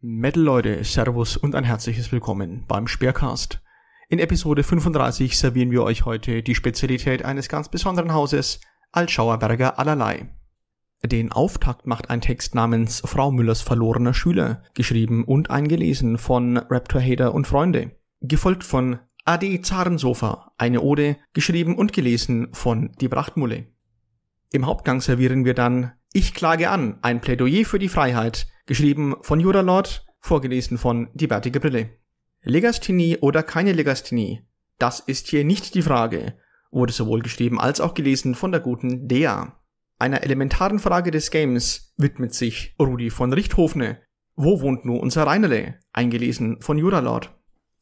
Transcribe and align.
Metal 0.00 0.42
Leute, 0.42 0.84
Servus 0.84 1.36
und 1.36 1.54
ein 1.54 1.64
herzliches 1.64 2.10
Willkommen 2.12 2.64
beim 2.66 2.86
Speercast. 2.86 3.60
In 4.08 4.18
Episode 4.18 4.62
35 4.62 5.38
servieren 5.38 5.70
wir 5.70 5.82
euch 5.82 6.04
heute 6.04 6.42
die 6.42 6.54
Spezialität 6.54 7.24
eines 7.24 7.48
ganz 7.48 7.68
besonderen 7.68 8.12
Hauses, 8.12 8.60
Altschauerberger 8.90 9.78
allerlei. 9.78 10.34
Den 11.04 11.32
Auftakt 11.32 11.86
macht 11.86 12.10
ein 12.10 12.20
Text 12.20 12.54
namens 12.54 13.02
Frau 13.04 13.32
Müllers 13.32 13.62
verlorener 13.62 14.14
Schüler, 14.14 14.62
geschrieben 14.74 15.24
und 15.24 15.50
eingelesen 15.50 16.18
von 16.18 16.56
Raptor 16.56 17.00
Hater 17.00 17.34
und 17.34 17.46
Freunde, 17.46 17.92
gefolgt 18.20 18.64
von 18.64 18.98
Ade 19.24 19.62
Zarensofa, 19.62 20.52
eine 20.58 20.80
Ode, 20.80 21.16
geschrieben 21.32 21.76
und 21.76 21.92
gelesen 21.92 22.48
von 22.52 22.92
Die 23.00 23.08
Prachtmulle. 23.08 23.66
Im 24.52 24.66
Hauptgang 24.66 25.00
servieren 25.00 25.44
wir 25.44 25.54
dann 25.54 25.92
Ich 26.12 26.34
klage 26.34 26.70
an, 26.70 26.98
ein 27.02 27.20
Plädoyer 27.20 27.64
für 27.64 27.78
die 27.78 27.88
Freiheit, 27.88 28.46
geschrieben 28.66 29.16
von 29.22 29.40
Juralord, 29.40 30.06
vorgelesen 30.20 30.78
von 30.78 31.08
Die 31.14 31.26
Bärtige 31.26 31.60
Brille. 31.60 31.90
Legasthenie 32.42 33.18
oder 33.18 33.42
keine 33.42 33.72
Legasthenie? 33.72 34.42
Das 34.78 35.00
ist 35.00 35.28
hier 35.28 35.44
nicht 35.44 35.74
die 35.74 35.82
Frage, 35.82 36.34
wurde 36.70 36.92
sowohl 36.92 37.22
geschrieben 37.22 37.60
als 37.60 37.80
auch 37.80 37.94
gelesen 37.94 38.34
von 38.34 38.50
der 38.50 38.60
guten 38.60 39.06
Dea. 39.06 39.56
Einer 39.98 40.24
elementaren 40.24 40.80
Frage 40.80 41.12
des 41.12 41.30
Games 41.30 41.94
widmet 41.96 42.34
sich 42.34 42.74
Rudi 42.80 43.10
von 43.10 43.32
Richthofne. 43.32 44.00
Wo 44.34 44.60
wohnt 44.60 44.84
nur 44.84 45.00
unser 45.00 45.24
Reinerle? 45.24 45.78
Eingelesen 45.92 46.60
von 46.60 46.78
Juralord. 46.78 47.32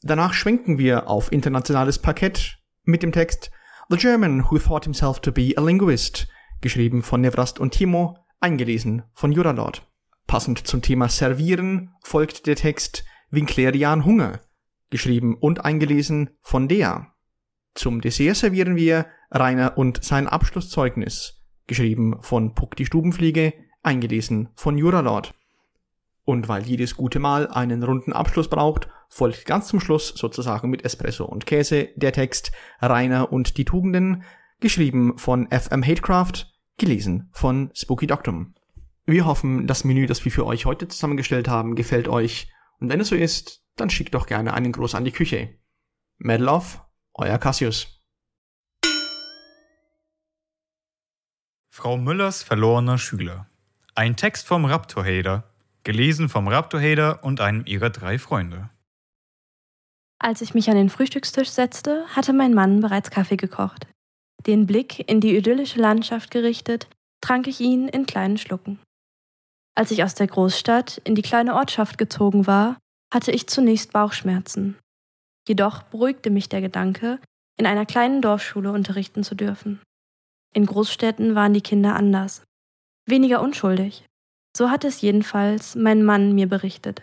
Danach 0.03 0.35
schwenken 0.35 0.77
wir 0.79 1.09
auf 1.09 1.33
internationales 1.33 1.99
Parkett 1.99 2.59
mit 2.85 3.03
dem 3.03 3.13
Text 3.13 3.51
The 3.89 3.97
German 3.97 4.51
who 4.51 4.59
thought 4.59 4.85
himself 4.85 5.21
to 5.21 5.33
be 5.33 5.55
a 5.57 5.63
linguist, 5.63 6.29
geschrieben 6.61 7.03
von 7.03 7.21
Nevrast 7.21 7.59
und 7.59 7.73
Timo, 7.73 8.19
eingelesen 8.41 9.03
von 9.15 9.33
Juralord. 9.33 9.90
Passend 10.31 10.65
zum 10.65 10.81
Thema 10.81 11.09
Servieren 11.09 11.93
folgt 12.05 12.47
der 12.47 12.55
Text 12.55 13.05
Winklerian 13.33 14.05
Hunger, 14.05 14.39
geschrieben 14.89 15.37
und 15.37 15.65
eingelesen 15.65 16.31
von 16.41 16.69
Dea. 16.69 17.09
Zum 17.75 18.01
Dessert 18.01 18.37
servieren 18.37 18.77
wir 18.77 19.07
Rainer 19.33 19.77
und 19.77 20.05
sein 20.05 20.29
Abschlusszeugnis, 20.29 21.43
geschrieben 21.67 22.19
von 22.21 22.55
Puck 22.55 22.77
die 22.77 22.87
Stubenfliege, 22.87 23.55
eingelesen 23.83 24.51
von 24.55 24.79
Juralord. 24.79 25.35
Und 26.23 26.47
weil 26.47 26.63
jedes 26.63 26.95
gute 26.97 27.19
Mal 27.19 27.49
einen 27.49 27.83
runden 27.83 28.13
Abschluss 28.13 28.49
braucht, 28.49 28.87
folgt 29.09 29.47
ganz 29.47 29.67
zum 29.67 29.81
Schluss 29.81 30.15
sozusagen 30.15 30.71
mit 30.71 30.85
Espresso 30.85 31.25
und 31.25 31.45
Käse 31.45 31.89
der 31.97 32.13
Text 32.13 32.53
Rainer 32.81 33.33
und 33.33 33.57
die 33.57 33.65
Tugenden, 33.65 34.23
geschrieben 34.61 35.19
von 35.19 35.49
FM 35.51 35.83
Hatecraft, 35.83 36.47
gelesen 36.79 37.31
von 37.33 37.73
Spooky 37.75 38.07
Doctum. 38.07 38.55
Wir 39.11 39.27
hoffen, 39.27 39.67
das 39.67 39.83
Menü, 39.83 40.07
das 40.07 40.25
wir 40.25 40.31
für 40.31 40.47
euch 40.47 40.67
heute 40.67 40.87
zusammengestellt 40.87 41.49
haben, 41.49 41.75
gefällt 41.75 42.07
euch. 42.07 42.49
Und 42.79 42.91
wenn 42.91 43.01
es 43.01 43.09
so 43.09 43.17
ist, 43.17 43.61
dann 43.75 43.91
schickt 43.91 44.15
doch 44.15 44.29
gerne 44.29 44.55
einen 44.55 44.71
Gruß 44.71 44.95
an 44.95 45.05
die 45.05 45.11
Küche. 45.11 45.59
Medal 46.19 46.49
of, 46.49 46.81
euer 47.15 47.37
Cassius. 47.39 48.05
Frau 51.73 51.97
Müllers 51.97 52.45
verlorener 52.45 52.99
Schüler. 52.99 53.51
Ein 53.97 54.15
Text 54.15 54.47
vom 54.47 54.65
Raptorhader, 54.65 55.53
gelesen 55.83 56.29
vom 56.29 56.47
Raptorhader 56.47 57.25
und 57.25 57.41
einem 57.41 57.67
ihrer 57.67 57.91
drei 57.91 58.17
Freunde. 58.17 58.71
Als 60.21 60.41
ich 60.41 60.55
mich 60.55 60.71
an 60.71 60.77
den 60.77 60.89
Frühstückstisch 60.89 61.51
setzte, 61.51 62.07
hatte 62.15 62.33
mein 62.33 62.55
Mann 62.55 62.79
bereits 62.79 63.11
Kaffee 63.11 63.37
gekocht. 63.37 63.89
Den 64.47 64.67
Blick 64.67 65.11
in 65.11 65.21
die 65.21 65.37
idyllische 65.37 65.81
Landschaft 65.81 66.31
gerichtet, 66.31 66.89
trank 67.21 67.49
ich 67.49 67.59
ihn 67.59 67.89
in 67.89 68.07
kleinen 68.07 68.39
Schlucken. 68.39 68.79
Als 69.81 69.91
ich 69.91 70.05
aus 70.05 70.15
der 70.15 70.27
Großstadt 70.27 71.01
in 71.05 71.15
die 71.15 71.23
kleine 71.23 71.55
Ortschaft 71.55 71.97
gezogen 71.97 72.47
war, 72.47 72.77
hatte 73.11 73.33
ich 73.33 73.47
zunächst 73.47 73.95
Bauchschmerzen. 73.95 74.77
Jedoch 75.49 75.85
beruhigte 75.85 76.29
mich 76.29 76.51
der 76.51 76.61
Gedanke, 76.61 77.19
in 77.57 77.65
einer 77.65 77.87
kleinen 77.87 78.21
Dorfschule 78.21 78.73
unterrichten 78.73 79.25
zu 79.25 79.35
dürfen. 79.35 79.81
In 80.55 80.67
Großstädten 80.67 81.35
waren 81.35 81.55
die 81.55 81.63
Kinder 81.63 81.97
anders, 81.97 82.43
weniger 83.07 83.41
unschuldig. 83.41 84.05
So 84.55 84.69
hat 84.69 84.85
es 84.85 85.01
jedenfalls 85.01 85.77
mein 85.77 86.05
Mann 86.05 86.35
mir 86.35 86.47
berichtet. 86.47 87.01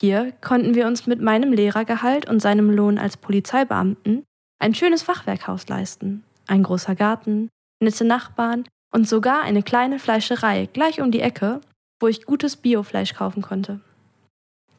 Hier 0.00 0.30
konnten 0.40 0.76
wir 0.76 0.86
uns 0.86 1.08
mit 1.08 1.20
meinem 1.20 1.52
Lehrergehalt 1.52 2.30
und 2.30 2.38
seinem 2.38 2.70
Lohn 2.70 2.98
als 2.98 3.16
Polizeibeamten 3.16 4.22
ein 4.60 4.76
schönes 4.76 5.02
Fachwerkhaus 5.02 5.66
leisten, 5.66 6.22
ein 6.46 6.62
großer 6.62 6.94
Garten, 6.94 7.48
nette 7.82 8.04
Nachbarn 8.04 8.64
und 8.92 9.08
sogar 9.08 9.42
eine 9.42 9.64
kleine 9.64 9.98
Fleischerei 9.98 10.68
gleich 10.72 11.00
um 11.00 11.10
die 11.10 11.22
Ecke, 11.22 11.60
wo 12.00 12.08
ich 12.08 12.24
gutes 12.24 12.56
Biofleisch 12.56 13.14
kaufen 13.14 13.42
konnte. 13.42 13.80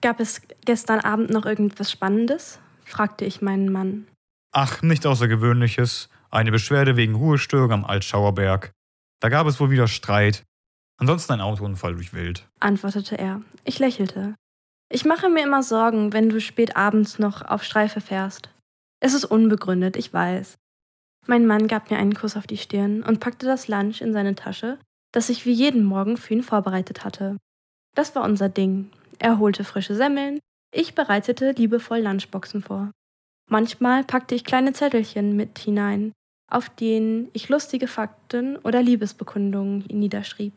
Gab 0.02 0.20
es 0.20 0.42
gestern 0.66 1.00
Abend 1.00 1.30
noch 1.30 1.46
irgendwas 1.46 1.92
Spannendes? 1.92 2.60
fragte 2.84 3.24
ich 3.24 3.42
meinen 3.42 3.72
Mann. 3.72 4.08
Ach, 4.52 4.82
nicht 4.82 5.06
Außergewöhnliches. 5.06 6.10
Eine 6.30 6.52
Beschwerde 6.52 6.98
wegen 6.98 7.16
Ruhestörung 7.16 7.72
am 7.72 7.86
Altschauerberg. 7.86 8.72
Da 9.22 9.30
gab 9.30 9.48
es 9.48 9.60
wohl 9.60 9.70
wieder 9.70 9.88
Streit. 9.88 10.44
Ansonsten 10.98 11.34
ein 11.34 11.42
Autounfall 11.42 11.94
durch 11.96 12.14
Wild, 12.14 12.48
antwortete 12.60 13.18
er. 13.18 13.42
Ich 13.64 13.80
lächelte. 13.80 14.36
Ich 14.92 15.06
mache 15.06 15.30
mir 15.30 15.44
immer 15.44 15.64
Sorgen, 15.64 16.14
wenn 16.14 16.30
du 16.30 16.40
spät 16.42 16.76
abends 16.76 17.18
noch 17.18 17.42
auf 17.42 17.64
Streife 17.64 18.02
fährst. 18.02 18.50
Es 19.00 19.14
ist 19.14 19.26
unbegründet, 19.26 19.96
ich 19.96 20.14
weiß. 20.14 20.58
Mein 21.28 21.48
Mann 21.48 21.68
gab 21.68 21.90
mir 21.90 21.98
einen 21.98 22.14
Kuss 22.14 22.36
auf 22.36 22.46
die 22.46 22.58
Stirn 22.58 23.04
und 23.04 23.20
packte 23.20 23.46
das 23.46 23.68
Lunch 23.68 24.02
in 24.02 24.14
seine 24.14 24.36
Tasche, 24.36 24.80
das 25.12 25.30
ich 25.30 25.46
wie 25.46 25.52
jeden 25.52 25.84
Morgen 25.84 26.18
für 26.18 26.34
ihn 26.34 26.44
vorbereitet 26.44 27.04
hatte. 27.04 27.38
Das 27.96 28.16
war 28.16 28.24
unser 28.24 28.50
Ding. 28.50 28.90
Er 29.20 29.40
holte 29.40 29.64
frische 29.64 29.96
Semmeln, 29.96 30.40
ich 30.74 30.96
bereitete 30.96 31.52
liebevoll 31.52 32.00
Lunchboxen 32.00 32.64
vor. 32.64 32.92
Manchmal 33.50 34.04
packte 34.04 34.34
ich 34.36 34.46
kleine 34.46 34.72
Zettelchen 34.72 35.36
mit 35.36 35.60
hinein, 35.60 36.14
auf 36.50 36.70
denen 36.70 37.30
ich 37.34 37.50
lustige 37.50 37.88
Fakten 37.88 38.56
oder 38.58 38.82
Liebesbekundungen 38.82 39.86
niederschrieb. 39.90 40.54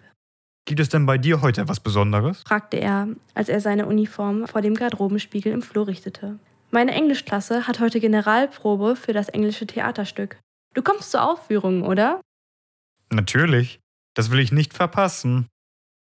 Gibt 0.67 0.81
es 0.81 0.89
denn 0.89 1.05
bei 1.05 1.19
dir 1.19 1.43
heute 1.43 1.61
etwas 1.61 1.81
Besonderes? 1.81 2.43
fragte 2.47 2.79
er, 2.79 3.09
als 3.35 3.49
er 3.49 3.61
seine 3.61 3.87
Uniform 3.87 4.47
vor 4.47 4.63
dem 4.63 4.75
Garderobenspiegel 4.75 5.53
im 5.53 5.63
Flur 5.63 5.89
richtete. 5.89 6.39
Meine 6.71 6.93
Englischklasse 6.93 7.67
hat 7.67 7.81
heute 7.81 8.01
Generalprobe 8.01 8.97
für 8.97 9.13
das 9.13 9.29
englische 9.29 9.67
Theaterstück. 9.67 10.39
Du 10.73 10.83
kommst 10.83 11.11
zur 11.11 11.23
Aufführung, 11.23 11.83
oder? 11.83 12.21
Natürlich. 13.11 13.81
Das 14.15 14.31
will 14.31 14.39
ich 14.39 14.53
nicht 14.53 14.75
verpassen. 14.75 15.49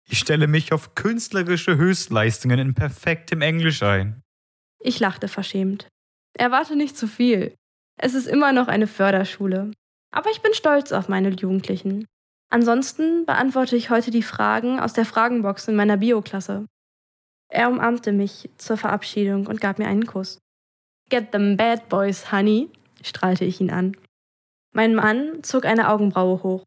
Ich 0.08 0.18
stelle 0.18 0.46
mich 0.46 0.72
auf 0.72 0.94
künstlerische 0.94 1.76
Höchstleistungen 1.76 2.58
in 2.58 2.74
perfektem 2.74 3.42
Englisch 3.42 3.82
ein. 3.82 4.22
Ich 4.80 4.98
lachte 4.98 5.28
verschämt. 5.28 5.88
Erwarte 6.36 6.74
nicht 6.74 6.96
zu 6.96 7.06
viel. 7.06 7.54
Es 7.96 8.14
ist 8.14 8.26
immer 8.26 8.52
noch 8.52 8.68
eine 8.68 8.86
Förderschule. 8.86 9.70
Aber 10.10 10.30
ich 10.30 10.40
bin 10.40 10.54
stolz 10.54 10.90
auf 10.92 11.08
meine 11.08 11.30
Jugendlichen. 11.30 12.06
Ansonsten 12.50 13.26
beantworte 13.26 13.76
ich 13.76 13.90
heute 13.90 14.10
die 14.10 14.24
Fragen 14.24 14.80
aus 14.80 14.92
der 14.92 15.04
Fragenbox 15.04 15.68
in 15.68 15.76
meiner 15.76 15.98
Bioklasse. 15.98 16.66
Er 17.48 17.68
umarmte 17.68 18.12
mich 18.12 18.50
zur 18.56 18.76
Verabschiedung 18.76 19.46
und 19.46 19.60
gab 19.60 19.78
mir 19.78 19.86
einen 19.86 20.06
Kuss. 20.06 20.38
Get 21.10 21.32
them 21.32 21.56
bad 21.56 21.88
boys, 21.88 22.32
honey, 22.32 22.70
strahlte 23.02 23.44
ich 23.44 23.60
ihn 23.60 23.70
an. 23.70 23.96
Mein 24.72 24.94
Mann 24.94 25.42
zog 25.42 25.64
eine 25.64 25.88
Augenbraue 25.88 26.42
hoch. 26.42 26.64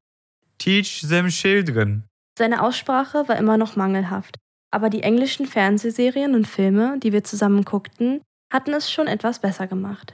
Teach 0.64 1.02
them 1.10 1.28
children. 1.28 2.06
Seine 2.40 2.64
Aussprache 2.64 3.28
war 3.28 3.36
immer 3.36 3.58
noch 3.58 3.76
mangelhaft, 3.76 4.38
aber 4.72 4.90
die 4.90 5.04
englischen 5.04 5.46
Fernsehserien 5.46 6.36
und 6.36 6.48
Filme, 6.48 6.98
die 7.00 7.12
wir 7.12 7.26
zusammen 7.26 7.66
guckten, 7.66 8.22
hatten 8.50 8.72
es 8.72 8.90
schon 8.90 9.08
etwas 9.08 9.40
besser 9.40 9.68
gemacht. 9.68 10.14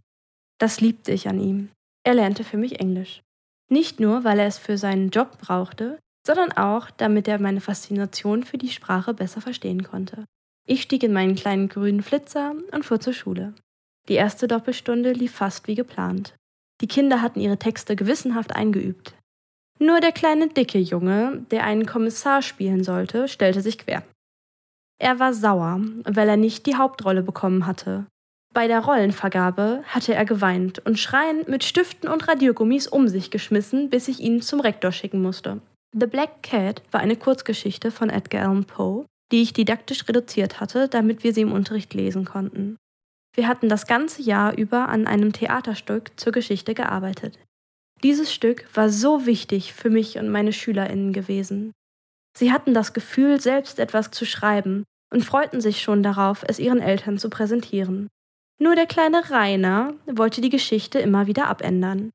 Das 0.60 0.82
liebte 0.82 1.12
ich 1.12 1.28
an 1.28 1.40
ihm. 1.40 1.70
Er 2.04 2.16
lernte 2.16 2.44
für 2.44 2.58
mich 2.58 2.80
Englisch. 2.80 3.22
Nicht 3.70 4.00
nur, 4.00 4.24
weil 4.24 4.40
er 4.40 4.48
es 4.48 4.58
für 4.58 4.80
seinen 4.80 5.12
Job 5.12 5.38
brauchte, 5.38 6.00
sondern 6.26 6.52
auch, 6.54 6.90
damit 6.90 7.28
er 7.28 7.40
meine 7.40 7.62
Faszination 7.62 8.42
für 8.42 8.58
die 8.58 8.72
Sprache 8.72 9.14
besser 9.14 9.42
verstehen 9.42 9.84
konnte. 9.84 10.25
Ich 10.66 10.81
stieg 10.81 11.04
in 11.04 11.13
meinen 11.13 11.36
kleinen 11.36 11.69
grünen 11.69 12.02
Flitzer 12.02 12.56
und 12.72 12.86
fuhr 12.86 13.00
zur 13.00 13.13
Schule. 13.13 13.54
Die 14.07 14.16
erste 14.16 14.48
Doppelstunde 14.48 15.12
lief 15.12 15.34
fast 15.34 15.68
wie 15.68 15.75
geplant. 15.75 16.34
Die 16.81 16.88
Kinder 16.88 17.22
hatten 17.22 17.40
ihre 17.40 17.57
Texte 17.60 17.95
gewissenhaft 17.95 18.56
eingeübt. 18.56 19.13
Nur 19.80 20.02
der 20.02 20.12
kleine 20.12 20.50
dicke 20.50 20.78
Junge, 20.78 21.46
der 21.52 21.64
einen 21.64 21.86
Kommissar 21.86 22.42
spielen 22.42 22.84
sollte, 22.84 23.30
stellte 23.30 23.62
sich 23.62 23.78
quer. 23.78 24.04
Er 25.02 25.20
war 25.20 25.34
sauer, 25.34 25.80
weil 26.04 26.28
er 26.28 26.38
nicht 26.38 26.66
die 26.66 26.76
Hauptrolle 26.76 27.24
bekommen 27.24 27.66
hatte. 27.66 28.06
Bei 28.54 28.68
der 28.68 28.81
Rollenvergabe 28.81 29.84
hatte 29.88 30.14
er 30.14 30.26
geweint 30.26 30.80
und 30.80 31.00
schreiend 31.00 31.48
mit 31.48 31.64
Stiften 31.64 32.10
und 32.10 32.28
Radiergummis 32.28 32.88
um 32.88 33.08
sich 33.08 33.31
geschmissen, 33.31 33.90
bis 33.90 34.08
ich 34.08 34.20
ihn 34.20 34.42
zum 34.42 34.60
Rektor 34.60 34.92
schicken 34.92 35.22
musste. 35.22 35.62
The 35.94 36.08
Black 36.08 36.44
Cat 36.44 36.81
war 36.92 37.00
eine 37.00 37.16
Kurzgeschichte 37.16 37.92
von 37.92 38.10
Edgar 38.10 38.44
Allan 38.44 38.66
Poe, 38.66 39.06
die 39.31 39.42
ich 39.42 39.54
didaktisch 39.54 40.08
reduziert 40.08 40.60
hatte, 40.60 40.88
damit 40.88 41.24
wir 41.24 41.34
sie 41.34 41.42
im 41.42 41.52
Unterricht 41.52 41.94
lesen 41.94 42.26
konnten. 42.26 42.76
Wir 43.36 43.48
hatten 43.48 43.70
das 43.70 43.88
ganze 43.88 44.22
Jahr 44.24 44.58
über 44.58 44.90
an 44.90 45.08
einem 45.08 45.31
Theaterstück 45.31 46.12
zur 46.20 46.34
Geschichte 46.34 46.74
gearbeitet. 46.74 47.40
Dieses 48.04 48.34
Stück 48.34 48.66
war 48.75 48.90
so 48.90 49.25
wichtig 49.25 49.74
für 49.74 49.90
mich 49.90 50.18
und 50.18 50.30
meine 50.30 50.54
Schülerinnen 50.54 51.12
gewesen. 51.12 51.74
Sie 52.38 52.51
hatten 52.51 52.74
das 52.74 52.94
Gefühl, 52.94 53.42
selbst 53.42 53.80
etwas 53.80 54.12
zu 54.12 54.25
schreiben 54.25 54.86
und 55.12 55.25
freuten 55.25 55.60
sich 55.60 55.81
schon 55.81 56.04
darauf, 56.04 56.44
es 56.48 56.60
ihren 56.60 56.80
Eltern 56.80 57.18
zu 57.18 57.30
präsentieren. 57.30 58.07
Nur 58.62 58.75
der 58.75 58.86
kleine 58.86 59.30
Rainer 59.30 59.94
wollte 60.06 60.42
die 60.42 60.50
Geschichte 60.50 61.00
immer 61.00 61.28
wieder 61.28 61.48
abändern. 61.48 62.12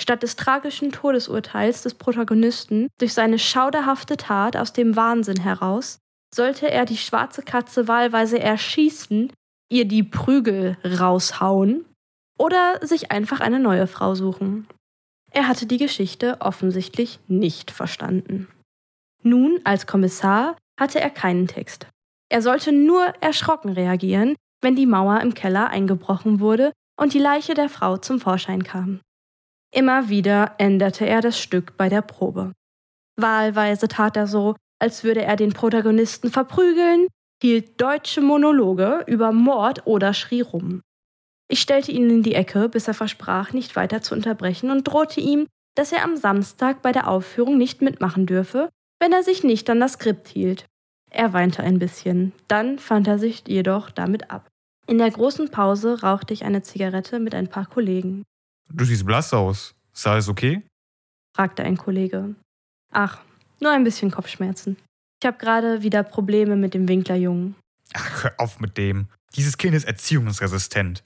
Statt 0.00 0.22
des 0.22 0.36
tragischen 0.36 0.90
Todesurteils 0.90 1.82
des 1.82 1.94
Protagonisten 1.94 2.88
durch 2.98 3.14
seine 3.14 3.38
schauderhafte 3.38 4.16
Tat 4.16 4.56
aus 4.56 4.72
dem 4.72 4.96
Wahnsinn 4.96 5.40
heraus, 5.40 5.98
sollte 6.34 6.68
er 6.68 6.84
die 6.84 6.96
schwarze 6.96 7.42
Katze 7.42 7.86
wahlweise 7.86 8.40
erschießen, 8.40 9.32
ihr 9.70 9.84
die 9.84 10.02
Prügel 10.02 10.76
raushauen 10.84 11.84
oder 12.38 12.84
sich 12.84 13.12
einfach 13.12 13.40
eine 13.40 13.60
neue 13.60 13.86
Frau 13.86 14.16
suchen. 14.16 14.66
Er 15.34 15.48
hatte 15.48 15.66
die 15.66 15.78
Geschichte 15.78 16.36
offensichtlich 16.40 17.18
nicht 17.26 17.72
verstanden. 17.72 18.46
Nun, 19.24 19.60
als 19.64 19.86
Kommissar, 19.86 20.56
hatte 20.78 21.00
er 21.00 21.10
keinen 21.10 21.48
Text. 21.48 21.88
Er 22.30 22.40
sollte 22.40 22.70
nur 22.70 23.02
erschrocken 23.20 23.70
reagieren, 23.70 24.36
wenn 24.62 24.76
die 24.76 24.86
Mauer 24.86 25.20
im 25.20 25.34
Keller 25.34 25.70
eingebrochen 25.70 26.38
wurde 26.38 26.72
und 26.96 27.14
die 27.14 27.18
Leiche 27.18 27.54
der 27.54 27.68
Frau 27.68 27.96
zum 27.96 28.20
Vorschein 28.20 28.62
kam. 28.62 29.00
Immer 29.74 30.08
wieder 30.08 30.54
änderte 30.58 31.04
er 31.04 31.20
das 31.20 31.38
Stück 31.38 31.76
bei 31.76 31.88
der 31.88 32.02
Probe. 32.02 32.52
Wahlweise 33.16 33.88
tat 33.88 34.16
er 34.16 34.28
so, 34.28 34.54
als 34.80 35.02
würde 35.02 35.22
er 35.22 35.34
den 35.34 35.52
Protagonisten 35.52 36.30
verprügeln, 36.30 37.08
hielt 37.42 37.80
deutsche 37.80 38.20
Monologe 38.20 39.02
über 39.08 39.32
Mord 39.32 39.84
oder 39.86 40.14
schrie 40.14 40.42
rum. 40.42 40.80
Ich 41.54 41.60
stellte 41.60 41.92
ihn 41.92 42.10
in 42.10 42.24
die 42.24 42.34
Ecke, 42.34 42.68
bis 42.68 42.88
er 42.88 42.94
versprach, 42.94 43.52
nicht 43.52 43.76
weiter 43.76 44.02
zu 44.02 44.12
unterbrechen 44.12 44.72
und 44.72 44.82
drohte 44.82 45.20
ihm, 45.20 45.46
dass 45.76 45.92
er 45.92 46.02
am 46.02 46.16
Samstag 46.16 46.82
bei 46.82 46.90
der 46.90 47.06
Aufführung 47.06 47.58
nicht 47.58 47.80
mitmachen 47.80 48.26
dürfe, 48.26 48.70
wenn 48.98 49.12
er 49.12 49.22
sich 49.22 49.44
nicht 49.44 49.70
an 49.70 49.78
das 49.78 49.92
Skript 49.92 50.26
hielt. 50.26 50.66
Er 51.12 51.32
weinte 51.32 51.62
ein 51.62 51.78
bisschen, 51.78 52.32
dann 52.48 52.80
fand 52.80 53.06
er 53.06 53.20
sich 53.20 53.44
jedoch 53.46 53.90
damit 53.90 54.32
ab. 54.32 54.48
In 54.88 54.98
der 54.98 55.08
großen 55.12 55.48
Pause 55.52 56.02
rauchte 56.02 56.34
ich 56.34 56.44
eine 56.44 56.62
Zigarette 56.62 57.20
mit 57.20 57.36
ein 57.36 57.46
paar 57.46 57.66
Kollegen. 57.66 58.24
Du 58.72 58.84
siehst 58.84 59.06
blass 59.06 59.32
aus. 59.32 59.76
Ist 59.94 60.08
alles 60.08 60.28
okay? 60.28 60.60
fragte 61.36 61.62
ein 61.62 61.76
Kollege. 61.76 62.34
Ach, 62.92 63.20
nur 63.60 63.70
ein 63.70 63.84
bisschen 63.84 64.10
Kopfschmerzen. 64.10 64.76
Ich 65.22 65.26
habe 65.28 65.38
gerade 65.38 65.82
wieder 65.82 66.02
Probleme 66.02 66.56
mit 66.56 66.74
dem 66.74 66.88
Winklerjungen. 66.88 67.54
Ach, 67.92 68.24
hör 68.24 68.34
auf 68.38 68.58
mit 68.58 68.76
dem. 68.76 69.06
Dieses 69.36 69.56
Kind 69.56 69.76
ist 69.76 69.84
erziehungsresistent. 69.84 71.04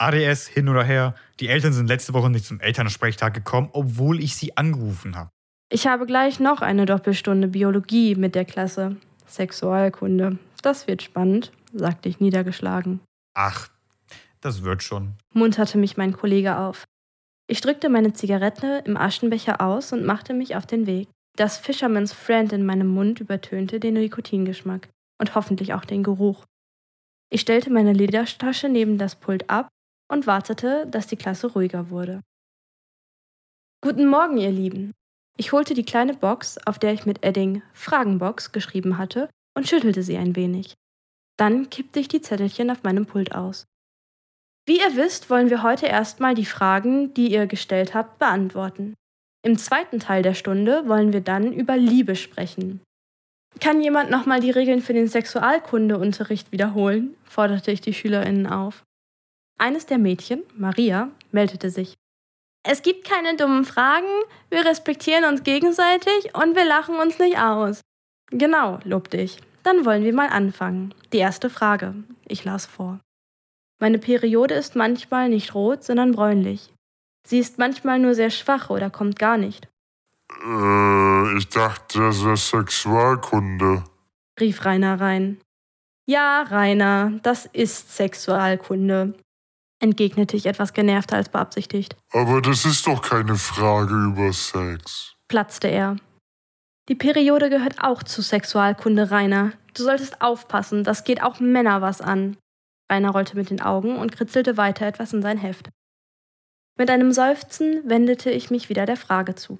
ADS 0.00 0.48
hin 0.48 0.68
oder 0.68 0.82
her. 0.82 1.14
Die 1.40 1.48
Eltern 1.48 1.72
sind 1.72 1.86
letzte 1.86 2.14
Woche 2.14 2.30
nicht 2.30 2.46
zum 2.46 2.60
Elternsprechtag 2.60 3.34
gekommen, 3.34 3.68
obwohl 3.72 4.20
ich 4.20 4.34
sie 4.34 4.56
angerufen 4.56 5.16
habe. 5.16 5.30
Ich 5.70 5.86
habe 5.86 6.06
gleich 6.06 6.40
noch 6.40 6.62
eine 6.62 6.86
Doppelstunde 6.86 7.48
Biologie 7.48 8.14
mit 8.14 8.34
der 8.34 8.44
Klasse. 8.44 8.96
Sexualkunde. 9.26 10.38
Das 10.62 10.88
wird 10.88 11.02
spannend, 11.02 11.52
sagte 11.72 12.08
ich 12.08 12.18
niedergeschlagen. 12.18 13.00
Ach, 13.34 13.68
das 14.40 14.64
wird 14.64 14.82
schon, 14.82 15.14
munterte 15.32 15.78
mich 15.78 15.96
mein 15.96 16.12
Kollege 16.12 16.56
auf. 16.56 16.84
Ich 17.46 17.60
drückte 17.60 17.88
meine 17.88 18.12
Zigarette 18.12 18.82
im 18.86 18.96
Aschenbecher 18.96 19.60
aus 19.60 19.92
und 19.92 20.04
machte 20.04 20.34
mich 20.34 20.56
auf 20.56 20.66
den 20.66 20.86
Weg. 20.86 21.08
Das 21.36 21.58
Fisherman's 21.58 22.12
Friend 22.12 22.52
in 22.52 22.66
meinem 22.66 22.88
Mund 22.88 23.20
übertönte 23.20 23.80
den 23.80 23.94
Nikotingeschmack 23.94 24.88
und 25.18 25.34
hoffentlich 25.34 25.74
auch 25.74 25.84
den 25.84 26.02
Geruch. 26.02 26.44
Ich 27.32 27.42
stellte 27.42 27.70
meine 27.70 27.92
Ledertasche 27.92 28.68
neben 28.68 28.98
das 28.98 29.14
Pult 29.14 29.48
ab 29.48 29.68
und 30.10 30.26
wartete, 30.26 30.86
dass 30.90 31.06
die 31.06 31.16
Klasse 31.16 31.46
ruhiger 31.52 31.90
wurde. 31.90 32.20
Guten 33.82 34.06
Morgen, 34.06 34.36
ihr 34.36 34.50
Lieben. 34.50 34.92
Ich 35.38 35.52
holte 35.52 35.72
die 35.72 35.84
kleine 35.84 36.14
Box, 36.14 36.58
auf 36.66 36.78
der 36.78 36.92
ich 36.92 37.06
mit 37.06 37.24
Edding 37.24 37.62
Fragenbox 37.72 38.52
geschrieben 38.52 38.98
hatte, 38.98 39.30
und 39.56 39.68
schüttelte 39.68 40.02
sie 40.02 40.18
ein 40.18 40.36
wenig. 40.36 40.74
Dann 41.38 41.70
kippte 41.70 42.00
ich 42.00 42.08
die 42.08 42.20
Zettelchen 42.20 42.70
auf 42.70 42.82
meinem 42.82 43.06
Pult 43.06 43.34
aus. 43.34 43.64
Wie 44.66 44.78
ihr 44.78 44.96
wisst, 44.96 45.30
wollen 45.30 45.48
wir 45.48 45.62
heute 45.62 45.86
erstmal 45.86 46.34
die 46.34 46.44
Fragen, 46.44 47.14
die 47.14 47.32
ihr 47.32 47.46
gestellt 47.46 47.94
habt, 47.94 48.18
beantworten. 48.18 48.94
Im 49.42 49.56
zweiten 49.56 50.00
Teil 50.00 50.22
der 50.22 50.34
Stunde 50.34 50.86
wollen 50.86 51.12
wir 51.12 51.22
dann 51.22 51.52
über 51.52 51.76
Liebe 51.76 52.14
sprechen. 52.14 52.82
Kann 53.58 53.82
jemand 53.82 54.10
nochmal 54.10 54.40
die 54.40 54.50
Regeln 54.50 54.82
für 54.82 54.92
den 54.92 55.08
Sexualkundeunterricht 55.08 56.52
wiederholen? 56.52 57.16
forderte 57.24 57.70
ich 57.70 57.80
die 57.80 57.94
SchülerInnen 57.94 58.46
auf. 58.46 58.84
Eines 59.60 59.84
der 59.84 59.98
Mädchen, 59.98 60.42
Maria, 60.56 61.10
meldete 61.32 61.68
sich. 61.68 61.98
Es 62.62 62.80
gibt 62.80 63.06
keine 63.06 63.36
dummen 63.36 63.66
Fragen, 63.66 64.06
wir 64.48 64.64
respektieren 64.64 65.26
uns 65.26 65.42
gegenseitig 65.42 66.34
und 66.34 66.56
wir 66.56 66.64
lachen 66.64 66.96
uns 66.96 67.18
nicht 67.18 67.36
aus. 67.36 67.82
Genau, 68.30 68.78
lobte 68.84 69.18
ich. 69.18 69.36
Dann 69.62 69.84
wollen 69.84 70.02
wir 70.02 70.14
mal 70.14 70.28
anfangen. 70.28 70.94
Die 71.12 71.18
erste 71.18 71.50
Frage. 71.50 71.92
Ich 72.26 72.42
las 72.44 72.64
vor. 72.64 73.00
Meine 73.78 73.98
Periode 73.98 74.54
ist 74.54 74.76
manchmal 74.76 75.28
nicht 75.28 75.54
rot, 75.54 75.84
sondern 75.84 76.12
bräunlich. 76.12 76.72
Sie 77.26 77.38
ist 77.38 77.58
manchmal 77.58 77.98
nur 77.98 78.14
sehr 78.14 78.30
schwach 78.30 78.70
oder 78.70 78.88
kommt 78.88 79.18
gar 79.18 79.36
nicht. 79.36 79.68
Äh, 80.42 81.36
ich 81.36 81.48
dachte, 81.50 81.98
das 81.98 82.24
wäre 82.24 82.38
Sexualkunde, 82.38 83.84
rief 84.40 84.64
Rainer 84.64 84.98
rein. 84.98 85.38
Ja, 86.06 86.44
Rainer, 86.44 87.12
das 87.22 87.44
ist 87.44 87.94
Sexualkunde 87.94 89.14
entgegnete 89.80 90.36
ich 90.36 90.46
etwas 90.46 90.72
genervter 90.72 91.16
als 91.16 91.28
beabsichtigt. 91.28 91.96
Aber 92.12 92.40
das 92.40 92.64
ist 92.64 92.86
doch 92.86 93.02
keine 93.02 93.36
Frage 93.36 93.94
über 93.94 94.32
Sex, 94.32 95.16
platzte 95.28 95.68
er. 95.68 95.96
Die 96.88 96.94
Periode 96.94 97.50
gehört 97.50 97.82
auch 97.82 98.02
zu 98.02 98.22
Sexualkunde, 98.22 99.10
Rainer. 99.10 99.52
Du 99.74 99.82
solltest 99.82 100.22
aufpassen, 100.22 100.84
das 100.84 101.04
geht 101.04 101.22
auch 101.22 101.40
Männer 101.40 101.82
was 101.82 102.00
an. 102.00 102.36
Rainer 102.90 103.10
rollte 103.10 103.36
mit 103.36 103.50
den 103.50 103.60
Augen 103.60 103.96
und 103.96 104.12
kritzelte 104.12 104.56
weiter 104.56 104.86
etwas 104.86 105.12
in 105.12 105.22
sein 105.22 105.38
Heft. 105.38 105.70
Mit 106.76 106.90
einem 106.90 107.12
Seufzen 107.12 107.88
wendete 107.88 108.30
ich 108.30 108.50
mich 108.50 108.68
wieder 108.68 108.86
der 108.86 108.96
Frage 108.96 109.34
zu. 109.34 109.58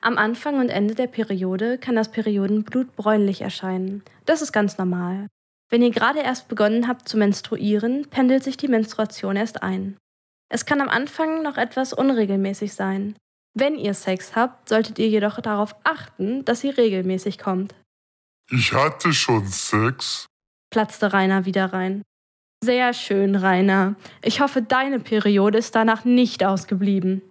Am 0.00 0.18
Anfang 0.18 0.58
und 0.58 0.68
Ende 0.68 0.94
der 0.94 1.06
Periode 1.06 1.78
kann 1.78 1.96
das 1.96 2.10
Periodenblut 2.10 2.94
bräunlich 2.96 3.40
erscheinen. 3.40 4.02
Das 4.26 4.42
ist 4.42 4.52
ganz 4.52 4.76
normal. 4.78 5.28
Wenn 5.72 5.80
ihr 5.80 5.90
gerade 5.90 6.20
erst 6.20 6.48
begonnen 6.48 6.86
habt 6.86 7.08
zu 7.08 7.16
menstruieren, 7.16 8.06
pendelt 8.10 8.44
sich 8.44 8.58
die 8.58 8.68
Menstruation 8.68 9.36
erst 9.36 9.62
ein. 9.62 9.96
Es 10.50 10.66
kann 10.66 10.82
am 10.82 10.90
Anfang 10.90 11.42
noch 11.42 11.56
etwas 11.56 11.94
unregelmäßig 11.94 12.74
sein. 12.74 13.16
Wenn 13.54 13.78
ihr 13.78 13.94
Sex 13.94 14.36
habt, 14.36 14.68
solltet 14.68 14.98
ihr 14.98 15.08
jedoch 15.08 15.40
darauf 15.40 15.74
achten, 15.82 16.44
dass 16.44 16.60
sie 16.60 16.68
regelmäßig 16.68 17.38
kommt. 17.38 17.74
Ich 18.50 18.74
hatte 18.74 19.14
schon 19.14 19.46
Sex, 19.46 20.26
platzte 20.70 21.14
Rainer 21.14 21.46
wieder 21.46 21.72
rein. 21.72 22.02
Sehr 22.62 22.92
schön, 22.92 23.34
Rainer. 23.34 23.94
Ich 24.22 24.42
hoffe, 24.42 24.60
deine 24.60 25.00
Periode 25.00 25.56
ist 25.56 25.74
danach 25.74 26.04
nicht 26.04 26.44
ausgeblieben. 26.44 27.22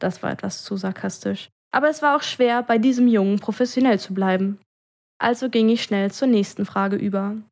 Das 0.00 0.22
war 0.22 0.30
etwas 0.30 0.62
zu 0.62 0.76
sarkastisch. 0.76 1.48
Aber 1.74 1.90
es 1.90 2.00
war 2.00 2.16
auch 2.16 2.22
schwer, 2.22 2.62
bei 2.62 2.78
diesem 2.78 3.08
Jungen 3.08 3.40
professionell 3.40 3.98
zu 3.98 4.14
bleiben. 4.14 4.60
Also 5.20 5.50
ging 5.50 5.68
ich 5.68 5.82
schnell 5.82 6.12
zur 6.12 6.28
nächsten 6.28 6.64
Frage 6.64 6.94
über. 6.94 7.42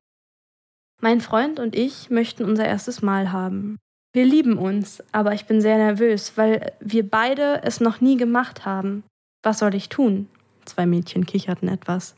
Mein 1.00 1.22
Freund 1.22 1.58
und 1.58 1.74
ich 1.74 2.10
möchten 2.10 2.44
unser 2.44 2.66
erstes 2.66 3.00
Mal 3.00 3.32
haben. 3.32 3.78
Wir 4.12 4.24
lieben 4.24 4.58
uns, 4.58 5.02
aber 5.12 5.32
ich 5.32 5.46
bin 5.46 5.60
sehr 5.60 5.78
nervös, 5.78 6.36
weil 6.36 6.72
wir 6.80 7.08
beide 7.08 7.62
es 7.62 7.80
noch 7.80 8.00
nie 8.00 8.16
gemacht 8.16 8.66
haben. 8.66 9.04
Was 9.42 9.60
soll 9.60 9.74
ich 9.74 9.88
tun? 9.88 10.28
Zwei 10.66 10.84
Mädchen 10.84 11.24
kicherten 11.24 11.68
etwas. 11.68 12.16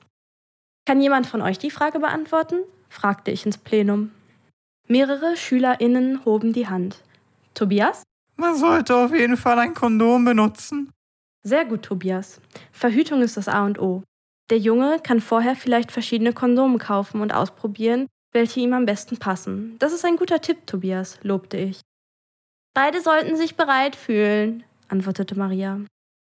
Kann 0.85 1.01
jemand 1.01 1.27
von 1.27 1.43
euch 1.43 1.59
die 1.59 1.71
Frage 1.71 2.01
beantworten? 2.01 2.57
fragte 2.89 3.31
ich 3.31 3.47
ins 3.47 3.59
Plenum. 3.59 4.11
Mehrere 4.89 5.37
SchülerInnen 5.37 6.25
hoben 6.25 6.53
die 6.53 6.69
Hand. 6.69 7.05
Tobias? 7.55 8.03
Man 8.37 8.57
sollte 8.57 8.97
auf 8.97 9.15
jeden 9.15 9.37
Fall 9.37 9.59
ein 9.59 9.75
Kondom 9.75 10.25
benutzen. 10.25 10.91
Sehr 11.45 11.65
gut, 11.65 11.83
Tobias. 11.83 12.41
Verhütung 12.73 13.23
ist 13.23 13.37
das 13.37 13.49
A 13.49 13.65
und 13.65 13.79
O. 13.79 14.03
Der 14.51 14.59
Junge 14.59 14.99
kann 15.03 15.21
vorher 15.21 15.55
vielleicht 15.55 15.93
verschiedene 15.93 16.33
Kondome 16.33 16.79
kaufen 16.79 17.21
und 17.21 17.33
ausprobieren, 17.33 18.07
welche 18.33 18.61
ihm 18.61 18.73
am 18.73 18.87
besten 18.87 19.19
passen. 19.19 19.77
Das 19.79 19.93
ist 19.93 20.05
ein 20.05 20.17
guter 20.17 20.41
Tipp, 20.41 20.67
Tobias, 20.67 21.19
lobte 21.23 21.57
ich. 21.57 21.81
Beide 22.75 23.01
sollten 23.01 23.37
sich 23.37 23.57
bereit 23.57 23.97
fühlen, 23.97 24.65
antwortete 24.89 25.39
Maria. 25.39 25.81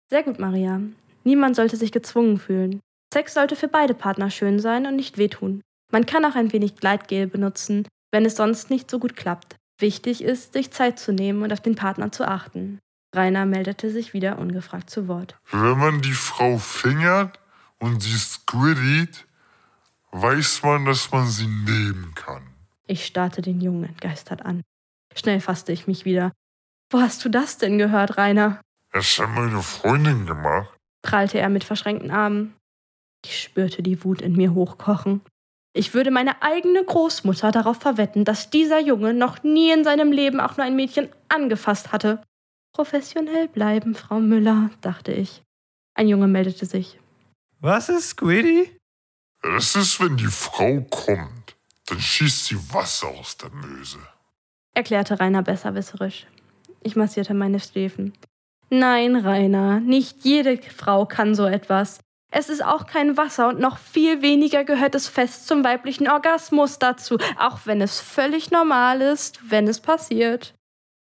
Sehr 0.10 0.24
gut, 0.24 0.40
Maria. 0.40 0.82
Niemand 1.24 1.56
sollte 1.56 1.78
sich 1.78 1.92
gezwungen 1.92 2.38
fühlen. 2.38 2.82
Sex 3.14 3.34
sollte 3.34 3.56
für 3.56 3.68
beide 3.68 3.94
Partner 3.94 4.30
schön 4.30 4.60
sein 4.60 4.86
und 4.86 4.96
nicht 4.96 5.18
wehtun. 5.18 5.62
Man 5.92 6.06
kann 6.06 6.26
auch 6.26 6.36
ein 6.36 6.52
wenig 6.54 6.76
Gleitgel 6.76 7.28
benutzen, 7.28 7.88
wenn 8.12 8.26
es 8.26 8.36
sonst 8.36 8.70
nicht 8.70 8.90
so 8.90 9.00
gut 9.00 9.16
klappt. 9.16 9.56
Wichtig 9.80 10.24
ist, 10.24 10.54
sich 10.54 10.72
Zeit 10.72 11.00
zu 11.00 11.12
nehmen 11.12 11.42
und 11.42 11.52
auf 11.52 11.60
den 11.60 11.76
Partner 11.76 12.12
zu 12.12 12.28
achten. 12.28 12.80
Rainer 13.16 13.46
meldete 13.46 13.90
sich 13.90 14.14
wieder 14.14 14.40
ungefragt 14.40 14.90
zu 14.90 15.08
Wort. 15.08 15.36
Wenn 15.52 15.78
man 15.78 16.02
die 16.02 16.14
Frau 16.14 16.58
fingert 16.58 17.40
und 17.80 18.02
sie 18.02 18.18
squirtet, 18.18 19.26
weiß 20.12 20.64
man, 20.64 20.86
dass 20.86 21.12
man 21.12 21.28
sie 21.28 21.48
nehmen 21.48 22.14
kann. 22.16 22.48
Ich 22.88 23.06
starrte 23.06 23.42
den 23.42 23.62
Jungen 23.62 23.86
entgeistert 23.86 24.46
an. 24.46 24.62
Schnell 25.16 25.40
fasste 25.40 25.72
ich 25.72 25.88
mich 25.88 26.06
wieder. 26.06 26.32
Wo 26.92 27.00
hast 27.00 27.24
du 27.24 27.30
das 27.30 27.58
denn 27.58 27.78
gehört, 27.78 28.18
Rainer? 28.18 28.62
Das 28.92 29.18
hat 29.20 29.30
meine 29.30 29.62
Freundin 29.62 30.26
gemacht, 30.26 30.76
prallte 31.02 31.40
er 31.40 31.50
mit 31.50 31.64
verschränkten 31.64 32.12
Armen. 32.12 32.56
Ich 33.24 33.42
spürte 33.42 33.82
die 33.82 34.04
Wut 34.04 34.22
in 34.22 34.36
mir 34.36 34.54
hochkochen. 34.54 35.22
Ich 35.74 35.94
würde 35.94 36.12
meine 36.12 36.42
eigene 36.42 36.84
Großmutter 36.84 37.52
darauf 37.52 37.78
verwetten, 37.78 38.26
dass 38.26 38.50
dieser 38.50 38.82
Junge 38.82 39.14
noch 39.14 39.44
nie 39.44 39.72
in 39.72 39.86
seinem 39.86 40.12
Leben 40.12 40.42
auch 40.42 40.58
nur 40.58 40.66
ein 40.66 40.76
Mädchen 40.76 41.08
angefasst 41.30 41.94
hatte. 41.94 42.22
Professionell 42.74 43.48
bleiben, 43.48 43.96
Frau 43.96 44.20
Müller, 44.20 44.70
dachte 44.82 45.14
ich. 45.14 45.44
Ein 45.94 46.10
Junge 46.10 46.28
meldete 46.28 46.66
sich. 46.66 47.00
Was 47.60 47.90
ist 47.90 48.10
Squiddy? 48.10 48.76
Es 49.44 49.76
ist, 49.76 50.00
wenn 50.00 50.18
die 50.18 50.28
Frau 50.28 50.82
kommt, 50.82 51.56
dann 51.88 52.00
schießt 52.00 52.46
sie 52.46 52.74
Wasser 52.74 53.08
aus 53.08 53.38
der 53.38 53.50
Möse. 53.50 53.98
erklärte 54.74 55.20
Rainer 55.20 55.42
besserwisserisch. 55.42 56.28
Ich 56.84 56.96
massierte 56.96 57.34
meine 57.34 57.60
Schläfen. 57.60 58.14
Nein, 58.70 59.16
Rainer, 59.16 59.80
nicht 59.80 60.24
jede 60.24 60.58
Frau 60.58 61.06
kann 61.06 61.36
so 61.36 61.46
etwas. 61.46 62.00
Es 62.32 62.50
ist 62.50 62.64
auch 62.64 62.86
kein 62.86 63.18
Wasser 63.18 63.50
und 63.50 63.60
noch 63.60 63.78
viel 63.78 64.22
weniger 64.22 64.64
gehört 64.64 64.96
es 64.96 65.08
fest 65.08 65.48
zum 65.48 65.64
weiblichen 65.64 66.08
Orgasmus 66.08 66.80
dazu, 66.80 67.18
auch 67.38 67.60
wenn 67.66 67.82
es 67.82 68.00
völlig 68.00 68.52
normal 68.52 69.02
ist, 69.02 69.40
wenn 69.50 69.68
es 69.68 69.82
passiert. 69.82 70.54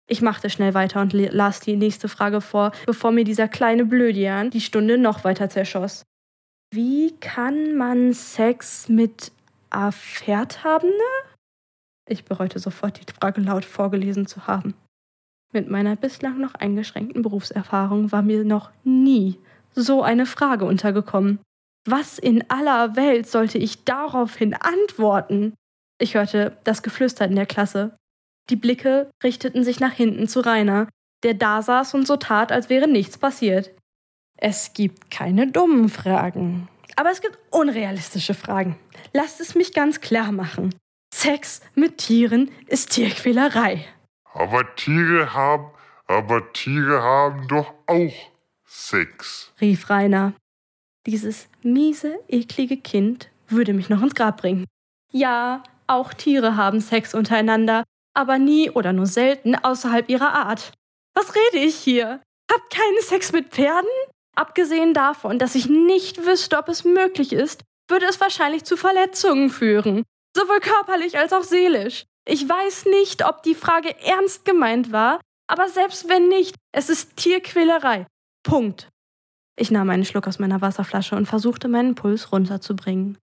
Ich 0.09 0.23
machte 0.23 0.51
schnell 0.51 0.75
weiter 0.75 1.01
und 1.01 1.13
las 1.13 1.59
die 1.59 1.75
nächste 1.75 2.09
Frage 2.09 2.41
vor, 2.41 2.71
bevor 2.85 3.11
mir 3.11 3.25
dieser 3.25 3.49
kleine 3.49 3.85
Blödian 3.85 4.51
die 4.51 4.61
Stunde 4.61 4.99
noch 4.99 5.25
weiter 5.25 5.51
zerschoss. 5.51 6.05
Wie 6.77 7.13
kann 7.21 7.75
man 7.75 8.13
Sex 8.13 8.91
mit 8.91 9.33
Affärt-Habende? 9.71 10.93
Ich 12.07 12.27
bereute 12.27 12.59
sofort, 12.59 13.01
die 13.01 13.11
Frage 13.15 13.41
laut 13.41 13.65
vorgelesen 13.65 14.27
zu 14.27 14.47
haben. 14.47 14.75
Mit 15.55 15.71
meiner 15.71 15.97
bislang 15.97 16.39
noch 16.39 16.55
eingeschränkten 16.55 17.23
Berufserfahrung 17.23 18.13
war 18.13 18.21
mir 18.21 18.45
noch 18.45 18.73
nie 18.85 19.39
so 19.75 20.03
eine 20.03 20.27
Frage 20.27 20.67
untergekommen. 20.67 21.39
Was 21.89 22.19
in 22.19 22.45
aller 22.51 22.95
Welt 22.95 23.27
sollte 23.27 23.57
ich 23.57 23.85
daraufhin 23.85 24.53
antworten? 24.53 25.55
Ich 25.99 26.15
hörte 26.15 26.59
das 26.65 26.83
Geflüster 26.83 27.25
in 27.25 27.37
der 27.37 27.47
Klasse. 27.47 27.97
Die 28.51 28.57
Blicke 28.57 29.09
richteten 29.25 29.65
sich 29.65 29.81
nach 29.81 29.93
hinten 29.93 30.29
zu 30.29 30.41
Rainer, 30.41 30.91
der 31.23 31.33
da 31.33 31.63
saß 31.63 31.95
und 31.95 32.07
so 32.07 32.19
tat, 32.19 32.53
als 32.53 32.69
wäre 32.69 32.87
nichts 32.87 33.17
passiert. 33.17 33.71
Es 34.37 34.73
gibt 34.73 35.11
keine 35.11 35.51
dummen 35.51 35.89
Fragen. 35.89 36.69
Aber 36.97 37.11
es 37.11 37.21
gibt 37.21 37.39
unrealistische 37.51 38.35
Fragen. 38.35 38.79
Lasst 39.13 39.41
es 39.41 39.55
mich 39.55 39.73
ganz 39.73 40.01
klar 40.01 40.33
machen. 40.33 40.75
Sex 41.15 41.61
mit 41.75 41.99
Tieren 41.99 42.51
ist 42.67 42.91
Tierquälerei. 42.91 43.87
Aber 44.33 44.75
Tiere 44.77 45.33
haben, 45.33 45.71
aber 46.07 46.53
Tiere 46.53 47.03
haben 47.03 47.49
doch 47.49 47.73
auch 47.87 48.13
Sex. 48.65 49.53
rief 49.61 49.89
Rainer. 49.89 50.35
Dieses 51.07 51.49
miese, 51.63 52.19
eklige 52.29 52.77
Kind 52.77 53.31
würde 53.49 53.73
mich 53.73 53.89
noch 53.89 54.03
ins 54.03 54.15
Grab 54.15 54.39
bringen. 54.39 54.67
Ja, 55.13 55.63
auch 55.87 56.13
Tiere 56.13 56.57
haben 56.57 56.81
Sex 56.81 57.15
untereinander, 57.15 57.85
aber 58.13 58.39
nie 58.39 58.71
oder 58.71 58.93
nur 58.93 59.07
selten 59.07 59.55
außerhalb 59.55 60.09
ihrer 60.09 60.35
Art. 60.35 60.73
Was 61.15 61.35
rede 61.35 61.65
ich 61.65 61.77
hier? 61.77 62.21
Habt 62.53 62.71
keinen 62.75 63.01
Sex 63.03 63.33
mit 63.33 63.49
Pferden? 63.51 63.89
Abgesehen 64.37 64.93
davon, 64.95 65.39
dass 65.39 65.55
ich 65.55 65.69
nicht 65.69 66.27
wüsste, 66.27 66.59
ob 66.59 66.69
es 66.69 66.85
möglich 66.85 67.33
ist, 67.33 67.65
würde 67.89 68.07
es 68.07 68.21
wahrscheinlich 68.21 68.65
zu 68.65 68.77
Verletzungen 68.77 69.51
führen, 69.51 70.05
sowohl 70.37 70.61
körperlich 70.61 71.19
als 71.19 71.33
auch 71.33 71.43
seelisch. 71.43 72.05
Ich 72.29 72.47
weiß 72.49 72.87
nicht, 72.87 73.25
ob 73.25 73.43
die 73.43 73.55
Frage 73.55 73.99
ernst 74.01 74.45
gemeint 74.45 74.93
war, 74.93 75.21
aber 75.49 75.69
selbst 75.69 76.09
wenn 76.09 76.29
nicht, 76.29 76.57
es 76.73 76.91
ist 76.91 77.17
Tierquälerei. 77.17 78.07
Punkt. 78.43 78.89
Ich 79.59 79.71
nahm 79.71 79.89
einen 79.89 80.05
Schluck 80.05 80.27
aus 80.27 80.39
meiner 80.39 80.61
Wasserflasche 80.61 81.17
und 81.17 81.27
versuchte 81.27 81.69
meinen 81.69 81.95
Puls 81.95 82.31
runterzubringen. 82.31 83.17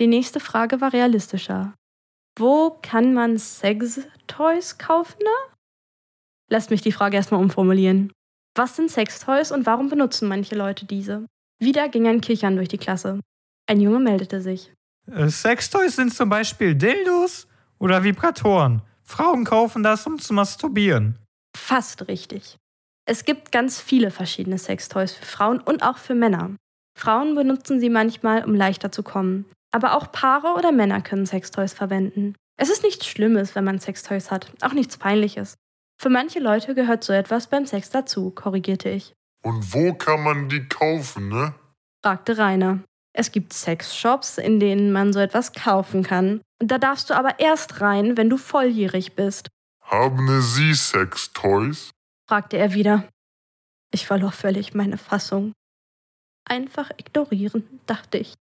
Die 0.00 0.06
nächste 0.06 0.40
Frage 0.40 0.80
war 0.80 0.92
realistischer. 0.92 1.74
Wo 2.38 2.78
kann 2.82 3.14
man 3.14 3.38
Sex-Toys 3.38 4.78
kaufen? 4.78 5.24
Lasst 6.48 6.70
mich 6.70 6.82
die 6.82 6.92
Frage 6.92 7.16
erstmal 7.16 7.40
umformulieren. 7.40 8.12
Was 8.60 8.76
sind 8.76 8.90
Sextoys 8.90 9.52
und 9.52 9.64
warum 9.64 9.88
benutzen 9.88 10.28
manche 10.28 10.54
Leute 10.54 10.84
diese? 10.84 11.24
Wieder 11.60 11.88
ging 11.88 12.06
ein 12.06 12.20
Kichern 12.20 12.56
durch 12.56 12.68
die 12.68 12.76
Klasse. 12.76 13.18
Ein 13.66 13.80
Junge 13.80 14.00
meldete 14.00 14.42
sich. 14.42 14.70
Äh, 15.10 15.30
Sextoys 15.30 15.96
sind 15.96 16.12
zum 16.12 16.28
Beispiel 16.28 16.74
Dildos 16.74 17.48
oder 17.78 18.04
Vibratoren. 18.04 18.82
Frauen 19.02 19.46
kaufen 19.46 19.82
das, 19.82 20.06
um 20.06 20.18
zu 20.18 20.34
masturbieren. 20.34 21.18
Fast 21.56 22.06
richtig. 22.06 22.58
Es 23.06 23.24
gibt 23.24 23.50
ganz 23.50 23.80
viele 23.80 24.10
verschiedene 24.10 24.58
Sextoys 24.58 25.14
für 25.14 25.24
Frauen 25.24 25.60
und 25.60 25.82
auch 25.82 25.96
für 25.96 26.14
Männer. 26.14 26.54
Frauen 26.98 27.34
benutzen 27.34 27.80
sie 27.80 27.88
manchmal, 27.88 28.44
um 28.44 28.54
leichter 28.54 28.92
zu 28.92 29.02
kommen. 29.02 29.46
Aber 29.72 29.96
auch 29.96 30.12
Paare 30.12 30.48
oder 30.58 30.70
Männer 30.70 31.00
können 31.00 31.24
Sextoys 31.24 31.72
verwenden. 31.72 32.34
Es 32.58 32.68
ist 32.68 32.82
nichts 32.82 33.06
Schlimmes, 33.06 33.54
wenn 33.54 33.64
man 33.64 33.78
Sextoys 33.78 34.30
hat, 34.30 34.52
auch 34.60 34.74
nichts 34.74 34.98
Peinliches. 34.98 35.54
Für 36.00 36.08
manche 36.08 36.38
Leute 36.38 36.74
gehört 36.74 37.04
so 37.04 37.12
etwas 37.12 37.48
beim 37.48 37.66
Sex 37.66 37.90
dazu, 37.90 38.30
korrigierte 38.30 38.88
ich. 38.88 39.12
Und 39.42 39.74
wo 39.74 39.92
kann 39.92 40.22
man 40.22 40.48
die 40.48 40.66
kaufen, 40.66 41.28
ne? 41.28 41.54
fragte 42.02 42.38
Rainer. 42.38 42.78
Es 43.12 43.32
gibt 43.32 43.52
Sexshops, 43.52 44.38
in 44.38 44.60
denen 44.60 44.92
man 44.92 45.12
so 45.12 45.20
etwas 45.20 45.52
kaufen 45.52 46.02
kann. 46.02 46.40
Da 46.58 46.78
darfst 46.78 47.10
du 47.10 47.14
aber 47.14 47.38
erst 47.38 47.82
rein, 47.82 48.16
wenn 48.16 48.30
du 48.30 48.38
volljährig 48.38 49.14
bist, 49.14 49.48
Haben 49.82 50.40
Sie 50.40 50.72
Sex-Toys? 50.72 51.90
fragte 52.26 52.56
er 52.56 52.72
wieder. 52.72 53.06
Ich 53.92 54.06
verlor 54.06 54.32
völlig 54.32 54.72
meine 54.72 54.96
Fassung. 54.96 55.52
Einfach 56.48 56.90
ignorieren, 56.96 57.80
dachte 57.84 58.16
ich, 58.16 58.32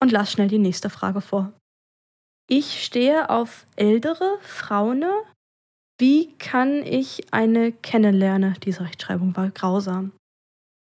und 0.00 0.12
las 0.12 0.30
schnell 0.30 0.48
die 0.48 0.58
nächste 0.58 0.88
Frage 0.88 1.20
vor. 1.20 1.52
Ich 2.48 2.84
stehe 2.84 3.28
auf 3.28 3.66
ältere 3.74 4.38
Frauen. 4.42 5.04
Wie 6.02 6.34
kann 6.38 6.82
ich 6.84 7.32
eine 7.32 7.70
kennenlernen? 7.70 8.56
Diese 8.64 8.82
Rechtschreibung 8.82 9.36
war 9.36 9.50
grausam. 9.50 10.10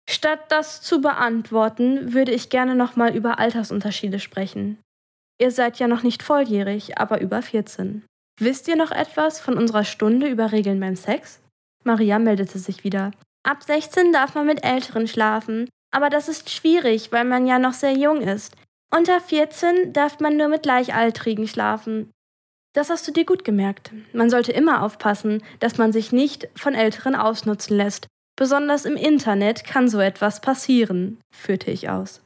Statt 0.06 0.40
das 0.50 0.82
zu 0.82 1.00
beantworten, 1.00 2.12
würde 2.12 2.32
ich 2.32 2.50
gerne 2.50 2.74
nochmal 2.74 3.16
über 3.16 3.38
Altersunterschiede 3.38 4.18
sprechen. 4.18 4.76
Ihr 5.40 5.50
seid 5.50 5.78
ja 5.78 5.88
noch 5.88 6.02
nicht 6.02 6.22
volljährig, 6.22 6.98
aber 6.98 7.22
über 7.22 7.40
14. 7.40 8.04
Wisst 8.38 8.68
ihr 8.68 8.76
noch 8.76 8.90
etwas 8.90 9.40
von 9.40 9.56
unserer 9.56 9.84
Stunde 9.84 10.28
über 10.28 10.52
Regeln 10.52 10.78
beim 10.78 10.94
Sex? 10.94 11.40
Maria 11.84 12.18
meldete 12.18 12.58
sich 12.58 12.84
wieder. 12.84 13.12
Ab 13.48 13.62
16 13.62 14.12
darf 14.12 14.34
man 14.34 14.44
mit 14.44 14.62
Älteren 14.62 15.08
schlafen, 15.08 15.70
aber 15.90 16.10
das 16.10 16.28
ist 16.28 16.50
schwierig, 16.50 17.12
weil 17.12 17.24
man 17.24 17.46
ja 17.46 17.58
noch 17.58 17.72
sehr 17.72 17.94
jung 17.94 18.20
ist. 18.20 18.54
Unter 18.94 19.22
14 19.22 19.94
darf 19.94 20.20
man 20.20 20.36
nur 20.36 20.48
mit 20.48 20.64
Gleichaltrigen 20.64 21.48
schlafen. 21.48 22.10
Das 22.78 22.90
hast 22.90 23.08
du 23.08 23.10
dir 23.10 23.24
gut 23.24 23.44
gemerkt. 23.44 23.90
Man 24.12 24.30
sollte 24.30 24.52
immer 24.52 24.84
aufpassen, 24.84 25.42
dass 25.58 25.78
man 25.78 25.92
sich 25.92 26.12
nicht 26.12 26.48
von 26.54 26.76
Älteren 26.76 27.16
ausnutzen 27.16 27.76
lässt. 27.76 28.06
Besonders 28.36 28.84
im 28.84 28.94
Internet 28.94 29.64
kann 29.64 29.88
so 29.88 29.98
etwas 29.98 30.40
passieren, 30.40 31.18
führte 31.34 31.72
ich 31.72 31.90
aus. 31.90 32.22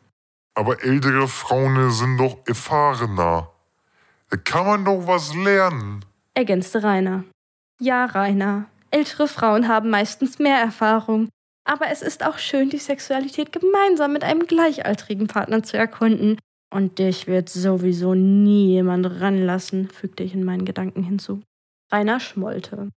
Aber 0.54 0.84
ältere 0.84 1.26
Frauen 1.26 1.90
sind 1.90 2.18
doch 2.18 2.36
erfahrener. 2.44 3.50
Da 4.28 4.36
kann 4.36 4.66
man 4.66 4.84
doch 4.84 5.06
was 5.06 5.34
lernen. 5.34 6.04
ergänzte 6.34 6.82
Rainer. 6.82 7.24
Ja, 7.80 8.04
Rainer. 8.04 8.66
Ältere 8.90 9.28
Frauen 9.28 9.68
haben 9.68 9.88
meistens 9.88 10.38
mehr 10.38 10.58
Erfahrung. 10.58 11.30
Aber 11.64 11.88
es 11.88 12.02
ist 12.02 12.26
auch 12.26 12.36
schön, 12.36 12.68
die 12.68 12.76
Sexualität 12.76 13.52
gemeinsam 13.52 14.12
mit 14.12 14.22
einem 14.22 14.46
gleichaltrigen 14.46 15.28
Partner 15.28 15.62
zu 15.62 15.78
erkunden. 15.78 16.36
Und 16.72 16.98
dich 16.98 17.26
wird 17.26 17.50
sowieso 17.50 18.14
nie 18.14 18.68
jemand 18.68 19.20
ranlassen, 19.20 19.88
fügte 19.88 20.22
ich 20.22 20.32
in 20.32 20.42
meinen 20.42 20.64
Gedanken 20.64 21.02
hinzu. 21.02 21.42
Rainer 21.92 22.18
schmollte. 22.18 22.88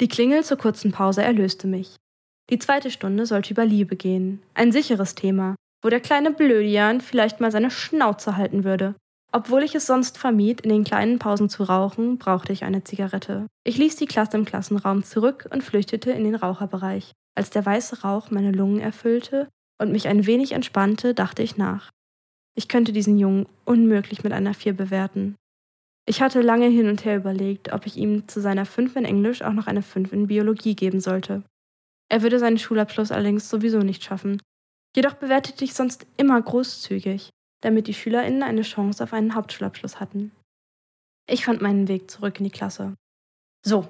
Die 0.00 0.08
Klingel 0.08 0.44
zur 0.44 0.56
kurzen 0.56 0.92
Pause 0.92 1.22
erlöste 1.22 1.66
mich. 1.66 1.96
Die 2.48 2.58
zweite 2.58 2.90
Stunde 2.90 3.26
sollte 3.26 3.52
über 3.52 3.66
Liebe 3.66 3.96
gehen. 3.96 4.40
Ein 4.54 4.72
sicheres 4.72 5.14
Thema, 5.14 5.56
wo 5.82 5.90
der 5.90 6.00
kleine 6.00 6.30
Blödian 6.30 7.02
vielleicht 7.02 7.40
mal 7.40 7.52
seine 7.52 7.70
Schnauze 7.70 8.38
halten 8.38 8.64
würde. 8.64 8.94
Obwohl 9.30 9.62
ich 9.62 9.74
es 9.74 9.86
sonst 9.86 10.16
vermied, 10.16 10.62
in 10.62 10.70
den 10.70 10.84
kleinen 10.84 11.18
Pausen 11.18 11.50
zu 11.50 11.64
rauchen, 11.64 12.16
brauchte 12.16 12.54
ich 12.54 12.64
eine 12.64 12.82
Zigarette. 12.84 13.46
Ich 13.64 13.76
ließ 13.76 13.96
die 13.96 14.06
Klasse 14.06 14.38
im 14.38 14.46
Klassenraum 14.46 15.04
zurück 15.04 15.46
und 15.52 15.62
flüchtete 15.62 16.10
in 16.12 16.24
den 16.24 16.34
Raucherbereich. 16.34 17.12
Als 17.34 17.50
der 17.50 17.66
weiße 17.66 18.00
Rauch 18.00 18.30
meine 18.30 18.52
Lungen 18.52 18.80
erfüllte 18.80 19.48
und 19.78 19.92
mich 19.92 20.08
ein 20.08 20.24
wenig 20.24 20.52
entspannte, 20.52 21.12
dachte 21.12 21.42
ich 21.42 21.58
nach. 21.58 21.90
Ich 22.58 22.66
könnte 22.66 22.92
diesen 22.92 23.20
Jungen 23.20 23.46
unmöglich 23.64 24.24
mit 24.24 24.32
einer 24.32 24.52
Vier 24.52 24.72
bewerten. 24.72 25.36
Ich 26.08 26.20
hatte 26.20 26.40
lange 26.40 26.66
hin 26.66 26.88
und 26.88 27.04
her 27.04 27.16
überlegt, 27.16 27.72
ob 27.72 27.86
ich 27.86 27.96
ihm 27.96 28.26
zu 28.26 28.40
seiner 28.40 28.66
Fünf 28.66 28.96
in 28.96 29.04
Englisch 29.04 29.42
auch 29.42 29.52
noch 29.52 29.68
eine 29.68 29.80
Fünf 29.80 30.12
in 30.12 30.26
Biologie 30.26 30.74
geben 30.74 30.98
sollte. 30.98 31.44
Er 32.08 32.22
würde 32.22 32.40
seinen 32.40 32.58
Schulabschluss 32.58 33.12
allerdings 33.12 33.48
sowieso 33.48 33.78
nicht 33.78 34.02
schaffen. 34.02 34.42
Jedoch 34.96 35.14
bewertete 35.14 35.64
ich 35.64 35.72
sonst 35.72 36.04
immer 36.16 36.42
großzügig, 36.42 37.30
damit 37.60 37.86
die 37.86 37.94
SchülerInnen 37.94 38.42
eine 38.42 38.62
Chance 38.62 39.04
auf 39.04 39.12
einen 39.12 39.36
Hauptschulabschluss 39.36 40.00
hatten. 40.00 40.32
Ich 41.30 41.44
fand 41.44 41.62
meinen 41.62 41.86
Weg 41.86 42.10
zurück 42.10 42.40
in 42.40 42.44
die 42.44 42.50
Klasse. 42.50 42.94
So, 43.64 43.86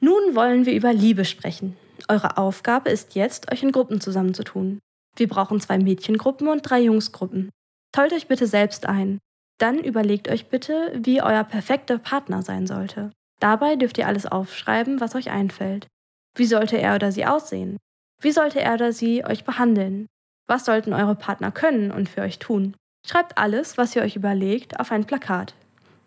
nun 0.00 0.34
wollen 0.34 0.66
wir 0.66 0.74
über 0.74 0.92
Liebe 0.92 1.24
sprechen. 1.24 1.76
Eure 2.08 2.36
Aufgabe 2.36 2.90
ist 2.90 3.14
jetzt, 3.14 3.52
euch 3.52 3.62
in 3.62 3.70
Gruppen 3.70 4.00
zusammenzutun. 4.00 4.80
Wir 5.14 5.28
brauchen 5.28 5.60
zwei 5.60 5.78
Mädchengruppen 5.78 6.48
und 6.48 6.62
drei 6.62 6.80
Jungsgruppen. 6.80 7.50
Tollt 7.92 8.12
euch 8.12 8.26
bitte 8.26 8.46
selbst 8.46 8.86
ein. 8.86 9.18
Dann 9.58 9.78
überlegt 9.78 10.28
euch 10.28 10.48
bitte, 10.48 10.92
wie 10.96 11.22
euer 11.22 11.44
perfekter 11.44 11.98
Partner 11.98 12.42
sein 12.42 12.66
sollte. 12.66 13.12
Dabei 13.38 13.76
dürft 13.76 13.98
ihr 13.98 14.06
alles 14.06 14.26
aufschreiben, 14.26 15.00
was 15.00 15.14
euch 15.14 15.30
einfällt. 15.30 15.86
Wie 16.34 16.46
sollte 16.46 16.78
er 16.78 16.94
oder 16.94 17.12
sie 17.12 17.26
aussehen? 17.26 17.76
Wie 18.20 18.32
sollte 18.32 18.60
er 18.60 18.74
oder 18.74 18.92
sie 18.92 19.24
euch 19.24 19.44
behandeln? 19.44 20.06
Was 20.48 20.64
sollten 20.64 20.92
eure 20.92 21.14
Partner 21.14 21.50
können 21.50 21.90
und 21.90 22.08
für 22.08 22.22
euch 22.22 22.38
tun? 22.38 22.76
Schreibt 23.06 23.36
alles, 23.36 23.78
was 23.78 23.94
ihr 23.94 24.02
euch 24.02 24.16
überlegt, 24.16 24.80
auf 24.80 24.92
ein 24.92 25.04
Plakat. 25.04 25.54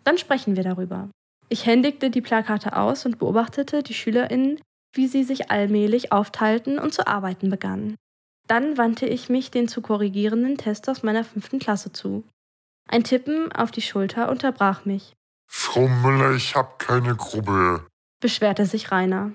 Dann 0.04 0.18
sprechen 0.18 0.56
wir 0.56 0.64
darüber. 0.64 1.10
Ich 1.48 1.66
händigte 1.66 2.10
die 2.10 2.22
Plakate 2.22 2.76
aus 2.76 3.06
und 3.06 3.18
beobachtete 3.18 3.82
die 3.82 3.94
SchülerInnen, 3.94 4.60
wie 4.94 5.06
sie 5.06 5.24
sich 5.24 5.50
allmählich 5.50 6.10
aufteilten 6.10 6.78
und 6.78 6.92
zu 6.94 7.06
arbeiten 7.06 7.50
begannen. 7.50 7.96
Dann 8.46 8.78
wandte 8.78 9.06
ich 9.06 9.28
mich 9.28 9.50
den 9.50 9.68
zu 9.68 9.82
korrigierenden 9.82 10.56
Test 10.56 10.88
aus 10.88 11.02
meiner 11.02 11.24
fünften 11.24 11.58
Klasse 11.58 11.92
zu. 11.92 12.24
Ein 12.88 13.04
Tippen 13.04 13.50
auf 13.52 13.70
die 13.70 13.82
Schulter 13.82 14.30
unterbrach 14.30 14.84
mich. 14.84 15.14
Frau 15.48 15.88
Müller, 15.88 16.34
ich 16.34 16.54
hab 16.54 16.78
keine 16.78 17.16
Gruppe. 17.16 17.86
Beschwerte 18.20 18.66
sich 18.66 18.92
Rainer. 18.92 19.32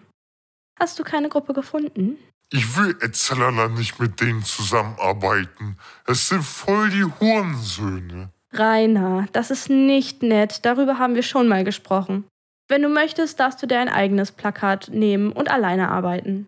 Hast 0.80 0.98
du 1.00 1.04
keine 1.04 1.30
Gruppe 1.30 1.54
gefunden? 1.54 2.18
Ich 2.54 2.78
will 2.78 2.98
Etzalala 3.02 3.70
nicht 3.70 4.00
mit 4.00 4.20
denen 4.20 4.44
zusammenarbeiten. 4.44 5.78
Es 6.06 6.28
sind 6.30 6.44
voll 6.44 6.90
die 6.90 7.06
Hurensöhne. 7.06 8.30
Rainer, 8.52 9.28
das 9.32 9.52
ist 9.52 9.70
nicht 9.70 10.24
nett. 10.24 10.66
Darüber 10.66 10.98
haben 10.98 11.16
wir 11.16 11.24
schon 11.24 11.48
mal 11.48 11.64
gesprochen. 11.64 12.26
Wenn 12.68 12.82
du 12.82 12.90
möchtest, 12.90 13.40
darfst 13.40 13.62
du 13.62 13.68
dir 13.68 13.80
ein 13.80 13.90
eigenes 13.90 14.32
Plakat 14.32 14.90
nehmen 14.90 15.32
und 15.32 15.50
alleine 15.50 15.90
arbeiten. 15.90 16.48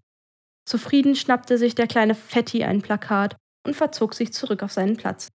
Zufrieden 0.66 1.16
schnappte 1.16 1.58
sich 1.58 1.76
der 1.76 1.88
kleine 1.88 2.16
Fetti 2.16 2.64
ein 2.64 2.82
Plakat 2.82 3.36
und 3.66 3.76
verzog 3.76 4.14
sich 4.14 4.34
zurück 4.34 4.64
auf 4.64 4.72
seinen 4.72 4.98
Platz. 4.98 5.30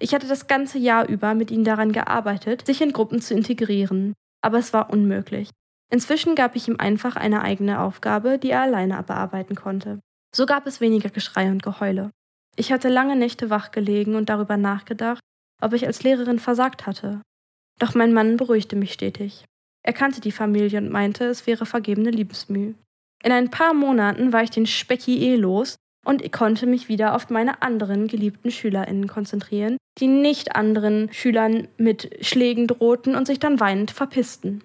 Ich 0.00 0.14
hatte 0.14 0.26
das 0.26 0.46
ganze 0.46 0.78
Jahr 0.78 1.08
über 1.08 1.34
mit 1.34 1.50
ihm 1.50 1.64
daran 1.64 1.92
gearbeitet, 1.92 2.66
sich 2.66 2.80
in 2.80 2.92
Gruppen 2.92 3.20
zu 3.20 3.34
integrieren, 3.34 4.14
aber 4.42 4.58
es 4.58 4.72
war 4.72 4.90
unmöglich. 4.90 5.50
Inzwischen 5.90 6.34
gab 6.34 6.56
ich 6.56 6.66
ihm 6.66 6.76
einfach 6.78 7.16
eine 7.16 7.42
eigene 7.42 7.80
Aufgabe, 7.80 8.38
die 8.38 8.50
er 8.50 8.62
alleine 8.62 9.00
bearbeiten 9.02 9.54
konnte. 9.54 10.00
So 10.34 10.46
gab 10.46 10.66
es 10.66 10.80
weniger 10.80 11.10
Geschrei 11.10 11.50
und 11.50 11.62
Geheule. 11.62 12.10
Ich 12.56 12.72
hatte 12.72 12.88
lange 12.88 13.16
Nächte 13.16 13.50
wach 13.50 13.70
gelegen 13.70 14.16
und 14.16 14.28
darüber 14.28 14.56
nachgedacht, 14.56 15.20
ob 15.60 15.72
ich 15.72 15.86
als 15.86 16.02
Lehrerin 16.02 16.38
versagt 16.38 16.86
hatte. 16.86 17.22
Doch 17.78 17.94
mein 17.94 18.12
Mann 18.12 18.36
beruhigte 18.36 18.76
mich 18.76 18.92
stetig. 18.92 19.44
Er 19.82 19.92
kannte 19.92 20.20
die 20.20 20.32
Familie 20.32 20.78
und 20.78 20.90
meinte, 20.90 21.24
es 21.26 21.46
wäre 21.46 21.66
vergebene 21.66 22.10
Liebesmüh. 22.10 22.74
In 23.24 23.32
ein 23.32 23.50
paar 23.50 23.72
Monaten 23.72 24.34
war 24.34 24.42
ich 24.42 24.50
den 24.50 24.66
Specki 24.66 25.18
eh 25.24 25.36
los 25.36 25.76
und 26.04 26.30
konnte 26.30 26.66
mich 26.66 26.88
wieder 26.88 27.14
auf 27.14 27.30
meine 27.30 27.62
anderen 27.62 28.06
geliebten 28.06 28.50
SchülerInnen 28.50 29.08
konzentrieren, 29.08 29.78
die 29.98 30.08
nicht 30.08 30.54
anderen 30.56 31.10
Schülern 31.10 31.68
mit 31.78 32.18
Schlägen 32.20 32.66
drohten 32.66 33.16
und 33.16 33.26
sich 33.26 33.38
dann 33.38 33.60
weinend 33.60 33.90
verpissten. 33.90 34.62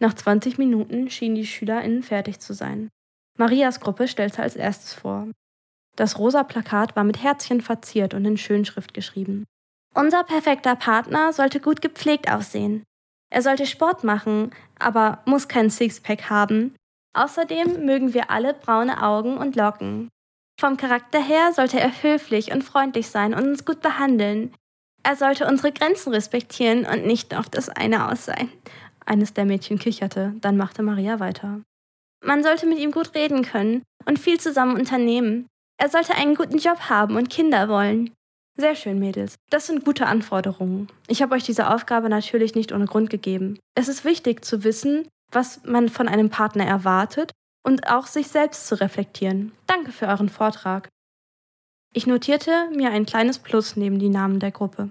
Nach 0.00 0.14
20 0.14 0.56
Minuten 0.56 1.10
schienen 1.10 1.34
die 1.34 1.46
SchülerInnen 1.46 2.02
fertig 2.02 2.40
zu 2.40 2.54
sein. 2.54 2.88
Marias 3.36 3.78
Gruppe 3.78 4.08
stellte 4.08 4.42
als 4.42 4.56
erstes 4.56 4.94
vor. 4.94 5.28
Das 5.96 6.18
rosa 6.18 6.44
Plakat 6.44 6.96
war 6.96 7.04
mit 7.04 7.22
Herzchen 7.22 7.60
verziert 7.60 8.14
und 8.14 8.24
in 8.24 8.38
Schönschrift 8.38 8.94
geschrieben. 8.94 9.44
Unser 9.94 10.24
perfekter 10.24 10.76
Partner 10.76 11.34
sollte 11.34 11.60
gut 11.60 11.82
gepflegt 11.82 12.30
aussehen. 12.32 12.84
Er 13.30 13.42
sollte 13.42 13.66
Sport 13.66 14.02
machen, 14.02 14.52
aber 14.78 15.22
muss 15.26 15.48
kein 15.48 15.68
Sixpack 15.68 16.30
haben. 16.30 16.74
Außerdem 17.14 17.84
mögen 17.84 18.14
wir 18.14 18.30
alle 18.30 18.54
braune 18.54 19.02
Augen 19.02 19.36
und 19.36 19.56
Locken. 19.56 20.08
Vom 20.60 20.76
Charakter 20.76 21.22
her 21.22 21.52
sollte 21.52 21.78
er 21.78 22.02
höflich 22.02 22.52
und 22.52 22.64
freundlich 22.64 23.08
sein 23.08 23.34
und 23.34 23.46
uns 23.46 23.64
gut 23.64 23.80
behandeln. 23.80 24.52
Er 25.04 25.16
sollte 25.16 25.46
unsere 25.46 25.72
Grenzen 25.72 26.12
respektieren 26.12 26.84
und 26.84 27.06
nicht 27.06 27.34
auf 27.34 27.48
das 27.48 27.68
eine 27.68 28.10
aus 28.10 28.24
sein. 28.24 28.50
Eines 29.06 29.32
der 29.32 29.44
Mädchen 29.44 29.78
kicherte, 29.78 30.34
dann 30.40 30.56
machte 30.56 30.82
Maria 30.82 31.20
weiter. 31.20 31.60
Man 32.24 32.42
sollte 32.42 32.66
mit 32.66 32.78
ihm 32.78 32.90
gut 32.90 33.14
reden 33.14 33.42
können 33.42 33.82
und 34.04 34.18
viel 34.18 34.40
zusammen 34.40 34.76
unternehmen. 34.76 35.46
Er 35.80 35.88
sollte 35.88 36.14
einen 36.14 36.34
guten 36.34 36.58
Job 36.58 36.90
haben 36.90 37.16
und 37.16 37.30
Kinder 37.30 37.68
wollen. 37.68 38.10
Sehr 38.56 38.74
schön, 38.74 38.98
Mädels. 38.98 39.36
Das 39.50 39.68
sind 39.68 39.84
gute 39.84 40.06
Anforderungen. 40.06 40.88
Ich 41.06 41.22
habe 41.22 41.36
euch 41.36 41.44
diese 41.44 41.70
Aufgabe 41.72 42.08
natürlich 42.08 42.56
nicht 42.56 42.72
ohne 42.72 42.86
Grund 42.86 43.08
gegeben. 43.08 43.60
Es 43.76 43.86
ist 43.86 44.04
wichtig 44.04 44.44
zu 44.44 44.64
wissen, 44.64 45.06
was 45.30 45.62
man 45.64 45.88
von 45.88 46.08
einem 46.08 46.30
Partner 46.30 46.64
erwartet 46.64 47.32
und 47.62 47.88
auch 47.88 48.06
sich 48.06 48.28
selbst 48.28 48.66
zu 48.66 48.80
reflektieren. 48.80 49.52
Danke 49.66 49.92
für 49.92 50.06
euren 50.06 50.28
Vortrag. 50.28 50.88
Ich 51.92 52.06
notierte 52.06 52.70
mir 52.74 52.90
ein 52.90 53.06
kleines 53.06 53.38
Plus 53.38 53.76
neben 53.76 53.98
die 53.98 54.08
Namen 54.08 54.40
der 54.40 54.50
Gruppe. 54.50 54.90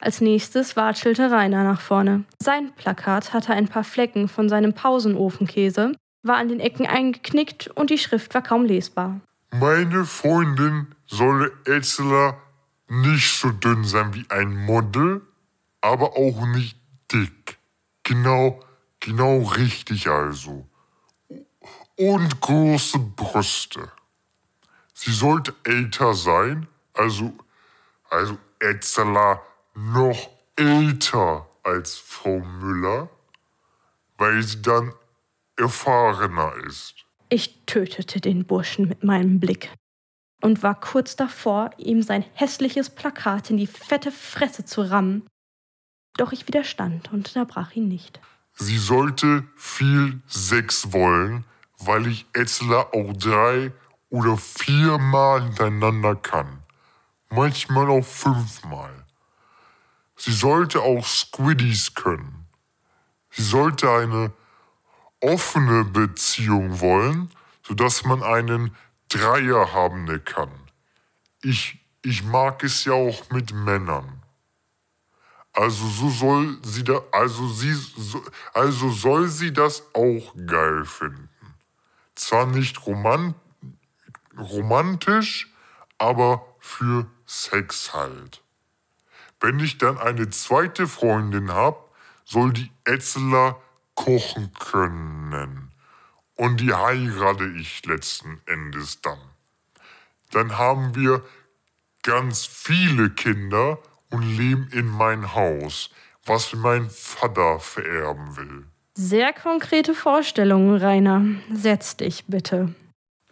Als 0.00 0.20
nächstes 0.20 0.76
watschelte 0.76 1.30
Rainer 1.30 1.62
nach 1.62 1.80
vorne. 1.80 2.24
Sein 2.42 2.72
Plakat 2.74 3.34
hatte 3.34 3.52
ein 3.52 3.68
paar 3.68 3.84
Flecken 3.84 4.28
von 4.28 4.48
seinem 4.48 4.72
Pausenofenkäse, 4.72 5.94
war 6.22 6.36
an 6.36 6.48
den 6.48 6.60
Ecken 6.60 6.86
eingeknickt 6.86 7.68
und 7.68 7.90
die 7.90 7.98
Schrift 7.98 8.32
war 8.34 8.42
kaum 8.42 8.64
lesbar. 8.64 9.20
Meine 9.52 10.04
Freundin 10.04 10.94
solle 11.06 11.52
Etzler 11.66 12.38
nicht 12.88 13.38
so 13.38 13.50
dünn 13.50 13.84
sein 13.84 14.14
wie 14.14 14.24
ein 14.30 14.54
Model, 14.64 15.22
aber 15.80 16.16
auch 16.16 16.46
nicht 16.46 16.78
dick. 17.12 17.58
Genau, 18.02 18.60
genau 19.00 19.38
richtig 19.42 20.08
also 20.08 20.66
und 21.96 22.40
große 22.40 22.98
Brüste. 22.98 23.90
Sie 24.94 25.12
sollte 25.12 25.54
älter 25.64 26.14
sein, 26.14 26.66
also, 26.94 27.32
also 28.08 28.38
Etzela 28.60 29.42
noch 29.74 30.30
älter 30.56 31.46
als 31.62 31.96
Frau 31.96 32.38
Müller, 32.38 33.10
weil 34.18 34.42
sie 34.42 34.62
dann 34.62 34.92
erfahrener 35.56 36.54
ist. 36.66 36.94
Ich 37.28 37.64
tötete 37.66 38.20
den 38.20 38.44
Burschen 38.44 38.88
mit 38.88 39.04
meinem 39.04 39.38
Blick 39.40 39.70
und 40.40 40.62
war 40.62 40.78
kurz 40.80 41.16
davor, 41.16 41.70
ihm 41.76 42.02
sein 42.02 42.24
hässliches 42.34 42.90
Plakat 42.90 43.50
in 43.50 43.56
die 43.56 43.66
fette 43.66 44.10
Fresse 44.10 44.64
zu 44.64 44.82
rammen. 44.82 45.26
Doch 46.16 46.32
ich 46.32 46.48
widerstand 46.48 47.12
und 47.12 47.28
unterbrach 47.28 47.72
ihn 47.72 47.88
nicht. 47.88 48.20
Sie 48.62 48.76
sollte 48.76 49.44
viel 49.56 50.20
Sex 50.26 50.92
wollen, 50.92 51.46
weil 51.78 52.06
ich 52.06 52.26
Etzler 52.34 52.92
auch 52.92 53.14
drei 53.14 53.72
oder 54.10 54.36
viermal 54.36 55.44
hintereinander 55.44 56.14
kann. 56.14 56.58
Manchmal 57.30 57.88
auch 57.88 58.04
fünfmal. 58.04 59.06
Sie 60.14 60.34
sollte 60.34 60.82
auch 60.82 61.06
Squiddies 61.06 61.94
können. 61.94 62.48
Sie 63.30 63.44
sollte 63.44 63.90
eine 63.90 64.30
offene 65.22 65.84
Beziehung 65.84 66.80
wollen, 66.80 67.30
sodass 67.66 68.04
man 68.04 68.22
einen 68.22 68.76
Dreier 69.08 69.72
haben 69.72 70.22
kann. 70.26 70.50
Ich, 71.40 71.78
ich 72.02 72.24
mag 72.24 72.62
es 72.62 72.84
ja 72.84 72.92
auch 72.92 73.30
mit 73.30 73.54
Männern. 73.54 74.19
Also 75.52 75.86
so 75.88 76.10
soll 76.10 76.58
sie 76.62 76.84
da, 76.84 77.02
also 77.12 77.48
sie, 77.48 77.76
also 78.54 78.90
soll 78.90 79.28
sie 79.28 79.52
das 79.52 79.82
auch 79.94 80.34
geil 80.46 80.84
finden 80.84 81.30
zwar 82.20 82.46
nicht 82.46 82.86
romant 82.86 83.34
romantisch, 84.38 85.52
aber 85.98 86.46
für 86.60 87.06
Sex 87.26 87.92
halt. 87.92 88.42
Wenn 89.40 89.58
ich 89.58 89.76
dann 89.76 89.98
eine 89.98 90.30
zweite 90.30 90.86
Freundin 90.86 91.52
hab, 91.52 91.92
soll 92.24 92.52
die 92.52 92.70
Etzeler 92.84 93.60
kochen 93.94 94.52
können. 94.58 95.72
Und 96.36 96.60
die 96.60 96.72
heirate 96.72 97.46
ich 97.48 97.84
letzten 97.84 98.40
Endes 98.46 99.02
dann. 99.02 99.18
Dann 100.30 100.56
haben 100.56 100.94
wir 100.94 101.22
ganz 102.02 102.46
viele 102.46 103.10
Kinder 103.10 103.78
und 104.10 104.22
leben 104.22 104.68
in 104.72 104.86
mein 104.86 105.34
Haus, 105.34 105.90
was 106.24 106.54
mein 106.54 106.90
Vater 106.90 107.58
vererben 107.60 108.36
will. 108.36 108.64
Sehr 108.94 109.32
konkrete 109.32 109.94
Vorstellungen, 109.94 110.76
Rainer. 110.76 111.22
Setz 111.52 111.96
dich 111.96 112.24
bitte. 112.26 112.74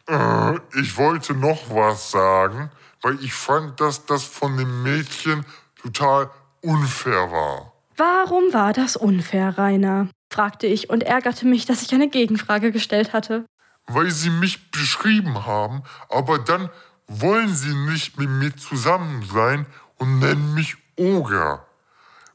Äh, 0.06 0.54
ich 0.80 0.96
wollte 0.96 1.34
noch 1.34 1.68
was 1.68 2.10
sagen, 2.10 2.70
weil 3.02 3.22
ich 3.22 3.34
fand, 3.34 3.80
dass 3.80 4.06
das 4.06 4.24
von 4.24 4.56
dem 4.56 4.82
Mädchen 4.82 5.44
total 5.80 6.30
unfair 6.62 7.30
war. 7.30 7.72
Warum 7.96 8.52
war 8.52 8.72
das 8.72 8.96
unfair, 8.96 9.58
Rainer? 9.58 10.08
fragte 10.30 10.66
ich 10.66 10.90
und 10.90 11.02
ärgerte 11.02 11.46
mich, 11.46 11.66
dass 11.66 11.82
ich 11.82 11.92
eine 11.94 12.08
Gegenfrage 12.08 12.70
gestellt 12.70 13.12
hatte. 13.12 13.44
Weil 13.86 14.10
sie 14.10 14.30
mich 14.30 14.70
beschrieben 14.70 15.46
haben, 15.46 15.82
aber 16.08 16.38
dann 16.38 16.68
wollen 17.06 17.54
sie 17.54 17.74
nicht 17.74 18.18
mit 18.18 18.28
mir 18.28 18.54
zusammen 18.56 19.22
sein 19.22 19.66
und 19.98 20.18
nennen 20.20 20.54
mich 20.54 20.76
Oger. 20.96 21.66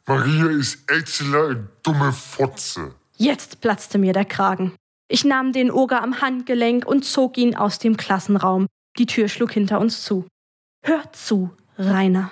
Maria 0.05 0.47
ist 0.47 0.89
Exzler 0.89 1.55
dumme 1.83 2.11
Fotze. 2.11 2.95
Jetzt 3.17 3.61
platzte 3.61 3.97
mir 3.97 4.13
der 4.13 4.25
Kragen. 4.25 4.73
Ich 5.07 5.23
nahm 5.23 5.53
den 5.53 5.71
Oger 5.71 6.01
am 6.01 6.21
Handgelenk 6.21 6.85
und 6.85 7.05
zog 7.05 7.37
ihn 7.37 7.55
aus 7.55 7.79
dem 7.79 7.97
Klassenraum. 7.97 8.67
Die 8.97 9.05
Tür 9.05 9.27
schlug 9.27 9.51
hinter 9.51 9.79
uns 9.79 10.03
zu. 10.03 10.27
Hör 10.83 11.11
zu, 11.13 11.51
Rainer. 11.77 12.31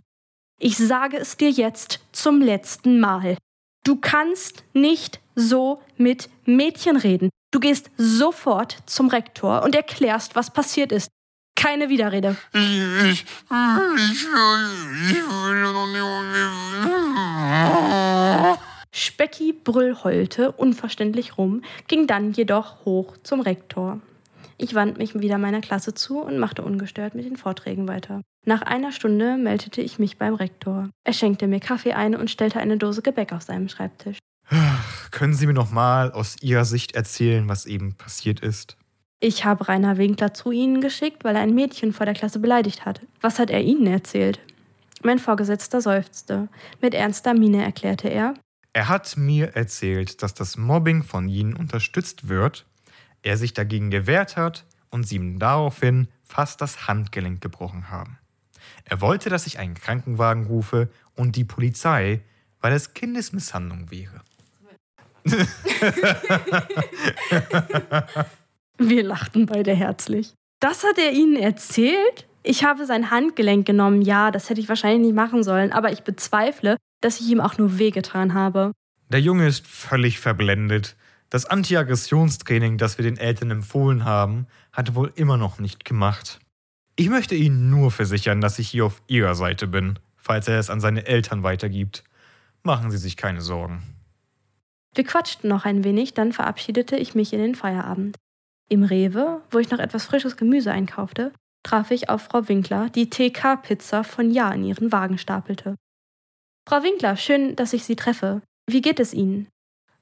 Ich 0.60 0.78
sage 0.78 1.18
es 1.18 1.38
dir 1.38 1.50
jetzt 1.50 2.02
zum 2.12 2.42
letzten 2.42 3.00
Mal. 3.00 3.38
Du 3.84 3.96
kannst 3.96 4.64
nicht 4.74 5.20
so 5.36 5.82
mit 5.98 6.30
Mädchen 6.46 6.98
reden. 6.98 7.30
Du 7.52 7.60
gehst 7.60 7.90
sofort 7.98 8.78
zum 8.86 9.08
Rektor 9.08 9.64
und 9.64 9.76
erklärst, 9.76 10.36
was 10.36 10.52
passiert 10.52 10.92
ist. 10.92 11.10
Keine 11.62 11.90
Widerrede. 11.90 12.36
Specki 18.92 19.54
brüllheulte 19.54 20.52
unverständlich 20.54 21.38
rum, 21.38 21.62
ging 21.88 22.08
dann 22.08 22.32
jedoch 22.32 22.84
hoch 22.86 23.16
zum 23.22 23.42
Rektor. 23.42 24.02
Ich 24.58 24.74
wandte 24.74 25.00
mich 25.00 25.14
wieder 25.20 25.38
meiner 25.38 25.62
Klasse 25.62 25.94
zu 25.94 26.20
und 26.22 26.40
machte 26.40 26.64
ungestört 26.64 27.14
mit 27.14 27.26
den 27.26 27.38
Vorträgen 27.38 27.88
weiter. 27.88 28.22
Nach 28.44 28.64
einer 28.64 28.92
Stunde 28.92 29.38
meldete 29.38 29.82
ich 29.82 30.00
mich 30.00 30.18
beim 30.18 30.34
Rektor. 30.34 30.90
Er 31.04 31.14
schenkte 31.14 31.46
mir 31.46 31.60
Kaffee 31.60 31.94
ein 31.94 32.16
und 32.16 32.32
stellte 32.32 32.60
eine 32.60 32.78
Dose 32.78 33.04
Gebäck 33.04 33.34
auf 33.34 33.44
seinem 33.44 33.70
Schreibtisch. 33.70 34.18
Können 35.12 35.36
Sie 35.36 35.46
mir 35.46 35.54
noch 35.54 35.70
mal 35.70 36.12
aus 36.12 36.38
Ihrer 36.42 36.66
Sicht 36.66 36.96
erzählen, 36.96 37.48
was 37.48 37.68
eben 37.68 37.96
passiert 37.96 38.40
ist? 38.40 38.78
Ich 39.24 39.46
habe 39.46 39.68
Rainer 39.68 39.98
Winkler 39.98 40.34
zu 40.34 40.52
Ihnen 40.52 40.82
geschickt, 40.82 41.24
weil 41.24 41.36
er 41.36 41.44
ein 41.44 41.54
Mädchen 41.54 41.94
vor 41.94 42.08
der 42.08 42.16
Klasse 42.16 42.40
beleidigt 42.40 42.86
hat. 42.86 43.02
Was 43.22 43.38
hat 43.38 43.52
er 43.52 43.62
Ihnen 43.62 43.86
erzählt? 43.86 44.40
Mein 45.04 45.20
Vorgesetzter 45.20 45.80
seufzte. 45.80 46.48
Mit 46.82 46.96
ernster 46.96 47.36
Miene 47.36 47.64
erklärte 47.64 48.08
er, 48.08 48.34
Er 48.74 48.90
hat 48.90 49.18
mir 49.18 49.56
erzählt, 49.56 50.24
dass 50.24 50.34
das 50.34 50.58
Mobbing 50.58 51.04
von 51.04 51.30
Ihnen 51.30 51.56
unterstützt 51.56 52.30
wird, 52.30 52.66
er 53.22 53.38
sich 53.38 53.54
dagegen 53.54 53.92
gewehrt 53.92 54.38
hat 54.38 54.66
und 54.90 55.08
Sie 55.08 55.18
ihm 55.18 55.38
daraufhin 55.38 56.08
fast 56.24 56.60
das 56.60 56.88
Handgelenk 56.88 57.42
gebrochen 57.42 57.92
haben. 57.92 58.18
Er 58.86 59.02
wollte, 59.02 59.30
dass 59.30 59.46
ich 59.46 59.60
einen 59.60 59.76
Krankenwagen 59.76 60.48
rufe 60.48 60.90
und 61.16 61.36
die 61.36 61.44
Polizei, 61.44 62.22
weil 62.60 62.74
es 62.74 62.96
Kindesmisshandlung 62.96 63.92
wäre. 63.92 64.22
Wir 68.78 69.04
lachten 69.04 69.46
beide 69.46 69.74
herzlich. 69.74 70.34
Das 70.60 70.84
hat 70.84 70.98
er 70.98 71.12
Ihnen 71.12 71.36
erzählt? 71.36 72.28
Ich 72.44 72.64
habe 72.64 72.86
sein 72.86 73.12
Handgelenk 73.12 73.66
genommen. 73.66 74.02
Ja, 74.02 74.32
das 74.32 74.50
hätte 74.50 74.62
ich 74.62 74.70
wahrscheinlich 74.70 75.08
nicht 75.08 75.16
machen 75.16 75.44
sollen, 75.44 75.72
aber 75.72 75.92
ich 75.92 76.02
bezweifle, 76.04 76.78
dass 77.02 77.20
ich 77.20 77.30
ihm 77.30 77.40
auch 77.40 77.58
nur 77.58 77.78
wehgetan 77.78 78.34
habe. 78.34 78.72
Der 79.10 79.22
Junge 79.22 79.48
ist 79.48 79.68
völlig 79.68 80.20
verblendet. 80.20 80.96
Das 81.30 81.46
Anti-Aggressionstraining, 81.46 82.78
das 82.78 82.98
wir 82.98 83.04
den 83.04 83.18
Eltern 83.18 83.52
empfohlen 83.52 84.06
haben, 84.06 84.48
hat 84.74 84.90
er 84.90 84.96
wohl 84.96 85.12
immer 85.16 85.38
noch 85.38 85.60
nicht 85.60 85.86
gemacht. 85.86 86.40
Ich 86.96 87.10
möchte 87.10 87.36
Ihnen 87.36 87.70
nur 87.70 87.92
versichern, 87.92 88.42
dass 88.42 88.60
ich 88.60 88.70
hier 88.70 88.86
auf 88.86 89.02
Ihrer 89.08 89.36
Seite 89.36 89.68
bin, 89.68 90.00
falls 90.18 90.48
er 90.48 90.60
es 90.60 90.70
an 90.70 90.82
seine 90.82 91.06
Eltern 91.06 91.44
weitergibt. 91.44 92.04
Machen 92.64 92.92
Sie 92.92 92.98
sich 92.98 93.18
keine 93.18 93.42
Sorgen. 93.42 93.82
Wir 94.94 95.06
quatschten 95.06 95.50
noch 95.50 95.66
ein 95.66 95.84
wenig, 95.84 96.14
dann 96.14 96.34
verabschiedete 96.34 96.98
ich 96.98 97.16
mich 97.16 97.32
in 97.34 97.40
den 97.40 97.56
Feierabend. 97.56 98.18
Im 98.72 98.84
Rewe, 98.84 99.42
wo 99.52 99.60
ich 99.60 99.70
noch 99.70 99.80
etwas 99.80 100.06
frisches 100.06 100.38
Gemüse 100.38 100.72
einkaufte, 100.72 101.34
traf 101.62 101.92
ich 101.92 102.10
auf 102.10 102.22
Frau 102.22 102.48
Winkler, 102.48 102.88
die 102.90 103.10
TK-Pizza 103.10 104.06
von 104.06 104.32
Ja 104.32 104.50
in 104.54 104.64
ihren 104.64 104.94
Wagen 104.94 105.18
stapelte. 105.18 105.76
Frau 106.66 106.82
Winkler, 106.82 107.18
schön, 107.18 107.58
dass 107.58 107.74
ich 107.74 107.84
Sie 107.84 107.98
treffe. 107.98 108.42
Wie 108.68 108.80
geht 108.80 109.02
es 109.02 109.14
Ihnen? 109.14 109.50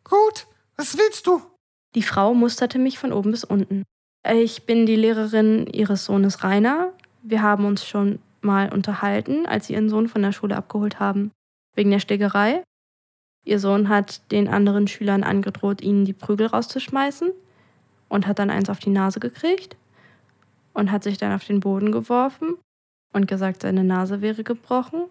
Gut, 0.04 0.46
was 0.78 1.00
willst 1.00 1.26
du? 1.26 1.42
Die 1.96 2.04
Frau 2.04 2.36
musterte 2.36 2.78
mich 2.78 3.00
von 3.00 3.12
oben 3.12 3.32
bis 3.32 3.44
unten. 3.44 3.86
Ich 4.24 4.68
bin 4.68 4.86
die 4.86 4.98
Lehrerin 4.98 5.66
Ihres 5.66 6.06
Sohnes 6.06 6.44
Rainer. 6.44 6.94
Wir 7.24 7.42
haben 7.42 7.66
uns 7.66 7.88
schon 7.88 8.20
mal 8.42 8.72
unterhalten, 8.72 9.48
als 9.48 9.66
Sie 9.66 9.74
Ihren 9.74 9.90
Sohn 9.90 10.08
von 10.08 10.22
der 10.22 10.32
Schule 10.32 10.56
abgeholt 10.56 11.00
haben. 11.00 11.32
Wegen 11.76 11.90
der 11.90 12.00
Schlägerei. 12.00 12.62
Ihr 13.46 13.58
Sohn 13.58 13.90
hat 13.90 14.32
den 14.32 14.48
anderen 14.48 14.88
Schülern 14.88 15.24
angedroht, 15.24 15.82
ihnen 15.82 16.06
die 16.06 16.14
Prügel 16.14 16.46
rauszuschmeißen 16.46 17.32
und 18.10 18.28
hat 18.28 18.40
dann 18.40 18.50
eins 18.50 18.70
auf 18.70 18.80
die 18.80 18.90
Nase 18.90 19.20
gekriegt 19.20 19.78
und 20.74 20.92
hat 20.92 21.04
sich 21.04 21.18
dann 21.18 21.32
auf 21.32 21.46
den 21.46 21.62
Boden 21.62 21.92
geworfen 21.92 22.58
und 23.14 23.28
gesagt, 23.28 23.62
seine 23.62 23.84
Nase 23.84 24.22
wäre 24.22 24.44
gebrochen. 24.44 25.06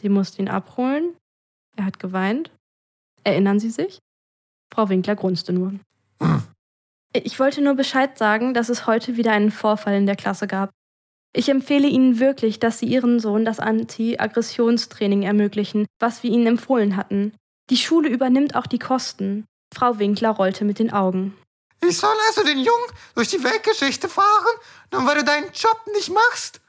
Sie 0.00 0.08
musste 0.08 0.42
ihn 0.42 0.48
abholen. 0.48 1.14
Er 1.76 1.86
hat 1.86 1.98
geweint. 1.98 2.50
Erinnern 3.24 3.60
Sie 3.60 3.70
sich? 3.70 3.98
Frau 4.72 4.88
Winkler 4.88 5.16
grunzte 5.16 5.52
nur. 5.52 5.74
Ich 7.12 7.38
wollte 7.38 7.62
nur 7.62 7.74
Bescheid 7.74 8.16
sagen, 8.16 8.54
dass 8.54 8.68
es 8.68 8.86
heute 8.86 9.16
wieder 9.16 9.32
einen 9.32 9.50
Vorfall 9.50 9.94
in 9.94 10.06
der 10.06 10.16
Klasse 10.16 10.46
gab. 10.46 10.70
Ich 11.34 11.48
empfehle 11.48 11.88
Ihnen 11.88 12.18
wirklich, 12.18 12.58
dass 12.58 12.78
Sie 12.78 12.86
Ihren 12.86 13.20
Sohn 13.20 13.44
das 13.44 13.60
Anti-Aggressionstraining 13.60 15.22
ermöglichen, 15.22 15.86
was 15.98 16.22
wir 16.22 16.30
Ihnen 16.30 16.46
empfohlen 16.46 16.96
hatten. 16.96 17.32
Die 17.70 17.76
Schule 17.76 18.08
übernimmt 18.08 18.54
auch 18.54 18.66
die 18.66 18.78
Kosten. 18.78 19.44
Frau 19.74 19.98
Winkler 19.98 20.30
rollte 20.30 20.64
mit 20.64 20.78
den 20.78 20.92
Augen. 20.92 21.34
Ich 21.86 21.98
soll 21.98 22.16
also 22.28 22.44
den 22.44 22.58
Jungen 22.58 22.86
durch 23.14 23.28
die 23.28 23.42
Weltgeschichte 23.42 24.08
fahren, 24.08 24.56
nur 24.92 25.04
weil 25.06 25.16
du 25.16 25.24
deinen 25.24 25.52
Job 25.52 25.80
nicht 25.94 26.10
machst? 26.10 26.60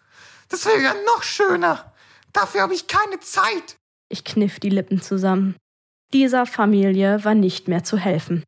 Das 0.49 0.65
wäre 0.65 0.81
ja 0.81 0.93
noch 1.05 1.23
schöner. 1.23 1.93
Dafür 2.33 2.61
habe 2.61 2.73
ich 2.73 2.87
keine 2.87 3.19
Zeit. 3.19 3.77
Ich 4.09 4.23
kniff 4.23 4.59
die 4.59 4.69
Lippen 4.69 5.01
zusammen. 5.01 5.55
Dieser 6.13 6.45
Familie 6.45 7.23
war 7.23 7.35
nicht 7.35 7.67
mehr 7.67 7.83
zu 7.83 7.97
helfen. 7.97 8.43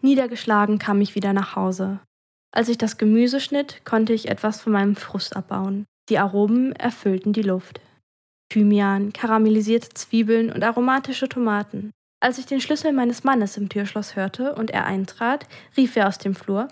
Niedergeschlagen 0.00 0.78
kam 0.78 1.00
ich 1.00 1.14
wieder 1.14 1.32
nach 1.32 1.56
Hause. 1.56 2.00
Als 2.52 2.68
ich 2.68 2.78
das 2.78 2.98
Gemüse 2.98 3.40
schnitt, 3.40 3.84
konnte 3.84 4.12
ich 4.12 4.28
etwas 4.28 4.60
von 4.60 4.72
meinem 4.72 4.96
Frust 4.96 5.34
abbauen. 5.34 5.86
Die 6.08 6.18
Aromen 6.18 6.72
erfüllten 6.72 7.32
die 7.32 7.42
Luft. 7.42 7.80
Thymian, 8.50 9.12
karamellisierte 9.12 9.88
Zwiebeln 9.90 10.52
und 10.52 10.62
aromatische 10.62 11.28
Tomaten. 11.28 11.90
Als 12.24 12.38
ich 12.38 12.46
den 12.46 12.62
Schlüssel 12.62 12.94
meines 12.94 13.22
Mannes 13.22 13.58
im 13.58 13.68
Türschloss 13.68 14.16
hörte 14.16 14.54
und 14.54 14.70
er 14.70 14.86
eintrat, 14.86 15.46
rief 15.76 15.94
er 15.94 16.08
aus 16.08 16.16
dem 16.16 16.34
Flur. 16.34 16.68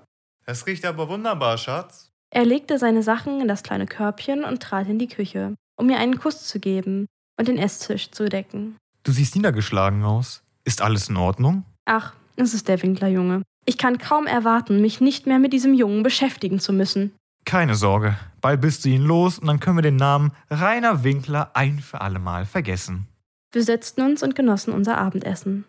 Es 0.46 0.66
riecht 0.66 0.86
aber 0.86 1.10
wunderbar, 1.10 1.58
Schatz. 1.58 2.10
Er 2.30 2.46
legte 2.46 2.78
seine 2.78 3.02
Sachen 3.02 3.38
in 3.38 3.48
das 3.48 3.62
kleine 3.62 3.86
Körbchen 3.86 4.44
und 4.44 4.62
trat 4.62 4.88
in 4.88 4.98
die 4.98 5.08
Küche, 5.08 5.54
um 5.76 5.88
mir 5.88 5.98
einen 5.98 6.18
Kuss 6.18 6.48
zu 6.48 6.58
geben 6.58 7.04
und 7.38 7.48
den 7.48 7.58
Esstisch 7.58 8.10
zu 8.12 8.30
decken. 8.30 8.78
Du 9.02 9.12
siehst 9.12 9.36
niedergeschlagen 9.36 10.02
aus. 10.04 10.42
Ist 10.64 10.80
alles 10.80 11.10
in 11.10 11.18
Ordnung? 11.18 11.66
Ach, 11.84 12.14
es 12.36 12.54
ist 12.54 12.68
der 12.68 12.80
Winklerjunge. 12.80 13.42
Ich 13.66 13.76
kann 13.76 13.98
kaum 13.98 14.26
erwarten, 14.26 14.80
mich 14.80 15.02
nicht 15.02 15.26
mehr 15.26 15.38
mit 15.38 15.52
diesem 15.52 15.74
Jungen 15.74 16.02
beschäftigen 16.02 16.60
zu 16.60 16.72
müssen. 16.72 17.12
Keine 17.44 17.74
Sorge. 17.74 18.16
Bald 18.40 18.62
bist 18.62 18.86
du 18.86 18.88
ihn 18.88 19.02
los 19.02 19.38
und 19.38 19.48
dann 19.48 19.60
können 19.60 19.76
wir 19.76 19.82
den 19.82 19.96
Namen 19.96 20.32
Rainer 20.48 21.04
Winkler 21.04 21.50
ein 21.52 21.80
für 21.80 22.00
allemal 22.00 22.46
vergessen. 22.46 23.06
Wir 23.52 23.62
setzten 23.62 24.02
uns 24.02 24.22
und 24.22 24.34
genossen 24.34 24.72
unser 24.72 24.96
Abendessen. 24.96 25.66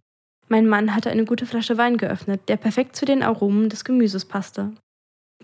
Mein 0.47 0.67
Mann 0.67 0.95
hatte 0.95 1.09
eine 1.09 1.25
gute 1.25 1.45
Flasche 1.45 1.77
Wein 1.77 1.97
geöffnet, 1.97 2.47
der 2.47 2.57
perfekt 2.57 2.95
zu 2.95 3.05
den 3.05 3.23
Aromen 3.23 3.69
des 3.69 3.83
Gemüses 3.83 4.25
passte. 4.25 4.73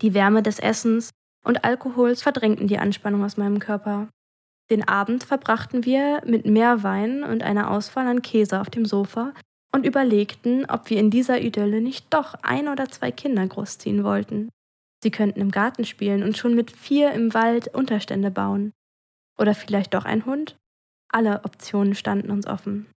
Die 0.00 0.14
Wärme 0.14 0.42
des 0.42 0.58
Essens 0.58 1.10
und 1.44 1.64
Alkohols 1.64 2.22
verdrängten 2.22 2.66
die 2.66 2.78
Anspannung 2.78 3.24
aus 3.24 3.36
meinem 3.36 3.58
Körper. 3.58 4.08
Den 4.70 4.86
Abend 4.86 5.24
verbrachten 5.24 5.84
wir 5.84 6.22
mit 6.24 6.46
mehr 6.46 6.82
Wein 6.82 7.24
und 7.24 7.42
einer 7.42 7.70
Auswahl 7.70 8.06
an 8.06 8.22
Käse 8.22 8.60
auf 8.60 8.70
dem 8.70 8.86
Sofa 8.86 9.34
und 9.72 9.84
überlegten, 9.84 10.64
ob 10.66 10.90
wir 10.90 10.98
in 10.98 11.10
dieser 11.10 11.40
Idylle 11.40 11.80
nicht 11.80 12.06
doch 12.10 12.34
ein 12.42 12.68
oder 12.68 12.88
zwei 12.88 13.10
Kinder 13.10 13.46
großziehen 13.46 14.04
wollten. 14.04 14.48
Sie 15.02 15.10
könnten 15.10 15.40
im 15.40 15.50
Garten 15.50 15.84
spielen 15.84 16.22
und 16.22 16.36
schon 16.36 16.54
mit 16.54 16.70
vier 16.70 17.12
im 17.12 17.34
Wald 17.34 17.68
Unterstände 17.74 18.30
bauen. 18.30 18.72
Oder 19.38 19.54
vielleicht 19.54 19.94
doch 19.94 20.04
ein 20.04 20.26
Hund? 20.26 20.56
Alle 21.12 21.44
Optionen 21.44 21.94
standen 21.94 22.30
uns 22.30 22.46
offen. 22.46 22.86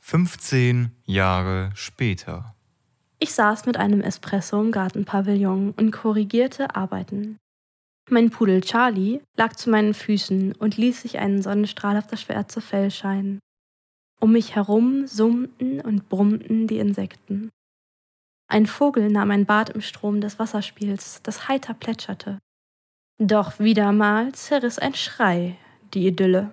15 0.00 0.90
Jahre 1.04 1.70
später. 1.74 2.54
Ich 3.18 3.32
saß 3.34 3.66
mit 3.66 3.76
einem 3.76 4.00
Espresso 4.00 4.60
im 4.60 4.72
Gartenpavillon 4.72 5.72
und 5.72 5.90
korrigierte 5.90 6.74
Arbeiten. 6.74 7.36
Mein 8.08 8.30
Pudel 8.30 8.60
Charlie 8.62 9.20
lag 9.36 9.54
zu 9.54 9.70
meinen 9.70 9.94
Füßen 9.94 10.52
und 10.56 10.76
ließ 10.76 11.02
sich 11.02 11.18
einen 11.18 11.42
Sonnenstrahl 11.42 11.96
auf 11.96 12.06
das 12.06 12.22
schwarze 12.22 12.60
Fell 12.60 12.90
scheinen. 12.90 13.38
Um 14.20 14.32
mich 14.32 14.56
herum 14.56 15.06
summten 15.06 15.80
und 15.80 16.08
brummten 16.08 16.66
die 16.66 16.78
Insekten. 16.78 17.50
Ein 18.48 18.66
Vogel 18.66 19.10
nahm 19.10 19.30
ein 19.30 19.46
Bad 19.46 19.70
im 19.70 19.80
Strom 19.80 20.20
des 20.20 20.40
Wasserspiels, 20.40 21.22
das 21.22 21.46
heiter 21.46 21.72
plätscherte. 21.72 22.38
Doch 23.18 23.60
wieder 23.60 23.92
mal 23.92 24.32
zerriss 24.32 24.78
ein 24.78 24.94
Schrei 24.94 25.56
die 25.94 26.08
Idylle. 26.08 26.50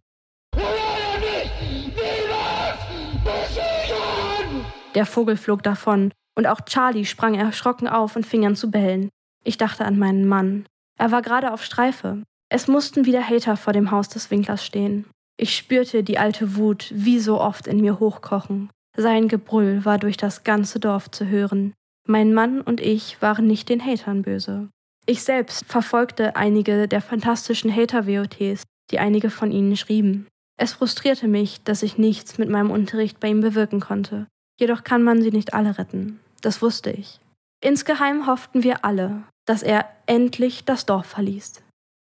Der 4.97 5.05
Vogel 5.05 5.37
flog 5.37 5.61
davon, 5.61 6.11
und 6.35 6.47
auch 6.47 6.59
Charlie 6.61 7.05
sprang 7.05 7.35
erschrocken 7.35 7.87
auf 7.87 8.15
und 8.15 8.25
fing 8.25 8.47
an 8.47 8.55
zu 8.55 8.71
bellen. 8.71 9.09
Ich 9.43 9.59
dachte 9.59 9.85
an 9.85 9.99
meinen 9.99 10.27
Mann. 10.27 10.65
Er 10.97 11.11
war 11.11 11.21
gerade 11.21 11.53
auf 11.53 11.63
Streife. 11.63 12.23
Es 12.49 12.67
mussten 12.67 13.05
wieder 13.05 13.21
Hater 13.21 13.57
vor 13.57 13.73
dem 13.73 13.91
Haus 13.91 14.09
des 14.09 14.31
Winklers 14.31 14.65
stehen. 14.65 15.05
Ich 15.39 15.55
spürte 15.55 16.03
die 16.03 16.17
alte 16.17 16.55
Wut 16.55 16.91
wie 16.95 17.19
so 17.19 17.39
oft 17.39 17.67
in 17.67 17.79
mir 17.79 17.99
hochkochen. 17.99 18.71
Sein 18.95 19.27
Gebrüll 19.27 19.85
war 19.85 19.99
durch 19.99 20.17
das 20.17 20.43
ganze 20.43 20.79
Dorf 20.79 21.11
zu 21.11 21.27
hören. 21.27 21.75
Mein 22.07 22.33
Mann 22.33 22.61
und 22.61 22.81
ich 22.81 23.21
waren 23.21 23.45
nicht 23.45 23.69
den 23.69 23.85
Hatern 23.85 24.23
böse. 24.23 24.69
Ich 25.05 25.21
selbst 25.21 25.63
verfolgte 25.65 26.35
einige 26.35 26.87
der 26.87 27.01
fantastischen 27.01 27.71
Hater-WOTs, 27.71 28.63
die 28.89 28.97
einige 28.97 29.29
von 29.29 29.51
ihnen 29.51 29.77
schrieben. 29.77 30.25
Es 30.59 30.73
frustrierte 30.73 31.27
mich, 31.27 31.63
dass 31.63 31.83
ich 31.83 31.99
nichts 31.99 32.39
mit 32.39 32.49
meinem 32.49 32.71
Unterricht 32.71 33.19
bei 33.19 33.27
ihm 33.27 33.41
bewirken 33.41 33.79
konnte. 33.79 34.25
Jedoch 34.59 34.83
kann 34.83 35.03
man 35.03 35.21
sie 35.21 35.31
nicht 35.31 35.53
alle 35.53 35.77
retten. 35.77 36.19
Das 36.41 36.61
wusste 36.61 36.91
ich. 36.91 37.19
Insgeheim 37.61 38.27
hofften 38.27 38.63
wir 38.63 38.83
alle, 38.85 39.23
dass 39.45 39.61
er 39.61 39.89
endlich 40.07 40.65
das 40.65 40.85
Dorf 40.85 41.05
verließ. 41.05 41.53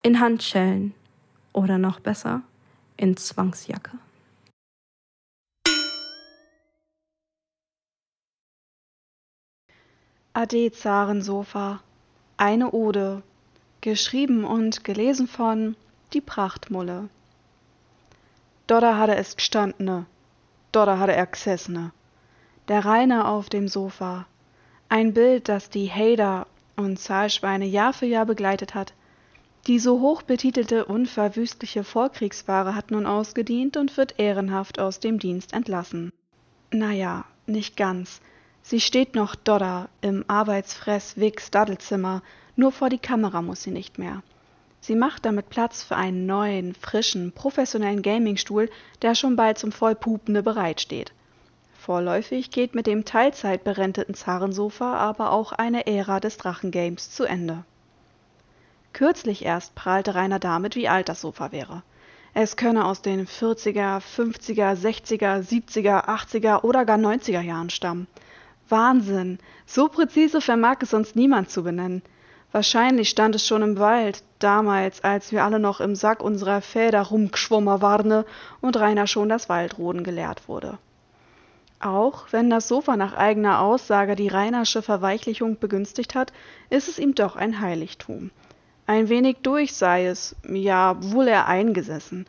In 0.02 0.20
Handschellen. 0.20 0.94
Oder 1.52 1.78
noch 1.78 2.00
besser, 2.00 2.42
in 2.96 3.16
Zwangsjacke. 3.16 3.98
Ade 10.32 10.72
Zarensofa. 10.72 11.80
Eine 12.38 12.72
Ode. 12.72 13.22
Geschrieben 13.82 14.44
und 14.44 14.82
gelesen 14.82 15.28
von 15.28 15.76
Die 16.12 16.22
Prachtmulle. 16.22 17.10
Dodda 18.66 18.96
hatte 18.96 19.16
es 19.16 19.36
gestandene. 19.36 20.06
Dodda 20.72 20.98
hatte 20.98 21.12
er 21.12 21.26
gesessene. 21.26 21.92
Der 22.68 22.84
Rainer 22.84 23.28
auf 23.28 23.48
dem 23.48 23.66
Sofa. 23.66 24.26
Ein 24.88 25.14
Bild, 25.14 25.48
das 25.48 25.68
die 25.68 25.90
Hader 25.90 26.46
und 26.76 26.96
Zahlschweine 26.96 27.66
Jahr 27.66 27.92
für 27.92 28.06
Jahr 28.06 28.24
begleitet 28.24 28.76
hat. 28.76 28.94
Die 29.66 29.80
so 29.80 30.00
hoch 30.00 30.22
betitelte 30.22 30.84
unverwüstliche 30.84 31.82
Vorkriegsware 31.82 32.76
hat 32.76 32.92
nun 32.92 33.04
ausgedient 33.04 33.76
und 33.76 33.96
wird 33.96 34.20
ehrenhaft 34.20 34.78
aus 34.78 35.00
dem 35.00 35.18
Dienst 35.18 35.54
entlassen. 35.54 36.12
Naja, 36.70 37.24
nicht 37.46 37.76
ganz. 37.76 38.20
Sie 38.62 38.80
steht 38.80 39.16
noch 39.16 39.34
Dodda 39.34 39.88
im 40.00 40.24
Arbeitsfress-Wix-Daddelzimmer, 40.28 42.22
nur 42.54 42.70
vor 42.70 42.90
die 42.90 42.98
Kamera 42.98 43.42
muss 43.42 43.64
sie 43.64 43.72
nicht 43.72 43.98
mehr. 43.98 44.22
Sie 44.80 44.94
macht 44.94 45.24
damit 45.24 45.50
Platz 45.50 45.82
für 45.82 45.96
einen 45.96 46.26
neuen, 46.26 46.74
frischen, 46.74 47.32
professionellen 47.32 48.02
Gamingstuhl, 48.02 48.70
der 49.02 49.16
schon 49.16 49.34
bald 49.34 49.58
zum 49.58 49.72
Vollpupende 49.72 50.44
bereitsteht. 50.44 51.12
Vorläufig 51.84 52.52
geht 52.52 52.76
mit 52.76 52.86
dem 52.86 53.04
Teilzeit 53.04 53.64
berenteten 53.64 54.14
Zarensofa 54.14 54.94
aber 54.94 55.32
auch 55.32 55.50
eine 55.50 55.88
Ära 55.88 56.20
des 56.20 56.36
Drachengames 56.36 57.10
zu 57.10 57.24
Ende. 57.24 57.64
Kürzlich 58.92 59.44
erst 59.44 59.74
prahlte 59.74 60.14
Rainer 60.14 60.38
damit, 60.38 60.76
wie 60.76 60.88
alt 60.88 61.08
das 61.08 61.20
Sofa 61.20 61.50
wäre. 61.50 61.82
Es 62.34 62.56
könne 62.56 62.84
aus 62.84 63.02
den 63.02 63.26
40er, 63.26 64.00
50er, 64.00 64.76
60er, 64.76 65.40
70er, 65.42 66.04
80er 66.06 66.62
oder 66.62 66.84
gar 66.84 66.98
90er 66.98 67.40
Jahren 67.40 67.68
stammen. 67.68 68.06
Wahnsinn! 68.68 69.40
So 69.66 69.88
präzise 69.88 70.40
vermag 70.40 70.76
es 70.82 70.90
sonst 70.90 71.16
niemand 71.16 71.50
zu 71.50 71.64
benennen. 71.64 72.02
Wahrscheinlich 72.52 73.10
stand 73.10 73.34
es 73.34 73.44
schon 73.44 73.62
im 73.62 73.80
Wald, 73.80 74.22
damals, 74.38 75.02
als 75.02 75.32
wir 75.32 75.42
alle 75.42 75.58
noch 75.58 75.80
im 75.80 75.96
Sack 75.96 76.22
unserer 76.22 76.60
Väter 76.60 77.02
rumgeschwommen 77.02 77.82
waren 77.82 78.24
und 78.60 78.76
Rainer 78.76 79.08
schon 79.08 79.28
das 79.28 79.48
Waldroden 79.48 80.04
gelehrt 80.04 80.46
wurde. 80.46 80.78
Auch 81.82 82.26
wenn 82.30 82.48
das 82.48 82.68
Sofa 82.68 82.96
nach 82.96 83.14
eigener 83.14 83.60
Aussage 83.60 84.14
die 84.14 84.28
Rainersche 84.28 84.82
Verweichlichung 84.82 85.58
begünstigt 85.58 86.14
hat, 86.14 86.32
ist 86.70 86.86
es 86.86 87.00
ihm 87.00 87.16
doch 87.16 87.34
ein 87.34 87.60
Heiligtum. 87.60 88.30
Ein 88.86 89.08
wenig 89.08 89.38
durch 89.42 89.74
sei 89.74 90.06
es, 90.06 90.36
ja, 90.48 90.94
wohl 91.00 91.26
er 91.26 91.48
eingesessen. 91.48 92.26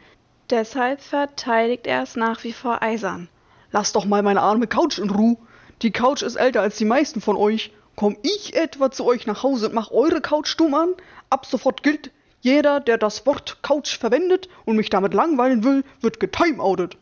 Deshalb 0.49 1.01
verteidigt 1.01 1.85
er 1.85 2.01
es 2.01 2.15
nach 2.15 2.43
wie 2.43 2.51
vor 2.51 2.81
eisern. 2.81 3.29
Lass 3.71 3.93
doch 3.93 4.05
mal 4.05 4.23
meine 4.23 4.41
arme 4.41 4.65
Couch 4.65 4.97
in 4.97 5.11
Ruhe. 5.11 5.37
Die 5.83 5.91
Couch 5.91 6.23
ist 6.23 6.35
älter 6.35 6.61
als 6.61 6.77
die 6.77 6.85
meisten 6.85 7.21
von 7.21 7.35
euch. 7.35 7.71
Komm 7.95 8.17
ich 8.23 8.55
etwa 8.55 8.89
zu 8.89 9.05
euch 9.05 9.27
nach 9.27 9.43
Hause 9.43 9.67
und 9.67 9.75
mach 9.75 9.91
eure 9.91 10.21
Couch 10.21 10.47
stumm 10.47 10.73
an? 10.73 10.95
Ab 11.29 11.45
sofort 11.45 11.83
gilt, 11.83 12.09
jeder, 12.41 12.79
der 12.79 12.97
das 12.97 13.27
Wort 13.27 13.59
Couch 13.61 13.99
verwendet 13.99 14.49
und 14.65 14.77
mich 14.77 14.89
damit 14.89 15.13
langweilen 15.13 15.63
will, 15.63 15.83
wird 16.01 16.19
getimeoutet. 16.19 16.97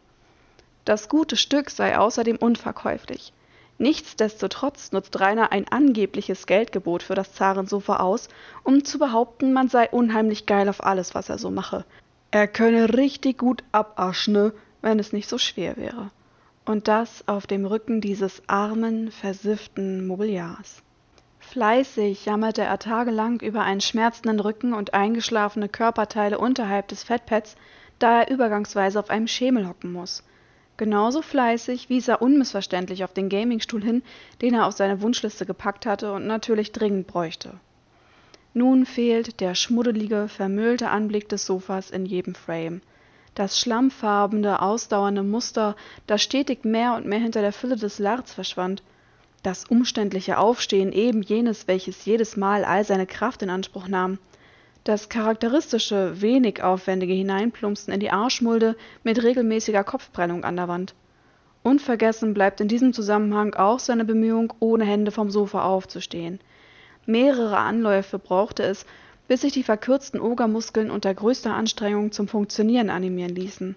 Das 0.85 1.09
gute 1.09 1.35
Stück 1.35 1.69
sei 1.69 1.97
außerdem 1.97 2.37
unverkäuflich. 2.37 3.33
Nichtsdestotrotz 3.77 4.91
nutzt 4.91 5.19
Rainer 5.19 5.51
ein 5.51 5.67
angebliches 5.67 6.45
Geldgebot 6.45 7.01
für 7.01 7.15
das 7.15 7.33
Zarensofa 7.33 7.97
aus, 7.97 8.29
um 8.63 8.83
zu 8.83 8.99
behaupten, 8.99 9.53
man 9.53 9.69
sei 9.69 9.89
unheimlich 9.89 10.45
geil 10.45 10.69
auf 10.69 10.83
alles, 10.83 11.15
was 11.15 11.29
er 11.29 11.39
so 11.39 11.49
mache. 11.49 11.85
Er 12.29 12.47
könne 12.47 12.93
richtig 12.93 13.39
gut 13.39 13.63
abaschen, 13.71 14.51
wenn 14.81 14.99
es 14.99 15.13
nicht 15.13 15.27
so 15.27 15.37
schwer 15.37 15.77
wäre. 15.77 16.11
Und 16.63 16.87
das 16.87 17.27
auf 17.27 17.47
dem 17.47 17.65
Rücken 17.65 18.01
dieses 18.01 18.43
armen, 18.47 19.11
versifften 19.11 20.05
Mobiliars. 20.05 20.83
Fleißig 21.39 22.25
jammerte 22.25 22.61
er 22.61 22.77
tagelang 22.77 23.41
über 23.41 23.63
einen 23.63 23.81
schmerzenden 23.81 24.39
Rücken 24.39 24.73
und 24.73 24.93
eingeschlafene 24.93 25.67
Körperteile 25.67 26.37
unterhalb 26.37 26.87
des 26.87 27.03
Fettpads, 27.03 27.55
da 27.99 28.21
er 28.21 28.29
übergangsweise 28.29 28.99
auf 28.99 29.09
einem 29.09 29.27
Schemel 29.27 29.67
hocken 29.67 29.91
muss. 29.91 30.23
Genauso 30.81 31.21
fleißig 31.21 31.89
wies 31.89 32.07
er 32.07 32.23
unmissverständlich 32.23 33.03
auf 33.03 33.13
den 33.13 33.29
Gamingstuhl 33.29 33.83
hin, 33.83 34.01
den 34.41 34.55
er 34.55 34.65
auf 34.65 34.73
seine 34.73 35.03
Wunschliste 35.03 35.45
gepackt 35.45 35.85
hatte 35.85 36.11
und 36.11 36.25
natürlich 36.25 36.71
dringend 36.71 37.05
bräuchte. 37.05 37.53
Nun 38.55 38.87
fehlt 38.87 39.41
der 39.41 39.53
schmuddelige, 39.53 40.27
vermüllte 40.27 40.89
Anblick 40.89 41.29
des 41.29 41.45
Sofas 41.45 41.91
in 41.91 42.07
jedem 42.07 42.33
Frame 42.33 42.81
das 43.35 43.59
schlammfarbene, 43.59 44.59
ausdauernde 44.59 45.21
Muster, 45.21 45.75
das 46.07 46.23
stetig 46.23 46.65
mehr 46.65 46.95
und 46.95 47.05
mehr 47.05 47.19
hinter 47.19 47.41
der 47.41 47.53
Fülle 47.53 47.75
des 47.75 47.99
Lards 47.99 48.33
verschwand, 48.33 48.81
das 49.43 49.65
umständliche 49.65 50.39
Aufstehen 50.39 50.91
eben 50.93 51.21
jenes, 51.21 51.67
welches 51.67 52.05
jedes 52.05 52.37
Mal 52.37 52.65
all 52.65 52.83
seine 52.85 53.05
Kraft 53.05 53.43
in 53.43 53.51
Anspruch 53.51 53.87
nahm, 53.87 54.17
das 54.83 55.09
charakteristische, 55.09 56.21
wenig 56.21 56.63
aufwendige 56.63 57.13
Hineinplumpsen 57.13 57.93
in 57.93 57.99
die 57.99 58.11
Arschmulde 58.11 58.75
mit 59.03 59.21
regelmäßiger 59.21 59.83
Kopfprellung 59.83 60.43
an 60.43 60.55
der 60.55 60.67
Wand. 60.67 60.95
Unvergessen 61.63 62.33
bleibt 62.33 62.59
in 62.59 62.67
diesem 62.67 62.91
Zusammenhang 62.91 63.53
auch 63.53 63.77
seine 63.77 64.05
Bemühung, 64.05 64.51
ohne 64.59 64.85
Hände 64.85 65.11
vom 65.11 65.29
Sofa 65.29 65.63
aufzustehen. 65.63 66.39
Mehrere 67.05 67.57
Anläufe 67.57 68.17
brauchte 68.17 68.63
es, 68.63 68.85
bis 69.27 69.41
sich 69.41 69.53
die 69.53 69.63
verkürzten 69.63 70.19
Ogermuskeln 70.19 70.89
unter 70.89 71.13
größter 71.13 71.53
Anstrengung 71.53 72.11
zum 72.11 72.27
Funktionieren 72.27 72.89
animieren 72.89 73.35
ließen. 73.35 73.75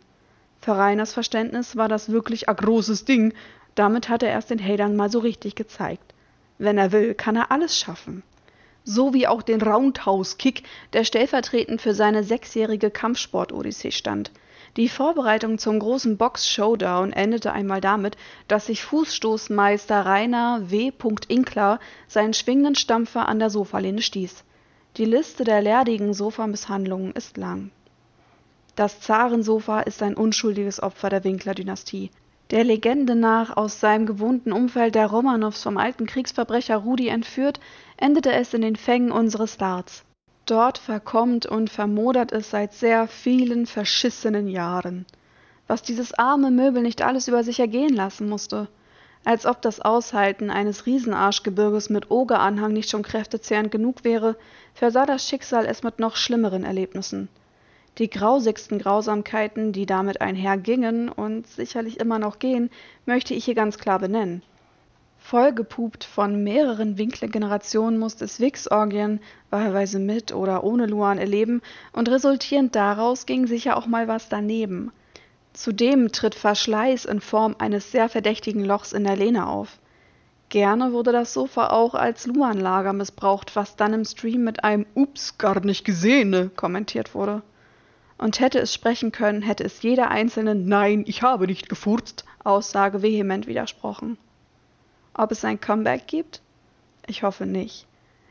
Für 0.61 0.73
Reiners 0.73 1.12
Verständnis 1.12 1.77
war 1.77 1.88
das 1.88 2.11
wirklich 2.11 2.49
a 2.49 2.55
großes 2.55 3.05
Ding, 3.05 3.35
damit 3.75 4.09
hat 4.09 4.23
er 4.23 4.31
erst 4.31 4.51
den 4.51 4.64
Hatern 4.64 4.97
mal 4.97 5.11
so 5.11 5.19
richtig 5.19 5.55
gezeigt. 5.55 6.14
Wenn 6.57 6.79
er 6.79 6.93
will, 6.93 7.14
kann 7.14 7.37
er 7.37 7.51
alles 7.51 7.79
schaffen. 7.79 8.23
So 8.85 9.14
wie 9.14 9.27
auch 9.27 9.42
den 9.42 9.62
Roundhouse-Kick, 9.62 10.62
der 10.92 11.05
stellvertretend 11.05 11.81
für 11.81 11.94
seine 11.94 12.23
sechsjährige 12.23 12.90
Kampfsport-Odyssee 12.90 13.90
stand. 13.90 14.31
Die 14.77 14.88
Vorbereitung 14.88 15.59
zum 15.59 15.79
großen 15.79 16.16
Box-Showdown 16.16 17.12
endete 17.12 17.53
einmal 17.53 17.81
damit, 17.81 18.16
dass 18.47 18.66
sich 18.66 18.83
Fußstoßmeister 18.83 20.05
Rainer 20.05 20.62
W. 20.70 20.92
Inkler 21.29 21.81
seinen 22.09 22.35
schwingenden 22.35 22.75
Stampfer 22.75 23.29
an 23.29 23.38
der 23.38 23.51
Sofalehne 23.51 24.03
stieß. 24.03 24.44
Die 24.97 25.05
Liste 25.05 25.44
der 25.44 25.62
lerdigen 25.62 26.12
Sofamisshandlungen 26.12 27.12
ist 27.12 27.37
lang. 27.37 27.70
Das 28.77 29.01
Zarensofa 29.01 29.81
ist 29.81 30.03
ein 30.03 30.16
unschuldiges 30.16 30.83
Opfer 30.83 31.09
der 31.09 31.25
Winkler-Dynastie. 31.25 32.11
Der 32.51 32.64
Legende 32.64 33.14
nach 33.14 33.57
aus 33.57 33.81
seinem 33.81 34.07
gewohnten 34.07 34.53
Umfeld 34.53 34.94
der 34.97 35.07
Romanows 35.07 35.62
vom 35.62 35.79
alten 35.79 36.07
Kriegsverbrecher 36.07 36.77
Rudi 36.77 37.09
entführt, 37.09 37.59
endete 37.97 38.33
es 38.33 38.55
in 38.55 38.63
den 38.63 38.77
Fängen 38.77 39.13
unseres 39.13 39.57
Darts. 39.57 40.05
Dort 40.47 40.79
verkommt 40.79 41.47
und 41.47 41.71
vermodert 41.71 42.33
es 42.33 42.51
seit 42.51 42.75
sehr 42.75 43.09
vielen 43.09 43.67
verschissenen 43.67 44.49
Jahren. 44.49 45.07
Was 45.67 45.83
dieses 45.83 46.13
arme 46.15 46.51
Möbel 46.51 46.83
nicht 46.83 47.03
alles 47.03 47.29
über 47.29 47.43
sich 47.43 47.61
ergehen 47.61 47.95
lassen 47.95 48.29
musste 48.29 48.69
als 49.25 49.47
ob 49.47 49.63
das 49.63 49.81
Aushalten 49.81 50.51
eines 50.51 50.85
Riesenarschgebirges 50.85 51.89
mit 51.89 52.11
Ogeranhang 52.11 52.73
nicht 52.75 52.91
schon 52.91 53.03
kräftezehrend 53.03 53.71
genug 53.71 54.05
wäre, 54.05 54.37
versah 54.75 55.07
das 55.07 55.27
Schicksal 55.27 55.65
es 55.65 55.83
mit 55.83 55.99
noch 55.99 56.17
schlimmeren 56.17 56.63
Erlebnissen. 56.63 57.29
Die 57.97 58.11
grausigsten 58.11 58.79
Grausamkeiten, 58.79 59.73
die 59.73 59.87
damit 59.87 60.21
einhergingen 60.21 61.09
und 61.09 61.47
sicherlich 61.47 62.01
immer 62.01 62.19
noch 62.19 62.39
gehen, 62.39 62.71
möchte 63.07 63.33
ich 63.35 63.45
hier 63.45 63.55
ganz 63.55 63.79
klar 63.79 63.99
benennen. 63.99 64.43
Vollgepupt 65.25 66.05
von 66.05 66.45
mehreren 66.45 66.99
Winkler-Generationen 66.99 67.99
musste 67.99 68.25
es 68.25 68.41
Wix-Orgien, 68.41 69.21
wahlweise 69.51 69.99
mit 69.99 70.35
oder 70.35 70.65
ohne 70.65 70.87
Luan, 70.87 71.19
erleben 71.19 71.63
und 71.93 72.09
resultierend 72.09 72.75
daraus 72.75 73.27
ging 73.27 73.47
sicher 73.47 73.77
auch 73.77 73.87
mal 73.87 74.09
was 74.09 74.29
daneben– 74.29 74.93
Zudem 75.55 76.11
tritt 76.11 76.35
Verschleiß 76.35 77.05
in 77.05 77.21
Form 77.21 77.55
eines 77.61 77.93
sehr 77.93 78.09
verdächtigen 78.09 78.65
Lochs 78.65 78.93
in 78.93 79.05
der 79.05 79.15
Lehne 79.15 79.47
auf. 79.47 79.79
Gerne 80.49 80.93
wurde 80.93 81.13
das 81.13 81.33
Sofa 81.33 81.69
auch 81.69 81.95
als 81.95 82.27
Luan-Lager 82.27 82.93
missbraucht, 82.93 83.55
was 83.55 83.77
dann 83.77 83.95
im 83.95 84.05
Stream 84.05 84.43
mit 84.43 84.65
einem 84.65 84.85
Ups, 84.95 85.39
gar 85.39 85.61
nicht 85.65 85.85
gesehene 85.85 86.51
kommentiert 86.57 87.15
wurde. 87.15 87.43
Und 88.19 88.41
hätte 88.41 88.59
es 88.59 88.75
sprechen 88.75 89.13
können, 89.13 89.43
hätte 89.43 89.63
es 89.63 89.81
jeder 89.83 90.11
einzelne 90.11 90.57
Nein, 90.57 91.05
ich 91.07 91.23
habe 91.23 91.47
nicht 91.47 91.69
gefurzt 91.69 92.25
Aussage 92.43 93.03
vehement 93.03 93.47
widersprochen. 93.47 94.19
Ob 95.14 95.31
es 95.31 95.44
ein 95.44 95.61
Comeback 95.61 96.07
gibt? 96.07 96.42
Ich 97.07 97.22
hoffe 97.22 97.46
nicht. 97.46 97.87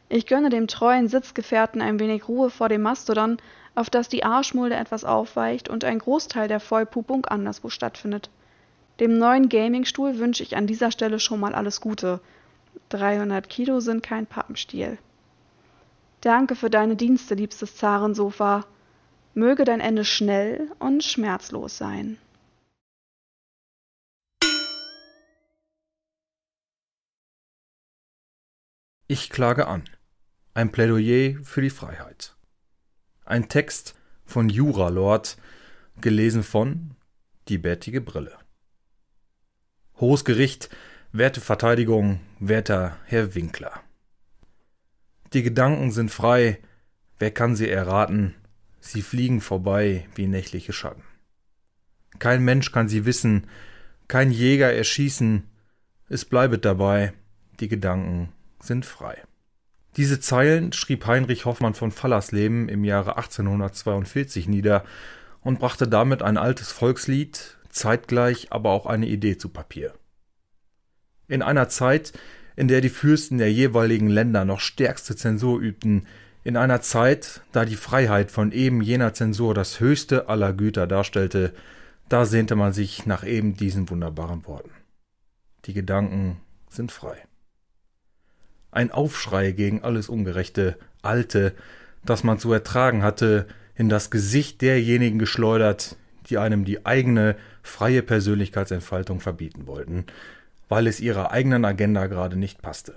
Ich 0.10 0.28
gönne 0.28 0.50
dem 0.50 0.68
treuen 0.68 1.08
Sitzgefährten 1.08 1.82
ein 1.82 2.00
wenig 2.00 2.28
Ruhe 2.28 2.50
vor 2.50 2.70
dem 2.70 2.82
Mastodon, 2.82 3.38
auf 3.74 3.90
das 3.90 4.10
die 4.10 4.24
Arschmulde 4.24 4.76
etwas 4.76 5.06
aufweicht 5.06 5.70
und 5.70 5.84
ein 5.86 6.00
Großteil 6.00 6.48
der 6.48 6.60
Vollpupung 6.60 7.26
anderswo 7.26 7.70
stattfindet. 7.70 8.30
Dem 9.00 9.18
neuen 9.18 9.50
Gamingstuhl 9.50 10.20
wünsche 10.20 10.44
ich 10.44 10.56
an 10.56 10.68
dieser 10.68 10.92
Stelle 10.92 11.20
schon 11.20 11.40
mal 11.40 11.56
alles 11.56 11.82
Gute. 11.82 12.20
300 12.90 13.50
Kilo 13.50 13.80
sind 13.80 14.04
kein 14.04 14.28
Pappenstiel. 14.28 15.00
Danke 16.22 16.56
für 16.56 16.70
deine 16.70 16.96
Dienste, 16.96 17.34
liebstes 17.34 17.76
Zarensofa. 17.78 18.66
Möge 19.34 19.64
dein 19.64 19.80
Ende 19.80 20.06
schnell 20.06 20.70
und 20.78 21.04
schmerzlos 21.04 21.78
sein. 21.78 22.18
Ich 29.08 29.30
klage 29.30 29.68
an. 29.68 29.84
Ein 30.54 30.72
Plädoyer 30.72 31.44
für 31.44 31.62
die 31.62 31.70
Freiheit. 31.70 32.38
Ein 33.26 33.50
Text 33.50 33.96
von 34.26 34.48
Juralord, 34.48 35.38
gelesen 36.00 36.42
von 36.42 36.96
Die 37.50 37.58
bärtige 37.58 38.00
Brille. 38.00 38.38
Hohes 40.00 40.24
Gericht, 40.24 40.70
werte 41.12 41.42
Verteidigung, 41.42 42.22
werter 42.40 42.98
Herr 43.06 43.36
Winkler. 43.36 43.82
Die 45.34 45.44
Gedanken 45.44 45.92
sind 45.92 46.10
frei, 46.10 46.60
wer 47.20 47.32
kann 47.32 47.58
sie 47.58 47.70
erraten? 47.70 48.36
Sie 48.80 49.02
fliegen 49.02 49.42
vorbei 49.42 50.08
wie 50.16 50.28
nächtliche 50.28 50.72
Schatten. 50.72 51.04
Kein 52.20 52.42
Mensch 52.46 52.72
kann 52.72 52.88
sie 52.88 53.04
wissen, 53.04 53.48
kein 54.08 54.32
Jäger 54.32 54.72
erschießen, 54.72 55.44
es 56.08 56.24
bleibet 56.24 56.64
dabei, 56.64 57.12
die 57.60 57.68
Gedanken 57.68 58.32
sind 58.64 58.86
frei. 58.86 59.22
Diese 59.98 60.20
Zeilen 60.20 60.74
schrieb 60.74 61.06
Heinrich 61.06 61.46
Hoffmann 61.46 61.76
von 61.76 61.92
Fallersleben 61.92 62.68
im 62.68 62.84
Jahre 62.84 63.18
1842 63.18 64.48
nieder 64.48 64.84
und 65.42 65.60
brachte 65.60 65.88
damit 65.88 66.24
ein 66.24 66.38
altes 66.38 66.72
Volkslied, 66.72 67.58
zeitgleich 67.70 68.52
aber 68.52 68.72
auch 68.72 68.86
eine 68.86 69.08
Idee 69.08 69.38
zu 69.38 69.50
Papier. 69.50 69.94
In 71.28 71.42
einer 71.42 71.70
Zeit, 71.70 72.14
in 72.56 72.68
der 72.68 72.82
die 72.82 72.90
Fürsten 72.90 73.38
der 73.38 73.52
jeweiligen 73.52 74.10
Länder 74.10 74.46
noch 74.46 74.60
stärkste 74.60 75.16
Zensur 75.16 75.60
übten, 75.60 76.08
in 76.44 76.58
einer 76.58 76.82
Zeit, 76.82 77.42
da 77.52 77.64
die 77.66 77.76
Freiheit 77.76 78.32
von 78.32 78.52
eben 78.52 78.82
jener 78.82 79.14
Zensur 79.14 79.54
das 79.54 79.80
höchste 79.80 80.28
aller 80.28 80.54
Güter 80.54 80.88
darstellte, 80.88 81.54
da 82.10 82.26
sehnte 82.26 82.56
man 82.56 82.74
sich 82.74 83.06
nach 83.06 83.24
eben 83.24 83.56
diesen 83.56 83.90
wunderbaren 83.90 84.46
Worten. 84.46 84.72
Die 85.66 85.74
Gedanken 85.74 86.42
sind 86.70 86.92
frei 86.92 87.24
ein 88.74 88.92
Aufschrei 88.92 89.52
gegen 89.52 89.84
alles 89.84 90.10
Ungerechte, 90.10 90.78
Alte, 91.02 91.54
das 92.06 92.24
man 92.24 92.40
zu 92.40 92.52
ertragen 92.52 93.04
hatte, 93.04 93.48
in 93.76 93.90
das 93.90 94.12
Gesicht 94.12 94.62
derjenigen 94.62 95.20
geschleudert, 95.20 95.98
die 96.28 96.38
einem 96.38 96.66
die 96.66 96.86
eigene 96.86 97.36
freie 97.62 98.02
Persönlichkeitsentfaltung 98.02 99.20
verbieten 99.20 99.68
wollten, 99.68 100.06
weil 100.70 100.88
es 100.88 101.00
ihrer 101.00 101.32
eigenen 101.32 101.66
Agenda 101.66 102.08
gerade 102.08 102.36
nicht 102.36 102.62
passte. 102.62 102.96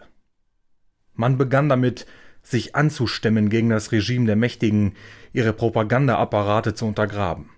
Man 1.15 1.39
begann 1.39 1.69
damit, 1.69 2.07
sich 2.43 2.77
anzustemmen 2.77 3.49
gegen 3.49 3.71
das 3.71 3.91
Regime 3.91 4.27
der 4.27 4.37
Mächtigen, 4.37 4.95
ihre 5.33 5.53
Propagandaapparate 5.53 6.75
zu 6.75 6.87
untergraben. 6.87 7.51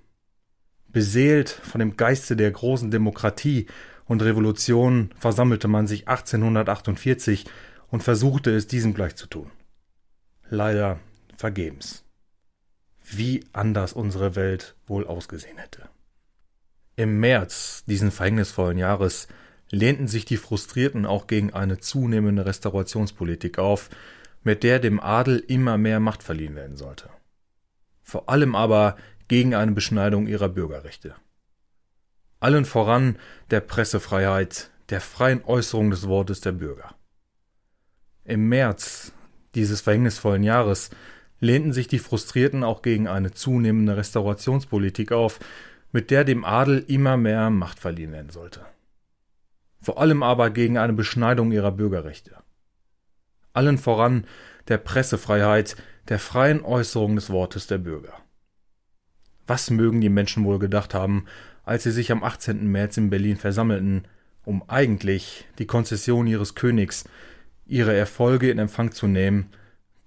Beseelt 0.88 1.50
von 1.50 1.81
dem 1.81 1.98
Geiste 1.98 2.37
der 2.37 2.50
großen 2.50 2.90
Demokratie 2.90 3.66
und 4.07 4.22
Revolution 4.22 5.11
versammelte 5.18 5.68
man 5.68 5.87
sich 5.87 6.09
1848 6.09 7.44
und 7.90 8.03
versuchte 8.03 8.55
es 8.55 8.66
diesem 8.66 8.94
gleich 8.94 9.16
zu 9.16 9.27
tun. 9.27 9.51
Leider 10.48 11.01
vergebens. 11.37 12.05
Wie 13.03 13.44
anders 13.53 13.92
unsere 13.92 14.37
Welt 14.37 14.74
wohl 14.87 15.07
ausgesehen 15.07 15.59
hätte. 15.59 15.88
Im 16.96 17.20
März 17.20 17.85
diesen 17.87 18.11
verhängnisvollen 18.11 18.77
Jahres 18.77 19.29
lehnten 19.70 20.09
sich 20.09 20.24
die 20.24 20.37
Frustrierten 20.37 21.07
auch 21.07 21.27
gegen 21.27 21.53
eine 21.53 21.79
zunehmende 21.79 22.44
Restaurationspolitik 22.44 23.59
auf, 23.59 23.90
mit 24.42 24.62
der 24.62 24.79
dem 24.79 25.01
Adel 25.01 25.38
immer 25.38 25.79
mehr 25.79 26.01
Macht 26.01 26.22
verliehen 26.22 26.55
werden 26.55 26.77
sollte. 26.77 27.11
Vor 28.03 28.29
allem 28.29 28.55
aber 28.55 28.96
gegen 29.29 29.55
eine 29.55 29.72
Beschneidung 29.72 30.27
ihrer 30.27 30.48
Bürgerrechte. 30.48 31.14
Allen 32.40 32.64
voran 32.64 33.18
der 33.51 33.61
Pressefreiheit, 33.61 34.70
der 34.88 35.01
freien 35.01 35.44
Äußerung 35.44 35.90
des 35.90 36.09
Wortes 36.09 36.40
der 36.40 36.53
Bürger. 36.53 36.94
Im 38.28 38.50
März 38.50 39.12
dieses 39.54 39.80
verhängnisvollen 39.80 40.42
Jahres 40.42 40.90
lehnten 41.40 41.72
sich 41.72 41.88
die 41.88 41.98
Frustrierten 41.98 42.62
auch 42.62 42.82
gegen 42.82 43.08
eine 43.08 43.30
zunehmende 43.30 43.96
Restaurationspolitik 43.96 45.12
auf, 45.12 45.40
mit 45.92 46.10
der 46.10 46.24
dem 46.24 46.44
Adel 46.44 46.84
immer 46.88 47.16
mehr 47.16 47.48
Macht 47.48 47.78
verliehen 47.78 48.12
werden 48.12 48.28
sollte. 48.28 48.66
Vor 49.80 49.98
allem 49.98 50.22
aber 50.22 50.50
gegen 50.50 50.76
eine 50.76 50.92
Beschneidung 50.92 51.52
ihrer 51.52 51.72
Bürgerrechte. 51.72 52.36
Allen 53.54 53.78
voran 53.78 54.26
der 54.68 54.76
Pressefreiheit, 54.76 55.76
der 56.08 56.18
freien 56.18 56.62
Äußerung 56.62 57.14
des 57.14 57.30
Wortes 57.30 57.66
der 57.66 57.78
Bürger. 57.78 58.12
Was 59.46 59.70
mögen 59.70 60.02
die 60.02 60.10
Menschen 60.10 60.44
wohl 60.44 60.58
gedacht 60.58 60.92
haben, 60.92 61.24
als 61.64 61.84
sie 61.84 61.92
sich 61.92 62.12
am 62.12 62.22
18. 62.22 62.70
März 62.70 62.98
in 62.98 63.08
Berlin 63.08 63.38
versammelten, 63.38 64.04
um 64.44 64.68
eigentlich 64.68 65.46
die 65.58 65.66
Konzession 65.66 66.26
ihres 66.26 66.54
Königs, 66.54 67.06
ihre 67.68 67.94
Erfolge 67.94 68.50
in 68.50 68.59
Empfang 68.59 68.92
zu 68.92 69.07
nehmen, 69.07 69.50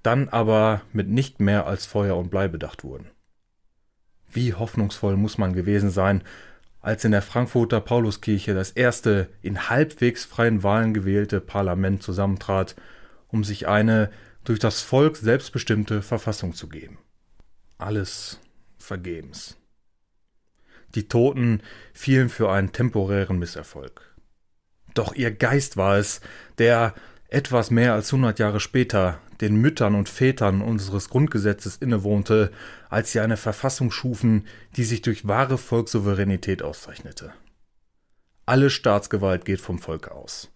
dann 0.04 0.30
aber 0.30 0.82
mit 0.91 1.08
nicht 1.08 1.39
mehr 1.39 1.67
als 1.67 1.86
Feuer 1.86 2.17
und 2.17 2.30
Blei 2.30 2.47
bedacht 2.47 2.84
wurden. 2.84 3.08
Wie 4.30 4.54
hoffnungsvoll 4.54 5.15
muss 5.15 5.38
man 5.38 5.54
gewesen 5.54 5.91
sein, 5.91 6.24
als 6.82 7.06
in 7.06 7.12
der 7.12 7.21
Frankfurter 7.21 7.80
Pauluskirche 7.80 8.54
das 8.54 8.71
erste 8.71 9.30
in 9.41 9.69
halbwegs 9.69 10.26
freien 10.26 10.63
Wahlen 10.63 10.93
gewählte 10.93 11.39
Parlament 11.39 12.02
zusammentrat, 12.02 12.76
um 13.28 13.43
sich 13.43 13.67
eine 13.67 14.10
durch 14.43 14.60
das 14.60 14.82
Volk 14.82 15.17
selbstbestimmte 15.17 16.02
Verfassung 16.02 16.56
zu 16.56 16.67
geben. 16.67 16.97
Alles 17.78 18.39
vergebens. 18.80 19.58
Die 20.95 21.08
Toten 21.08 21.62
fielen 21.93 22.30
für 22.30 22.52
einen 22.52 22.71
temporären 22.71 23.38
Misserfolg. 23.38 24.15
Doch 24.93 25.13
ihr 25.13 25.32
Geist 25.32 25.78
war 25.78 25.97
es, 25.97 26.19
der, 26.58 26.93
etwas 27.32 27.72
mehr 27.72 27.94
als 27.94 28.13
100 28.13 28.38
Jahre 28.39 28.60
später 28.60 29.20
den 29.39 29.56
Müttern 29.56 29.96
und 29.96 30.10
Vätern 30.10 30.62
unseres 30.62 31.10
Grundgesetzes 31.10 31.78
innewohnte, 31.78 32.52
als 32.89 33.13
sie 33.13 33.22
eine 33.22 33.38
Verfassung 33.38 33.89
schufen, 33.89 34.46
die 34.76 34.84
sich 34.84 35.02
durch 35.02 35.28
wahre 35.28 35.58
Volkssouveränität 35.58 36.62
auszeichnete. 36.62 37.34
Alle 38.46 38.70
Staatsgewalt 38.70 39.46
geht 39.46 39.62
vom 39.62 39.80
Volke 39.80 40.12
aus. 40.12 40.52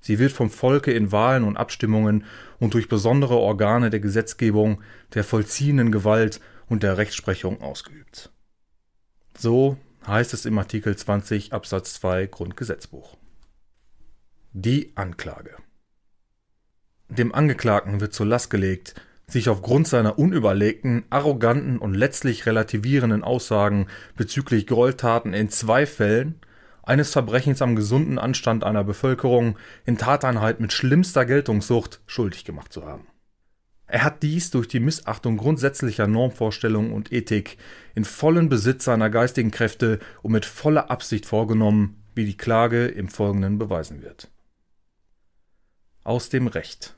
Sie 0.00 0.18
wird 0.18 0.30
vom 0.30 0.50
Volke 0.50 0.92
in 0.92 1.10
Wahlen 1.12 1.44
und 1.44 1.56
Abstimmungen 1.56 2.24
und 2.60 2.74
durch 2.74 2.88
besondere 2.88 3.36
Organe 3.36 3.90
der 3.90 4.00
Gesetzgebung, 4.00 4.82
der 5.14 5.24
vollziehenden 5.24 5.90
Gewalt 5.90 6.40
und 6.68 6.82
der 6.82 6.98
Rechtsprechung 6.98 7.62
ausgeübt. 7.62 8.30
So 9.36 9.78
heißt 10.06 10.34
es 10.34 10.44
im 10.44 10.58
Artikel 10.58 10.94
20 10.94 11.54
Absatz 11.54 11.94
2 11.94 12.26
Grundgesetzbuch. 12.26 13.16
Die 14.52 14.92
Anklage. 14.94 15.56
Dem 17.08 17.34
Angeklagten 17.34 18.00
wird 18.00 18.12
zur 18.12 18.26
Last 18.26 18.50
gelegt, 18.50 18.94
sich 19.26 19.48
aufgrund 19.48 19.88
seiner 19.88 20.18
unüberlegten, 20.18 21.04
arroganten 21.10 21.78
und 21.78 21.94
letztlich 21.94 22.46
relativierenden 22.46 23.24
Aussagen 23.24 23.86
bezüglich 24.16 24.66
Gräueltaten 24.66 25.34
in 25.34 25.50
zwei 25.50 25.86
Fällen 25.86 26.36
eines 26.82 27.12
Verbrechens 27.12 27.60
am 27.60 27.76
gesunden 27.76 28.18
Anstand 28.18 28.64
einer 28.64 28.84
Bevölkerung 28.84 29.58
in 29.84 29.98
Tateinheit 29.98 30.60
mit 30.60 30.72
schlimmster 30.72 31.26
Geltungssucht 31.26 32.00
schuldig 32.06 32.44
gemacht 32.44 32.72
zu 32.72 32.86
haben. 32.86 33.06
Er 33.86 34.04
hat 34.04 34.22
dies 34.22 34.50
durch 34.50 34.68
die 34.68 34.80
Missachtung 34.80 35.38
grundsätzlicher 35.38 36.06
Normvorstellungen 36.06 36.92
und 36.92 37.10
Ethik 37.10 37.56
in 37.94 38.04
vollen 38.04 38.50
Besitz 38.50 38.84
seiner 38.84 39.08
geistigen 39.08 39.50
Kräfte 39.50 39.98
und 40.22 40.32
mit 40.32 40.44
voller 40.44 40.90
Absicht 40.90 41.24
vorgenommen, 41.24 42.02
wie 42.14 42.26
die 42.26 42.36
Klage 42.36 42.86
im 42.86 43.08
Folgenden 43.08 43.58
beweisen 43.58 44.02
wird. 44.02 44.28
Aus 46.04 46.28
dem 46.28 46.48
Recht 46.48 46.97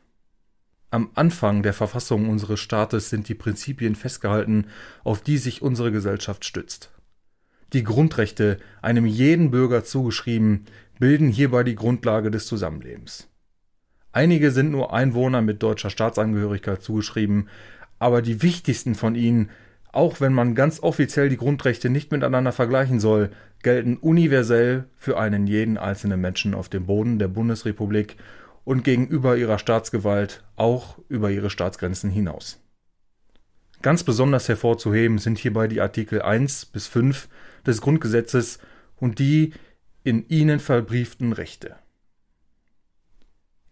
am 0.90 1.10
Anfang 1.14 1.62
der 1.62 1.72
Verfassung 1.72 2.28
unseres 2.28 2.60
Staates 2.60 3.10
sind 3.10 3.28
die 3.28 3.34
Prinzipien 3.34 3.94
festgehalten, 3.94 4.66
auf 5.04 5.22
die 5.22 5.38
sich 5.38 5.62
unsere 5.62 5.92
Gesellschaft 5.92 6.44
stützt. 6.44 6.90
Die 7.72 7.84
Grundrechte, 7.84 8.56
einem 8.82 9.06
jeden 9.06 9.52
Bürger 9.52 9.84
zugeschrieben, 9.84 10.64
bilden 10.98 11.28
hierbei 11.28 11.62
die 11.62 11.76
Grundlage 11.76 12.32
des 12.32 12.46
Zusammenlebens. 12.46 13.28
Einige 14.12 14.50
sind 14.50 14.72
nur 14.72 14.92
Einwohner 14.92 15.40
mit 15.40 15.62
deutscher 15.62 15.90
Staatsangehörigkeit 15.90 16.82
zugeschrieben, 16.82 17.48
aber 18.00 18.22
die 18.22 18.42
wichtigsten 18.42 18.96
von 18.96 19.14
ihnen, 19.14 19.50
auch 19.92 20.20
wenn 20.20 20.32
man 20.32 20.56
ganz 20.56 20.82
offiziell 20.82 21.28
die 21.28 21.36
Grundrechte 21.36 21.90
nicht 21.90 22.10
miteinander 22.10 22.50
vergleichen 22.50 22.98
soll, 22.98 23.30
gelten 23.62 23.96
universell 23.96 24.86
für 24.96 25.18
einen 25.18 25.46
jeden 25.46 25.78
einzelnen 25.78 26.20
Menschen 26.20 26.54
auf 26.54 26.68
dem 26.68 26.86
Boden 26.86 27.20
der 27.20 27.28
Bundesrepublik 27.28 28.16
und 28.64 28.84
gegenüber 28.84 29.36
ihrer 29.36 29.58
Staatsgewalt 29.58 30.44
auch 30.56 30.98
über 31.08 31.30
ihre 31.30 31.50
Staatsgrenzen 31.50 32.10
hinaus. 32.10 32.60
Ganz 33.82 34.04
besonders 34.04 34.48
hervorzuheben 34.48 35.18
sind 35.18 35.38
hierbei 35.38 35.66
die 35.66 35.80
Artikel 35.80 36.20
1 36.20 36.66
bis 36.66 36.86
5 36.86 37.28
des 37.66 37.80
Grundgesetzes 37.80 38.58
und 38.96 39.18
die 39.18 39.54
in 40.04 40.28
ihnen 40.28 40.60
verbrieften 40.60 41.32
Rechte. 41.32 41.76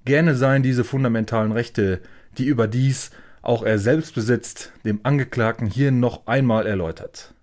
Gerne 0.05 0.35
seien 0.35 0.63
diese 0.63 0.85
fundamentalen 0.85 1.53
Rechte, 1.53 2.01
die 2.39 2.47
überdies 2.47 3.11
auch 3.43 3.63
er 3.63 3.79
selbst 3.79 4.15
besitzt, 4.15 4.73
dem 4.85 5.01
Angeklagten 5.03 5.67
hier 5.67 5.91
noch 5.91 6.27
einmal 6.27 6.67
erläutert. 6.67 7.35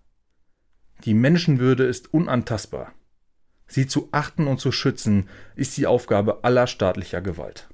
Die 1.03 1.13
Menschenwürde 1.13 1.83
ist 1.83 2.13
unantastbar. 2.13 2.93
Sie 3.67 3.87
zu 3.87 4.09
achten 4.11 4.47
und 4.47 4.59
zu 4.59 4.71
schützen 4.71 5.29
ist 5.55 5.75
die 5.77 5.87
Aufgabe 5.87 6.43
aller 6.43 6.67
staatlicher 6.67 7.21
Gewalt. 7.21 7.67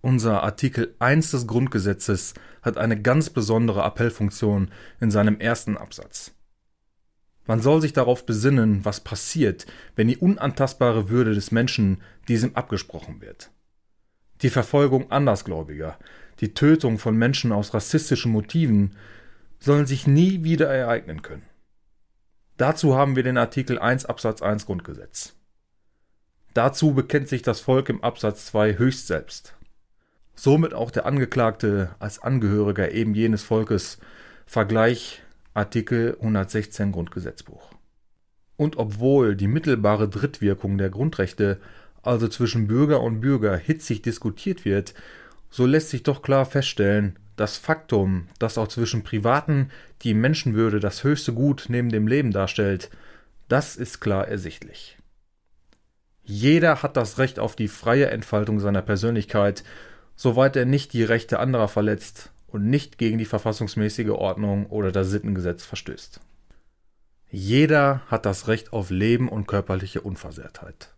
Unser 0.00 0.42
Artikel 0.42 0.94
1 1.00 1.32
des 1.32 1.46
Grundgesetzes 1.46 2.34
hat 2.62 2.78
eine 2.78 3.00
ganz 3.00 3.30
besondere 3.30 3.82
Appellfunktion 3.82 4.70
in 5.00 5.10
seinem 5.10 5.40
ersten 5.40 5.76
Absatz. 5.76 6.32
Man 7.46 7.60
soll 7.60 7.80
sich 7.80 7.94
darauf 7.94 8.26
besinnen, 8.26 8.84
was 8.84 9.00
passiert, 9.00 9.66
wenn 9.96 10.06
die 10.06 10.18
unantastbare 10.18 11.08
Würde 11.08 11.34
des 11.34 11.50
Menschen 11.50 12.02
diesem 12.28 12.54
abgesprochen 12.54 13.20
wird. 13.22 13.50
Die 14.42 14.50
Verfolgung 14.50 15.10
Andersgläubiger, 15.10 15.98
die 16.40 16.54
Tötung 16.54 16.98
von 16.98 17.16
Menschen 17.16 17.50
aus 17.50 17.74
rassistischen 17.74 18.30
Motiven 18.30 18.94
sollen 19.58 19.86
sich 19.86 20.06
nie 20.06 20.44
wieder 20.44 20.68
ereignen 20.68 21.22
können. 21.22 21.42
Dazu 22.58 22.96
haben 22.96 23.14
wir 23.14 23.22
den 23.22 23.38
Artikel 23.38 23.78
1 23.78 24.06
Absatz 24.06 24.42
1 24.42 24.66
Grundgesetz. 24.66 25.34
Dazu 26.54 26.92
bekennt 26.92 27.28
sich 27.28 27.42
das 27.42 27.60
Volk 27.60 27.88
im 27.88 28.02
Absatz 28.02 28.46
2 28.46 28.78
höchst 28.78 29.06
selbst. 29.06 29.54
Somit 30.34 30.74
auch 30.74 30.90
der 30.90 31.06
Angeklagte 31.06 31.94
als 32.00 32.18
Angehöriger 32.18 32.90
eben 32.90 33.14
jenes 33.14 33.44
Volkes, 33.44 33.98
Vergleich 34.44 35.22
Artikel 35.54 36.16
116 36.18 36.90
Grundgesetzbuch. 36.90 37.70
Und 38.56 38.76
obwohl 38.76 39.36
die 39.36 39.46
mittelbare 39.46 40.08
Drittwirkung 40.08 40.78
der 40.78 40.90
Grundrechte, 40.90 41.60
also 42.02 42.26
zwischen 42.26 42.66
Bürger 42.66 43.02
und 43.02 43.20
Bürger, 43.20 43.56
hitzig 43.56 44.02
diskutiert 44.02 44.64
wird, 44.64 44.94
so 45.48 45.64
lässt 45.64 45.90
sich 45.90 46.02
doch 46.02 46.22
klar 46.22 46.44
feststellen, 46.44 47.20
das 47.40 47.56
Faktum, 47.56 48.28
dass 48.38 48.58
auch 48.58 48.68
zwischen 48.68 49.04
Privaten 49.04 49.70
die 50.02 50.14
Menschenwürde 50.14 50.80
das 50.80 51.04
höchste 51.04 51.32
Gut 51.32 51.66
neben 51.68 51.88
dem 51.88 52.06
Leben 52.06 52.30
darstellt, 52.30 52.90
das 53.48 53.76
ist 53.76 54.00
klar 54.00 54.28
ersichtlich. 54.28 54.98
Jeder 56.22 56.82
hat 56.82 56.96
das 56.96 57.18
Recht 57.18 57.38
auf 57.38 57.56
die 57.56 57.68
freie 57.68 58.10
Entfaltung 58.10 58.60
seiner 58.60 58.82
Persönlichkeit, 58.82 59.64
soweit 60.14 60.56
er 60.56 60.66
nicht 60.66 60.92
die 60.92 61.04
Rechte 61.04 61.38
anderer 61.38 61.68
verletzt 61.68 62.32
und 62.46 62.68
nicht 62.68 62.98
gegen 62.98 63.18
die 63.18 63.24
verfassungsmäßige 63.24 64.10
Ordnung 64.10 64.66
oder 64.66 64.92
das 64.92 65.08
Sittengesetz 65.08 65.64
verstößt. 65.64 66.20
Jeder 67.30 68.02
hat 68.08 68.26
das 68.26 68.48
Recht 68.48 68.72
auf 68.72 68.90
Leben 68.90 69.28
und 69.28 69.46
körperliche 69.46 70.00
Unversehrtheit. 70.00 70.94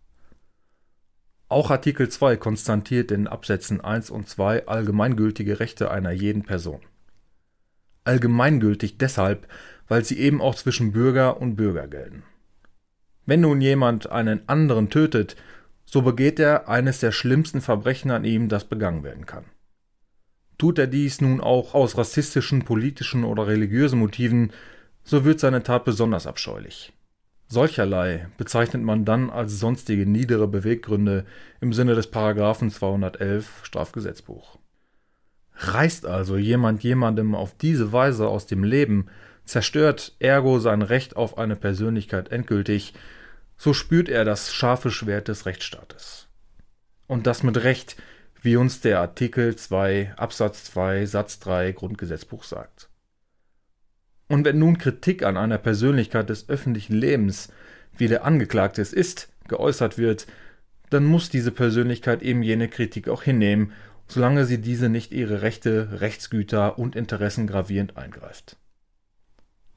Auch 1.51 1.69
Artikel 1.69 2.07
2 2.07 2.37
konstatiert 2.37 3.11
in 3.11 3.27
Absätzen 3.27 3.81
1 3.81 4.09
und 4.09 4.29
2 4.29 4.67
allgemeingültige 4.67 5.59
Rechte 5.59 5.91
einer 5.91 6.11
jeden 6.11 6.43
Person. 6.43 6.79
Allgemeingültig 8.05 8.97
deshalb, 8.97 9.49
weil 9.89 10.05
sie 10.05 10.17
eben 10.17 10.39
auch 10.39 10.55
zwischen 10.55 10.93
Bürger 10.93 11.41
und 11.41 11.57
Bürger 11.57 11.89
gelten. 11.89 12.23
Wenn 13.25 13.41
nun 13.41 13.59
jemand 13.59 14.09
einen 14.09 14.47
anderen 14.47 14.89
tötet, 14.89 15.35
so 15.83 16.03
begeht 16.03 16.39
er 16.39 16.69
eines 16.69 17.01
der 17.01 17.11
schlimmsten 17.11 17.59
Verbrechen 17.59 18.11
an 18.11 18.23
ihm, 18.23 18.47
das 18.47 18.63
begangen 18.63 19.03
werden 19.03 19.25
kann. 19.25 19.43
Tut 20.57 20.79
er 20.79 20.87
dies 20.87 21.19
nun 21.19 21.41
auch 21.41 21.73
aus 21.73 21.97
rassistischen, 21.97 22.63
politischen 22.63 23.25
oder 23.25 23.47
religiösen 23.47 23.99
Motiven, 23.99 24.53
so 25.03 25.25
wird 25.25 25.41
seine 25.41 25.63
Tat 25.63 25.83
besonders 25.83 26.27
abscheulich. 26.27 26.93
Solcherlei 27.51 28.27
bezeichnet 28.37 28.81
man 28.81 29.03
dann 29.03 29.29
als 29.29 29.59
sonstige 29.59 30.05
niedere 30.05 30.47
Beweggründe 30.47 31.25
im 31.59 31.73
Sinne 31.73 31.95
des 31.95 32.07
Paragraphen 32.07 32.71
211 32.71 33.63
Strafgesetzbuch. 33.63 34.57
Reißt 35.55 36.05
also 36.05 36.37
jemand 36.37 36.81
jemandem 36.81 37.35
auf 37.35 37.53
diese 37.57 37.91
Weise 37.91 38.29
aus 38.29 38.47
dem 38.47 38.63
Leben, 38.63 39.07
zerstört 39.43 40.15
ergo 40.19 40.59
sein 40.59 40.81
Recht 40.81 41.17
auf 41.17 41.37
eine 41.37 41.57
Persönlichkeit 41.57 42.31
endgültig, 42.31 42.93
so 43.57 43.73
spürt 43.73 44.07
er 44.07 44.23
das 44.23 44.53
scharfe 44.53 44.89
Schwert 44.89 45.27
des 45.27 45.45
Rechtsstaates. 45.45 46.29
Und 47.05 47.27
das 47.27 47.43
mit 47.43 47.61
Recht, 47.65 47.97
wie 48.41 48.55
uns 48.55 48.79
der 48.79 49.01
Artikel 49.01 49.57
2 49.57 50.13
Absatz 50.15 50.63
2 50.63 51.05
Satz 51.05 51.39
3 51.39 51.73
Grundgesetzbuch 51.73 52.45
sagt. 52.45 52.90
Und 54.31 54.45
wenn 54.45 54.59
nun 54.59 54.77
Kritik 54.77 55.23
an 55.23 55.35
einer 55.35 55.57
Persönlichkeit 55.57 56.29
des 56.29 56.47
öffentlichen 56.47 56.95
Lebens, 56.95 57.49
wie 57.97 58.07
der 58.07 58.23
Angeklagte 58.23 58.81
es 58.81 58.93
ist, 58.93 59.27
geäußert 59.49 59.97
wird, 59.97 60.25
dann 60.89 61.03
muss 61.03 61.29
diese 61.29 61.51
Persönlichkeit 61.51 62.21
eben 62.21 62.41
jene 62.41 62.69
Kritik 62.69 63.09
auch 63.09 63.23
hinnehmen, 63.23 63.73
solange 64.07 64.45
sie 64.45 64.59
diese 64.61 64.87
nicht 64.87 65.11
ihre 65.11 65.41
Rechte, 65.41 65.99
Rechtsgüter 65.99 66.79
und 66.79 66.95
Interessen 66.95 67.45
gravierend 67.45 67.97
eingreift. 67.97 68.55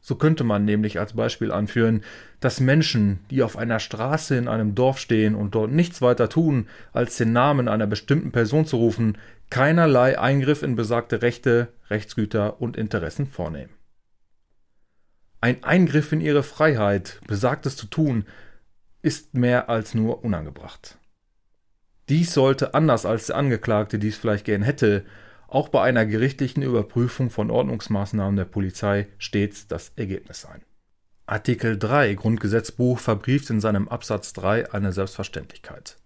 So 0.01 0.15
könnte 0.15 0.45
man 0.45 0.65
nämlich 0.65 1.01
als 1.01 1.15
Beispiel 1.15 1.51
anführen, 1.51 2.05
dass 2.39 2.61
Menschen, 2.61 3.19
die 3.33 3.43
auf 3.43 3.57
einer 3.57 3.81
Straße 3.81 4.37
in 4.37 4.47
einem 4.47 4.77
Dorf 4.77 5.01
stehen 5.01 5.35
und 5.35 5.57
dort 5.57 5.73
nichts 5.73 6.01
weiter 6.01 6.29
tun, 6.29 6.69
als 6.93 7.17
den 7.17 7.33
Namen 7.33 7.67
einer 7.67 7.89
bestimmten 7.89 8.31
Person 8.31 8.67
zu 8.67 8.77
rufen, 8.77 9.19
keinerlei 9.51 10.17
Eingriff 10.17 10.63
in 10.63 10.77
besagte 10.77 11.23
Rechte, 11.23 11.73
Rechtsgüter 11.91 12.61
und 12.61 12.77
Interessen 12.77 13.27
vornehmen. 13.27 13.71
Ein 15.45 15.63
Eingriff 15.63 16.11
in 16.11 16.23
ihre 16.23 16.43
Freiheit, 16.43 17.21
Besagtes 17.27 17.77
zu 17.77 17.85
tun, 17.85 18.25
ist 19.03 19.35
mehr 19.35 19.69
als 19.69 19.93
nur 19.93 20.25
unangebracht. 20.25 20.97
Dies 22.09 22.33
sollte, 22.33 22.73
anders 22.73 23.05
als 23.05 23.27
der 23.27 23.37
Angeklagte 23.37 23.99
dies 23.99 24.17
vielleicht 24.17 24.47
gern 24.47 24.63
hätte, 24.63 25.05
auch 25.47 25.69
bei 25.69 25.83
einer 25.83 26.07
gerichtlichen 26.07 26.63
Überprüfung 26.63 27.29
von 27.29 27.51
Ordnungsmaßnahmen 27.51 28.37
der 28.37 28.47
Polizei 28.47 29.07
stets 29.19 29.67
das 29.67 29.93
Ergebnis 29.97 30.41
sein. 30.41 30.63
Artikel 31.27 31.79
3 31.79 32.15
Grundgesetzbuch 32.15 32.99
verbrieft 32.99 33.51
in 33.51 33.61
seinem 33.61 33.87
Absatz 33.89 34.33
3 34.33 34.73
eine 34.73 34.93
Selbstverständlichkeit. 34.93 35.99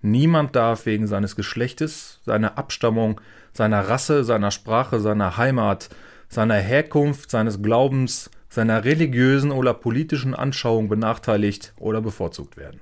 Niemand 0.00 0.54
darf 0.54 0.86
wegen 0.86 1.08
seines 1.08 1.34
Geschlechtes, 1.34 2.20
seiner 2.24 2.56
Abstammung, 2.56 3.20
seiner 3.52 3.88
Rasse, 3.88 4.22
seiner 4.22 4.52
Sprache, 4.52 5.00
seiner 5.00 5.36
Heimat, 5.38 5.88
seiner 6.28 6.54
Herkunft, 6.54 7.32
seines 7.32 7.60
Glaubens, 7.60 8.30
seiner 8.50 8.84
religiösen 8.84 9.52
oder 9.52 9.72
politischen 9.72 10.34
Anschauung 10.34 10.88
benachteiligt 10.88 11.72
oder 11.78 12.02
bevorzugt 12.02 12.56
werden. 12.56 12.80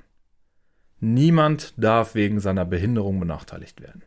Niemand 0.98 1.74
darf 1.76 2.14
wegen 2.14 2.40
seiner 2.40 2.64
Behinderung 2.64 3.20
benachteiligt 3.20 3.80
werden. 3.80 4.02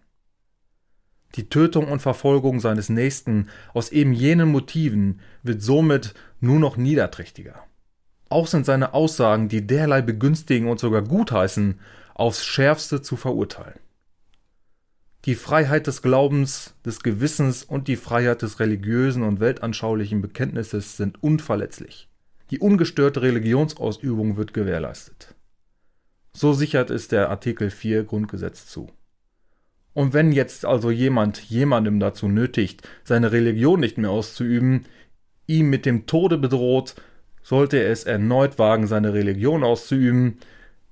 Die 1.35 1.47
Tötung 1.47 1.87
und 1.87 2.01
Verfolgung 2.01 2.59
seines 2.59 2.89
Nächsten 2.89 3.47
aus 3.73 3.89
eben 3.89 4.11
jenen 4.11 4.49
Motiven 4.49 5.21
wird 5.43 5.61
somit 5.61 6.13
nur 6.41 6.59
noch 6.59 6.75
niederträchtiger. 6.75 7.63
Auch 8.27 8.47
sind 8.47 8.65
seine 8.65 8.93
Aussagen, 8.93 9.47
die 9.47 9.65
derlei 9.65 10.01
begünstigen 10.01 10.67
und 10.67 10.79
sogar 10.79 11.03
gutheißen, 11.03 11.79
aufs 12.15 12.45
schärfste 12.45 13.01
zu 13.01 13.15
verurteilen. 13.15 13.79
Die 15.25 15.35
Freiheit 15.35 15.85
des 15.85 16.01
Glaubens, 16.01 16.73
des 16.83 17.03
Gewissens 17.03 17.63
und 17.63 17.87
die 17.87 17.95
Freiheit 17.95 18.41
des 18.41 18.59
religiösen 18.59 19.21
und 19.21 19.39
weltanschaulichen 19.39 20.19
Bekenntnisses 20.21 20.97
sind 20.97 21.21
unverletzlich. 21.21 22.09
Die 22.49 22.57
ungestörte 22.57 23.21
Religionsausübung 23.21 24.35
wird 24.35 24.53
gewährleistet. 24.53 25.35
So 26.33 26.53
sichert 26.53 26.89
es 26.89 27.07
der 27.07 27.29
Artikel 27.29 27.69
4 27.69 28.03
Grundgesetz 28.03 28.65
zu. 28.65 28.89
Und 29.93 30.13
wenn 30.13 30.31
jetzt 30.31 30.65
also 30.65 30.89
jemand 30.89 31.41
jemandem 31.49 31.99
dazu 31.99 32.27
nötigt, 32.27 32.87
seine 33.03 33.31
Religion 33.31 33.79
nicht 33.79 33.99
mehr 33.99 34.09
auszuüben, 34.09 34.85
ihm 35.45 35.69
mit 35.69 35.85
dem 35.85 36.07
Tode 36.07 36.39
bedroht, 36.39 36.95
sollte 37.43 37.77
er 37.77 37.91
es 37.91 38.05
erneut 38.05 38.57
wagen, 38.57 38.87
seine 38.87 39.13
Religion 39.13 39.63
auszuüben, 39.63 40.39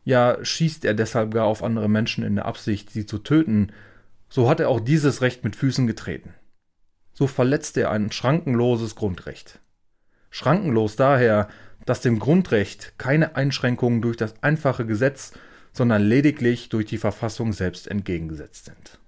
ja 0.04 0.38
schießt 0.44 0.86
er 0.86 0.94
deshalb 0.94 1.34
gar 1.34 1.46
auf 1.46 1.64
andere 1.64 1.90
Menschen 1.90 2.24
in 2.24 2.36
der 2.36 2.46
Absicht, 2.46 2.92
sie 2.92 3.06
zu 3.06 3.18
töten, 3.20 3.72
so 4.30 4.50
hat 4.50 4.60
er 4.60 4.70
auch 4.70 4.80
dieses 4.80 5.22
Recht 5.22 5.44
mit 5.44 5.56
Füßen 5.56 5.88
getreten. 5.88 6.34
So 7.14 7.28
verletzt 7.28 7.76
er 7.78 7.92
ein 7.92 8.12
schrankenloses 8.12 8.96
Grundrecht. 8.96 9.60
Schrankenlos 10.30 10.96
daher, 10.96 11.50
dass 11.86 12.02
dem 12.02 12.20
Grundrecht 12.20 12.94
keine 12.98 13.36
Einschränkungen 13.36 14.02
durch 14.02 14.16
das 14.16 14.42
einfache 14.44 14.86
Gesetz, 14.86 15.34
sondern 15.74 16.04
lediglich 16.04 16.70
durch 16.70 16.86
die 16.86 16.98
Verfassung 16.98 17.52
selbst 17.54 17.88
entgegengesetzt 17.88 18.66
sind. 18.66 19.00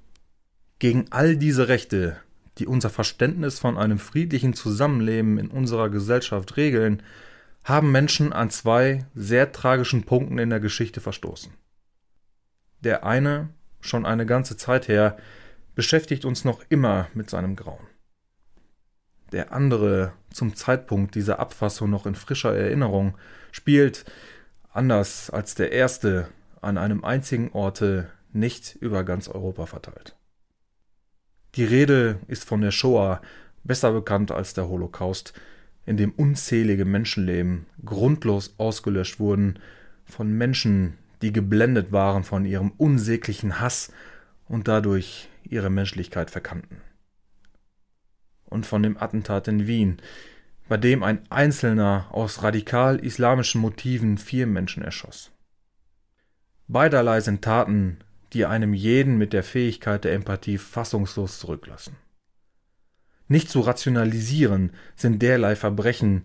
Gegen 0.79 1.05
all 1.11 1.37
diese 1.37 1.67
Rechte, 1.67 2.17
die 2.57 2.67
unser 2.67 2.89
Verständnis 2.89 3.59
von 3.59 3.77
einem 3.77 3.99
friedlichen 3.99 4.53
Zusammenleben 4.53 5.37
in 5.37 5.49
unserer 5.49 5.89
Gesellschaft 5.89 6.57
regeln, 6.57 7.03
haben 7.63 7.91
Menschen 7.91 8.33
an 8.33 8.49
zwei 8.49 9.05
sehr 9.13 9.51
tragischen 9.51 10.03
Punkten 10.03 10.39
in 10.39 10.49
der 10.49 10.59
Geschichte 10.59 11.01
verstoßen. 11.01 11.53
Der 12.79 13.05
eine 13.05 13.49
schon 13.81 14.05
eine 14.05 14.25
ganze 14.25 14.57
Zeit 14.57 14.87
her, 14.87 15.17
beschäftigt 15.75 16.25
uns 16.25 16.45
noch 16.45 16.63
immer 16.69 17.07
mit 17.13 17.29
seinem 17.29 17.55
Grauen. 17.55 17.87
Der 19.31 19.53
andere, 19.53 20.13
zum 20.31 20.55
Zeitpunkt 20.55 21.15
dieser 21.15 21.39
Abfassung 21.39 21.89
noch 21.89 22.05
in 22.05 22.15
frischer 22.15 22.55
Erinnerung, 22.55 23.17
spielt, 23.51 24.05
anders 24.71 25.29
als 25.29 25.55
der 25.55 25.71
erste, 25.71 26.27
an 26.61 26.77
einem 26.77 27.03
einzigen 27.03 27.51
Orte 27.51 28.09
nicht 28.33 28.75
über 28.75 29.03
ganz 29.03 29.27
Europa 29.27 29.65
verteilt. 29.65 30.15
Die 31.55 31.65
Rede 31.65 32.19
ist 32.27 32.45
von 32.45 32.61
der 32.61 32.71
Shoah, 32.71 33.21
besser 33.63 33.91
bekannt 33.91 34.31
als 34.31 34.53
der 34.53 34.69
Holocaust, 34.69 35.33
in 35.85 35.97
dem 35.97 36.11
unzählige 36.11 36.85
Menschenleben 36.85 37.65
grundlos 37.83 38.55
ausgelöscht 38.57 39.19
wurden 39.19 39.59
von 40.05 40.31
Menschen, 40.31 40.97
die 41.21 41.31
geblendet 41.31 41.91
waren 41.91 42.23
von 42.23 42.45
ihrem 42.45 42.71
unsäglichen 42.77 43.59
Hass 43.59 43.91
und 44.47 44.67
dadurch 44.67 45.29
ihre 45.43 45.69
Menschlichkeit 45.69 46.31
verkannten. 46.31 46.77
Und 48.45 48.65
von 48.65 48.83
dem 48.83 48.97
Attentat 48.97 49.47
in 49.47 49.67
Wien, 49.67 49.97
bei 50.67 50.77
dem 50.77 51.03
ein 51.03 51.21
Einzelner 51.29 52.07
aus 52.11 52.43
radikal 52.43 52.97
islamischen 52.99 53.61
Motiven 53.61 54.17
vier 54.17 54.47
Menschen 54.47 54.83
erschoss. 54.83 55.31
Beiderlei 56.67 57.21
sind 57.21 57.41
Taten, 57.41 57.97
die 58.33 58.45
einem 58.45 58.73
jeden 58.73 59.17
mit 59.17 59.33
der 59.33 59.43
Fähigkeit 59.43 60.05
der 60.05 60.13
Empathie 60.13 60.57
fassungslos 60.57 61.39
zurücklassen. 61.39 61.97
Nicht 63.27 63.49
zu 63.49 63.61
rationalisieren 63.61 64.71
sind 64.95 65.21
derlei 65.21 65.55
Verbrechen 65.55 66.23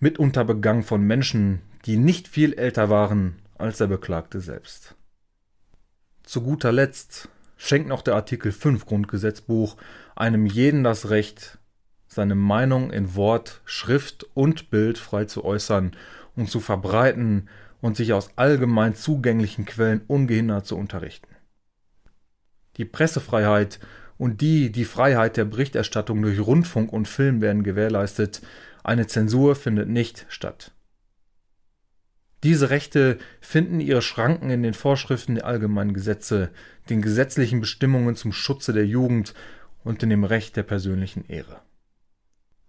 mitunter 0.00 0.44
begangen 0.44 0.82
von 0.82 1.02
Menschen, 1.02 1.60
die 1.86 1.96
nicht 1.96 2.28
viel 2.28 2.52
älter 2.54 2.90
waren 2.90 3.36
als 3.58 3.78
der 3.78 3.86
Beklagte 3.86 4.40
selbst. 4.40 4.94
Zu 6.22 6.42
guter 6.42 6.72
Letzt 6.72 7.28
schenkt 7.56 7.88
noch 7.88 8.02
der 8.02 8.14
Artikel 8.14 8.52
5 8.52 8.86
Grundgesetzbuch 8.86 9.76
einem 10.14 10.46
jeden 10.46 10.84
das 10.84 11.10
Recht, 11.10 11.58
seine 12.08 12.34
Meinung 12.34 12.90
in 12.90 13.14
Wort, 13.14 13.60
Schrift 13.64 14.26
und 14.34 14.70
Bild 14.70 14.98
frei 14.98 15.24
zu 15.24 15.44
äußern 15.44 15.92
und 16.34 16.50
zu 16.50 16.60
verbreiten 16.60 17.48
und 17.80 17.96
sich 17.96 18.12
aus 18.12 18.30
allgemein 18.36 18.94
zugänglichen 18.94 19.64
Quellen 19.64 20.02
ungehindert 20.06 20.66
zu 20.66 20.76
unterrichten. 20.76 21.28
Die 22.76 22.84
Pressefreiheit 22.84 23.80
und 24.18 24.40
die, 24.40 24.72
die 24.72 24.84
Freiheit 24.84 25.36
der 25.36 25.44
Berichterstattung 25.44 26.22
durch 26.22 26.40
Rundfunk 26.40 26.92
und 26.92 27.08
Film 27.08 27.40
werden 27.40 27.62
gewährleistet, 27.62 28.42
eine 28.82 29.06
Zensur 29.06 29.56
findet 29.56 29.88
nicht 29.88 30.26
statt. 30.28 30.72
Diese 32.42 32.70
Rechte 32.70 33.18
finden 33.40 33.80
ihre 33.80 34.02
Schranken 34.02 34.50
in 34.50 34.62
den 34.62 34.74
Vorschriften 34.74 35.36
der 35.36 35.46
allgemeinen 35.46 35.94
Gesetze, 35.94 36.50
den 36.90 37.02
gesetzlichen 37.02 37.60
Bestimmungen 37.60 38.14
zum 38.14 38.32
Schutze 38.32 38.72
der 38.72 38.86
Jugend 38.86 39.34
und 39.84 40.02
in 40.02 40.10
dem 40.10 40.24
Recht 40.24 40.56
der 40.56 40.62
persönlichen 40.62 41.24
Ehre. 41.28 41.62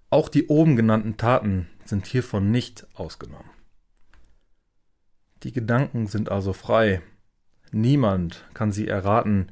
Auch 0.10 0.30
die 0.30 0.48
oben 0.48 0.76
genannten 0.76 1.18
Taten 1.18 1.68
sind 1.84 2.08
hiervon 2.08 2.50
nicht 2.50 2.88
ausgenommen. 2.94 3.50
Die 5.44 5.52
Gedanken 5.52 6.08
sind 6.08 6.30
also 6.30 6.54
frei. 6.54 7.02
Niemand 7.72 8.46
kann 8.54 8.72
sie 8.72 8.88
erraten. 8.88 9.52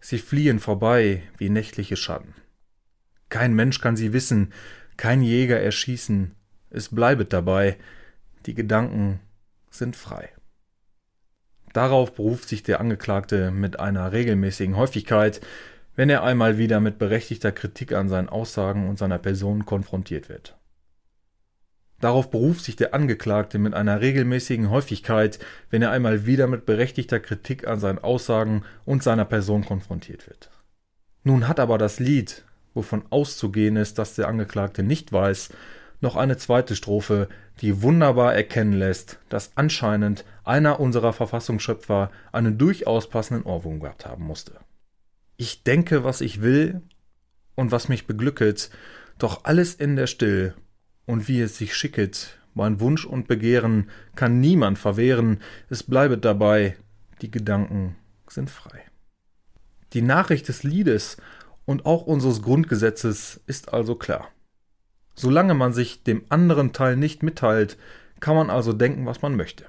Sie 0.00 0.18
fliehen 0.18 0.60
vorbei 0.60 1.22
wie 1.38 1.48
nächtliche 1.48 1.96
Schatten. 1.96 2.34
Kein 3.30 3.54
Mensch 3.54 3.80
kann 3.80 3.96
sie 3.96 4.12
wissen, 4.12 4.52
kein 4.96 5.22
Jäger 5.22 5.60
erschießen. 5.60 6.32
Es 6.70 6.90
bleibet 6.90 7.32
dabei. 7.32 7.78
Die 8.46 8.54
Gedanken 8.54 9.20
sind 9.74 9.96
frei. 9.96 10.30
Darauf 11.72 12.14
beruft 12.14 12.48
sich 12.48 12.62
der 12.62 12.80
Angeklagte 12.80 13.50
mit 13.50 13.80
einer 13.80 14.12
regelmäßigen 14.12 14.76
Häufigkeit, 14.76 15.40
wenn 15.96 16.10
er 16.10 16.22
einmal 16.22 16.58
wieder 16.58 16.80
mit 16.80 16.98
berechtigter 16.98 17.52
Kritik 17.52 17.92
an 17.92 18.08
seinen 18.08 18.28
Aussagen 18.28 18.88
und 18.88 18.98
seiner 18.98 19.18
Person 19.18 19.64
konfrontiert 19.64 20.28
wird. 20.28 20.56
Darauf 22.00 22.30
beruft 22.30 22.64
sich 22.64 22.76
der 22.76 22.94
Angeklagte 22.94 23.58
mit 23.58 23.74
einer 23.74 24.00
regelmäßigen 24.00 24.70
Häufigkeit, 24.70 25.38
wenn 25.70 25.82
er 25.82 25.90
einmal 25.90 26.26
wieder 26.26 26.46
mit 26.46 26.66
berechtigter 26.66 27.18
Kritik 27.18 27.66
an 27.66 27.80
seinen 27.80 27.98
Aussagen 27.98 28.62
und 28.84 29.02
seiner 29.02 29.24
Person 29.24 29.64
konfrontiert 29.64 30.28
wird. 30.28 30.50
Nun 31.22 31.48
hat 31.48 31.58
aber 31.58 31.78
das 31.78 32.00
Lied, 32.00 32.44
wovon 32.74 33.04
auszugehen 33.10 33.76
ist, 33.76 33.98
dass 33.98 34.14
der 34.14 34.28
Angeklagte 34.28 34.82
nicht 34.82 35.12
weiß, 35.12 35.50
noch 36.04 36.14
eine 36.14 36.36
zweite 36.36 36.76
Strophe, 36.76 37.28
die 37.60 37.82
wunderbar 37.82 38.34
erkennen 38.34 38.74
lässt, 38.74 39.18
dass 39.28 39.56
anscheinend 39.56 40.24
einer 40.44 40.78
unserer 40.78 41.12
Verfassungsschöpfer 41.12 42.12
einen 42.30 42.58
durchaus 42.58 43.08
passenden 43.08 43.44
Ohrwurm 43.44 43.80
gehabt 43.80 44.06
haben 44.06 44.24
musste. 44.24 44.60
Ich 45.36 45.64
denke, 45.64 46.04
was 46.04 46.20
ich 46.20 46.42
will 46.42 46.82
und 47.56 47.72
was 47.72 47.88
mich 47.88 48.06
beglücket, 48.06 48.70
doch 49.18 49.44
alles 49.44 49.74
in 49.74 49.96
der 49.96 50.06
Still 50.06 50.54
und 51.06 51.26
wie 51.26 51.40
es 51.40 51.58
sich 51.58 51.74
schicket, 51.74 52.38
mein 52.54 52.78
Wunsch 52.78 53.04
und 53.04 53.26
Begehren 53.26 53.90
kann 54.14 54.38
niemand 54.40 54.78
verwehren, 54.78 55.40
es 55.68 55.82
bleibet 55.82 56.24
dabei, 56.24 56.76
die 57.20 57.30
Gedanken 57.30 57.96
sind 58.28 58.48
frei. 58.48 58.80
Die 59.92 60.02
Nachricht 60.02 60.48
des 60.48 60.62
Liedes 60.62 61.16
und 61.64 61.86
auch 61.86 62.06
unseres 62.06 62.42
Grundgesetzes 62.42 63.40
ist 63.46 63.72
also 63.72 63.96
klar. 63.96 64.28
Solange 65.14 65.54
man 65.54 65.72
sich 65.72 66.02
dem 66.02 66.24
anderen 66.28 66.72
Teil 66.72 66.96
nicht 66.96 67.22
mitteilt, 67.22 67.78
kann 68.20 68.36
man 68.36 68.50
also 68.50 68.72
denken, 68.72 69.06
was 69.06 69.22
man 69.22 69.36
möchte. 69.36 69.66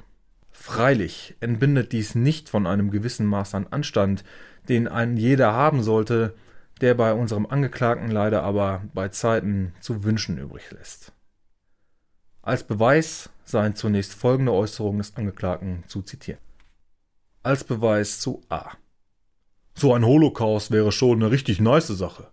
Freilich 0.52 1.36
entbindet 1.42 1.92
dies 1.92 2.16
nicht 2.16 2.50
von 2.50 2.66
einem 2.66 2.90
gewissen 2.90 3.28
Maß 3.28 3.54
an 3.56 3.68
Anstand, 3.70 4.24
den 4.70 4.88
ein 4.88 5.18
jeder 5.18 5.54
haben 5.54 5.84
sollte, 5.84 6.34
der 6.82 6.96
bei 6.96 7.14
unserem 7.14 7.46
Angeklagten 7.46 8.10
leider 8.10 8.44
aber 8.44 8.84
bei 8.94 9.10
Zeiten 9.10 9.74
zu 9.80 10.04
wünschen 10.04 10.38
übrig 10.38 10.72
lässt. 10.72 11.12
Als 12.42 12.64
Beweis 12.64 13.30
seien 13.44 13.76
zunächst 13.76 14.14
folgende 14.14 14.54
Äußerungen 14.54 15.00
des 15.00 15.16
Angeklagten 15.16 15.84
zu 15.88 16.02
zitieren. 16.02 16.42
Als 17.44 17.64
Beweis 17.64 18.20
zu 18.20 18.42
A. 18.50 18.72
So 19.76 19.94
ein 19.94 20.06
Holocaust 20.06 20.72
wäre 20.72 20.92
schon 20.92 21.22
eine 21.22 21.32
richtig 21.32 21.60
nice 21.60 21.88
Sache. 21.88 22.28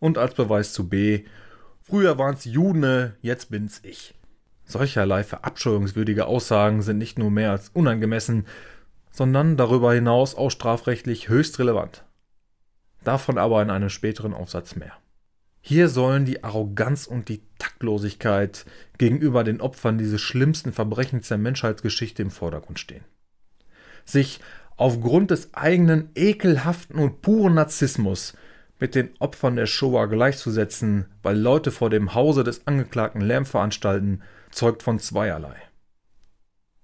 Und 0.00 0.18
als 0.18 0.34
Beweis 0.34 0.72
zu 0.72 0.88
B. 0.88 1.24
Früher 1.88 2.18
waren's 2.18 2.44
Juden, 2.44 3.14
jetzt 3.22 3.50
bin's 3.50 3.80
ich. 3.82 4.14
Solcherlei 4.66 5.24
verabscheuungswürdige 5.24 6.26
Aussagen 6.26 6.82
sind 6.82 6.98
nicht 6.98 7.18
nur 7.18 7.30
mehr 7.30 7.50
als 7.50 7.70
unangemessen, 7.70 8.46
sondern 9.10 9.56
darüber 9.56 9.94
hinaus 9.94 10.34
auch 10.34 10.50
strafrechtlich 10.50 11.30
höchst 11.30 11.58
relevant. 11.58 12.04
Davon 13.04 13.38
aber 13.38 13.62
in 13.62 13.70
einem 13.70 13.88
späteren 13.88 14.34
Aufsatz 14.34 14.76
mehr. 14.76 14.92
Hier 15.62 15.88
sollen 15.88 16.26
die 16.26 16.44
Arroganz 16.44 17.06
und 17.06 17.30
die 17.30 17.40
Taktlosigkeit 17.58 18.66
gegenüber 18.98 19.42
den 19.42 19.62
Opfern 19.62 19.96
dieses 19.96 20.20
schlimmsten 20.20 20.74
Verbrechens 20.74 21.28
der 21.28 21.38
Menschheitsgeschichte 21.38 22.20
im 22.20 22.30
Vordergrund 22.30 22.78
stehen. 22.78 23.04
Sich 24.04 24.40
aufgrund 24.76 25.30
des 25.30 25.54
eigenen 25.54 26.10
ekelhaften 26.14 26.98
und 26.98 27.22
puren 27.22 27.54
Narzissmus 27.54 28.34
mit 28.78 28.94
den 28.94 29.10
Opfern 29.18 29.56
der 29.56 29.66
Shoah 29.66 30.06
gleichzusetzen, 30.06 31.06
weil 31.22 31.38
Leute 31.38 31.70
vor 31.70 31.90
dem 31.90 32.14
Hause 32.14 32.44
des 32.44 32.66
Angeklagten 32.66 33.20
Lärm 33.20 33.46
veranstalten, 33.46 34.22
zeugt 34.50 34.82
von 34.82 34.98
zweierlei. 34.98 35.56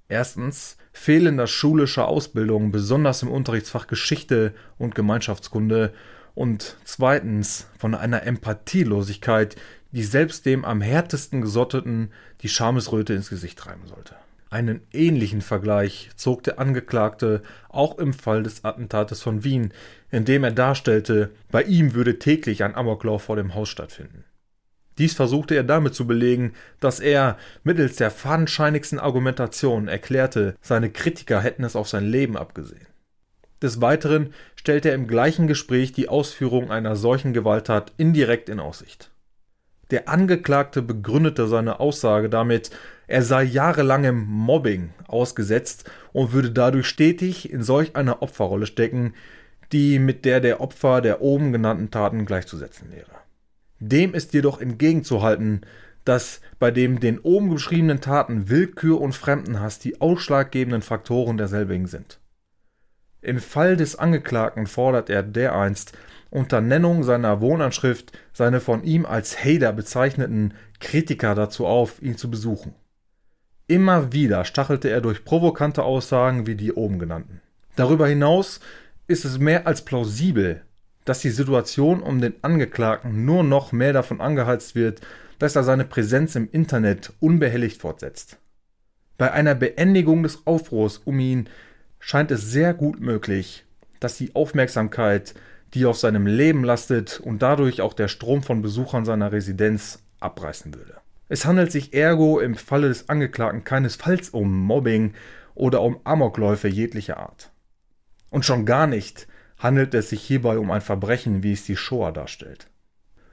Erstens 0.08 0.76
fehlender 0.92 1.46
schulischer 1.46 2.08
Ausbildung, 2.08 2.70
besonders 2.70 3.22
im 3.22 3.30
Unterrichtsfach 3.30 3.86
Geschichte 3.86 4.54
und 4.78 4.94
Gemeinschaftskunde, 4.94 5.92
und 6.34 6.76
zweitens 6.84 7.68
von 7.78 7.94
einer 7.94 8.24
Empathielosigkeit, 8.24 9.56
die 9.92 10.02
selbst 10.02 10.44
dem 10.46 10.64
am 10.64 10.80
härtesten 10.80 11.40
gesotteten 11.40 12.12
die 12.42 12.48
Schamesröte 12.48 13.14
ins 13.14 13.30
Gesicht 13.30 13.58
treiben 13.58 13.86
sollte. 13.86 14.16
Einen 14.54 14.82
ähnlichen 14.92 15.40
Vergleich 15.40 16.10
zog 16.14 16.44
der 16.44 16.60
Angeklagte 16.60 17.42
auch 17.68 17.98
im 17.98 18.12
Fall 18.12 18.44
des 18.44 18.64
Attentates 18.64 19.20
von 19.20 19.42
Wien, 19.42 19.72
indem 20.12 20.44
er 20.44 20.52
darstellte, 20.52 21.30
bei 21.50 21.64
ihm 21.64 21.94
würde 21.94 22.20
täglich 22.20 22.62
ein 22.62 22.76
Amoklauf 22.76 23.24
vor 23.24 23.34
dem 23.34 23.56
Haus 23.56 23.68
stattfinden. 23.68 24.22
Dies 24.96 25.12
versuchte 25.12 25.56
er 25.56 25.64
damit 25.64 25.96
zu 25.96 26.06
belegen, 26.06 26.52
dass 26.78 27.00
er 27.00 27.36
mittels 27.64 27.96
der 27.96 28.12
fadenscheinigsten 28.12 29.00
Argumentation 29.00 29.88
erklärte, 29.88 30.54
seine 30.60 30.88
Kritiker 30.88 31.40
hätten 31.40 31.64
es 31.64 31.74
auf 31.74 31.88
sein 31.88 32.04
Leben 32.04 32.36
abgesehen. 32.36 32.86
Des 33.60 33.80
Weiteren 33.80 34.34
stellt 34.54 34.86
er 34.86 34.94
im 34.94 35.08
gleichen 35.08 35.48
Gespräch 35.48 35.92
die 35.92 36.08
Ausführung 36.08 36.70
einer 36.70 36.94
solchen 36.94 37.32
Gewalttat 37.32 37.92
indirekt 37.96 38.48
in 38.48 38.60
Aussicht. 38.60 39.10
Der 39.94 40.08
Angeklagte 40.08 40.82
begründete 40.82 41.46
seine 41.46 41.78
Aussage 41.78 42.28
damit, 42.28 42.72
er 43.06 43.22
sei 43.22 43.44
jahrelangem 43.44 44.26
Mobbing 44.26 44.92
ausgesetzt 45.06 45.88
und 46.12 46.32
würde 46.32 46.50
dadurch 46.50 46.88
stetig 46.88 47.52
in 47.52 47.62
solch 47.62 47.94
einer 47.94 48.20
Opferrolle 48.20 48.66
stecken, 48.66 49.14
die 49.70 50.00
mit 50.00 50.24
der 50.24 50.40
der 50.40 50.60
Opfer 50.60 51.00
der 51.00 51.22
oben 51.22 51.52
genannten 51.52 51.92
Taten 51.92 52.26
gleichzusetzen 52.26 52.90
wäre. 52.90 53.12
Dem 53.78 54.14
ist 54.14 54.34
jedoch 54.34 54.60
entgegenzuhalten, 54.60 55.60
dass 56.04 56.40
bei 56.58 56.72
dem 56.72 56.98
den 56.98 57.20
oben 57.20 57.50
beschriebenen 57.50 58.00
Taten 58.00 58.50
Willkür 58.50 59.00
und 59.00 59.14
Fremdenhass 59.14 59.78
die 59.78 60.00
ausschlaggebenden 60.00 60.82
Faktoren 60.82 61.36
derselbigen 61.36 61.86
sind. 61.86 62.18
Im 63.22 63.38
Fall 63.38 63.76
des 63.76 63.94
Angeklagten 63.94 64.66
fordert 64.66 65.08
er 65.08 65.22
dereinst 65.22 65.96
unter 66.34 66.60
Nennung 66.60 67.04
seiner 67.04 67.40
Wohnanschrift 67.40 68.12
seine 68.32 68.60
von 68.60 68.82
ihm 68.82 69.06
als 69.06 69.44
Hater 69.44 69.72
bezeichneten 69.72 70.54
Kritiker 70.80 71.34
dazu 71.34 71.64
auf, 71.64 72.02
ihn 72.02 72.16
zu 72.16 72.28
besuchen. 72.28 72.74
Immer 73.68 74.12
wieder 74.12 74.44
stachelte 74.44 74.90
er 74.90 75.00
durch 75.00 75.24
provokante 75.24 75.84
Aussagen 75.84 76.46
wie 76.46 76.56
die 76.56 76.72
oben 76.72 76.98
genannten. 76.98 77.40
Darüber 77.76 78.08
hinaus 78.08 78.60
ist 79.06 79.24
es 79.24 79.38
mehr 79.38 79.66
als 79.66 79.82
plausibel, 79.82 80.62
dass 81.04 81.20
die 81.20 81.30
Situation 81.30 82.02
um 82.02 82.20
den 82.20 82.34
Angeklagten 82.42 83.24
nur 83.24 83.44
noch 83.44 83.70
mehr 83.70 83.92
davon 83.92 84.20
angeheizt 84.20 84.74
wird, 84.74 85.00
dass 85.38 85.54
er 85.54 85.62
seine 85.62 85.84
Präsenz 85.84 86.34
im 86.34 86.48
Internet 86.50 87.12
unbehelligt 87.20 87.80
fortsetzt. 87.80 88.38
Bei 89.18 89.30
einer 89.32 89.54
Beendigung 89.54 90.24
des 90.24 90.46
Aufruhrs 90.46 90.98
um 90.98 91.20
ihn 91.20 91.48
scheint 92.00 92.32
es 92.32 92.50
sehr 92.50 92.74
gut 92.74 93.00
möglich, 93.00 93.64
dass 94.00 94.18
die 94.18 94.34
Aufmerksamkeit 94.34 95.34
die 95.74 95.86
auf 95.86 95.98
seinem 95.98 96.26
Leben 96.26 96.64
lastet 96.64 97.20
und 97.20 97.42
dadurch 97.42 97.80
auch 97.80 97.92
der 97.92 98.08
Strom 98.08 98.42
von 98.42 98.62
Besuchern 98.62 99.04
seiner 99.04 99.32
Residenz 99.32 100.02
abreißen 100.20 100.74
würde. 100.74 100.98
Es 101.28 101.44
handelt 101.46 101.72
sich 101.72 101.94
ergo 101.94 102.38
im 102.38 102.54
Falle 102.54 102.88
des 102.88 103.08
Angeklagten 103.08 103.64
keinesfalls 103.64 104.30
um 104.30 104.56
Mobbing 104.66 105.14
oder 105.54 105.82
um 105.82 105.98
Amokläufe 106.04 106.68
jeglicher 106.68 107.18
Art. 107.18 107.50
Und 108.30 108.44
schon 108.44 108.66
gar 108.66 108.86
nicht 108.86 109.26
handelt 109.58 109.94
es 109.94 110.10
sich 110.10 110.22
hierbei 110.22 110.58
um 110.58 110.70
ein 110.70 110.80
Verbrechen, 110.80 111.42
wie 111.42 111.52
es 111.52 111.64
die 111.64 111.76
Shoah 111.76 112.12
darstellt. 112.12 112.68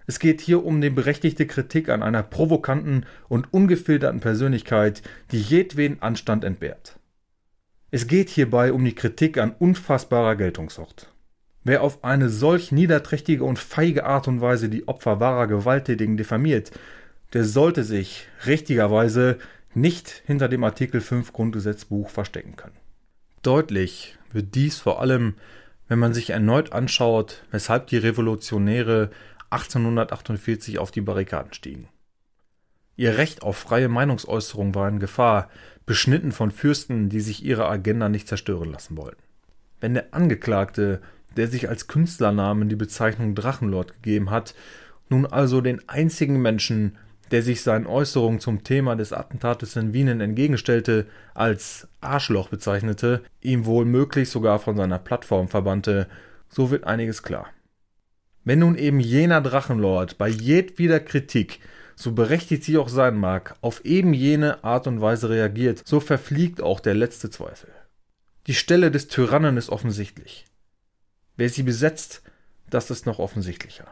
Es 0.08 0.20
geht 0.20 0.42
hier 0.42 0.66
um 0.66 0.82
die 0.82 0.90
berechtigte 0.90 1.46
Kritik 1.46 1.90
an 1.90 2.04
einer 2.04 2.24
provokanten 2.24 3.06
und 3.28 3.54
ungefilterten 3.54 4.20
Persönlichkeit, 4.20 5.02
die 5.32 5.40
jedweden 5.40 6.02
Anstand 6.02 6.44
entbehrt. 6.44 6.98
Es 7.92 8.08
geht 8.08 8.30
hierbei 8.30 8.74
um 8.74 8.84
die 8.84 8.96
Kritik 8.96 9.38
an 9.38 9.52
unfassbarer 9.58 10.36
Geltungssucht. 10.36 11.11
Wer 11.64 11.84
auf 11.84 12.04
eine 12.04 12.30
solch 12.30 12.72
niederträchtige 12.72 13.44
und 13.44 13.60
feige 13.60 14.06
Art 14.06 14.28
und 14.28 14.42
Weise 14.42 14.70
die 14.70 14.88
Opfer 14.88 15.20
wahrer 15.20 15.48
Gewalttätigen 15.48 16.18
diffamiert, 16.18 16.72
der 17.34 17.44
sollte 17.44 17.84
sich 17.84 18.28
richtigerweise 18.46 19.38
nicht 19.74 20.24
hinter 20.26 20.50
dem 20.50 20.64
Artikel 20.64 21.02
5 21.02 21.32
Grundgesetzbuch 21.34 22.10
verstecken 22.10 22.56
können. 22.56 22.76
Deutlich 23.42 24.18
wird 24.32 24.56
dies 24.56 24.80
vor 24.80 25.02
allem, 25.02 25.36
wenn 25.88 26.00
man 26.00 26.14
sich 26.14 26.32
erneut 26.32 26.74
anschaut, 26.74 27.44
weshalb 27.52 27.88
die 27.88 27.98
Revolutionäre 27.98 29.12
1848 29.50 30.80
auf 30.80 30.92
die 30.92 31.02
Barrikaden 31.02 31.54
stiegen. 31.54 31.90
Ihr 32.96 33.18
Recht 33.18 33.44
auf 33.44 33.58
freie 33.58 33.88
Meinungsäußerung 33.88 34.76
war 34.76 34.88
in 34.88 35.00
Gefahr, 35.00 35.50
beschnitten 35.86 36.32
von 36.32 36.52
Fürsten, 36.52 37.10
die 37.10 37.20
sich 37.20 37.44
ihre 37.44 37.68
Agenda 37.68 38.10
nicht 38.10 38.28
zerstören 38.28 38.72
lassen 38.72 38.98
wollten. 38.98 39.22
Wenn 39.80 39.94
der 39.94 40.14
Angeklagte 40.14 41.02
der 41.38 41.48
sich 41.48 41.70
als 41.70 41.88
Künstlernamen 41.88 42.70
die 42.70 42.76
Bezeichnung 42.76 43.36
Drachenlord 43.36 43.94
gegeben 43.94 44.30
hat, 44.30 44.56
nun 45.10 45.26
also 45.26 45.62
den 45.62 45.88
einzigen 45.88 46.42
Menschen, 46.42 46.98
der 47.32 47.42
sich 47.42 47.62
seinen 47.62 47.88
Äußerungen 47.88 48.40
zum 48.40 48.64
Thema 48.64 48.96
des 48.96 49.14
Attentates 49.14 49.76
in 49.76 49.94
Wien 49.94 50.08
entgegenstellte, 50.20 51.08
als 51.34 51.88
Arschloch 52.02 52.50
bezeichnete, 52.50 53.22
ihm 53.42 53.66
wohl 53.66 53.86
möglich 53.86 54.30
sogar 54.30 54.60
von 54.60 54.76
seiner 54.76 55.00
Plattform 55.00 55.48
verbannte, 55.48 56.08
so 56.50 56.72
wird 56.72 56.84
einiges 56.84 57.24
klar. 57.24 57.48
Wenn 58.44 58.60
nun 58.60 58.76
eben 58.76 59.00
jener 59.00 59.40
Drachenlord 59.42 60.18
bei 60.18 60.28
jedweder 60.28 61.00
Kritik, 61.00 61.60
so 61.96 62.14
berechtigt 62.14 62.64
sie 62.64 62.78
auch 62.78 62.90
sein 62.90 63.16
mag, 63.16 63.56
auf 63.62 63.86
eben 63.86 64.14
jene 64.14 64.64
Art 64.64 64.88
und 64.88 65.02
Weise 65.02 65.30
reagiert, 65.30 65.84
so 65.86 66.00
verfliegt 66.00 66.62
auch 66.62 66.80
der 66.80 66.96
letzte 66.96 67.30
Zweifel. 67.30 67.70
Die 68.48 68.56
Stelle 68.56 68.90
des 68.90 69.08
Tyrannen 69.08 69.56
ist 69.56 69.70
offensichtlich. 69.70 70.46
Wer 71.42 71.50
sie 71.50 71.64
besetzt, 71.64 72.22
das 72.70 72.92
ist 72.92 73.08
noch 73.08 73.18
offensichtlicher. 73.18 73.88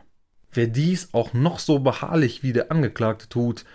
Wer 0.51 0.67
dies 0.67 1.15
auch 1.15 1.33
noch 1.33 1.57
so 1.57 1.79
beharrlich 1.79 2.43
wie 2.43 2.53
der 2.53 2.71
Angeklagte 2.71 3.27
tut, 3.27 3.65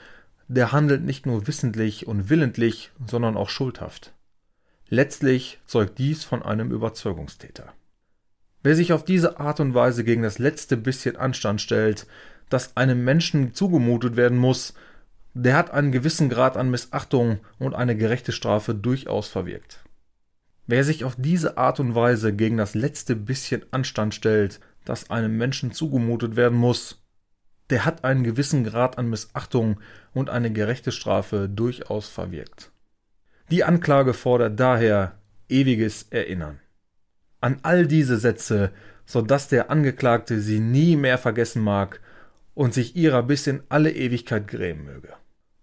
der 0.46 0.70
handelt 0.70 1.02
nicht 1.02 1.26
nur 1.26 1.48
wissentlich 1.48 2.06
und 2.06 2.30
willentlich, 2.30 2.92
sondern 3.04 3.36
auch 3.36 3.48
schuldhaft. 3.48 4.12
Letztlich 4.88 5.58
zeugt 5.66 5.98
dies 5.98 6.22
von 6.22 6.44
einem 6.44 6.70
Überzeugungstäter. 6.70 7.72
Wer 8.62 8.76
sich 8.76 8.92
auf 8.92 9.04
diese 9.04 9.40
Art 9.40 9.58
und 9.58 9.74
Weise 9.74 10.04
gegen 10.04 10.22
das 10.22 10.38
letzte 10.38 10.76
bisschen 10.76 11.16
Anstand 11.16 11.60
stellt, 11.60 12.06
das 12.48 12.76
einem 12.76 13.02
Menschen 13.02 13.54
zugemutet 13.54 14.14
werden 14.14 14.38
muss, 14.38 14.74
der 15.32 15.56
hat 15.56 15.72
einen 15.72 15.90
gewissen 15.90 16.28
Grad 16.28 16.56
an 16.56 16.70
Missachtung 16.70 17.40
und 17.58 17.74
eine 17.74 17.96
gerechte 17.96 18.30
Strafe 18.30 18.72
durchaus 18.72 19.26
verwirkt. 19.26 19.83
Wer 20.66 20.84
sich 20.84 21.04
auf 21.04 21.14
diese 21.18 21.58
Art 21.58 21.78
und 21.80 21.94
Weise 21.94 22.32
gegen 22.34 22.56
das 22.56 22.74
letzte 22.74 23.16
bisschen 23.16 23.64
Anstand 23.70 24.14
stellt, 24.14 24.60
das 24.84 25.10
einem 25.10 25.36
Menschen 25.36 25.72
zugemutet 25.72 26.36
werden 26.36 26.58
muss, 26.58 27.02
der 27.70 27.84
hat 27.84 28.04
einen 28.04 28.24
gewissen 28.24 28.64
Grad 28.64 28.98
an 28.98 29.08
Missachtung 29.08 29.80
und 30.12 30.30
eine 30.30 30.52
gerechte 30.52 30.92
Strafe 30.92 31.48
durchaus 31.48 32.08
verwirkt. 32.08 32.70
Die 33.50 33.64
Anklage 33.64 34.14
fordert 34.14 34.58
daher 34.58 35.18
ewiges 35.48 36.04
Erinnern. 36.10 36.60
An 37.40 37.58
all 37.62 37.86
diese 37.86 38.16
Sätze, 38.16 38.70
so 39.04 39.20
dass 39.20 39.48
der 39.48 39.70
Angeklagte 39.70 40.40
sie 40.40 40.60
nie 40.60 40.96
mehr 40.96 41.18
vergessen 41.18 41.62
mag 41.62 42.00
und 42.54 42.72
sich 42.72 42.96
ihrer 42.96 43.22
bis 43.22 43.46
in 43.46 43.62
alle 43.68 43.92
Ewigkeit 43.92 44.48
grämen 44.48 44.84
möge, 44.84 45.12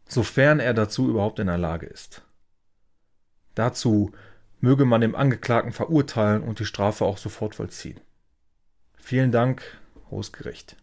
sofern 0.07 0.59
er 0.59 0.75
dazu 0.75 1.09
überhaupt 1.09 1.39
in 1.39 1.47
der 1.47 1.57
Lage 1.57 1.87
ist. 1.87 2.23
Dazu 3.55 4.11
möge 4.61 4.85
man 4.85 5.01
den 5.01 5.15
Angeklagten 5.15 5.73
verurteilen 5.73 6.43
und 6.43 6.59
die 6.59 6.65
Strafe 6.65 7.05
auch 7.05 7.17
sofort 7.17 7.55
vollziehen. 7.55 7.99
Vielen 8.95 9.31
Dank, 9.31 9.79
Hohes 10.09 10.31
Gericht. 10.31 10.77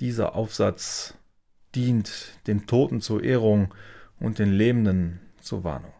Dieser 0.00 0.34
Aufsatz 0.34 1.14
dient 1.74 2.32
den 2.46 2.66
Toten 2.66 3.00
zur 3.00 3.22
Ehrung 3.22 3.74
und 4.18 4.38
den 4.38 4.52
Lebenden 4.52 5.20
zur 5.40 5.64
Warnung. 5.64 5.92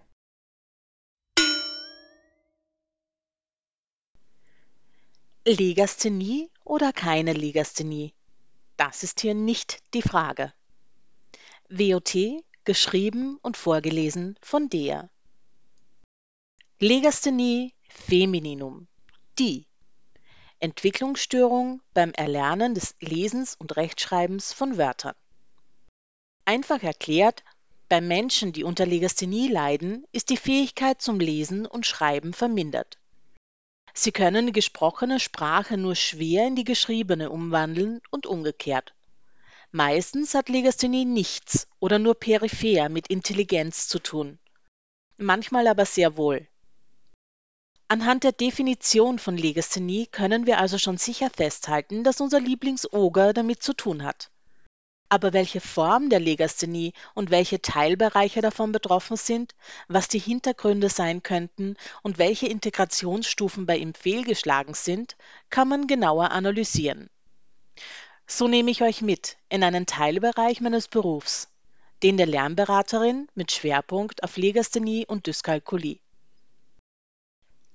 Legasthenie 5.47 6.51
oder 6.65 6.93
keine 6.93 7.33
Legasthenie? 7.33 8.13
Das 8.77 9.03
ist 9.03 9.21
hier 9.21 9.35
nicht 9.35 9.79
die 9.95 10.03
Frage. 10.03 10.53
WOT, 11.71 12.17
geschrieben 12.65 13.39
und 13.43 13.57
vorgelesen 13.57 14.39
von 14.41 14.69
der. 14.69 15.11
Legasthenie 16.81 17.75
femininum 17.89 18.87
die 19.37 19.67
Entwicklungsstörung 20.61 21.83
beim 21.93 22.13
Erlernen 22.13 22.75
des 22.75 22.95
Lesens 23.01 23.57
und 23.59 23.77
Rechtschreibens 23.77 24.53
von 24.53 24.79
Wörtern. 24.79 25.17
Einfach 26.45 26.81
erklärt, 26.85 27.43
bei 27.89 28.01
Menschen, 28.01 28.53
die 28.53 28.63
unter 28.63 28.87
Legasthenie 28.87 29.49
leiden, 29.49 30.07
ist 30.13 30.31
die 30.31 30.37
Fähigkeit 30.37 31.03
zum 31.03 31.19
Lesen 31.19 31.67
und 31.67 31.85
Schreiben 31.85 32.33
vermindert. 32.33 32.97
Sie 33.93 34.13
können 34.13 34.47
die 34.47 34.53
gesprochene 34.53 35.19
Sprache 35.19 35.79
nur 35.79 35.97
schwer 35.97 36.47
in 36.47 36.55
die 36.55 36.63
geschriebene 36.63 37.31
umwandeln 37.31 38.01
und 38.13 38.25
umgekehrt. 38.25 38.95
Meistens 39.73 40.33
hat 40.33 40.49
Legasthenie 40.49 41.07
nichts 41.07 41.67
oder 41.81 41.99
nur 41.99 42.15
peripher 42.15 42.89
mit 42.89 43.09
Intelligenz 43.09 43.89
zu 43.89 43.99
tun, 43.99 44.39
manchmal 45.17 45.67
aber 45.67 45.85
sehr 45.85 46.17
wohl. 46.17 46.47
Anhand 47.91 48.23
der 48.23 48.33
Definition 48.33 49.19
von 49.19 49.39
Legasthenie 49.39 50.09
können 50.09 50.45
wir 50.45 50.59
also 50.59 50.77
schon 50.77 50.99
sicher 50.99 51.31
festhalten, 51.35 52.05
dass 52.05 52.21
unser 52.21 52.39
Lieblingsoger 52.39 53.33
damit 53.33 53.63
zu 53.63 53.73
tun 53.73 54.05
hat. 54.05 54.31
Aber 55.09 55.33
welche 55.33 55.63
Form 55.63 56.11
der 56.11 56.21
Legasthenie 56.21 56.93
und 57.15 57.31
welche 57.31 57.63
Teilbereiche 57.63 58.43
davon 58.43 58.73
betroffen 58.73 59.17
sind, 59.17 59.55
was 59.89 60.07
die 60.07 60.19
Hintergründe 60.19 60.91
sein 60.91 61.23
könnten 61.23 61.77
und 62.03 62.19
welche 62.19 62.47
Integrationsstufen 62.47 63.65
bei 63.65 63.79
ihm 63.79 63.95
fehlgeschlagen 63.95 64.75
sind, 64.75 65.17
kann 65.49 65.69
man 65.69 65.87
genauer 65.87 66.31
analysieren. 66.31 67.09
So 68.27 68.49
nehme 68.49 68.71
ich 68.71 68.83
euch 68.83 69.01
mit 69.01 69.39
in 69.49 69.65
einen 69.65 69.87
Teilbereich 69.87 70.61
meines 70.61 70.89
Berufs, 70.89 71.49
den 72.03 72.19
der 72.19 72.27
Lernberaterin 72.27 73.29
mit 73.35 73.51
Schwerpunkt 73.51 74.25
auf 74.25 74.37
Legasthenie 74.37 75.07
und 75.07 75.27
Dyskalkulie. 75.27 76.01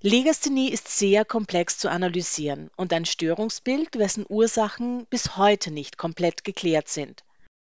Legasthenie 0.05 0.69
ist 0.69 0.89
sehr 0.89 1.23
komplex 1.23 1.77
zu 1.77 1.89
analysieren 1.89 2.69
und 2.75 2.91
ein 2.91 3.05
Störungsbild, 3.05 3.97
wessen 3.97 4.25
Ursachen 4.27 5.05
bis 5.05 5.37
heute 5.37 5.71
nicht 5.71 5.97
komplett 5.97 6.43
geklärt 6.43 6.89
sind. 6.89 7.23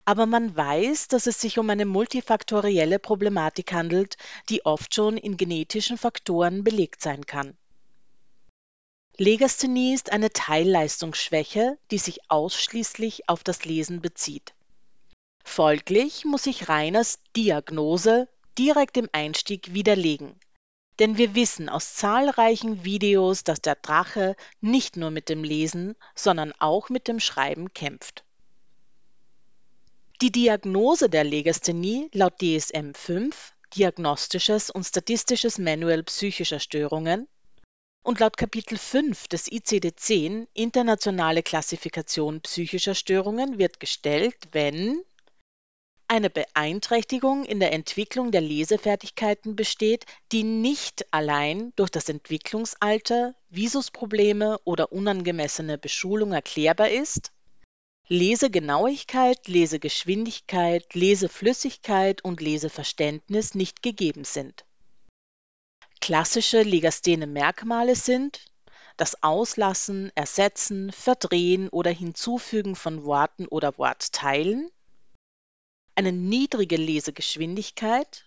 Aber 0.07 0.25
man 0.25 0.57
weiß, 0.57 1.09
dass 1.09 1.27
es 1.27 1.43
sich 1.43 1.59
um 1.59 1.69
eine 1.69 1.85
multifaktorielle 1.85 2.99
Problematik 2.99 3.75
handelt, 3.75 4.17
die 4.49 4.65
oft 4.65 4.95
schon 4.95 5.19
in 5.19 5.37
genetischen 5.37 5.99
Faktoren 5.99 6.65
belegt 6.65 7.03
sein 7.03 7.27
kann. 7.27 7.55
Legasthenie 9.19 9.93
ist 9.93 10.11
eine 10.11 10.31
Teilleistungsschwäche, 10.31 11.77
die 11.91 11.99
sich 11.99 12.31
ausschließlich 12.31 13.29
auf 13.29 13.45
das 13.45 13.67
Lesen 13.67 14.01
bezieht. 14.01 14.55
Folglich 15.45 16.25
muss 16.25 16.45
sich 16.45 16.71
Reiners 16.71 17.19
Diagnose 17.37 18.27
direkt 18.57 18.97
im 18.97 19.11
Einstieg 19.13 19.75
widerlegen 19.75 20.35
Denn 20.99 21.17
wir 21.17 21.35
wissen 21.35 21.69
aus 21.69 21.95
zahlreichen 21.95 22.85
Videos, 22.85 23.45
dass 23.45 23.61
der 23.61 23.77
Drache 23.77 24.37
nicht 24.61 24.97
nur 24.97 25.11
mit 25.11 25.29
dem 25.29 25.43
Lesen, 25.43 25.97
sondern 26.15 26.53
auch 26.59 26.91
mit 26.91 27.09
dem 27.09 27.19
Schreiben 27.19 27.73
kämpft. 27.73 28.25
Die 30.21 30.31
Diagnose 30.31 31.09
der 31.09 31.25
Legasthenie 31.25 32.09
laut 32.13 32.41
DSM-5 32.41 33.35
Diagnostisches 33.75 34.71
und 34.71 34.85
Statistisches 34.85 35.59
Manual 35.59 36.03
psychischer 36.03 36.61
Störungen 36.61 37.27
und 38.03 38.21
laut 38.21 38.37
Kapitel 38.37 38.77
5 38.77 39.29
des 39.29 39.51
ICD-10 39.51 40.47
Internationale 40.53 41.43
Klassifikation 41.43 42.41
psychischer 42.43 42.95
Störungen 42.95 43.59
wird 43.59 43.81
gestellt, 43.81 44.37
wenn 44.53 45.03
eine 46.13 46.29
Beeinträchtigung 46.29 47.47
in 47.47 47.59
der 47.59 47.73
Entwicklung 47.73 48.33
der 48.33 48.43
Lesefertigkeiten 48.43 49.57
besteht, 49.57 50.05
die 50.31 50.43
nicht 50.43 51.07
allein 51.11 51.73
durch 51.75 51.89
das 51.89 52.11
Entwicklungsalter, 52.11 53.35
Visusprobleme 53.49 54.59
oder 54.65 54.93
unangemessene 54.93 55.79
Beschulung 55.79 56.33
erklärbar 56.35 56.91
ist, 56.91 57.33
Lesegenauigkeit, 58.09 59.49
Lesegeschwindigkeit, 59.49 60.93
Leseflüssigkeit 60.93 62.23
und 62.23 62.43
Leseverständnis 62.43 63.55
nicht 63.55 63.83
gegeben 63.83 64.25
sind. 64.25 64.67
Klassische 66.03 66.61
legasthene 66.61 67.27
Merkmale 67.27 67.97
sind 67.97 68.45
das 68.99 69.23
Auslassen, 69.23 70.13
Ersetzen, 70.15 70.93
Verdrehen 70.93 71.71
oder 71.71 71.91
Hinzufügen 71.91 72.77
von 72.77 73.03
Worten 73.05 73.47
oder 73.47 73.79
Wortteilen, 73.79 74.71
eine 75.95 76.13
niedrige 76.13 76.77
Lesegeschwindigkeit, 76.77 78.27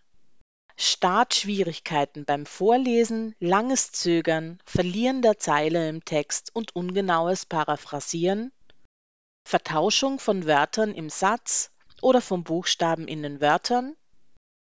Startschwierigkeiten 0.78 2.26
beim 2.26 2.46
Vorlesen, 2.46 3.36
langes 3.40 3.92
Zögern, 3.92 4.60
Verlieren 4.66 5.22
der 5.22 5.38
Zeile 5.38 5.88
im 5.90 6.04
Text 6.04 6.54
und 6.54 6.76
ungenaues 6.76 7.46
Paraphrasieren 7.46 8.52
Vertauschung 9.48 10.18
von 10.18 10.48
Wörtern 10.48 10.94
im 10.96 11.10
Satz 11.10 11.72
oder 12.02 12.20
von 12.20 12.44
Buchstaben 12.44 13.08
in 13.08 13.22
den 13.22 13.42
Wörtern, 13.42 13.96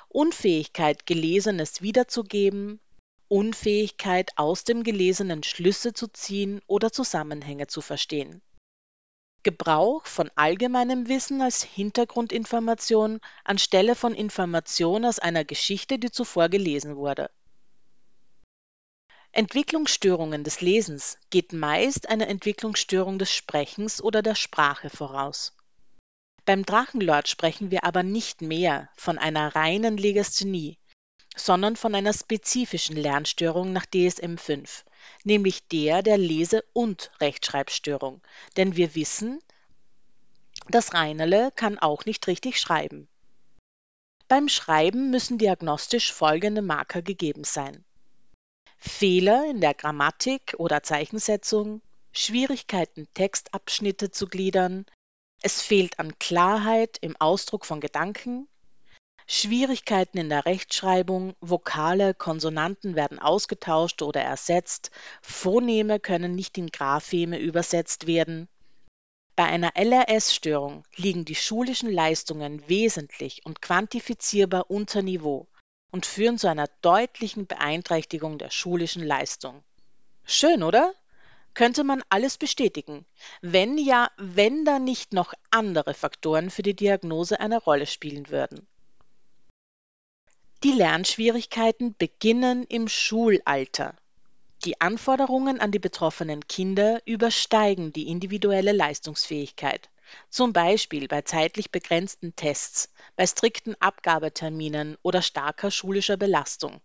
Unfähigkeit, 0.10 1.06
Gelesenes 1.06 1.82
wiederzugeben, 1.82 2.82
Unfähigkeit, 3.30 4.32
aus 4.36 4.66
dem 4.66 4.84
Gelesenen 4.84 5.44
Schlüsse 5.44 5.94
zu 5.94 6.08
ziehen 6.08 6.62
oder 6.68 6.92
Zusammenhänge 6.92 7.68
zu 7.68 7.82
verstehen. 7.82 8.42
Gebrauch 9.44 10.06
von 10.06 10.30
allgemeinem 10.36 11.08
Wissen 11.08 11.42
als 11.42 11.64
Hintergrundinformation 11.64 13.20
anstelle 13.44 13.96
von 13.96 14.14
Information 14.14 15.06
aus 15.06 15.20
einer 15.20 15.46
Geschichte, 15.46 16.00
die 16.00 16.12
zuvor 16.12 16.50
gelesen 16.50 16.96
wurde 16.96 17.30
Entwicklungsstörungen 19.38 20.44
des 20.44 20.62
Lesens 20.62 21.20
geht 21.30 21.54
meist 21.54 22.10
eine 22.10 22.28
Entwicklungsstörung 22.28 23.20
des 23.20 23.32
Sprechens 23.32 24.02
oder 24.02 24.24
der 24.24 24.34
Sprache 24.34 24.90
voraus. 24.90 25.56
Beim 26.46 26.66
Drachenlord 26.66 27.28
sprechen 27.28 27.70
wir 27.70 27.84
aber 27.84 28.02
nicht 28.02 28.42
mehr 28.42 28.90
von 28.96 29.20
einer 29.20 29.56
reinen 29.56 29.98
Legasthenie, 29.98 30.80
sondern 31.36 31.76
von 31.76 31.94
einer 31.94 32.14
spezifischen 32.14 32.98
Lernstörung 32.98 33.74
nach 33.74 33.86
DSM-5, 33.86 34.84
nämlich 35.24 35.68
der 35.68 36.04
der 36.04 36.18
Lese- 36.18 36.64
und 36.74 37.12
Rechtschreibstörung, 37.20 38.22
denn 38.56 38.76
wir 38.76 38.96
wissen, 38.96 39.40
das 40.70 40.94
Reinerle 40.94 41.52
kann 41.56 41.80
auch 41.80 42.06
nicht 42.06 42.28
richtig 42.28 42.60
schreiben. 42.60 43.08
Beim 44.28 44.50
Schreiben 44.50 45.10
müssen 45.10 45.38
diagnostisch 45.38 46.12
folgende 46.12 46.62
Marker 46.62 47.02
gegeben 47.02 47.44
sein 47.44 47.86
Fehler 48.78 49.50
in 49.50 49.60
der 49.60 49.74
Grammatik 49.74 50.56
oder 50.58 50.84
Zeichensetzung, 50.84 51.82
Schwierigkeiten, 52.12 53.08
Textabschnitte 53.14 54.12
zu 54.12 54.28
gliedern, 54.28 54.86
es 55.42 55.62
fehlt 55.62 56.00
an 56.00 56.18
Klarheit 56.20 56.98
im 57.02 57.16
Ausdruck 57.18 57.66
von 57.66 57.80
Gedanken, 57.80 58.48
Schwierigkeiten 59.30 60.18
in 60.20 60.30
der 60.30 60.46
Rechtschreibung, 60.46 61.36
Vokale, 61.42 62.14
Konsonanten 62.14 62.96
werden 62.96 63.20
ausgetauscht 63.20 64.02
oder 64.02 64.22
ersetzt, 64.22 64.90
Phoneme 65.22 66.00
können 66.00 66.34
nicht 66.34 66.58
in 66.58 66.68
Grapheme 66.68 67.38
übersetzt 67.38 68.08
werden. 68.08 68.48
Bei 69.36 69.44
einer 69.44 69.74
LRS-Störung 69.76 70.86
liegen 70.96 71.26
die 71.26 71.36
schulischen 71.36 71.92
Leistungen 71.92 72.68
wesentlich 72.70 73.46
und 73.46 73.62
quantifizierbar 73.62 74.72
unter 74.72 75.02
Niveau 75.02 75.46
und 75.92 76.06
führen 76.06 76.38
zu 76.38 76.50
einer 76.50 76.70
deutlichen 76.82 77.48
Beeinträchtigung 77.48 78.38
der 78.38 78.50
schulischen 78.50 79.04
Leistung. 79.04 79.62
Schön, 80.24 80.64
oder? 80.64 80.94
Könnte 81.54 81.84
man 81.84 82.02
alles 82.08 82.38
bestätigen, 82.38 83.06
wenn 83.42 83.78
ja, 83.78 84.10
wenn 84.18 84.64
da 84.64 84.80
nicht 84.80 85.12
noch 85.12 85.34
andere 85.52 85.94
Faktoren 85.94 86.50
für 86.50 86.64
die 86.64 86.76
Diagnose 86.76 87.42
eine 87.42 87.62
Rolle 87.62 87.88
spielen 87.88 88.30
würden. 88.30 88.66
Die 90.68 90.74
Lernschwierigkeiten 90.74 91.96
beginnen 91.98 92.66
im 92.66 92.90
Schulalter. 92.90 93.96
Die 94.66 94.82
Anforderungen 94.82 95.62
an 95.62 95.72
die 95.72 95.80
betroffenen 95.80 96.46
Kinder 96.46 97.02
übersteigen 97.06 97.94
die 97.94 98.10
individuelle 98.10 98.74
Leistungsfähigkeit 98.74 99.90
zum 100.30 100.52
Beispiel 100.52 101.08
bei 101.08 101.22
zeitlich 101.22 101.72
begrenzten 101.72 102.36
Tests, 102.36 102.90
bei 103.16 103.26
strikten 103.26 103.76
Abgabeterminen 103.80 104.98
oder 105.04 105.22
starker 105.22 105.72
schulischer 105.72 106.18
Belastung. 106.18 106.82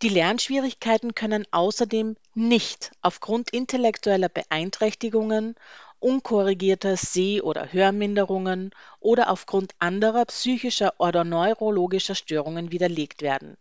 Die 0.00 0.08
Lernschwierigkeiten 0.08 1.14
können 1.14 1.46
außerdem 1.50 2.16
nicht 2.32 2.92
aufgrund 3.02 3.50
intellektueller 3.50 4.30
Beeinträchtigungen, 4.30 5.54
unkorrigierter 6.00 6.96
Seh- 6.96 7.40
oder 7.40 7.72
Hörminderungen 7.72 8.70
oder 9.00 9.30
aufgrund 9.30 9.74
anderer 9.78 10.24
psychischer 10.26 10.94
oder 10.98 11.24
neurologischer 11.24 12.14
Störungen 12.14 12.72
widerlegt 12.72 13.22
werden 13.22 13.56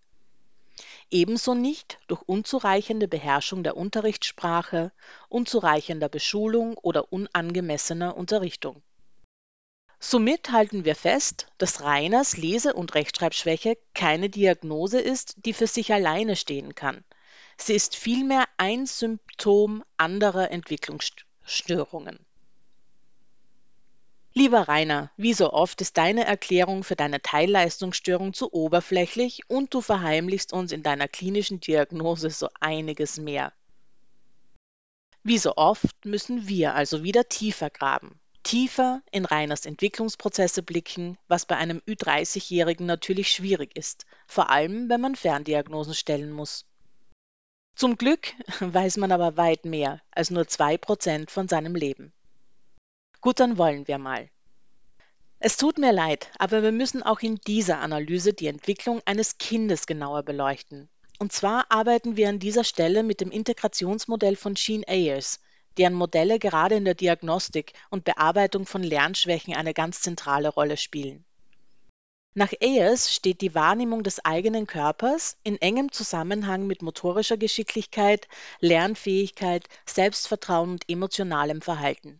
ebenso 1.14 1.54
nicht 1.54 2.00
durch 2.08 2.22
unzureichende 2.24 3.08
Beherrschung 3.08 3.64
der 3.64 3.78
Unterrichtssprache, 3.78 4.92
unzureichender 5.30 6.10
Beschulung 6.10 6.76
oder 6.78 7.14
unangemessener 7.14 8.18
Unterrichtung. 8.18 8.82
Somit 10.00 10.52
halten 10.52 10.84
wir 10.84 10.96
fest, 10.96 11.48
dass 11.60 11.82
Reiners 11.82 12.36
Lese- 12.36 12.74
und 12.74 12.94
Rechtschreibschwäche 12.96 13.78
keine 13.94 14.30
Diagnose 14.30 15.00
ist, 15.00 15.36
die 15.46 15.54
für 15.54 15.68
sich 15.68 15.94
alleine 15.94 16.36
stehen 16.36 16.76
kann. 16.76 17.06
Sie 17.58 17.74
ist 17.74 17.96
vielmehr 17.96 18.46
ein 18.58 18.86
Symptom 18.86 19.84
anderer 19.96 20.52
Entwicklungsstörungen. 20.52 21.33
Lieber 24.36 24.68
Rainer, 24.68 25.12
wie 25.16 25.34
so 25.34 25.54
oft 25.54 25.80
ist 25.82 25.98
deine 25.98 26.26
Erklärung 26.26 26.84
für 26.84 26.96
deine 26.96 27.22
Teilleistungsstörung 27.22 28.34
zu 28.34 28.52
oberflächlich 28.52 29.42
und 29.48 29.74
du 29.74 29.82
verheimlichst 29.82 30.54
uns 30.54 30.72
in 30.72 30.82
deiner 30.82 31.08
klinischen 31.08 31.60
Diagnose 31.60 32.32
so 32.32 32.50
einiges 32.60 33.18
mehr. 33.18 33.54
Wie 35.22 35.38
so 35.38 35.56
oft 35.56 36.04
müssen 36.04 36.48
wir 36.48 36.74
also 36.74 37.04
wieder 37.04 37.30
tiefer 37.30 37.70
graben, 37.70 38.20
tiefer 38.42 39.04
in 39.12 39.26
Rainers 39.26 39.68
Entwicklungsprozesse 39.68 40.64
blicken, 40.64 41.18
was 41.28 41.46
bei 41.46 41.56
einem 41.56 41.78
Ü30-Jährigen 41.88 42.88
natürlich 42.88 43.32
schwierig 43.32 43.78
ist, 43.78 44.06
vor 44.26 44.50
allem 44.50 44.90
wenn 44.90 45.00
man 45.00 45.16
Ferndiagnosen 45.16 45.94
stellen 45.94 46.32
muss. 46.32 46.66
Zum 47.76 47.98
Glück 47.98 48.34
weiß 48.60 48.98
man 48.98 49.12
aber 49.12 49.38
weit 49.38 49.66
mehr 49.66 50.02
als 50.12 50.30
nur 50.30 50.48
zwei 50.48 50.78
Prozent 50.78 51.32
von 51.32 51.48
seinem 51.48 51.76
Leben. 51.76 52.14
Gut, 53.22 53.40
dann 53.40 53.58
wollen 53.58 53.88
wir 53.88 53.98
mal. 53.98 54.30
Es 55.40 55.58
tut 55.58 55.78
mir 55.78 55.92
leid, 55.92 56.30
aber 56.40 56.64
wir 56.64 56.72
müssen 56.72 57.04
auch 57.04 57.20
in 57.20 57.36
dieser 57.36 57.80
Analyse 57.80 58.34
die 58.34 58.48
Entwicklung 58.48 59.02
eines 59.06 59.38
Kindes 59.38 59.88
genauer 59.88 60.24
beleuchten. 60.24 60.88
Und 61.20 61.34
zwar 61.34 61.66
arbeiten 61.70 62.16
wir 62.16 62.30
an 62.30 62.40
dieser 62.40 62.64
Stelle 62.64 63.04
mit 63.04 63.22
dem 63.22 63.32
Integrationsmodell 63.32 64.36
von 64.36 64.54
Gene 64.54 64.88
Ayers, 64.88 65.40
deren 65.78 65.94
Modelle 65.94 66.40
gerade 66.40 66.76
in 66.76 66.86
der 66.86 66.96
Diagnostik 66.96 67.74
und 67.90 68.04
Bearbeitung 68.04 68.66
von 68.66 68.84
Lernschwächen 68.84 69.56
eine 69.56 69.74
ganz 69.74 70.02
zentrale 70.02 70.50
Rolle 70.50 70.78
spielen. 70.78 71.26
Nach 72.36 72.52
Ayers 72.62 73.14
steht 73.14 73.42
die 73.42 73.54
Wahrnehmung 73.54 74.02
des 74.02 74.26
eigenen 74.26 74.66
Körpers 74.66 75.38
in 75.44 75.62
engem 75.62 75.92
Zusammenhang 75.92 76.66
mit 76.66 76.82
motorischer 76.82 77.38
Geschicklichkeit, 77.38 78.28
Lernfähigkeit, 78.60 79.68
Selbstvertrauen 79.86 80.72
und 80.72 80.90
emotionalem 80.90 81.62
Verhalten. 81.62 82.20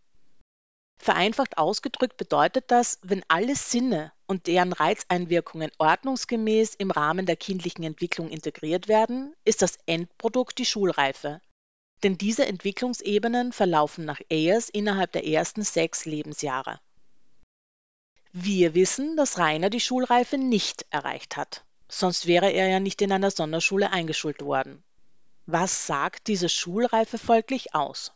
Vereinfacht 1.00 1.58
ausgedrückt 1.58 2.16
bedeutet 2.16 2.66
das, 2.68 3.00
wenn 3.02 3.26
alle 3.28 3.56
Sinne 3.56 4.12
und 4.28 4.46
deren 4.46 4.72
Reizeinwirkungen 4.72 5.72
ordnungsgemäß 5.80 6.76
im 6.76 6.92
Rahmen 6.92 7.26
der 7.26 7.36
kindlichen 7.36 7.84
Entwicklung 7.84 8.30
integriert 8.30 8.88
werden, 8.88 9.36
ist 9.46 9.64
das 9.64 9.80
Endprodukt 9.88 10.60
die 10.60 10.66
Schulreife. 10.66 11.42
Denn 12.04 12.20
diese 12.20 12.46
Entwicklungsebenen 12.46 13.52
verlaufen 13.52 14.06
nach 14.06 14.22
Ayers 14.30 14.70
innerhalb 14.70 15.12
der 15.12 15.26
ersten 15.26 15.64
sechs 15.64 16.06
Lebensjahre. 16.06 16.80
Wir 18.36 18.74
wissen, 18.74 19.16
dass 19.16 19.38
Rainer 19.38 19.70
die 19.70 19.80
Schulreife 19.80 20.40
nicht 20.40 20.88
erreicht 20.90 21.38
hat. 21.38 21.64
sonst 21.88 22.26
wäre 22.26 22.50
er 22.50 22.68
ja 22.68 22.80
nicht 22.80 23.00
in 23.04 23.12
einer 23.12 23.30
Sonderschule 23.30 23.92
eingeschult 23.92 24.42
worden. 24.42 24.84
Was 25.46 25.86
sagt 25.86 26.26
diese 26.26 26.50
Schulreife 26.50 27.20
folglich 27.20 27.76
aus? 27.76 28.12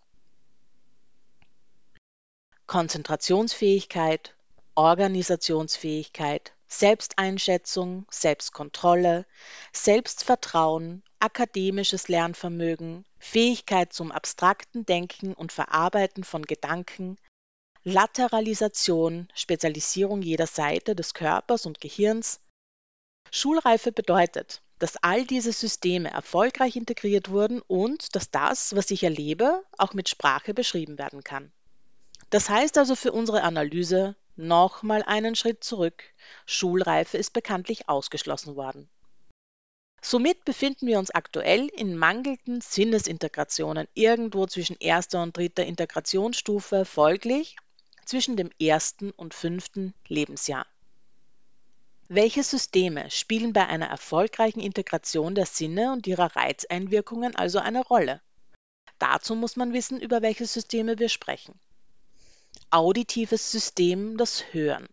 Konzentrationsfähigkeit, 2.65 4.33
Organisationsfähigkeit, 4.73 6.51
Selbsteinschätzung, 6.67 8.07
Selbstkontrolle, 8.09 9.27
Selbstvertrauen, 9.71 11.03
akademisches 11.19 12.07
Lernvermögen, 12.07 13.05
Fähigkeit 13.19 13.93
zum 13.93 14.11
abstrakten 14.11 14.83
Denken 14.83 15.35
und 15.35 15.51
Verarbeiten 15.51 16.23
von 16.23 16.41
Gedanken, 16.41 17.19
Lateralisation, 17.89 19.29
Spezialisierung 19.33 20.21
jeder 20.21 20.45
Seite 20.45 20.93
des 20.93 21.13
Körpers 21.13 21.65
und 21.65 21.79
Gehirns. 21.79 22.41
Schulreife 23.31 23.93
bedeutet, 23.93 24.61
dass 24.77 24.97
all 24.97 25.23
diese 25.23 25.53
Systeme 25.53 26.11
erfolgreich 26.11 26.75
integriert 26.75 27.29
wurden 27.29 27.61
und 27.61 28.13
dass 28.13 28.29
das, 28.29 28.75
was 28.75 28.91
ich 28.91 29.03
erlebe, 29.03 29.63
auch 29.77 29.93
mit 29.93 30.09
Sprache 30.09 30.53
beschrieben 30.53 30.97
werden 30.97 31.23
kann. 31.23 31.49
Das 32.29 32.49
heißt 32.49 32.77
also 32.77 32.93
für 32.93 33.13
unsere 33.13 33.43
Analyse 33.43 34.17
nochmal 34.35 35.01
einen 35.03 35.35
Schritt 35.35 35.63
zurück. 35.63 36.03
Schulreife 36.45 37.17
ist 37.17 37.31
bekanntlich 37.31 37.87
ausgeschlossen 37.87 38.57
worden. 38.57 38.89
Somit 40.01 40.43
befinden 40.43 40.87
wir 40.87 40.99
uns 40.99 41.11
aktuell 41.11 41.67
in 41.67 41.95
mangelnden 41.95 42.59
Sinnesintegrationen 42.59 43.87
irgendwo 43.93 44.45
zwischen 44.45 44.75
erster 44.77 45.23
und 45.23 45.37
dritter 45.37 45.65
Integrationsstufe, 45.65 46.83
folglich 46.83 47.55
zwischen 48.07 48.37
dem 48.37 48.49
ersten 48.59 49.11
und 49.11 49.33
fünften 49.33 49.93
Lebensjahr. 50.07 50.65
Welche 52.09 52.41
Systeme 52.41 53.11
spielen 53.11 53.51
bei 53.51 53.67
einer 53.67 53.87
erfolgreichen 53.87 54.61
Integration 54.61 55.35
der 55.35 55.45
Sinne 55.45 55.91
und 55.91 56.07
ihrer 56.07 56.35
Reizeinwirkungen 56.35 57.35
also 57.35 57.59
eine 57.59 57.85
Rolle? 57.85 58.21
Dazu 58.97 59.35
muss 59.35 59.57
man 59.57 59.73
wissen, 59.73 59.99
über 59.99 60.21
welche 60.21 60.45
Systeme 60.45 60.97
wir 60.99 61.09
sprechen. 61.09 61.59
Auditives 62.69 63.51
System, 63.51 64.17
das 64.17 64.53
Hören. 64.53 64.87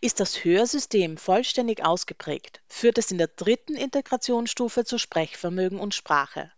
Ist 0.00 0.20
das 0.20 0.44
Hörsystem 0.44 1.18
vollständig 1.18 1.84
ausgeprägt, 1.84 2.62
führt 2.68 2.96
es 2.96 3.10
in 3.10 3.18
der 3.18 3.28
dritten 3.28 3.74
Integrationsstufe 3.74 4.84
zu 4.84 4.98
Sprechvermögen 4.98 5.78
und 5.78 5.94
Sprache. 5.94 6.50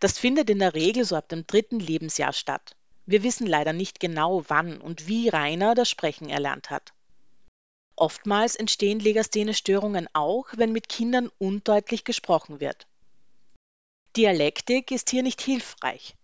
Das 0.00 0.18
findet 0.18 0.50
in 0.50 0.58
der 0.58 0.74
Regel 0.74 1.04
so 1.04 1.14
ab 1.14 1.28
dem 1.28 1.46
dritten 1.46 1.78
Lebensjahr 1.78 2.32
statt. 2.32 2.74
Wir 3.12 3.22
wissen 3.22 3.46
leider 3.46 3.74
nicht 3.74 4.00
genau, 4.00 4.42
wann 4.48 4.80
und 4.80 5.06
wie 5.06 5.28
Rainer 5.28 5.74
das 5.74 5.90
Sprechen 5.90 6.30
erlernt 6.30 6.70
hat. 6.70 6.94
Oftmals 7.94 8.56
entstehen 8.56 9.00
Legasthene-Störungen 9.00 10.08
auch, 10.14 10.46
wenn 10.56 10.72
mit 10.72 10.88
Kindern 10.88 11.30
undeutlich 11.36 12.04
gesprochen 12.04 12.58
wird. 12.58 12.86
Dialektik 14.16 14.90
ist 14.90 15.10
hier 15.10 15.22
nicht 15.22 15.42
hilfreich. 15.42 16.14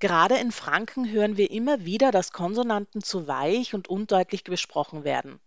Gerade 0.00 0.36
in 0.36 0.52
Franken 0.52 1.10
hören 1.10 1.38
wir 1.38 1.50
immer 1.50 1.86
wieder, 1.86 2.10
dass 2.10 2.32
Konsonanten 2.32 3.02
zu 3.02 3.26
weich 3.26 3.72
und 3.72 3.88
undeutlich 3.88 4.44
gesprochen 4.44 5.02
werden. 5.02 5.40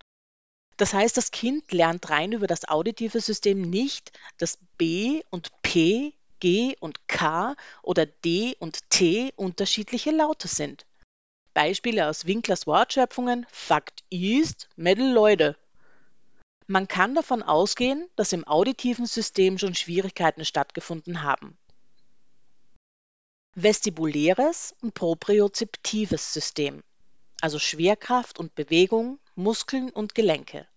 Das 0.78 0.96
heißt, 0.96 1.16
das 1.16 1.30
Kind 1.30 1.72
lernt 1.72 2.10
rein 2.10 2.32
über 2.32 2.48
das 2.48 2.68
auditive 2.68 3.22
System 3.22 3.62
nicht, 3.62 4.18
dass 4.40 4.58
B 4.80 5.22
und 5.30 5.52
P, 5.62 6.16
G 6.40 6.76
und 6.80 7.08
K 7.08 7.56
oder 7.82 8.06
D 8.06 8.56
und 8.60 8.90
T 8.90 9.34
unterschiedliche 9.36 10.12
Laute 10.12 10.48
sind. 10.48 10.86
Beispiele 11.54 12.08
aus 12.08 12.26
Winklers 12.26 12.68
Wortschöpfungen: 12.68 13.46
Fakt 13.50 14.04
ist, 14.10 14.70
Mädel 14.76 15.12
Leute 15.12 15.58
man 16.70 16.90
kann 16.90 17.16
davon 17.16 17.44
ausgehen, 17.44 18.10
dass 18.18 18.34
im 18.34 18.46
auditiven 18.46 19.06
System 19.06 19.58
schon 19.58 19.74
Schwierigkeiten 19.74 20.44
stattgefunden 20.44 21.24
haben. 21.24 21.58
Vestibuläres 23.56 24.76
und 24.82 24.94
propriozeptives 24.94 26.34
System, 26.34 26.84
also 27.40 27.58
Schwerkraft 27.58 28.38
und 28.38 28.54
Bewegung, 28.54 29.18
Muskeln 29.36 29.90
und 29.90 30.14
Gelenke. 30.14 30.68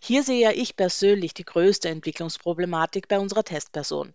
Hier 0.00 0.24
sehe 0.24 0.52
ich 0.52 0.76
persönlich 0.76 1.32
die 1.32 1.44
größte 1.44 1.88
Entwicklungsproblematik 1.88 3.06
bei 3.06 3.20
unserer 3.20 3.44
Testperson. 3.44 4.12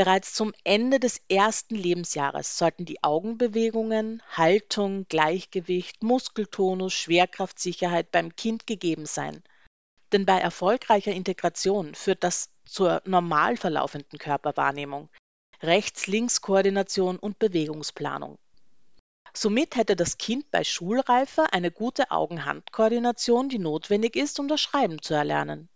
Bereits 0.00 0.32
zum 0.32 0.54
Ende 0.64 0.98
des 0.98 1.20
ersten 1.28 1.74
Lebensjahres 1.74 2.56
sollten 2.56 2.86
die 2.86 3.02
Augenbewegungen, 3.04 4.22
Haltung, 4.30 5.06
Gleichgewicht, 5.08 6.02
Muskeltonus, 6.02 6.94
Schwerkraftsicherheit 6.94 8.10
beim 8.10 8.34
Kind 8.34 8.66
gegeben 8.66 9.04
sein 9.06 9.42
denn 10.12 10.26
bei 10.26 10.38
erfolgreicher 10.38 11.12
Integration 11.12 11.94
führt 11.94 12.24
das 12.24 12.50
zur 12.64 13.00
normal 13.04 13.56
verlaufenden 13.56 14.18
Körperwahrnehmung, 14.18 15.08
Rechts-Links-Koordination 15.62 17.18
und 17.18 17.38
Bewegungsplanung. 17.38 18.38
Somit 19.32 19.76
hätte 19.76 19.94
das 19.94 20.18
Kind 20.18 20.50
bei 20.50 20.64
Schulreife 20.64 21.52
eine 21.52 21.70
gute 21.70 22.10
Augen-Hand-Koordination, 22.10 23.48
die 23.48 23.60
notwendig 23.60 24.16
ist, 24.16 24.40
um 24.40 24.48
das 24.48 24.60
Schreiben 24.60 25.00
zu 25.00 25.14
erlernen. 25.14 25.68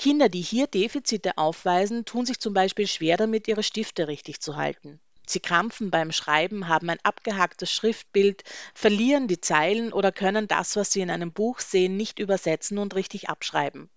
Kinder, 0.00 0.30
die 0.30 0.40
hier 0.40 0.66
Defizite 0.66 1.36
aufweisen, 1.36 2.06
tun 2.06 2.24
sich 2.24 2.40
zum 2.40 2.54
Beispiel 2.54 2.86
schwer 2.86 3.18
damit, 3.18 3.46
ihre 3.48 3.62
Stifte 3.62 4.08
richtig 4.08 4.40
zu 4.40 4.56
halten. 4.56 4.98
Sie 5.26 5.40
krampfen 5.40 5.90
beim 5.90 6.10
Schreiben, 6.10 6.68
haben 6.68 6.88
ein 6.88 7.00
abgehacktes 7.02 7.70
Schriftbild, 7.70 8.42
verlieren 8.72 9.28
die 9.28 9.42
Zeilen 9.42 9.92
oder 9.92 10.10
können 10.10 10.48
das, 10.48 10.74
was 10.74 10.90
sie 10.90 11.02
in 11.02 11.10
einem 11.10 11.32
Buch 11.32 11.60
sehen, 11.60 11.98
nicht 11.98 12.18
übersetzen 12.18 12.78
und 12.78 12.94
richtig 12.94 13.28
abschreiben. 13.28 13.90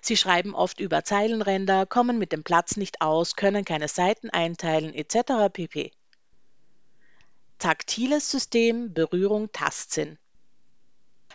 Sie 0.00 0.16
schreiben 0.16 0.52
oft 0.52 0.80
über 0.80 1.04
Zeilenränder, 1.04 1.86
kommen 1.86 2.18
mit 2.18 2.32
dem 2.32 2.42
Platz 2.42 2.76
nicht 2.76 3.00
aus, 3.00 3.36
können 3.36 3.64
keine 3.64 3.86
Seiten 3.86 4.30
einteilen 4.30 4.92
etc. 4.94 5.48
pp. 5.52 5.92
Taktiles 7.60 8.32
System, 8.32 8.92
Berührung, 8.92 9.52
Tastsinn. 9.52 10.18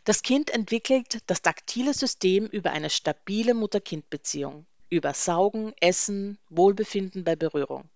Das 0.05 0.21
Kind 0.21 0.49
entwickelt 0.49 1.19
das 1.27 1.41
taktile 1.41 1.93
System 1.93 2.45
über 2.45 2.71
eine 2.71 2.89
stabile 2.89 3.53
Mutter-Kind-Beziehung, 3.53 4.65
über 4.89 5.13
Saugen, 5.13 5.73
Essen, 5.79 6.37
Wohlbefinden 6.49 7.23
bei 7.23 7.35
Berührung. 7.35 7.89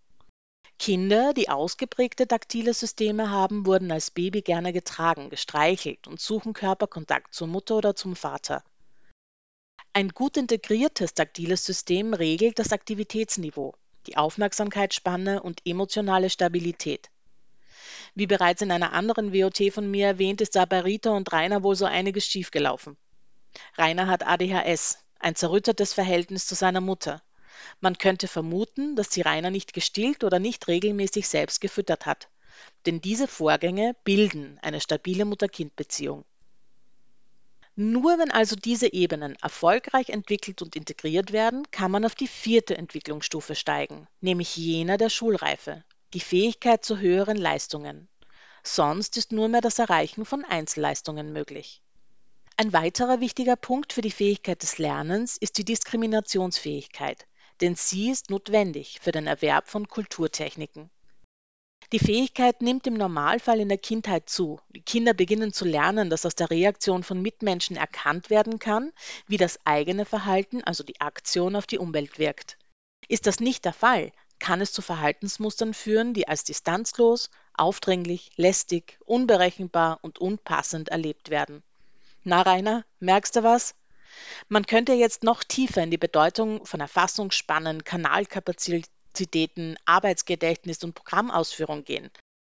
Kinder, 0.79 1.33
die 1.33 1.49
ausgeprägte 1.49 2.27
taktile 2.27 2.73
Systeme 2.73 3.29
haben, 3.29 3.65
wurden 3.65 3.91
als 3.91 4.11
Baby 4.11 4.41
gerne 4.41 4.73
getragen, 4.73 5.29
gestreichelt 5.29 6.07
und 6.07 6.19
suchen 6.19 6.53
Körperkontakt 6.53 7.33
zur 7.33 7.47
Mutter 7.47 7.77
oder 7.77 7.95
zum 7.95 8.15
Vater. 8.15 8.63
Ein 9.93 10.09
gut 10.09 10.37
integriertes 10.37 11.13
taktiles 11.13 11.63
System 11.63 12.13
regelt 12.13 12.59
das 12.59 12.73
Aktivitätsniveau, 12.73 13.75
die 14.07 14.17
Aufmerksamkeitsspanne 14.17 15.41
und 15.41 15.61
emotionale 15.65 16.29
Stabilität. 16.29 17.09
Wie 18.15 18.27
bereits 18.27 18.61
in 18.61 18.71
einer 18.71 18.93
anderen 18.93 19.33
WOT 19.33 19.71
von 19.73 19.89
mir 19.89 20.07
erwähnt, 20.07 20.41
ist 20.41 20.55
da 20.55 20.65
bei 20.65 20.81
Rita 20.81 21.11
und 21.11 21.31
Rainer 21.31 21.63
wohl 21.63 21.75
so 21.75 21.85
einiges 21.85 22.25
schiefgelaufen. 22.25 22.97
Rainer 23.77 24.07
hat 24.07 24.25
ADHS, 24.25 24.99
ein 25.19 25.35
zerrüttetes 25.35 25.93
Verhältnis 25.93 26.45
zu 26.45 26.55
seiner 26.55 26.81
Mutter. 26.81 27.21
Man 27.79 27.97
könnte 27.97 28.27
vermuten, 28.27 28.95
dass 28.95 29.11
sie 29.11 29.21
Rainer 29.21 29.51
nicht 29.51 29.73
gestillt 29.73 30.23
oder 30.23 30.39
nicht 30.39 30.67
regelmäßig 30.67 31.27
selbst 31.27 31.61
gefüttert 31.61 32.05
hat. 32.05 32.29
Denn 32.85 33.01
diese 33.01 33.27
Vorgänge 33.27 33.95
bilden 34.03 34.59
eine 34.61 34.81
stabile 34.81 35.25
Mutter-Kind-Beziehung. 35.25 36.25
Nur 37.75 38.19
wenn 38.19 38.29
also 38.29 38.55
diese 38.55 38.93
Ebenen 38.93 39.35
erfolgreich 39.41 40.09
entwickelt 40.09 40.61
und 40.61 40.75
integriert 40.75 41.31
werden, 41.31 41.63
kann 41.71 41.89
man 41.89 42.05
auf 42.05 42.13
die 42.13 42.27
vierte 42.27 42.77
Entwicklungsstufe 42.77 43.55
steigen, 43.55 44.07
nämlich 44.21 44.55
jener 44.55 44.97
der 44.97 45.09
Schulreife, 45.09 45.83
die 46.13 46.19
Fähigkeit 46.19 46.85
zu 46.85 46.99
höheren 46.99 47.37
Leistungen. 47.37 48.07
Sonst 48.63 49.17
ist 49.17 49.31
nur 49.31 49.49
mehr 49.49 49.61
das 49.61 49.79
Erreichen 49.79 50.25
von 50.25 50.45
Einzelleistungen 50.45 51.33
möglich. 51.33 51.81
Ein 52.55 52.71
weiterer 52.71 53.19
wichtiger 53.19 53.55
Punkt 53.55 53.93
für 53.93 54.01
die 54.01 54.11
Fähigkeit 54.11 54.61
des 54.61 54.77
Lernens 54.77 55.37
ist 55.37 55.57
die 55.57 55.65
Diskriminationsfähigkeit, 55.65 57.25
denn 57.61 57.75
sie 57.75 58.11
ist 58.11 58.29
notwendig 58.29 58.99
für 59.01 59.11
den 59.11 59.25
Erwerb 59.25 59.67
von 59.67 59.87
Kulturtechniken. 59.87 60.91
Die 61.91 61.99
Fähigkeit 61.99 62.61
nimmt 62.61 62.87
im 62.87 62.93
Normalfall 62.93 63.59
in 63.59 63.69
der 63.69 63.77
Kindheit 63.77 64.29
zu. 64.29 64.59
Die 64.69 64.81
Kinder 64.81 65.13
beginnen 65.13 65.51
zu 65.51 65.65
lernen, 65.65 66.09
dass 66.09 66.25
aus 66.25 66.35
der 66.35 66.49
Reaktion 66.49 67.03
von 67.03 67.21
Mitmenschen 67.21 67.75
erkannt 67.75 68.29
werden 68.29 68.59
kann, 68.59 68.91
wie 69.27 69.37
das 69.37 69.59
eigene 69.65 70.05
Verhalten, 70.05 70.63
also 70.63 70.83
die 70.83 71.01
Aktion, 71.01 71.55
auf 71.55 71.67
die 71.67 71.77
Umwelt 71.77 72.17
wirkt. 72.17 72.57
Ist 73.07 73.27
das 73.27 73.39
nicht 73.39 73.65
der 73.65 73.73
Fall, 73.73 74.11
kann 74.43 74.59
es 74.59 74.73
zu 74.73 74.81
Verhaltensmustern 74.81 75.73
führen, 75.73 76.13
die 76.13 76.27
als 76.27 76.43
distanzlos, 76.43 77.29
aufdringlich, 77.53 78.31
lästig, 78.35 78.99
unberechenbar 79.05 79.99
und 80.01 80.19
unpassend 80.19 80.89
erlebt 80.89 81.29
werden. 81.29 81.63
Na, 82.25 82.41
Rainer, 82.41 82.83
merkst 82.99 83.37
du 83.37 83.43
was? 83.43 83.73
Man 84.49 84.65
könnte 84.65 84.91
jetzt 84.91 85.23
noch 85.23 85.45
tiefer 85.45 85.81
in 85.81 85.91
die 85.91 85.97
Bedeutung 85.97 86.65
von 86.65 86.81
Erfassungsspannen, 86.81 87.85
Kanalkapazitäten, 87.85 89.77
Arbeitsgedächtnis 89.85 90.83
und 90.83 90.93
Programmausführung 90.93 91.85
gehen. 91.85 92.11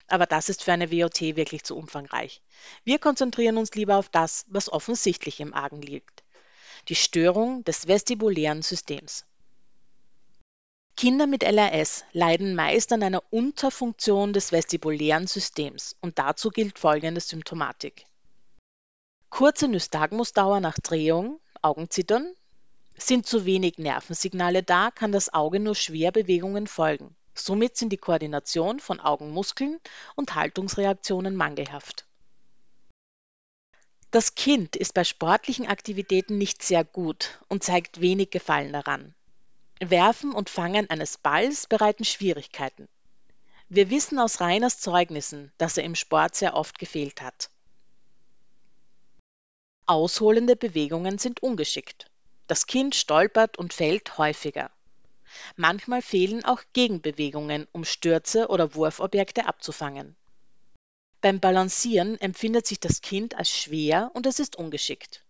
Aber 0.08 0.26
das 0.26 0.50
ist 0.50 0.64
für 0.64 0.72
eine 0.72 0.92
WOT 0.92 1.20
wirklich 1.36 1.64
zu 1.64 1.74
umfangreich. 1.74 2.42
Wir 2.84 2.98
konzentrieren 2.98 3.56
uns 3.56 3.74
lieber 3.74 3.96
auf 3.96 4.10
das, 4.10 4.44
was 4.48 4.70
offensichtlich 4.70 5.40
im 5.40 5.54
Argen 5.54 5.80
liegt. 5.80 6.22
die 6.88 6.94
Störung 6.94 7.64
des 7.64 7.88
vestibulären 7.88 8.62
Systems. 8.62 9.24
Kinder 10.98 11.28
mit 11.28 11.44
LRS 11.44 12.04
leiden 12.12 12.56
meist 12.56 12.92
an 12.92 13.04
einer 13.04 13.22
Unterfunktion 13.30 14.32
des 14.32 14.50
vestibulären 14.50 15.28
Systems 15.28 15.94
und 16.00 16.18
dazu 16.18 16.50
gilt 16.50 16.76
folgende 16.76 17.20
Symptomatik. 17.20 18.06
Kurze 19.30 19.68
Nystagmusdauer 19.68 20.58
nach 20.58 20.76
Drehung, 20.80 21.38
Augenzittern, 21.62 22.34
sind 22.96 23.26
zu 23.28 23.44
wenig 23.44 23.78
Nervensignale 23.78 24.64
da, 24.64 24.90
kann 24.90 25.12
das 25.12 25.32
Auge 25.32 25.60
nur 25.60 25.76
schwer 25.76 26.10
Bewegungen 26.10 26.66
folgen. 26.66 27.14
Somit 27.32 27.76
sind 27.76 27.90
die 27.90 27.96
Koordination 27.96 28.80
von 28.80 28.98
Augenmuskeln 28.98 29.78
und 30.16 30.34
Haltungsreaktionen 30.34 31.36
mangelhaft. 31.36 32.06
Das 34.10 34.34
Kind 34.34 34.74
ist 34.74 34.94
bei 34.94 35.04
sportlichen 35.04 35.68
Aktivitäten 35.68 36.38
nicht 36.38 36.64
sehr 36.64 36.82
gut 36.82 37.38
und 37.48 37.62
zeigt 37.62 38.00
wenig 38.00 38.30
Gefallen 38.30 38.72
daran. 38.72 39.14
Werfen 39.80 40.32
und 40.32 40.50
Fangen 40.50 40.90
eines 40.90 41.18
Balls 41.18 41.66
bereiten 41.66 42.04
Schwierigkeiten. 42.04 42.88
Wir 43.68 43.90
wissen 43.90 44.18
aus 44.18 44.40
Reiners 44.40 44.80
Zeugnissen, 44.80 45.52
dass 45.58 45.76
er 45.76 45.84
im 45.84 45.94
Sport 45.94 46.34
sehr 46.34 46.54
oft 46.54 46.78
gefehlt 46.78 47.22
hat. 47.22 47.50
Ausholende 49.86 50.56
Bewegungen 50.56 51.18
sind 51.18 51.42
ungeschickt. 51.42 52.10
Das 52.46 52.66
Kind 52.66 52.94
stolpert 52.94 53.56
und 53.56 53.72
fällt 53.72 54.18
häufiger. 54.18 54.70
Manchmal 55.56 56.02
fehlen 56.02 56.44
auch 56.44 56.62
Gegenbewegungen, 56.72 57.68
um 57.72 57.84
Stürze 57.84 58.48
oder 58.48 58.74
Wurfobjekte 58.74 59.46
abzufangen. 59.46 60.16
Beim 61.20 61.40
Balancieren 61.40 62.20
empfindet 62.20 62.66
sich 62.66 62.80
das 62.80 63.00
Kind 63.00 63.34
als 63.34 63.50
schwer 63.50 64.10
und 64.14 64.26
es 64.26 64.40
ist 64.40 64.56
ungeschickt. 64.56 65.24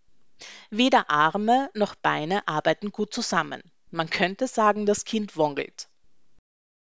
Weder 0.71 1.11
Arme 1.11 1.71
noch 1.75 1.95
Beine 1.97 2.47
arbeiten 2.47 2.93
gut 2.93 3.13
zusammen. 3.13 3.63
Man 3.91 4.11
könnte 4.11 4.47
sagen, 4.47 4.87
das 4.87 5.05
Kind 5.05 5.37
wongelt. 5.37 5.89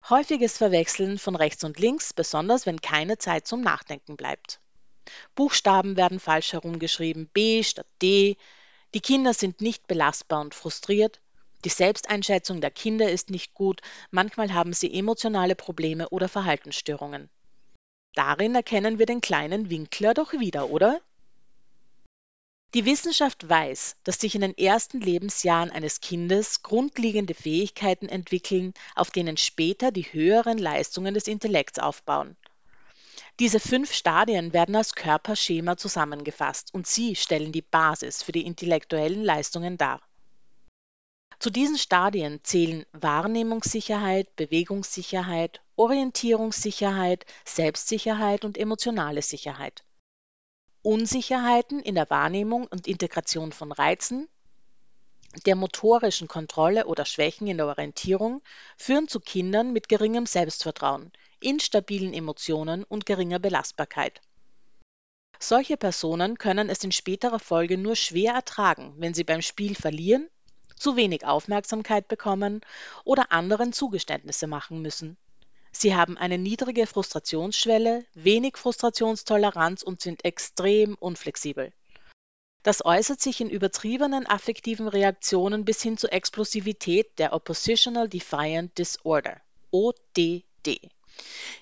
Häufiges 0.08 0.58
Verwechseln 0.58 1.18
von 1.18 1.36
rechts 1.36 1.64
und 1.64 1.78
links, 1.78 2.12
besonders 2.12 2.66
wenn 2.66 2.80
keine 2.80 3.18
Zeit 3.18 3.46
zum 3.46 3.60
Nachdenken 3.60 4.16
bleibt. 4.16 4.60
Buchstaben 5.34 5.96
werden 5.96 6.20
falsch 6.20 6.52
herumgeschrieben, 6.52 7.28
B 7.32 7.62
statt 7.62 7.86
D, 8.02 8.36
die 8.94 9.00
Kinder 9.00 9.32
sind 9.32 9.60
nicht 9.60 9.86
belastbar 9.86 10.40
und 10.42 10.54
frustriert. 10.54 11.20
Die 11.64 11.70
Selbsteinschätzung 11.70 12.60
der 12.60 12.70
Kinder 12.70 13.10
ist 13.10 13.30
nicht 13.30 13.54
gut. 13.54 13.80
Manchmal 14.10 14.52
haben 14.52 14.72
sie 14.72 14.92
emotionale 14.92 15.54
Probleme 15.54 16.08
oder 16.10 16.28
Verhaltensstörungen. 16.28 17.30
Darin 18.14 18.54
erkennen 18.54 18.98
wir 18.98 19.06
den 19.06 19.22
kleinen 19.22 19.70
Winkler 19.70 20.12
doch 20.12 20.32
wieder, 20.34 20.68
oder? 20.68 21.00
Die 22.74 22.86
Wissenschaft 22.86 23.46
weiß, 23.46 23.96
dass 24.02 24.18
sich 24.18 24.34
in 24.34 24.40
den 24.40 24.56
ersten 24.56 24.98
Lebensjahren 24.98 25.70
eines 25.70 26.00
Kindes 26.00 26.62
grundlegende 26.62 27.34
Fähigkeiten 27.34 28.08
entwickeln, 28.08 28.72
auf 28.94 29.10
denen 29.10 29.36
später 29.36 29.92
die 29.92 30.10
höheren 30.10 30.56
Leistungen 30.56 31.12
des 31.12 31.28
Intellekts 31.28 31.78
aufbauen. 31.78 32.34
Diese 33.40 33.60
fünf 33.60 33.92
Stadien 33.92 34.54
werden 34.54 34.74
als 34.74 34.94
Körperschema 34.94 35.76
zusammengefasst 35.76 36.72
und 36.72 36.86
sie 36.86 37.14
stellen 37.14 37.52
die 37.52 37.60
Basis 37.60 38.22
für 38.22 38.32
die 38.32 38.46
intellektuellen 38.46 39.22
Leistungen 39.22 39.76
dar. 39.76 40.00
Zu 41.38 41.50
diesen 41.50 41.76
Stadien 41.76 42.40
zählen 42.42 42.86
Wahrnehmungssicherheit, 42.92 44.34
Bewegungssicherheit, 44.36 45.60
Orientierungssicherheit, 45.76 47.26
Selbstsicherheit 47.44 48.46
und 48.46 48.56
emotionale 48.56 49.20
Sicherheit. 49.20 49.84
Unsicherheiten 50.82 51.80
in 51.80 51.94
der 51.94 52.10
Wahrnehmung 52.10 52.66
und 52.66 52.88
Integration 52.88 53.52
von 53.52 53.70
Reizen, 53.70 54.28
der 55.46 55.54
motorischen 55.54 56.28
Kontrolle 56.28 56.86
oder 56.86 57.04
Schwächen 57.04 57.46
in 57.46 57.56
der 57.56 57.66
Orientierung 57.66 58.42
führen 58.76 59.06
zu 59.06 59.20
Kindern 59.20 59.72
mit 59.72 59.88
geringem 59.88 60.26
Selbstvertrauen, 60.26 61.12
instabilen 61.40 62.12
Emotionen 62.12 62.84
und 62.84 63.06
geringer 63.06 63.38
Belastbarkeit. 63.38 64.20
Solche 65.38 65.76
Personen 65.76 66.36
können 66.36 66.68
es 66.68 66.84
in 66.84 66.92
späterer 66.92 67.38
Folge 67.38 67.78
nur 67.78 67.96
schwer 67.96 68.34
ertragen, 68.34 68.94
wenn 68.98 69.14
sie 69.14 69.24
beim 69.24 69.42
Spiel 69.42 69.74
verlieren, 69.74 70.28
zu 70.76 70.96
wenig 70.96 71.24
Aufmerksamkeit 71.24 72.08
bekommen 72.08 72.60
oder 73.04 73.30
anderen 73.30 73.72
Zugeständnisse 73.72 74.46
machen 74.48 74.82
müssen. 74.82 75.16
Sie 75.72 75.96
haben 75.96 76.18
eine 76.18 76.38
niedrige 76.38 76.86
Frustrationsschwelle, 76.86 78.04
wenig 78.14 78.56
Frustrationstoleranz 78.56 79.82
und 79.82 80.00
sind 80.00 80.24
extrem 80.24 80.94
unflexibel. 80.94 81.72
Das 82.62 82.84
äußert 82.84 83.20
sich 83.20 83.40
in 83.40 83.50
übertriebenen 83.50 84.26
affektiven 84.26 84.86
Reaktionen 84.86 85.64
bis 85.64 85.82
hin 85.82 85.98
zur 85.98 86.12
Explosivität 86.12 87.18
der 87.18 87.32
Oppositional 87.32 88.08
Defiant 88.08 88.78
Disorder, 88.78 89.40
ODD. 89.72 90.90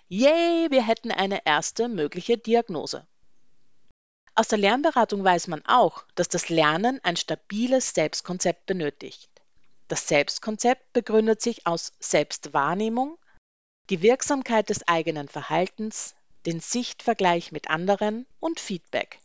Yay, 0.09 0.71
wir 0.71 0.87
hätten 0.87 1.11
eine 1.11 1.47
erste 1.47 1.89
mögliche 1.89 2.37
Diagnose. 2.37 3.07
Aus 4.35 4.49
der 4.49 4.59
Lernberatung 4.59 5.25
weiß 5.25 5.49
man 5.49 5.65
auch, 5.67 6.05
dass 6.15 6.29
das 6.29 6.49
Lernen 6.49 7.01
ein 7.03 7.17
stabiles 7.17 7.95
Selbstkonzept 7.95 8.67
benötigt. 8.67 9.31
Das 9.89 10.07
Selbstkonzept 10.07 10.93
begründet 10.93 11.41
sich 11.41 11.67
aus 11.67 11.93
Selbstwahrnehmung, 11.99 13.19
die 13.91 14.03
Wirksamkeit 14.03 14.71
des 14.71 14.87
eigenen 14.87 15.29
Verhaltens, 15.29 16.15
den 16.47 16.61
Sichtvergleich 16.61 17.51
mit 17.51 17.69
anderen 17.69 18.25
und 18.39 18.61
Feedback. 18.61 19.19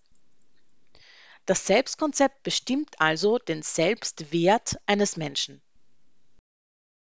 Das 1.46 1.68
Selbstkonzept 1.68 2.42
bestimmt 2.42 3.00
also 3.00 3.38
den 3.38 3.62
Selbstwert 3.62 4.80
eines 4.88 5.16
Menschen. 5.16 5.62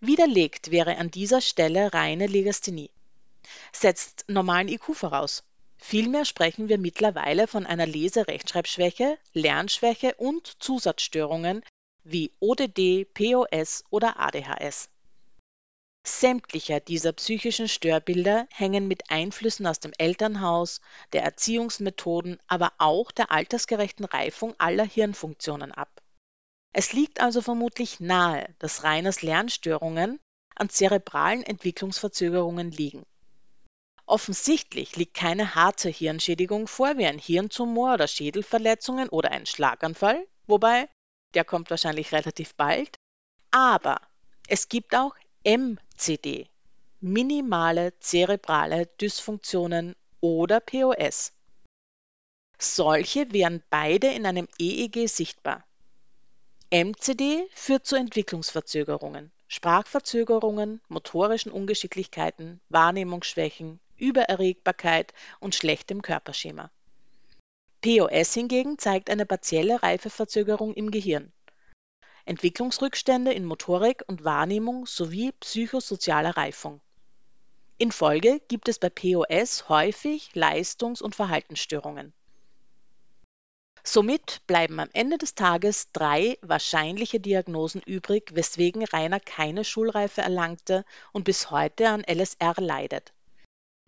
Widerlegt 0.00 0.72
wäre 0.72 0.96
an 0.96 1.10
dieser 1.10 1.40
Stelle 1.40 1.94
reine 1.94 2.26
Legasthenie. 2.26 2.90
setzt 3.72 4.24
normalen 4.28 4.68
IQ 4.68 4.94
voraus. 4.94 5.44
Vielmehr 5.76 6.24
sprechen 6.24 6.68
wir 6.68 6.78
mittlerweile 6.78 7.46
von 7.46 7.64
einer 7.64 7.86
Lese-Rechtschreibschwäche, 7.86 9.18
Lernschwäche 9.32 10.14
und 10.16 10.62
Zusatzstörungen 10.62 11.62
wie 12.02 12.32
ODD, 12.40 13.06
POS 13.14 13.84
oder 13.90 14.18
ADHS. 14.18 14.88
Sämtlicher 16.02 16.80
dieser 16.80 17.12
psychischen 17.12 17.68
Störbilder 17.68 18.46
hängen 18.52 18.88
mit 18.88 19.10
Einflüssen 19.10 19.66
aus 19.66 19.80
dem 19.80 19.92
Elternhaus, 19.98 20.80
der 21.12 21.22
Erziehungsmethoden, 21.22 22.38
aber 22.46 22.72
auch 22.78 23.12
der 23.12 23.30
altersgerechten 23.30 24.06
Reifung 24.06 24.54
aller 24.58 24.84
Hirnfunktionen 24.84 25.72
ab. 25.72 26.02
Es 26.72 26.92
liegt 26.92 27.20
also 27.20 27.42
vermutlich 27.42 28.00
nahe, 28.00 28.54
dass 28.58 28.84
Reiners 28.84 29.22
Lernstörungen 29.22 30.20
an 30.54 30.70
zerebralen 30.70 31.42
Entwicklungsverzögerungen 31.42 32.70
liegen. 32.70 33.04
Offensichtlich 34.06 34.96
liegt 34.96 35.14
keine 35.14 35.54
harte 35.54 35.88
Hirnschädigung 35.88 36.66
vor 36.66 36.96
wie 36.96 37.06
ein 37.06 37.18
Hirntumor 37.18 37.94
oder 37.94 38.08
Schädelverletzungen 38.08 39.08
oder 39.08 39.30
ein 39.30 39.46
Schlaganfall, 39.46 40.26
wobei 40.46 40.88
der 41.34 41.44
kommt 41.44 41.70
wahrscheinlich 41.70 42.12
relativ 42.12 42.54
bald, 42.54 42.98
aber 43.50 44.00
es 44.48 44.68
gibt 44.68 44.94
auch 44.96 45.14
MCD, 45.42 46.50
minimale 47.00 47.98
zerebrale 47.98 48.88
Dysfunktionen 49.00 49.96
oder 50.20 50.60
POS. 50.60 51.32
Solche 52.58 53.32
wären 53.32 53.62
beide 53.70 54.08
in 54.08 54.26
einem 54.26 54.48
EEG 54.58 55.08
sichtbar. 55.08 55.64
MCD 56.68 57.48
führt 57.54 57.86
zu 57.86 57.96
Entwicklungsverzögerungen, 57.96 59.32
Sprachverzögerungen, 59.48 60.82
motorischen 60.88 61.52
Ungeschicklichkeiten, 61.52 62.60
Wahrnehmungsschwächen, 62.68 63.80
Übererregbarkeit 63.96 65.14
und 65.38 65.54
schlechtem 65.54 66.02
Körperschema. 66.02 66.70
POS 67.80 68.34
hingegen 68.34 68.76
zeigt 68.76 69.08
eine 69.08 69.24
partielle 69.24 69.82
Reifeverzögerung 69.82 70.74
im 70.74 70.90
Gehirn, 70.90 71.32
Entwicklungsrückstände 72.24 73.32
in 73.32 73.44
Motorik 73.44 74.02
und 74.06 74.24
Wahrnehmung 74.24 74.86
sowie 74.86 75.32
psychosozialer 75.40 76.36
Reifung. 76.36 76.80
In 77.78 77.92
Folge 77.92 78.40
gibt 78.48 78.68
es 78.68 78.78
bei 78.78 78.90
POS 78.90 79.68
häufig 79.68 80.34
Leistungs- 80.34 81.00
und 81.00 81.14
Verhaltensstörungen. 81.14 82.12
Somit 83.82 84.42
bleiben 84.46 84.78
am 84.78 84.90
Ende 84.92 85.16
des 85.16 85.34
Tages 85.34 85.90
drei 85.92 86.36
wahrscheinliche 86.42 87.18
Diagnosen 87.18 87.80
übrig, 87.80 88.34
weswegen 88.34 88.84
Rainer 88.84 89.20
keine 89.20 89.64
Schulreife 89.64 90.20
erlangte 90.20 90.84
und 91.12 91.24
bis 91.24 91.50
heute 91.50 91.88
an 91.88 92.04
LSR 92.04 92.54
leidet. 92.58 93.14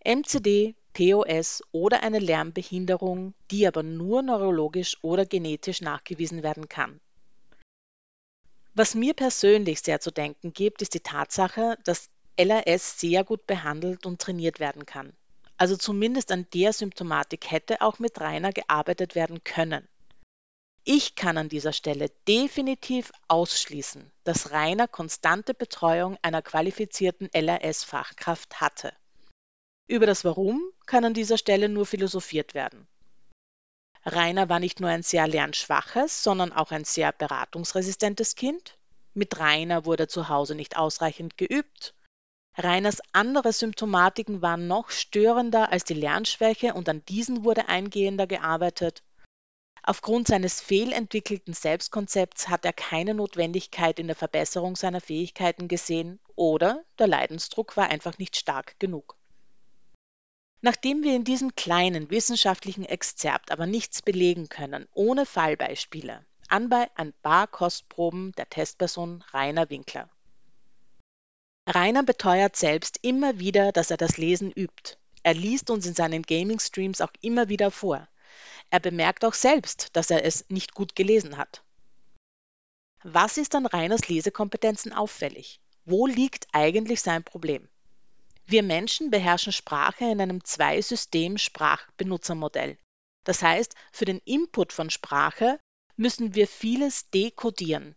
MCD, 0.04 0.74
POS 0.94 1.62
oder 1.72 2.02
eine 2.02 2.18
Lernbehinderung, 2.18 3.34
die 3.50 3.66
aber 3.66 3.82
nur 3.82 4.22
neurologisch 4.22 4.96
oder 5.02 5.26
genetisch 5.26 5.82
nachgewiesen 5.82 6.42
werden 6.42 6.68
kann. 6.68 7.00
Was 8.74 8.94
mir 8.94 9.12
persönlich 9.12 9.80
sehr 9.80 10.00
zu 10.00 10.10
denken 10.10 10.54
gibt, 10.54 10.80
ist 10.80 10.94
die 10.94 11.00
Tatsache, 11.00 11.78
dass 11.84 12.08
LRS 12.38 12.98
sehr 12.98 13.22
gut 13.22 13.46
behandelt 13.46 14.06
und 14.06 14.20
trainiert 14.20 14.60
werden 14.60 14.86
kann. 14.86 15.12
Also 15.58 15.76
zumindest 15.76 16.32
an 16.32 16.46
der 16.54 16.72
Symptomatik 16.72 17.50
hätte 17.50 17.82
auch 17.82 17.98
mit 17.98 18.18
Rainer 18.18 18.50
gearbeitet 18.50 19.14
werden 19.14 19.44
können. 19.44 19.86
Ich 20.84 21.14
kann 21.14 21.36
an 21.38 21.48
dieser 21.48 21.72
Stelle 21.72 22.10
definitiv 22.26 23.12
ausschließen, 23.28 24.10
dass 24.24 24.50
Rainer 24.50 24.88
konstante 24.88 25.54
Betreuung 25.54 26.16
einer 26.22 26.42
qualifizierten 26.42 27.28
LRS-Fachkraft 27.32 28.60
hatte. 28.60 28.92
Über 29.86 30.06
das 30.06 30.24
Warum 30.24 30.60
kann 30.86 31.04
an 31.04 31.14
dieser 31.14 31.38
Stelle 31.38 31.68
nur 31.68 31.86
philosophiert 31.86 32.54
werden. 32.54 32.88
Rainer 34.04 34.48
war 34.48 34.58
nicht 34.58 34.80
nur 34.80 34.90
ein 34.90 35.02
sehr 35.02 35.28
lernschwaches, 35.28 36.22
sondern 36.22 36.52
auch 36.52 36.72
ein 36.72 36.84
sehr 36.84 37.12
beratungsresistentes 37.12 38.34
Kind. 38.34 38.76
Mit 39.14 39.38
Rainer 39.38 39.84
wurde 39.84 40.08
zu 40.08 40.28
Hause 40.28 40.54
nicht 40.54 40.76
ausreichend 40.76 41.36
geübt. 41.36 41.94
Rainers 42.56 43.00
andere 43.12 43.52
Symptomatiken 43.52 44.42
waren 44.42 44.66
noch 44.66 44.90
störender 44.90 45.70
als 45.70 45.84
die 45.84 45.94
Lernschwäche 45.94 46.74
und 46.74 46.88
an 46.88 47.04
diesen 47.06 47.44
wurde 47.44 47.68
eingehender 47.68 48.26
gearbeitet. 48.26 49.02
Aufgrund 49.84 50.28
seines 50.28 50.60
fehlentwickelten 50.60 51.54
Selbstkonzepts 51.54 52.48
hat 52.48 52.64
er 52.64 52.72
keine 52.72 53.14
Notwendigkeit 53.14 53.98
in 53.98 54.06
der 54.06 54.16
Verbesserung 54.16 54.76
seiner 54.76 55.00
Fähigkeiten 55.00 55.66
gesehen 55.66 56.20
oder 56.36 56.84
der 56.98 57.08
Leidensdruck 57.08 57.76
war 57.76 57.88
einfach 57.88 58.18
nicht 58.18 58.36
stark 58.36 58.78
genug. 58.78 59.16
Nachdem 60.64 61.02
wir 61.02 61.16
in 61.16 61.24
diesem 61.24 61.56
kleinen 61.56 62.08
wissenschaftlichen 62.10 62.84
Exzerpt 62.84 63.50
aber 63.50 63.66
nichts 63.66 64.00
belegen 64.00 64.48
können, 64.48 64.86
ohne 64.94 65.26
Fallbeispiele, 65.26 66.24
anbei 66.48 66.88
ein 66.94 67.12
paar 67.14 67.48
Kostproben 67.48 68.30
der 68.36 68.48
Testperson 68.48 69.24
Rainer 69.32 69.68
Winkler. 69.70 70.08
Rainer 71.68 72.04
beteuert 72.04 72.54
selbst 72.54 73.00
immer 73.02 73.40
wieder, 73.40 73.72
dass 73.72 73.90
er 73.90 73.96
das 73.96 74.18
Lesen 74.18 74.52
übt. 74.52 74.98
Er 75.24 75.34
liest 75.34 75.68
uns 75.68 75.84
in 75.84 75.94
seinen 75.94 76.22
Gaming-Streams 76.22 77.00
auch 77.00 77.12
immer 77.20 77.48
wieder 77.48 77.72
vor. 77.72 78.06
Er 78.70 78.78
bemerkt 78.78 79.24
auch 79.24 79.34
selbst, 79.34 79.96
dass 79.96 80.10
er 80.10 80.24
es 80.24 80.48
nicht 80.48 80.74
gut 80.74 80.94
gelesen 80.94 81.38
hat. 81.38 81.64
Was 83.02 83.36
ist 83.36 83.56
an 83.56 83.66
Rainers 83.66 84.08
Lesekompetenzen 84.08 84.92
auffällig? 84.92 85.60
Wo 85.84 86.06
liegt 86.06 86.46
eigentlich 86.52 87.02
sein 87.02 87.24
Problem? 87.24 87.68
Wir 88.46 88.62
Menschen 88.62 89.10
beherrschen 89.10 89.52
Sprache 89.52 90.04
in 90.04 90.20
einem 90.20 90.44
Zwei-System-Sprachbenutzermodell. 90.44 92.78
Das 93.24 93.42
heißt, 93.42 93.74
für 93.92 94.04
den 94.04 94.18
Input 94.24 94.72
von 94.72 94.90
Sprache 94.90 95.58
müssen 95.96 96.34
wir 96.34 96.48
vieles 96.48 97.08
dekodieren. 97.10 97.94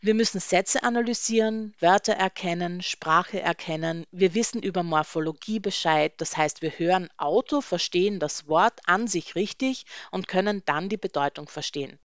Wir 0.00 0.14
müssen 0.14 0.38
Sätze 0.38 0.84
analysieren, 0.84 1.74
Wörter 1.80 2.12
erkennen, 2.12 2.82
Sprache 2.82 3.40
erkennen. 3.40 4.04
Wir 4.12 4.32
wissen 4.34 4.62
über 4.62 4.84
Morphologie 4.84 5.58
Bescheid. 5.58 6.14
Das 6.18 6.36
heißt, 6.36 6.62
wir 6.62 6.78
hören 6.78 7.08
Auto, 7.16 7.60
verstehen 7.60 8.20
das 8.20 8.46
Wort 8.46 8.78
an 8.86 9.08
sich 9.08 9.34
richtig 9.34 9.86
und 10.12 10.28
können 10.28 10.62
dann 10.66 10.88
die 10.88 10.98
Bedeutung 10.98 11.48
verstehen. 11.48 11.98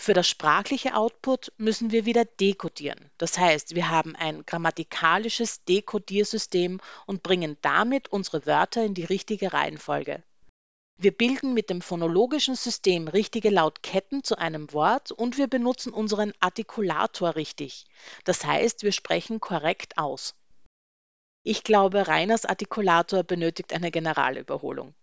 Für 0.00 0.14
das 0.14 0.28
sprachliche 0.28 0.94
Output 0.94 1.52
müssen 1.56 1.90
wir 1.90 2.06
wieder 2.06 2.24
dekodieren. 2.24 3.10
Das 3.18 3.36
heißt, 3.36 3.74
wir 3.74 3.90
haben 3.90 4.14
ein 4.14 4.46
grammatikalisches 4.46 5.64
Dekodiersystem 5.64 6.80
und 7.06 7.24
bringen 7.24 7.56
damit 7.62 8.06
unsere 8.08 8.46
Wörter 8.46 8.84
in 8.84 8.94
die 8.94 9.04
richtige 9.04 9.52
Reihenfolge. 9.52 10.22
Wir 10.98 11.10
bilden 11.10 11.52
mit 11.52 11.68
dem 11.68 11.82
phonologischen 11.82 12.54
System 12.54 13.08
richtige 13.08 13.50
Lautketten 13.50 14.22
zu 14.22 14.38
einem 14.38 14.72
Wort 14.72 15.10
und 15.10 15.36
wir 15.36 15.48
benutzen 15.48 15.92
unseren 15.92 16.32
Artikulator 16.38 17.34
richtig. 17.34 17.84
Das 18.22 18.44
heißt, 18.44 18.84
wir 18.84 18.92
sprechen 18.92 19.40
korrekt 19.40 19.98
aus. 19.98 20.36
Ich 21.42 21.64
glaube, 21.64 22.06
Reiners 22.06 22.44
Artikulator 22.44 23.24
benötigt 23.24 23.72
eine 23.72 23.90
Generalüberholung. 23.90 24.94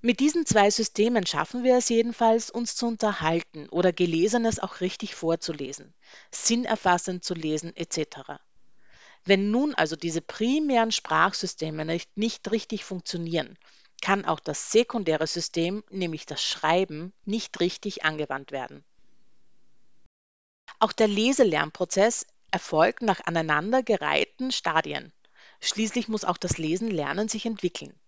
Mit 0.00 0.20
diesen 0.20 0.46
zwei 0.46 0.70
Systemen 0.70 1.26
schaffen 1.26 1.64
wir 1.64 1.76
es 1.76 1.88
jedenfalls, 1.88 2.50
uns 2.50 2.76
zu 2.76 2.86
unterhalten 2.86 3.68
oder 3.68 3.92
Gelesenes 3.92 4.60
auch 4.60 4.80
richtig 4.80 5.16
vorzulesen, 5.16 5.92
sinnerfassend 6.30 7.24
zu 7.24 7.34
lesen 7.34 7.74
etc. 7.74 8.38
Wenn 9.24 9.50
nun 9.50 9.74
also 9.74 9.96
diese 9.96 10.20
primären 10.20 10.92
Sprachsysteme 10.92 11.84
nicht, 11.84 12.16
nicht 12.16 12.48
richtig 12.52 12.84
funktionieren, 12.84 13.58
kann 14.00 14.24
auch 14.24 14.38
das 14.38 14.70
sekundäre 14.70 15.26
System, 15.26 15.82
nämlich 15.90 16.26
das 16.26 16.44
Schreiben, 16.44 17.12
nicht 17.24 17.58
richtig 17.58 18.04
angewandt 18.04 18.52
werden. 18.52 18.84
Auch 20.78 20.92
der 20.92 21.08
Leselernprozess 21.08 22.24
erfolgt 22.52 23.02
nach 23.02 23.26
aneinandergereihten 23.26 24.52
Stadien. 24.52 25.12
Schließlich 25.60 26.06
muss 26.06 26.24
auch 26.24 26.36
das 26.36 26.56
Lesen 26.56 26.88
lernen 26.88 27.28
sich 27.28 27.46
entwickeln. 27.46 27.98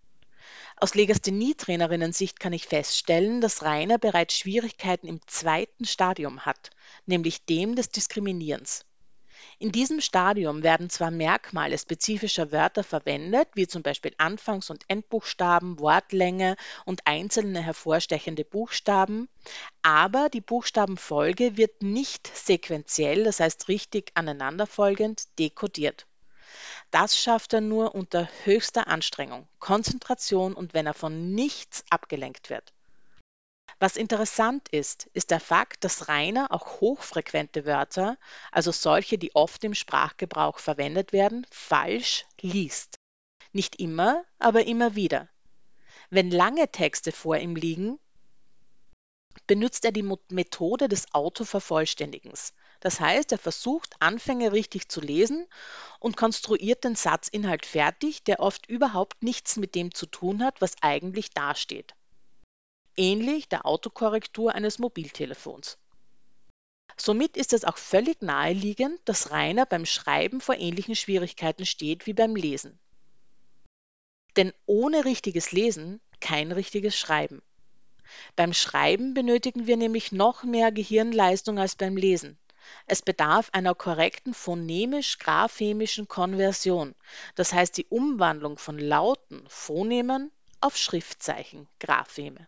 Aus 0.77 0.95
Legasthenie-Trainerinnen-Sicht 0.95 2.39
kann 2.39 2.53
ich 2.53 2.67
feststellen, 2.67 3.41
dass 3.41 3.63
Rainer 3.63 3.97
bereits 3.97 4.37
Schwierigkeiten 4.37 5.07
im 5.07 5.19
zweiten 5.27 5.85
Stadium 5.85 6.45
hat, 6.45 6.71
nämlich 7.05 7.45
dem 7.45 7.75
des 7.75 7.89
Diskriminierens. 7.89 8.85
In 9.57 9.71
diesem 9.71 10.01
Stadium 10.01 10.63
werden 10.63 10.89
zwar 10.89 11.11
Merkmale 11.11 11.77
spezifischer 11.77 12.51
Wörter 12.51 12.83
verwendet, 12.83 13.47
wie 13.53 13.67
zum 13.67 13.83
Beispiel 13.83 14.13
Anfangs- 14.17 14.69
und 14.69 14.83
Endbuchstaben, 14.87 15.79
Wortlänge 15.79 16.55
und 16.85 17.05
einzelne 17.05 17.61
hervorstechende 17.61 18.45
Buchstaben, 18.45 19.29
aber 19.81 20.29
die 20.29 20.41
Buchstabenfolge 20.41 21.57
wird 21.57 21.81
nicht 21.81 22.27
sequenziell, 22.35 23.23
das 23.23 23.39
heißt 23.39 23.67
richtig 23.67 24.11
aneinanderfolgend, 24.15 25.27
dekodiert. 25.39 26.07
Das 26.91 27.17
schafft 27.17 27.53
er 27.53 27.61
nur 27.61 27.95
unter 27.95 28.27
höchster 28.43 28.87
Anstrengung, 28.87 29.47
Konzentration 29.59 30.53
und 30.53 30.73
wenn 30.73 30.85
er 30.85 30.93
von 30.93 31.33
nichts 31.33 31.85
abgelenkt 31.89 32.49
wird. 32.49 32.73
Was 33.79 33.95
interessant 33.95 34.69
ist, 34.69 35.09
ist 35.13 35.31
der 35.31 35.39
Fakt, 35.39 35.83
dass 35.83 36.07
Rainer 36.07 36.51
auch 36.51 36.81
hochfrequente 36.81 37.65
Wörter, 37.65 38.17
also 38.51 38.71
solche, 38.71 39.17
die 39.17 39.33
oft 39.33 39.63
im 39.63 39.73
Sprachgebrauch 39.73 40.59
verwendet 40.59 41.13
werden, 41.13 41.47
falsch 41.49 42.25
liest. 42.41 42.99
Nicht 43.53 43.77
immer, 43.77 44.23
aber 44.37 44.67
immer 44.67 44.95
wieder. 44.95 45.29
Wenn 46.09 46.29
lange 46.29 46.71
Texte 46.71 47.11
vor 47.11 47.37
ihm 47.37 47.55
liegen, 47.55 47.99
benutzt 49.47 49.85
er 49.85 49.91
die 49.91 50.07
Methode 50.29 50.87
des 50.89 51.13
Autovervollständigens. 51.13 52.53
Das 52.81 52.99
heißt, 52.99 53.31
er 53.31 53.37
versucht, 53.37 53.95
Anfänge 53.99 54.51
richtig 54.51 54.89
zu 54.89 55.01
lesen 55.01 55.47
und 55.99 56.17
konstruiert 56.17 56.83
den 56.83 56.95
Satzinhalt 56.95 57.65
fertig, 57.65 58.23
der 58.23 58.39
oft 58.39 58.65
überhaupt 58.65 59.23
nichts 59.23 59.55
mit 59.55 59.75
dem 59.75 59.93
zu 59.93 60.07
tun 60.07 60.43
hat, 60.43 60.61
was 60.61 60.75
eigentlich 60.81 61.29
dasteht. 61.29 61.93
Ähnlich 62.97 63.47
der 63.47 63.65
Autokorrektur 63.67 64.53
eines 64.55 64.79
Mobiltelefons. 64.79 65.77
Somit 66.97 67.37
ist 67.37 67.53
es 67.53 67.63
auch 67.63 67.77
völlig 67.77 68.21
naheliegend, 68.21 68.99
dass 69.05 69.31
Rainer 69.31 69.65
beim 69.67 69.85
Schreiben 69.85 70.41
vor 70.41 70.55
ähnlichen 70.55 70.95
Schwierigkeiten 70.95 71.65
steht 71.65 72.07
wie 72.07 72.13
beim 72.13 72.35
Lesen. 72.35 72.79
Denn 74.37 74.53
ohne 74.65 75.05
richtiges 75.05 75.51
Lesen 75.51 76.01
kein 76.19 76.51
richtiges 76.51 76.97
Schreiben. 76.97 77.43
Beim 78.35 78.53
Schreiben 78.53 79.13
benötigen 79.13 79.67
wir 79.67 79.77
nämlich 79.77 80.11
noch 80.11 80.43
mehr 80.43 80.71
Gehirnleistung 80.71 81.59
als 81.59 81.75
beim 81.75 81.95
Lesen. 81.95 82.37
Es 82.85 83.01
bedarf 83.01 83.49
einer 83.53 83.75
korrekten 83.75 84.33
phonemisch-graphemischen 84.33 86.07
Konversion, 86.07 86.95
das 87.35 87.53
heißt 87.53 87.77
die 87.77 87.85
Umwandlung 87.87 88.57
von 88.57 88.77
Lauten 88.77 89.43
Phonemen 89.47 90.31
auf 90.59 90.77
Schriftzeichen 90.77 91.67
Grapheme. 91.79 92.47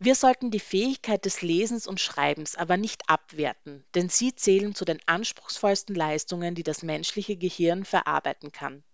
Wir 0.00 0.14
sollten 0.14 0.52
die 0.52 0.60
Fähigkeit 0.60 1.24
des 1.24 1.42
Lesens 1.42 1.88
und 1.88 2.00
Schreibens 2.00 2.54
aber 2.54 2.76
nicht 2.76 3.08
abwerten, 3.08 3.84
denn 3.96 4.08
sie 4.08 4.32
zählen 4.32 4.72
zu 4.72 4.84
den 4.84 5.00
anspruchsvollsten 5.06 5.96
Leistungen, 5.96 6.54
die 6.54 6.62
das 6.62 6.84
menschliche 6.84 7.36
Gehirn 7.36 7.84
verarbeiten 7.84 8.52
kann. 8.52 8.84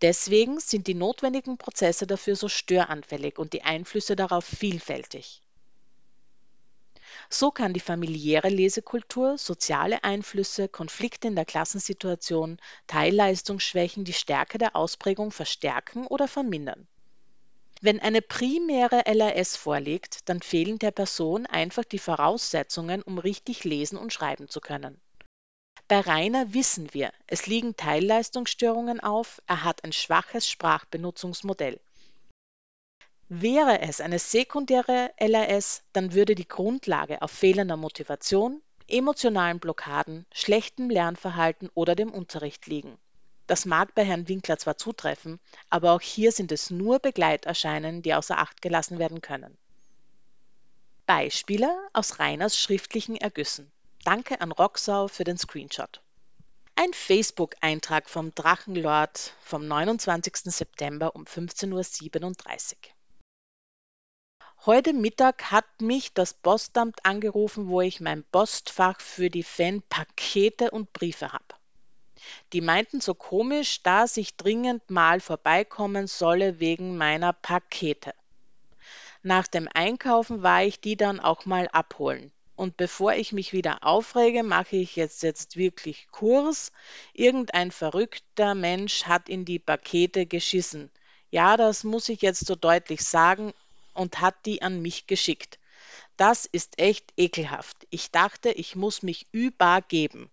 Deswegen 0.00 0.60
sind 0.60 0.86
die 0.86 0.94
notwendigen 0.94 1.58
Prozesse 1.58 2.06
dafür 2.06 2.36
so 2.36 2.48
störanfällig 2.48 3.36
und 3.36 3.52
die 3.52 3.62
Einflüsse 3.62 4.14
darauf 4.14 4.44
vielfältig. 4.44 5.42
So 7.30 7.50
kann 7.50 7.74
die 7.74 7.80
familiäre 7.80 8.48
Lesekultur, 8.48 9.36
soziale 9.36 10.02
Einflüsse, 10.02 10.66
Konflikte 10.68 11.28
in 11.28 11.36
der 11.36 11.44
Klassensituation, 11.44 12.58
Teilleistungsschwächen 12.86 14.04
die 14.04 14.14
Stärke 14.14 14.56
der 14.56 14.74
Ausprägung 14.74 15.30
verstärken 15.30 16.06
oder 16.06 16.26
vermindern. 16.26 16.88
Wenn 17.80 18.00
eine 18.00 18.22
primäre 18.22 19.04
LRS 19.06 19.56
vorliegt, 19.56 20.28
dann 20.28 20.40
fehlen 20.40 20.78
der 20.78 20.90
Person 20.90 21.46
einfach 21.46 21.84
die 21.84 21.98
Voraussetzungen, 21.98 23.02
um 23.02 23.18
richtig 23.18 23.62
lesen 23.62 23.98
und 23.98 24.12
schreiben 24.12 24.48
zu 24.48 24.60
können. 24.60 25.00
Bei 25.86 26.00
Rainer 26.00 26.52
wissen 26.54 26.92
wir, 26.92 27.12
es 27.26 27.46
liegen 27.46 27.76
Teilleistungsstörungen 27.76 29.00
auf, 29.00 29.40
er 29.46 29.64
hat 29.64 29.84
ein 29.84 29.92
schwaches 29.92 30.48
Sprachbenutzungsmodell. 30.48 31.80
Wäre 33.30 33.82
es 33.82 34.00
eine 34.00 34.18
sekundäre 34.18 35.12
LRS, 35.18 35.82
dann 35.92 36.14
würde 36.14 36.34
die 36.34 36.48
Grundlage 36.48 37.20
auf 37.20 37.30
fehlender 37.30 37.76
Motivation, 37.76 38.62
emotionalen 38.86 39.60
Blockaden, 39.60 40.24
schlechtem 40.32 40.88
Lernverhalten 40.88 41.68
oder 41.74 41.94
dem 41.94 42.10
Unterricht 42.10 42.66
liegen. 42.66 42.96
Das 43.46 43.66
mag 43.66 43.94
bei 43.94 44.02
Herrn 44.02 44.28
Winkler 44.28 44.58
zwar 44.58 44.78
zutreffen, 44.78 45.40
aber 45.68 45.92
auch 45.92 46.00
hier 46.00 46.32
sind 46.32 46.52
es 46.52 46.70
nur 46.70 47.00
Begleiterscheinungen, 47.00 48.00
die 48.00 48.14
außer 48.14 48.38
Acht 48.38 48.62
gelassen 48.62 48.98
werden 48.98 49.20
können. 49.20 49.58
Beispiele 51.04 51.74
aus 51.92 52.18
Rainers 52.18 52.58
schriftlichen 52.58 53.16
Ergüssen. 53.16 53.70
Danke 54.04 54.40
an 54.40 54.52
Roxau 54.52 55.06
für 55.06 55.24
den 55.24 55.36
Screenshot. 55.36 56.00
Ein 56.76 56.94
Facebook-Eintrag 56.94 58.08
vom 58.08 58.34
Drachenlord 58.34 59.34
vom 59.40 59.68
29. 59.68 60.44
September 60.44 61.14
um 61.14 61.24
15.37 61.24 61.72
Uhr. 61.74 62.97
Heute 64.66 64.92
Mittag 64.92 65.52
hat 65.52 65.80
mich 65.80 66.12
das 66.14 66.34
Postamt 66.34 67.06
angerufen, 67.06 67.68
wo 67.68 67.80
ich 67.80 68.00
mein 68.00 68.24
Postfach 68.24 69.00
für 69.00 69.30
die 69.30 69.44
Fan-Pakete 69.44 70.72
und 70.72 70.92
Briefe 70.92 71.32
habe. 71.32 71.54
Die 72.52 72.60
meinten 72.60 73.00
so 73.00 73.14
komisch, 73.14 73.84
dass 73.84 74.16
ich 74.16 74.36
dringend 74.36 74.90
mal 74.90 75.20
vorbeikommen 75.20 76.08
solle 76.08 76.58
wegen 76.58 76.96
meiner 76.96 77.32
Pakete. 77.32 78.12
Nach 79.22 79.46
dem 79.46 79.68
Einkaufen 79.72 80.42
war 80.42 80.64
ich 80.64 80.80
die 80.80 80.96
dann 80.96 81.20
auch 81.20 81.46
mal 81.46 81.68
abholen. 81.68 82.32
Und 82.56 82.76
bevor 82.76 83.14
ich 83.14 83.32
mich 83.32 83.52
wieder 83.52 83.84
aufrege, 83.84 84.42
mache 84.42 84.74
ich 84.74 84.96
jetzt, 84.96 85.22
jetzt 85.22 85.56
wirklich 85.56 86.08
Kurs. 86.10 86.72
Irgendein 87.12 87.70
verrückter 87.70 88.56
Mensch 88.56 89.04
hat 89.04 89.28
in 89.28 89.44
die 89.44 89.60
Pakete 89.60 90.26
geschissen. 90.26 90.90
Ja, 91.30 91.56
das 91.56 91.84
muss 91.84 92.08
ich 92.08 92.22
jetzt 92.22 92.44
so 92.44 92.56
deutlich 92.56 93.04
sagen, 93.04 93.54
und 93.98 94.20
hat 94.20 94.46
die 94.46 94.62
an 94.62 94.80
mich 94.80 95.06
geschickt. 95.06 95.58
Das 96.16 96.46
ist 96.46 96.78
echt 96.78 97.12
ekelhaft. 97.16 97.86
Ich 97.90 98.10
dachte, 98.10 98.50
ich 98.50 98.76
muss 98.76 99.02
mich 99.02 99.26
übergeben. 99.32 100.30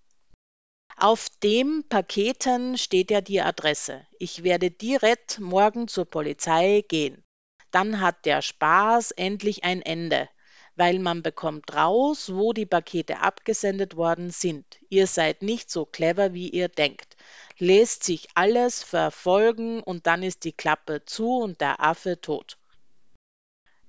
Auf 0.98 1.30
dem 1.44 1.84
Paketen 1.90 2.78
steht 2.78 3.12
ja 3.12 3.22
die 3.22 3.42
Adresse. 3.42 4.06
Ich 4.20 4.44
werde 4.44 4.72
direkt 4.72 5.40
morgen 5.40 5.88
zur 5.88 6.06
Polizei 6.06 6.84
gehen. 6.88 7.24
Dann 7.72 8.00
hat 8.00 8.26
der 8.26 8.42
Spaß 8.42 9.12
endlich 9.12 9.64
ein 9.64 9.82
Ende, 9.82 10.30
weil 10.76 11.00
man 11.00 11.22
bekommt 11.22 11.76
raus, 11.76 12.32
wo 12.34 12.54
die 12.54 12.66
Pakete 12.66 13.20
abgesendet 13.20 13.98
worden 13.98 14.30
sind. 14.30 14.66
Ihr 14.90 15.08
seid 15.08 15.42
nicht 15.42 15.70
so 15.70 15.86
clever, 15.86 16.34
wie 16.34 16.50
ihr 16.50 16.70
denkt. 16.70 17.18
Lest 17.58 18.04
sich 18.04 18.28
alles 18.36 18.84
verfolgen 18.84 19.82
und 19.82 20.08
dann 20.08 20.24
ist 20.24 20.46
die 20.46 20.54
Klappe 20.54 21.04
zu 21.06 21.38
und 21.38 21.62
der 21.62 21.82
Affe 21.82 22.22
tot 22.22 22.58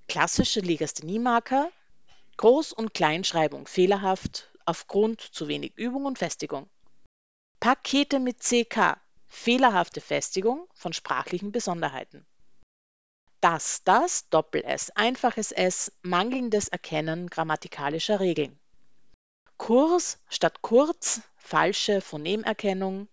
klassische 0.09 0.61
Legasthenie-Marker, 0.61 1.71
Groß- 2.39 2.75
und 2.75 2.95
Kleinschreibung 2.95 3.67
fehlerhaft 3.67 4.51
aufgrund 4.65 5.21
zu 5.21 5.49
wenig 5.49 5.73
Übung 5.77 6.05
und 6.05 6.19
Festigung. 6.19 6.69
Pakete 7.61 8.21
mit 8.21 8.41
CK, 8.41 8.99
fehlerhafte 9.27 10.01
Festigung 10.01 10.69
von 10.75 10.93
sprachlichen 10.93 11.53
Besonderheiten. 11.53 12.27
Das, 13.41 13.83
das, 13.85 14.29
Doppel-S, 14.29 14.91
einfaches 14.97 15.53
S, 15.53 15.93
mangelndes 16.03 16.69
Erkennen 16.69 17.29
grammatikalischer 17.29 18.21
Regeln. 18.21 18.59
Kurs 19.57 20.19
statt 20.29 20.63
kurz, 20.63 21.21
falsche 21.37 22.01
Phonemerkennung. 22.01 23.09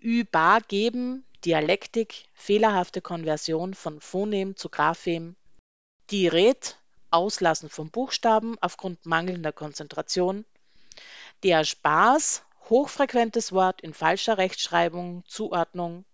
Ü-Bar 0.00 0.60
geben, 0.62 1.26
Dialektik, 1.44 2.26
fehlerhafte 2.32 3.00
Konversion 3.02 3.74
von 3.74 4.00
Phonem 4.00 4.56
zu 4.56 4.68
Graphem. 4.68 5.36
Diret 6.10 6.76
(Auslassen 7.10 7.70
von 7.70 7.90
Buchstaben 7.90 8.58
aufgrund 8.60 9.06
mangelnder 9.06 9.52
Konzentration). 9.52 10.44
Der 11.42 11.64
Spaß 11.64 12.42
(hochfrequentes 12.68 13.52
Wort 13.52 13.80
in 13.80 13.94
falscher 13.94 14.36
Rechtschreibung, 14.36 15.24
Zuordnung). 15.26 16.04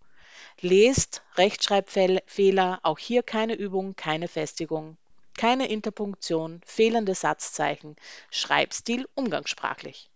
Lest 0.61 1.23
(Rechtschreibfehler, 1.35 2.79
auch 2.85 3.01
hier 3.01 3.25
keine 3.25 3.55
Übung, 3.55 3.97
keine 3.97 4.29
Festigung. 4.29 4.97
Keine 5.37 5.67
Interpunktion, 5.69 6.61
fehlende 6.65 7.17
Satzzeichen, 7.17 7.97
Schreibstil 8.31 9.09
umgangssprachlich. 9.17 10.09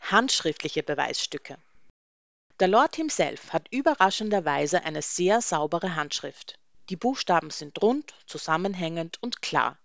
Handschriftliche 0.00 0.84
Beweisstücke 0.84 1.58
Der 2.60 2.68
Lord 2.68 2.94
himself 2.94 3.52
hat 3.52 3.66
überraschenderweise 3.72 4.84
eine 4.84 5.02
sehr 5.02 5.40
saubere 5.40 5.96
Handschrift 5.96 6.56
die 6.90 6.96
Buchstaben 6.96 7.50
sind 7.50 7.80
rund, 7.80 8.14
zusammenhängend 8.26 9.22
und 9.22 9.42
klar. 9.42 9.78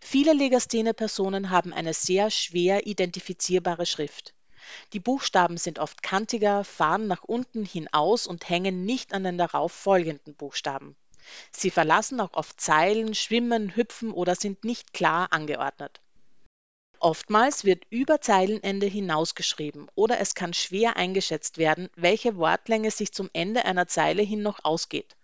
Viele 0.00 0.32
Legasthene-Personen 0.32 1.50
haben 1.50 1.72
eine 1.72 1.92
sehr 1.92 2.30
schwer 2.30 2.86
identifizierbare 2.86 3.84
Schrift. 3.84 4.32
Die 4.92 5.00
Buchstaben 5.00 5.56
sind 5.56 5.80
oft 5.80 6.04
kantiger, 6.04 6.62
fahren 6.62 7.08
nach 7.08 7.24
unten 7.24 7.64
hinaus 7.64 8.28
und 8.28 8.48
hängen 8.48 8.84
nicht 8.84 9.12
an 9.12 9.24
den 9.24 9.38
darauf 9.38 9.72
folgenden 9.72 10.34
Buchstaben. 10.36 10.94
Sie 11.50 11.70
verlassen 11.70 12.20
auch 12.20 12.34
oft 12.34 12.60
Zeilen, 12.60 13.14
schwimmen, 13.14 13.74
hüpfen 13.74 14.12
oder 14.12 14.36
sind 14.36 14.64
nicht 14.64 14.92
klar 14.92 15.32
angeordnet. 15.32 16.00
Oftmals 17.00 17.64
wird 17.64 17.84
über 17.90 18.20
Zeilenende 18.20 18.86
hinausgeschrieben 18.86 19.88
oder 19.94 20.20
es 20.20 20.34
kann 20.34 20.54
schwer 20.54 20.96
eingeschätzt 20.96 21.58
werden, 21.58 21.88
welche 21.96 22.36
Wortlänge 22.36 22.90
sich 22.90 23.12
zum 23.12 23.30
Ende 23.32 23.64
einer 23.64 23.88
Zeile 23.88 24.22
hin 24.22 24.42
noch 24.42 24.64
ausgeht. 24.64 25.16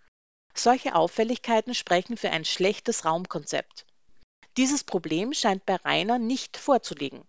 Solche 0.59 0.95
Auffälligkeiten 0.95 1.75
sprechen 1.75 2.17
für 2.17 2.31
ein 2.31 2.43
schlechtes 2.43 3.05
Raumkonzept. 3.05 3.85
Dieses 4.57 4.83
Problem 4.83 5.33
scheint 5.33 5.65
bei 5.67 5.75
Rainer 5.75 6.17
nicht 6.17 6.57
vorzuliegen. 6.57 7.23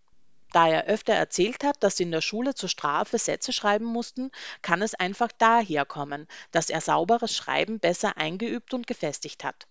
Da 0.52 0.66
er 0.66 0.86
öfter 0.86 1.12
erzählt 1.12 1.62
hat, 1.62 1.82
dass 1.82 1.98
sie 1.98 2.04
in 2.04 2.10
der 2.10 2.22
Schule 2.22 2.54
zur 2.54 2.70
Strafe 2.70 3.18
Sätze 3.18 3.52
schreiben 3.52 3.84
mussten, 3.84 4.30
kann 4.62 4.80
es 4.80 4.94
einfach 4.94 5.30
daher 5.36 5.84
kommen, 5.84 6.26
dass 6.52 6.70
er 6.70 6.80
sauberes 6.80 7.36
Schreiben 7.36 7.80
besser 7.80 8.16
eingeübt 8.16 8.72
und 8.72 8.86
gefestigt 8.86 9.44
hat. 9.44 9.66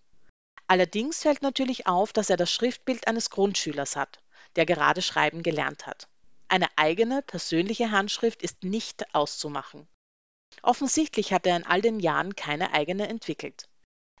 Allerdings 0.68 1.22
fällt 1.22 1.42
natürlich 1.42 1.88
auf, 1.88 2.12
dass 2.12 2.30
er 2.30 2.36
das 2.36 2.52
Schriftbild 2.52 3.08
eines 3.08 3.30
Grundschülers 3.30 3.96
hat, 3.96 4.20
der 4.54 4.66
gerade 4.66 5.02
schreiben 5.02 5.42
gelernt 5.42 5.86
hat. 5.86 6.06
Eine 6.46 6.68
eigene 6.76 7.22
persönliche 7.22 7.90
Handschrift 7.90 8.40
ist 8.42 8.62
nicht 8.62 9.14
auszumachen. 9.14 9.88
Offensichtlich 10.62 11.32
hat 11.32 11.46
er 11.46 11.56
in 11.56 11.66
all 11.66 11.80
den 11.80 12.00
Jahren 12.00 12.36
keine 12.36 12.72
eigene 12.72 13.08
entwickelt. 13.08 13.68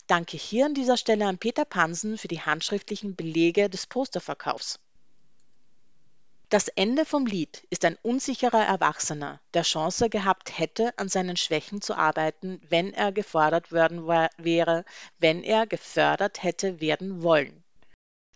Danke 0.06 0.36
hier 0.36 0.66
an 0.66 0.74
dieser 0.74 0.96
Stelle 0.96 1.26
an 1.26 1.38
Peter 1.38 1.64
Pansen 1.64 2.16
für 2.16 2.28
die 2.28 2.40
handschriftlichen 2.40 3.14
Belege 3.14 3.68
des 3.68 3.86
Posterverkaufs. 3.86 4.78
Das 6.48 6.68
Ende 6.68 7.04
vom 7.04 7.26
Lied 7.26 7.66
ist 7.68 7.84
ein 7.84 7.98
unsicherer 8.00 8.64
Erwachsener, 8.64 9.38
der 9.52 9.64
Chance 9.64 10.08
gehabt 10.08 10.58
hätte, 10.58 10.98
an 10.98 11.10
seinen 11.10 11.36
Schwächen 11.36 11.82
zu 11.82 11.94
arbeiten, 11.94 12.58
wenn 12.66 12.94
er 12.94 13.12
gefordert 13.12 13.70
worden 13.70 14.06
wäre, 14.38 14.86
wenn 15.18 15.42
er 15.42 15.66
gefördert 15.66 16.42
hätte 16.42 16.80
werden 16.80 17.22
wollen. 17.22 17.62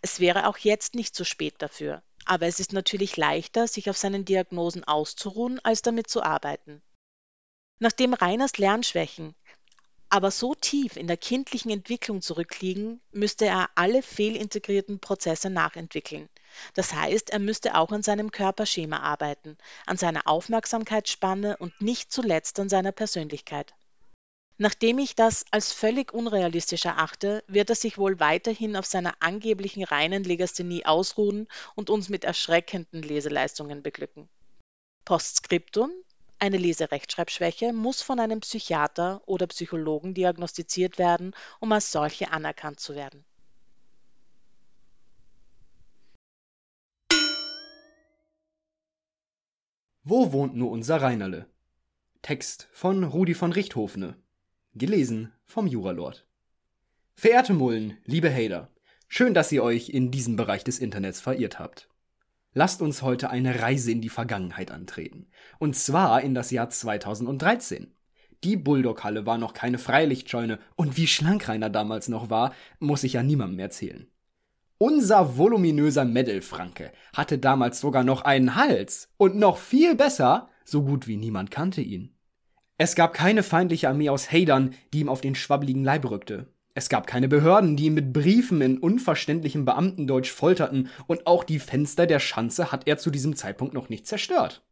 Es 0.03 0.21
wäre 0.21 0.47
auch 0.47 0.59
jetzt 0.59 0.95
nicht 0.95 1.15
zu 1.15 1.25
spät 1.25 1.55
dafür, 1.61 2.03
aber 2.27 2.47
es 2.47 2.61
ist 2.61 2.75
natürlich 2.75 3.17
leichter, 3.17 3.67
sich 3.67 3.89
auf 3.89 3.97
seinen 3.97 4.27
Diagnosen 4.27 4.85
auszuruhen, 4.85 5.59
als 5.65 5.81
damit 5.81 6.11
zu 6.11 6.23
arbeiten. 6.23 6.83
Nachdem 7.83 8.15
Reiners 8.15 8.59
Lernschwächen 8.59 9.35
aber 10.09 10.31
so 10.31 10.55
tief 10.55 10.97
in 10.97 11.09
der 11.09 11.17
kindlichen 11.17 11.73
Entwicklung 11.73 12.23
zurückliegen, 12.23 13.01
müsste 13.11 13.47
er 13.47 13.71
alle 13.75 14.03
fehlintegrierten 14.03 15.01
Prozesse 15.01 15.51
nachentwickeln. 15.51 16.29
Das 16.75 16.95
heißt, 16.95 17.31
er 17.31 17.41
müsste 17.41 17.75
auch 17.75 17.91
an 17.91 18.05
seinem 18.05 18.31
Körperschema 18.31 19.01
arbeiten, 19.01 19.59
an 19.85 19.97
seiner 19.97 20.29
Aufmerksamkeitsspanne 20.29 21.57
und 21.57 21.81
nicht 21.81 22.13
zuletzt 22.13 22.61
an 22.61 22.69
seiner 22.69 22.93
Persönlichkeit. 22.93 23.75
Nachdem 24.59 25.01
ich 25.01 25.17
das 25.17 25.45
als 25.51 25.73
völlig 25.73 26.15
unrealistisch 26.15 26.85
erachte, 26.85 27.43
wird 27.49 27.69
er 27.71 27.75
sich 27.77 27.99
wohl 27.99 28.21
weiterhin 28.21 28.77
auf 28.77 28.87
seiner 28.87 29.15
angeblichen 29.19 29.83
reinen 29.83 30.23
Legasthenie 30.23 30.87
ausruhen 30.87 31.49
und 31.75 31.91
uns 31.91 32.09
mit 32.09 32.23
erschreckenden 32.23 33.03
Leseleistungen 33.03 33.83
beglücken. 33.83 34.29
Postskriptum 35.05 35.91
eine 36.43 36.57
Leserechtschreibschwäche 36.57 37.73
muss 37.73 38.03
von 38.03 38.19
einem 38.19 38.41
Psychiater 38.41 39.23
oder 39.27 39.47
Psychologen 39.47 40.13
diagnostiziert 40.13 40.99
werden, 40.99 41.37
um 41.61 41.71
als 41.71 41.93
solche 41.93 42.33
anerkannt 42.33 42.81
zu 42.81 42.97
werden. 42.97 43.25
Wo 50.03 50.33
wohnt 50.33 50.57
nur 50.57 50.73
unser 50.73 51.01
Reinerle? 51.01 51.47
Text 52.23 52.69
von 52.73 53.05
Rudi 53.05 53.35
von 53.35 53.53
Richthofene. 53.53 54.17
Gelesen 54.75 55.33
vom 55.45 55.69
Juralord. 55.69 56.27
Verehrte 57.15 57.53
Mullen, 57.53 57.99
liebe 58.05 58.35
Hater, 58.35 58.69
schön, 59.07 59.33
dass 59.33 59.53
ihr 59.53 59.63
euch 59.63 59.91
in 59.91 60.11
diesem 60.11 60.35
Bereich 60.35 60.65
des 60.65 60.81
Internets 60.81 61.21
verirrt 61.21 61.61
habt. 61.61 61.89
Lasst 62.55 62.83
uns 62.83 63.03
heute 63.03 63.31
eine 63.31 63.63
Reise 63.63 63.91
in 63.91 64.03
die 64.03 64.11
Vergangenheit 64.11 64.71
antreten. 64.71 65.27
Und 65.59 65.75
zwar 65.75 66.21
in 66.21 66.35
das 66.35 66.51
Jahr 66.51 66.69
2013. 66.69 67.95
Die 68.45 68.57
Bulldog-Halle 68.57 69.25
war 69.25 69.39
noch 69.39 69.55
keine 69.55 69.79
Freilichtscheune 69.79 70.59
und 70.77 70.97
wie 70.97 71.07
schlank 71.07 71.49
Rainer 71.49 71.71
damals 71.71 72.09
noch 72.09 72.29
war, 72.29 72.55
muss 72.79 73.05
ich 73.05 73.15
ja 73.15 73.23
niemandem 73.23 73.61
erzählen. 73.61 74.09
Unser 74.79 75.39
voluminöser 75.39 76.05
Medal-Franke 76.05 76.93
hatte 77.15 77.39
damals 77.39 77.81
sogar 77.81 78.03
noch 78.03 78.23
einen 78.23 78.57
Hals 78.57 79.09
und 79.17 79.37
noch 79.37 79.59
viel 79.59 79.95
besser, 79.95 80.49
so 80.65 80.83
gut 80.83 81.07
wie 81.07 81.17
niemand 81.17 81.53
kannte 81.53 81.81
ihn. 81.81 82.17
Es 82.79 82.97
gab 82.97 83.15
keine 83.15 83.45
feindliche 83.45 83.89
Armee 83.89 84.09
aus 84.09 84.33
Hadern, 84.33 84.75
die 84.93 85.01
ihm 85.01 85.09
auf 85.09 85.21
den 85.21 85.37
schwabbeligen 85.37 85.85
Leib 85.85 86.11
rückte. 86.11 86.53
Es 86.75 86.89
gab 86.89 87.07
keine 87.07 87.29
Behörden, 87.29 87.77
die 87.77 87.87
ihn 87.87 87.95
mit 87.95 88.13
Briefen 88.13 88.63
in 88.63 88.79
unverständlichem 88.79 89.65
Beamtendeutsch 89.65 90.31
folterten, 90.31 90.89
und 91.07 91.27
auch 91.27 91.45
die 91.45 91.59
Fenster 91.59 92.07
der 92.07 92.19
Schanze 92.19 92.73
hat 92.73 92.87
er 92.87 92.97
zu 92.97 93.11
diesem 93.11 93.37
Zeitpunkt 93.37 93.75
noch 93.75 93.89
nicht 93.89 94.07
zerstört. 94.07 94.63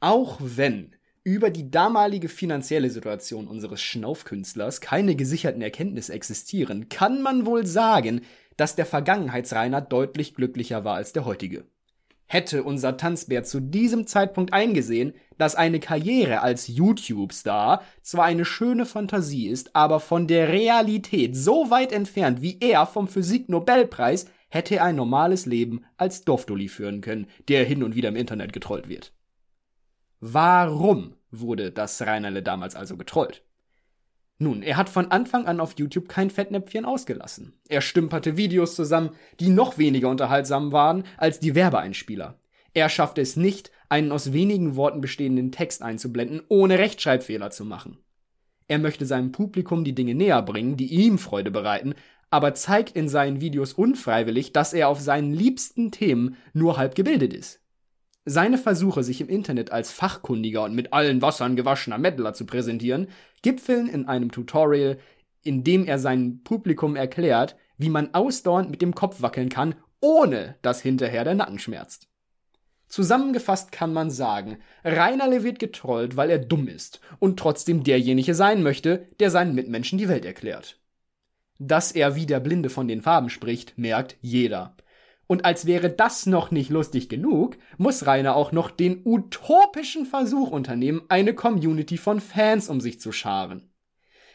Auch 0.00 0.38
wenn 0.40 0.94
über 1.24 1.50
die 1.50 1.70
damalige 1.70 2.28
finanzielle 2.28 2.90
Situation 2.90 3.46
unseres 3.46 3.80
Schnaufkünstlers 3.80 4.80
keine 4.80 5.14
gesicherten 5.14 5.62
Erkenntnisse 5.62 6.12
existieren, 6.12 6.88
kann 6.88 7.22
man 7.22 7.46
wohl 7.46 7.64
sagen, 7.64 8.22
dass 8.56 8.76
der 8.76 8.86
Vergangenheitsreiner 8.86 9.80
deutlich 9.80 10.34
glücklicher 10.34 10.84
war 10.84 10.96
als 10.96 11.12
der 11.12 11.24
heutige. 11.24 11.64
Hätte 12.32 12.62
unser 12.62 12.96
Tanzbär 12.96 13.44
zu 13.44 13.60
diesem 13.60 14.06
Zeitpunkt 14.06 14.54
eingesehen, 14.54 15.12
dass 15.36 15.54
eine 15.54 15.80
Karriere 15.80 16.40
als 16.40 16.66
YouTube-Star 16.66 17.82
zwar 18.00 18.24
eine 18.24 18.46
schöne 18.46 18.86
Fantasie 18.86 19.48
ist, 19.48 19.76
aber 19.76 20.00
von 20.00 20.26
der 20.26 20.48
Realität 20.48 21.36
so 21.36 21.68
weit 21.68 21.92
entfernt 21.92 22.40
wie 22.40 22.56
er 22.58 22.86
vom 22.86 23.06
Physik-Nobelpreis, 23.06 24.30
hätte 24.48 24.76
er 24.76 24.84
ein 24.84 24.96
normales 24.96 25.44
Leben 25.44 25.84
als 25.98 26.24
Doftoli 26.24 26.68
führen 26.68 27.02
können, 27.02 27.26
der 27.48 27.66
hin 27.66 27.82
und 27.82 27.96
wieder 27.96 28.08
im 28.08 28.16
Internet 28.16 28.54
getrollt 28.54 28.88
wird. 28.88 29.12
Warum 30.20 31.16
wurde 31.30 31.70
das 31.70 32.00
Reinerle 32.00 32.42
damals 32.42 32.76
also 32.76 32.96
getrollt? 32.96 33.44
Nun, 34.38 34.62
er 34.62 34.76
hat 34.76 34.88
von 34.88 35.10
Anfang 35.10 35.46
an 35.46 35.60
auf 35.60 35.74
YouTube 35.78 36.08
kein 36.08 36.30
Fettnäpfchen 36.30 36.84
ausgelassen. 36.84 37.52
Er 37.68 37.80
stümperte 37.80 38.36
Videos 38.36 38.74
zusammen, 38.74 39.10
die 39.38 39.50
noch 39.50 39.78
weniger 39.78 40.08
unterhaltsam 40.08 40.72
waren 40.72 41.04
als 41.16 41.38
die 41.38 41.54
Werbeeinspieler. 41.54 42.38
Er 42.74 42.88
schaffte 42.88 43.20
es 43.20 43.36
nicht, 43.36 43.70
einen 43.88 44.10
aus 44.10 44.32
wenigen 44.32 44.74
Worten 44.74 45.00
bestehenden 45.00 45.52
Text 45.52 45.82
einzublenden, 45.82 46.42
ohne 46.48 46.78
Rechtschreibfehler 46.78 47.50
zu 47.50 47.64
machen. 47.64 47.98
Er 48.66 48.78
möchte 48.78 49.04
seinem 49.06 49.32
Publikum 49.32 49.84
die 49.84 49.94
Dinge 49.94 50.14
näher 50.14 50.40
bringen, 50.42 50.76
die 50.76 50.86
ihm 50.86 51.18
Freude 51.18 51.50
bereiten, 51.50 51.94
aber 52.30 52.54
zeigt 52.54 52.96
in 52.96 53.08
seinen 53.08 53.42
Videos 53.42 53.74
unfreiwillig, 53.74 54.54
dass 54.54 54.72
er 54.72 54.88
auf 54.88 55.00
seinen 55.00 55.34
liebsten 55.34 55.90
Themen 55.90 56.36
nur 56.54 56.78
halb 56.78 56.94
gebildet 56.94 57.34
ist. 57.34 57.61
Seine 58.24 58.56
Versuche, 58.56 59.02
sich 59.02 59.20
im 59.20 59.28
Internet 59.28 59.72
als 59.72 59.90
fachkundiger 59.90 60.62
und 60.62 60.74
mit 60.74 60.92
allen 60.92 61.22
Wassern 61.22 61.56
gewaschener 61.56 61.98
Meddler 61.98 62.34
zu 62.34 62.46
präsentieren, 62.46 63.08
gipfeln 63.42 63.88
in 63.88 64.06
einem 64.06 64.30
Tutorial, 64.30 64.98
in 65.42 65.64
dem 65.64 65.86
er 65.86 65.98
seinem 65.98 66.42
Publikum 66.44 66.94
erklärt, 66.94 67.56
wie 67.78 67.90
man 67.90 68.14
ausdauernd 68.14 68.70
mit 68.70 68.80
dem 68.80 68.94
Kopf 68.94 69.22
wackeln 69.22 69.48
kann, 69.48 69.74
ohne 70.00 70.56
dass 70.62 70.80
hinterher 70.80 71.24
der 71.24 71.34
Nacken 71.34 71.58
schmerzt. 71.58 72.08
Zusammengefasst 72.86 73.72
kann 73.72 73.92
man 73.92 74.10
sagen, 74.10 74.58
Reinerle 74.84 75.42
wird 75.42 75.58
getrollt, 75.58 76.16
weil 76.16 76.30
er 76.30 76.38
dumm 76.38 76.68
ist 76.68 77.00
und 77.18 77.38
trotzdem 77.38 77.82
derjenige 77.82 78.34
sein 78.34 78.62
möchte, 78.62 79.08
der 79.18 79.30
seinen 79.30 79.54
Mitmenschen 79.54 79.98
die 79.98 80.08
Welt 80.08 80.24
erklärt. 80.24 80.78
Dass 81.58 81.90
er 81.92 82.14
wie 82.14 82.26
der 82.26 82.40
Blinde 82.40 82.70
von 82.70 82.88
den 82.88 83.00
Farben 83.00 83.30
spricht, 83.30 83.78
merkt 83.78 84.16
jeder. 84.20 84.76
Und 85.32 85.46
als 85.46 85.64
wäre 85.64 85.88
das 85.88 86.26
noch 86.26 86.50
nicht 86.50 86.68
lustig 86.68 87.08
genug, 87.08 87.56
muss 87.78 88.06
Rainer 88.06 88.36
auch 88.36 88.52
noch 88.52 88.70
den 88.70 89.00
utopischen 89.02 90.04
Versuch 90.04 90.50
unternehmen, 90.50 91.04
eine 91.08 91.32
Community 91.32 91.96
von 91.96 92.20
Fans 92.20 92.68
um 92.68 92.82
sich 92.82 93.00
zu 93.00 93.12
scharen. 93.12 93.72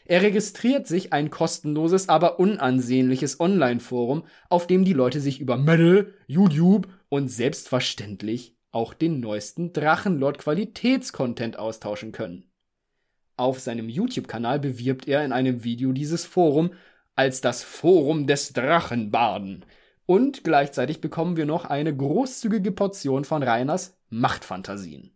Er 0.06 0.24
registriert 0.24 0.88
sich 0.88 1.14
ein 1.14 1.30
kostenloses, 1.30 2.10
aber 2.10 2.40
unansehnliches 2.40 3.40
Online-Forum, 3.40 4.24
auf 4.50 4.66
dem 4.66 4.86
die 4.86 4.94
Leute 4.94 5.20
sich 5.20 5.40
über 5.40 5.56
Metal, 5.56 6.16
YouTube 6.26 6.88
und 7.10 7.28
selbstverständlich 7.28 8.58
auch 8.72 8.96
den 8.96 9.20
neuesten 9.20 9.74
Drachenlord-Qualitätscontent 9.74 11.60
austauschen 11.60 12.12
können. 12.12 12.50
Auf 13.36 13.60
seinem 13.60 13.88
YouTube-Kanal 13.88 14.60
bewirbt 14.60 15.08
er 15.08 15.24
in 15.24 15.32
einem 15.32 15.64
Video 15.64 15.92
dieses 15.92 16.26
Forum 16.26 16.72
als 17.16 17.40
das 17.42 17.62
Forum 17.62 18.26
des 18.26 18.52
Drachenbarden, 18.54 19.64
und 20.08 20.44
gleichzeitig 20.44 21.02
bekommen 21.02 21.38
wir 21.38 21.46
noch 21.46 21.66
eine 21.66 21.96
großzügige 21.96 22.72
Portion 22.72 23.26
von 23.26 23.44
Reiners 23.44 23.96
Machtfantasien. 24.10 25.12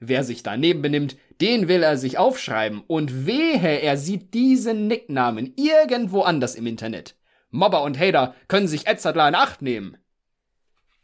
Wer 0.00 0.24
sich 0.24 0.42
daneben 0.42 0.82
benimmt, 0.82 1.16
den 1.40 1.68
will 1.68 1.84
er 1.84 1.96
sich 1.96 2.18
aufschreiben 2.18 2.82
und 2.88 3.26
wehe, 3.26 3.80
er 3.80 3.96
sieht 3.96 4.34
diesen 4.34 4.88
Nicknamen 4.88 5.52
irgendwo 5.56 6.22
anders 6.22 6.56
im 6.56 6.66
Internet. 6.66 7.14
Mobber 7.50 7.84
und 7.84 8.00
Hater 8.00 8.34
können 8.48 8.66
sich 8.66 8.88
Edzardler 8.88 9.28
in 9.28 9.34
Acht 9.36 9.62
nehmen. 9.62 9.98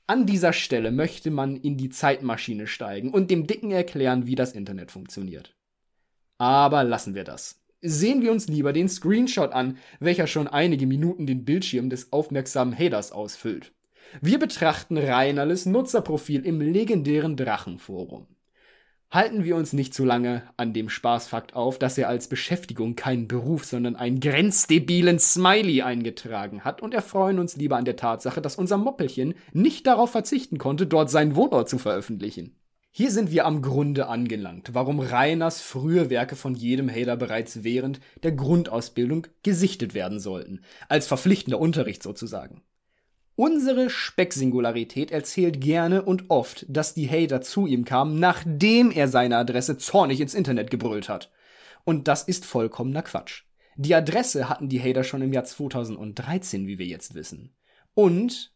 An 0.07 0.25
dieser 0.25 0.55
Stelle 0.55 0.91
möchte 0.91 1.31
man 1.31 1.55
in 1.55 1.77
die 1.77 1.91
Zeitmaschine 1.91 2.67
steigen 2.67 3.13
und 3.13 3.31
dem 3.31 3.47
Dicken 3.47 3.71
erklären, 3.71 4.27
wie 4.27 4.35
das 4.35 4.53
Internet 4.53 4.91
funktioniert. 4.91 5.55
Aber 6.39 6.83
lassen 6.83 7.15
wir 7.15 7.25
das 7.25 7.61
sehen 7.81 8.23
wir 8.23 8.33
uns 8.33 8.49
lieber 8.49 8.73
den 8.73 8.89
Screenshot 8.89 9.53
an, 9.53 9.79
welcher 10.01 10.27
schon 10.27 10.49
einige 10.49 10.87
Minuten 10.87 11.27
den 11.27 11.45
Bildschirm 11.45 11.91
des 11.91 12.13
aufmerksamen 12.13 12.77
Haters 12.77 13.13
ausfüllt. 13.13 13.73
Wir 14.21 14.39
betrachten 14.39 14.97
Reinerles 14.97 15.67
Nutzerprofil 15.67 16.47
im 16.47 16.61
legendären 16.61 17.37
Drachenforum. 17.37 18.27
Halten 19.11 19.43
wir 19.43 19.57
uns 19.57 19.73
nicht 19.73 19.95
zu 19.95 20.05
lange 20.05 20.43
an 20.59 20.75
dem 20.75 20.91
Spaßfakt 20.91 21.57
auf, 21.57 21.79
dass 21.79 21.97
er 21.97 22.09
als 22.09 22.29
Beschäftigung 22.29 22.95
keinen 22.95 23.27
Beruf, 23.27 23.65
sondern 23.65 23.97
einen 23.97 24.21
grenzdebilen 24.21 25.19
Smiley 25.19 25.81
eingetragen 25.81 26.63
hat 26.63 26.83
und 26.83 26.93
erfreuen 26.93 27.39
uns 27.39 27.57
lieber 27.57 27.79
an 27.79 27.87
der 27.87 27.97
Tatsache, 27.97 28.43
dass 28.43 28.57
unser 28.57 28.77
Moppelchen 28.77 29.35
nicht 29.53 29.87
darauf 29.87 30.11
verzichten 30.11 30.59
konnte, 30.59 30.87
dort 30.87 31.09
seinen 31.09 31.37
Wohnort 31.37 31.71
zu 31.71 31.79
veröffentlichen. 31.79 32.55
Hier 32.91 33.11
sind 33.11 33.31
wir 33.31 33.47
am 33.47 33.63
Grunde 33.63 34.09
angelangt, 34.09 34.71
warum 34.73 34.99
Reiners 34.99 35.61
frühe 35.61 36.11
Werke 36.11 36.37
von 36.37 36.55
jedem 36.55 36.91
Hater 36.91 37.17
bereits 37.17 37.63
während 37.63 38.01
der 38.23 38.33
Grundausbildung 38.33 39.27
gesichtet 39.43 39.95
werden 39.95 40.19
sollten, 40.19 40.63
als 40.89 41.07
verpflichtender 41.07 41.61
Unterricht 41.61 42.03
sozusagen. 42.03 42.63
Unsere 43.37 43.89
Specksingularität 43.89 45.13
erzählt 45.13 45.61
gerne 45.61 46.03
und 46.03 46.25
oft, 46.29 46.67
dass 46.69 46.95
die 46.95 47.09
Hater 47.09 47.41
zu 47.41 47.69
ihm 47.69 47.85
kamen, 47.85 48.19
nachdem 48.19 48.91
er 48.91 49.07
seine 49.07 49.37
Adresse 49.37 49.79
zornig 49.79 50.21
ins 50.21 50.35
Internet 50.35 50.73
gebrüllt 50.73 51.09
hat. 51.09 51.31
Und 51.85 52.09
das 52.09 52.25
ist 52.25 52.45
vollkommener 52.45 53.03
Quatsch. 53.03 53.45
Die 53.77 53.95
Adresse 53.95 54.49
hatten 54.49 54.69
die 54.69 54.83
Hater 54.83 55.05
schon 55.05 55.23
im 55.23 55.33
Jahr 55.33 55.45
2013, 55.45 56.67
wie 56.67 56.81
wir 56.81 56.87
jetzt 56.87 57.15
wissen. 57.15 57.55
Und 57.95 58.53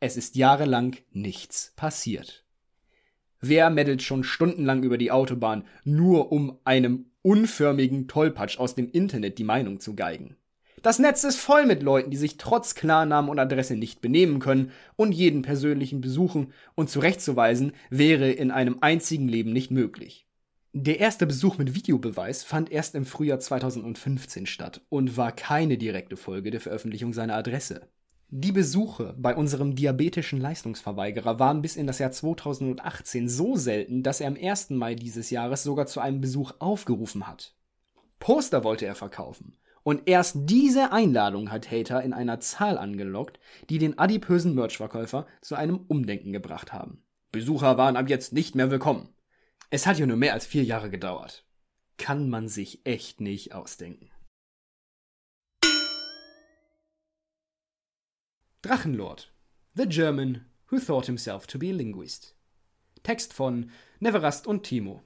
es 0.00 0.16
ist 0.16 0.34
jahrelang 0.34 0.96
nichts 1.10 1.74
passiert. 1.76 2.46
Wer 3.44 3.70
meddelt 3.70 4.02
schon 4.02 4.22
stundenlang 4.22 4.84
über 4.84 4.96
die 4.96 5.10
Autobahn, 5.10 5.64
nur 5.84 6.30
um 6.30 6.58
einem 6.62 7.06
unförmigen 7.22 8.06
Tollpatsch 8.06 8.56
aus 8.56 8.76
dem 8.76 8.88
Internet 8.88 9.36
die 9.38 9.44
Meinung 9.44 9.80
zu 9.80 9.96
geigen? 9.96 10.36
Das 10.80 11.00
Netz 11.00 11.24
ist 11.24 11.38
voll 11.38 11.66
mit 11.66 11.82
Leuten, 11.82 12.10
die 12.10 12.16
sich 12.16 12.36
trotz 12.36 12.76
Klarnamen 12.76 13.28
und 13.28 13.40
Adresse 13.40 13.74
nicht 13.74 14.00
benehmen 14.00 14.38
können 14.38 14.70
und 14.94 15.10
jeden 15.10 15.42
persönlichen 15.42 16.00
besuchen 16.00 16.52
und 16.76 16.88
zurechtzuweisen 16.88 17.72
wäre 17.90 18.30
in 18.30 18.52
einem 18.52 18.78
einzigen 18.80 19.28
Leben 19.28 19.52
nicht 19.52 19.72
möglich. 19.72 20.26
Der 20.72 21.00
erste 21.00 21.26
Besuch 21.26 21.58
mit 21.58 21.74
Videobeweis 21.74 22.44
fand 22.44 22.70
erst 22.70 22.94
im 22.94 23.04
Frühjahr 23.04 23.40
2015 23.40 24.46
statt 24.46 24.82
und 24.88 25.16
war 25.16 25.32
keine 25.32 25.78
direkte 25.78 26.16
Folge 26.16 26.52
der 26.52 26.60
Veröffentlichung 26.60 27.12
seiner 27.12 27.34
Adresse. 27.34 27.88
Die 28.34 28.50
Besuche 28.50 29.14
bei 29.18 29.36
unserem 29.36 29.74
diabetischen 29.74 30.40
Leistungsverweigerer 30.40 31.38
waren 31.38 31.60
bis 31.60 31.76
in 31.76 31.86
das 31.86 31.98
Jahr 31.98 32.12
2018 32.12 33.28
so 33.28 33.56
selten, 33.56 34.02
dass 34.02 34.22
er 34.22 34.28
am 34.28 34.38
1. 34.40 34.70
Mai 34.70 34.94
dieses 34.94 35.28
Jahres 35.28 35.62
sogar 35.62 35.84
zu 35.84 36.00
einem 36.00 36.22
Besuch 36.22 36.52
aufgerufen 36.58 37.26
hat. 37.26 37.54
Poster 38.20 38.64
wollte 38.64 38.86
er 38.86 38.94
verkaufen. 38.94 39.58
Und 39.82 40.08
erst 40.08 40.34
diese 40.44 40.92
Einladung 40.92 41.52
hat 41.52 41.70
Hater 41.70 42.02
in 42.02 42.14
einer 42.14 42.40
Zahl 42.40 42.78
angelockt, 42.78 43.38
die 43.68 43.76
den 43.76 43.98
adipösen 43.98 44.54
Merchverkäufer 44.54 45.26
zu 45.42 45.54
einem 45.54 45.80
Umdenken 45.88 46.32
gebracht 46.32 46.72
haben. 46.72 47.02
Besucher 47.32 47.76
waren 47.76 47.98
ab 47.98 48.08
jetzt 48.08 48.32
nicht 48.32 48.54
mehr 48.54 48.70
willkommen. 48.70 49.10
Es 49.68 49.86
hat 49.86 49.98
ja 49.98 50.06
nur 50.06 50.16
mehr 50.16 50.32
als 50.32 50.46
vier 50.46 50.64
Jahre 50.64 50.88
gedauert. 50.88 51.44
Kann 51.98 52.30
man 52.30 52.48
sich 52.48 52.80
echt 52.86 53.20
nicht 53.20 53.54
ausdenken. 53.54 54.08
Drachenlord. 58.62 59.28
The 59.74 59.88
German 59.88 60.44
who 60.66 60.78
thought 60.78 61.06
himself 61.06 61.48
to 61.48 61.58
be 61.58 61.70
a 61.70 61.72
linguist. 61.72 62.36
Text 63.02 63.32
von 63.32 63.72
Neverast 63.98 64.46
und 64.46 64.62
Timo. 64.62 65.02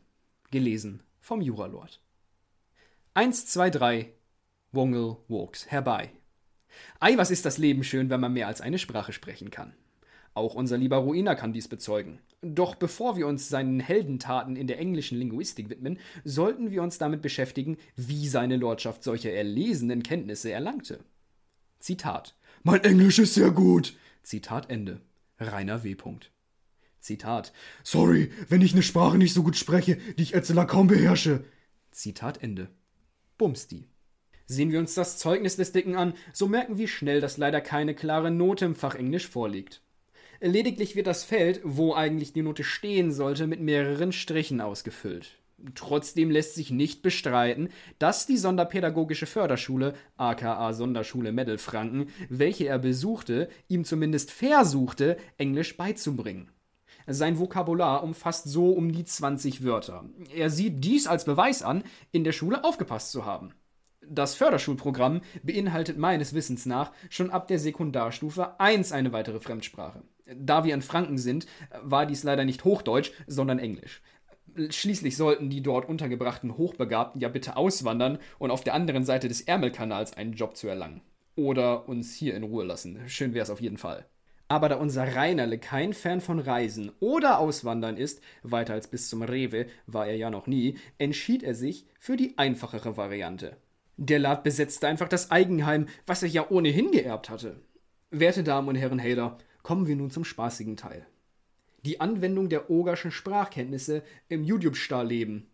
Gelesen 0.50 1.02
vom 1.20 1.40
Juralord. 1.40 2.02
1, 3.14 3.46
2, 3.46 3.70
3. 3.70 4.12
Wongel 4.72 5.16
walks 5.28 5.68
herbei. 5.68 6.10
Ei, 7.00 7.16
was 7.16 7.30
ist 7.30 7.46
das 7.46 7.56
Leben 7.56 7.82
schön, 7.82 8.10
wenn 8.10 8.20
man 8.20 8.34
mehr 8.34 8.46
als 8.46 8.60
eine 8.60 8.78
Sprache 8.78 9.14
sprechen 9.14 9.50
kann. 9.50 9.72
Auch 10.34 10.54
unser 10.54 10.76
lieber 10.76 10.98
Ruiner 10.98 11.34
kann 11.34 11.54
dies 11.54 11.66
bezeugen. 11.66 12.18
Doch 12.42 12.74
bevor 12.74 13.16
wir 13.16 13.26
uns 13.26 13.48
seinen 13.48 13.80
Heldentaten 13.80 14.56
in 14.56 14.66
der 14.66 14.78
englischen 14.78 15.16
Linguistik 15.16 15.70
widmen, 15.70 15.98
sollten 16.24 16.70
wir 16.70 16.82
uns 16.82 16.98
damit 16.98 17.22
beschäftigen, 17.22 17.78
wie 17.94 18.28
seine 18.28 18.58
Lordschaft 18.58 19.02
solche 19.02 19.32
erlesenen 19.32 20.02
Kenntnisse 20.02 20.52
erlangte. 20.52 21.00
Zitat 21.78 22.35
mein 22.66 22.82
Englisch 22.82 23.20
ist 23.20 23.34
sehr 23.34 23.52
gut. 23.52 23.94
Zitat 24.24 24.70
Ende. 24.70 25.00
Rainer 25.38 25.84
W. 25.84 25.94
Zitat. 26.98 27.52
Sorry, 27.84 28.32
wenn 28.48 28.60
ich 28.60 28.72
eine 28.72 28.82
Sprache 28.82 29.18
nicht 29.18 29.34
so 29.34 29.44
gut 29.44 29.56
spreche, 29.56 29.98
die 30.18 30.24
ich 30.24 30.34
Etzler 30.34 30.64
kaum 30.66 30.88
beherrsche. 30.88 31.44
Zitat 31.92 32.42
Ende. 32.42 32.66
Bumsti. 33.38 33.86
Sehen 34.46 34.72
wir 34.72 34.80
uns 34.80 34.94
das 34.94 35.16
Zeugnis 35.16 35.54
des 35.54 35.70
Dicken 35.70 35.94
an, 35.94 36.14
so 36.32 36.48
merken 36.48 36.76
wir 36.76 36.88
schnell, 36.88 37.20
dass 37.20 37.36
leider 37.36 37.60
keine 37.60 37.94
klare 37.94 38.32
Note 38.32 38.64
im 38.64 38.74
Fach 38.74 38.96
Englisch 38.96 39.28
vorliegt. 39.28 39.80
Lediglich 40.40 40.96
wird 40.96 41.06
das 41.06 41.22
Feld, 41.22 41.60
wo 41.62 41.94
eigentlich 41.94 42.32
die 42.32 42.42
Note 42.42 42.64
stehen 42.64 43.12
sollte, 43.12 43.46
mit 43.46 43.60
mehreren 43.60 44.10
Strichen 44.10 44.60
ausgefüllt. 44.60 45.38
Trotzdem 45.74 46.30
lässt 46.30 46.54
sich 46.54 46.70
nicht 46.70 47.02
bestreiten, 47.02 47.70
dass 47.98 48.26
die 48.26 48.36
Sonderpädagogische 48.36 49.26
Förderschule, 49.26 49.94
aka 50.16 50.72
Sonderschule 50.74 51.32
Meddelfranken, 51.32 52.10
welche 52.28 52.66
er 52.66 52.78
besuchte, 52.78 53.48
ihm 53.68 53.84
zumindest 53.84 54.30
versuchte, 54.30 55.16
Englisch 55.38 55.76
beizubringen. 55.76 56.50
Sein 57.06 57.38
Vokabular 57.38 58.02
umfasst 58.02 58.48
so 58.48 58.70
um 58.72 58.92
die 58.92 59.04
20 59.04 59.64
Wörter. 59.64 60.04
Er 60.34 60.50
sieht 60.50 60.84
dies 60.84 61.06
als 61.06 61.24
Beweis 61.24 61.62
an, 61.62 61.84
in 62.12 62.24
der 62.24 62.32
Schule 62.32 62.64
aufgepasst 62.64 63.12
zu 63.12 63.24
haben. 63.24 63.52
Das 64.08 64.34
Förderschulprogramm 64.34 65.20
beinhaltet 65.42 65.98
meines 65.98 66.34
Wissens 66.34 66.66
nach 66.66 66.92
schon 67.10 67.30
ab 67.30 67.48
der 67.48 67.58
Sekundarstufe 67.58 68.60
1 68.60 68.92
eine 68.92 69.12
weitere 69.12 69.40
Fremdsprache. 69.40 70.02
Da 70.34 70.64
wir 70.64 70.74
in 70.74 70.82
Franken 70.82 71.18
sind, 71.18 71.46
war 71.82 72.06
dies 72.06 72.22
leider 72.22 72.44
nicht 72.44 72.64
Hochdeutsch, 72.64 73.12
sondern 73.26 73.58
Englisch. 73.58 74.02
Schließlich 74.70 75.16
sollten 75.16 75.50
die 75.50 75.62
dort 75.62 75.88
untergebrachten 75.88 76.56
Hochbegabten 76.56 77.20
ja 77.20 77.28
bitte 77.28 77.56
auswandern 77.56 78.18
und 78.38 78.50
auf 78.50 78.64
der 78.64 78.74
anderen 78.74 79.04
Seite 79.04 79.28
des 79.28 79.42
Ärmelkanals 79.42 80.14
einen 80.14 80.32
Job 80.32 80.56
zu 80.56 80.68
erlangen. 80.68 81.02
Oder 81.34 81.88
uns 81.88 82.14
hier 82.14 82.34
in 82.34 82.42
Ruhe 82.42 82.64
lassen. 82.64 83.00
Schön 83.06 83.34
wär's 83.34 83.50
auf 83.50 83.60
jeden 83.60 83.76
Fall. 83.76 84.06
Aber 84.48 84.68
da 84.68 84.76
unser 84.76 85.14
Reinerle 85.14 85.58
kein 85.58 85.92
Fan 85.92 86.20
von 86.20 86.38
Reisen 86.38 86.92
oder 87.00 87.38
Auswandern 87.38 87.96
ist, 87.96 88.22
weiter 88.42 88.74
als 88.74 88.88
bis 88.88 89.08
zum 89.08 89.22
Rewe 89.22 89.66
war 89.86 90.06
er 90.06 90.16
ja 90.16 90.30
noch 90.30 90.46
nie, 90.46 90.78
entschied 90.98 91.42
er 91.42 91.54
sich 91.54 91.84
für 91.98 92.16
die 92.16 92.38
einfachere 92.38 92.96
Variante. 92.96 93.56
Der 93.96 94.20
Lad 94.20 94.44
besetzte 94.44 94.86
einfach 94.86 95.08
das 95.08 95.30
Eigenheim, 95.30 95.86
was 96.06 96.22
er 96.22 96.28
ja 96.28 96.48
ohnehin 96.48 96.92
geerbt 96.92 97.28
hatte. 97.28 97.60
Werte 98.10 98.44
Damen 98.44 98.68
und 98.68 98.76
Herren 98.76 99.02
Hader, 99.02 99.36
kommen 99.62 99.88
wir 99.88 99.96
nun 99.96 100.10
zum 100.10 100.24
spaßigen 100.24 100.76
Teil 100.76 101.06
die 101.86 102.00
Anwendung 102.00 102.48
der 102.48 102.68
Ogerschen 102.68 103.10
Sprachkenntnisse 103.10 104.02
im 104.28 104.44
YouTube-Star-Leben. 104.44 105.46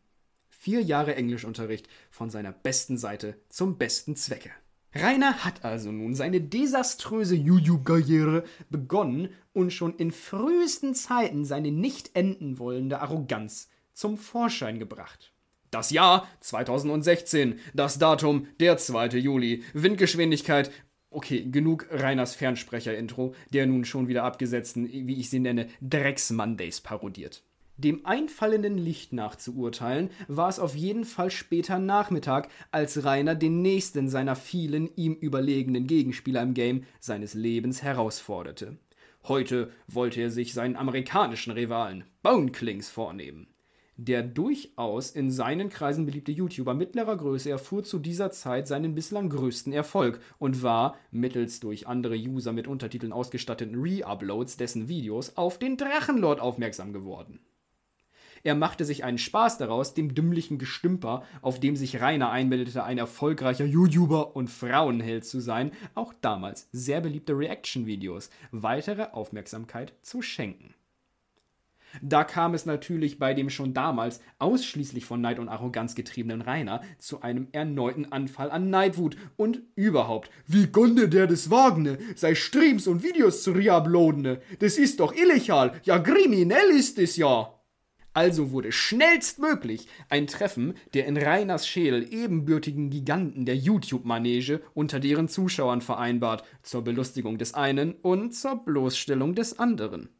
Vier 0.49 0.81
Jahre 0.81 1.15
Englischunterricht 1.15 1.89
von 2.11 2.31
seiner 2.31 2.53
besten 2.53 2.97
Seite 2.97 3.37
zum 3.49 3.79
besten 3.79 4.17
Zwecke. 4.17 4.51
Rainer 4.95 5.45
hat 5.45 5.65
also 5.65 5.91
nun 5.91 6.15
seine 6.15 6.41
desaströse 6.41 7.35
YouTube-Karriere 7.35 8.45
begonnen 8.71 9.31
und 9.53 9.73
schon 9.73 9.97
in 9.97 10.11
frühesten 10.11 10.95
Zeiten 10.95 11.45
seine 11.45 11.71
nicht 11.71 12.15
enden 12.15 12.59
wollende 12.59 13.01
Arroganz 13.01 13.69
zum 13.93 14.19
Vorschein 14.19 14.79
gebracht. 14.79 15.33
Das 15.71 15.91
Jahr 15.91 16.29
2016, 16.41 17.59
das 17.73 17.99
Datum 17.99 18.47
der 18.61 18.77
2. 18.77 19.09
Juli, 19.19 19.65
Windgeschwindigkeit 19.73 20.71
Okay, 21.15 21.45
genug 21.51 21.87
Reiners 21.91 22.35
Fernsprecher-Intro, 22.35 23.35
der 23.53 23.67
nun 23.67 23.85
schon 23.85 24.09
wieder 24.09 24.25
abgesetzten, 24.25 24.91
wie 24.91 25.21
ich 25.21 25.29
sie 25.29 25.41
nenne, 25.41 25.69
Drecks-Mondays 25.83 26.81
parodiert. 26.81 27.43
Dem 27.77 28.07
einfallenden 28.07 28.79
Licht 28.79 29.13
nach 29.13 29.37
zu 29.37 29.55
urteilen, 29.57 30.11
war 30.29 30.49
es 30.49 30.59
auf 30.59 30.75
jeden 30.75 31.05
Fall 31.05 31.31
später 31.31 31.79
Nachmittag, 31.79 32.49
als 32.71 33.05
Rainer 33.05 33.35
den 33.35 33.61
nächsten 33.61 34.09
seiner 34.09 34.37
vielen 34.37 34.95
ihm 34.97 35.13
überlegenen 35.15 35.87
Gegenspieler 35.87 36.43
im 36.43 36.55
Game 36.55 36.85
seines 36.99 37.35
Lebens 37.35 37.83
herausforderte. 37.83 38.79
Heute 39.25 39.71
wollte 39.89 40.21
er 40.23 40.31
sich 40.31 40.55
seinen 40.55 40.77
amerikanischen 40.77 41.53
Rivalen 41.53 42.05
Boneclings 42.23 42.89
vornehmen. 42.89 43.52
Der 44.05 44.25
durchaus 44.25 45.13
in 45.13 45.31
seinen 45.31 45.69
Kreisen 45.69 46.07
beliebte 46.07 46.33
YouTuber 46.33 46.75
mittlerer 46.75 47.17
Größe 47.17 47.51
erfuhr 47.51 47.85
zu 47.85 48.01
dieser 48.01 48.33
Zeit 48.33 48.67
seinen 48.67 48.97
bislang 48.97 49.29
größten 49.29 49.73
Erfolg 49.73 50.19
und 50.41 50.61
war, 50.65 50.97
mittels 51.13 51.61
durch 51.61 51.87
andere 51.87 52.17
User 52.17 52.53
mit 52.53 52.67
Untertiteln 52.67 53.13
ausgestatteten 53.13 53.81
Re-Uploads 53.81 54.57
dessen 54.57 54.89
Videos, 54.89 55.37
auf 55.37 55.57
den 55.57 55.77
Drachenlord 55.77 56.41
aufmerksam 56.41 56.93
geworden. 56.93 57.39
Er 58.43 58.57
machte 58.57 58.85
sich 58.85 59.05
einen 59.05 59.19
Spaß 59.19 59.59
daraus, 59.59 59.95
dem 59.95 60.17
dümmlichen 60.17 60.59
Gestümper, 60.59 61.23
auf 61.41 61.61
dem 61.61 61.77
sich 61.77 62.01
Rainer 62.01 62.31
einbildete, 62.31 62.83
ein 62.83 62.99
erfolgreicher 62.99 63.67
YouTuber 63.67 64.35
und 64.35 64.51
Frauenheld 64.51 65.25
zu 65.25 65.39
sein, 65.39 65.71
auch 65.95 66.13
damals 66.13 66.69
sehr 66.73 67.01
beliebte 67.01 67.39
Reaction-Videos 67.39 68.31
weitere 68.51 69.13
Aufmerksamkeit 69.13 69.93
zu 70.03 70.23
schenken. 70.23 70.75
Da 72.01 72.25
kam 72.25 72.55
es 72.55 72.65
natürlich 72.65 73.19
bei 73.19 73.35
dem 73.35 73.51
schon 73.51 73.75
damals 73.75 74.21
ausschließlich 74.39 75.05
von 75.05 75.21
Neid 75.21 75.39
und 75.39 75.49
Arroganz 75.49 75.95
getriebenen 75.95 76.41
Rainer 76.41 76.83
zu 76.99 77.23
einem 77.23 77.49
erneuten 77.53 78.11
Anfall 78.11 78.51
an 78.51 78.71
Neidwut 78.71 79.17
und 79.37 79.63
überhaupt, 79.75 80.31
wie 80.47 80.69
konnte 80.69 81.09
der 81.09 81.27
das 81.27 81.51
wagen, 81.51 81.99
sei 82.15 82.35
Streams 82.35 82.87
und 82.87 83.03
Videos 83.03 83.43
zu 83.43 83.53
reuploaden? 83.53 84.39
Das 84.59 84.79
ist 84.79 85.01
doch 85.01 85.15
illegal, 85.15 85.81
ja 85.85 85.99
kriminell 85.99 86.71
ist 86.71 86.99
es 86.99 87.17
ja. 87.17 87.53
Also 88.15 88.51
wurde 88.51 88.73
schnellstmöglich 88.73 89.89
ein 90.11 90.27
Treffen 90.27 90.75
der 90.93 91.07
in 91.07 91.17
Rainers 91.17 91.67
Schädel 91.67 92.13
ebenbürtigen 92.13 92.91
Giganten 92.91 93.47
der 93.47 93.57
YouTube-Manege 93.57 94.61
unter 94.75 95.01
deren 95.01 95.29
Zuschauern 95.29 95.81
vereinbart, 95.81 96.45
zur 96.63 96.85
Belustigung 96.85 97.39
des 97.39 97.55
einen 97.55 97.95
und 97.95 98.35
zur 98.35 98.57
Bloßstellung 98.65 99.35
des 99.35 99.59
anderen. 99.59 100.11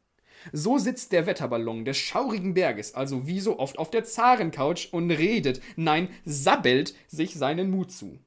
So 0.51 0.77
sitzt 0.77 1.11
der 1.11 1.25
Wetterballon 1.25 1.85
des 1.85 1.97
schaurigen 1.97 2.53
Berges 2.53 2.93
also 2.93 3.27
wie 3.27 3.39
so 3.39 3.59
oft 3.59 3.79
auf 3.79 3.89
der 3.89 4.03
Zarencouch 4.03 4.89
und 4.91 5.11
redet, 5.11 5.61
nein, 5.75 6.09
sabbelt 6.25 6.95
sich 7.07 7.35
seinen 7.35 7.71
Mut 7.71 7.91
zu. 7.91 8.19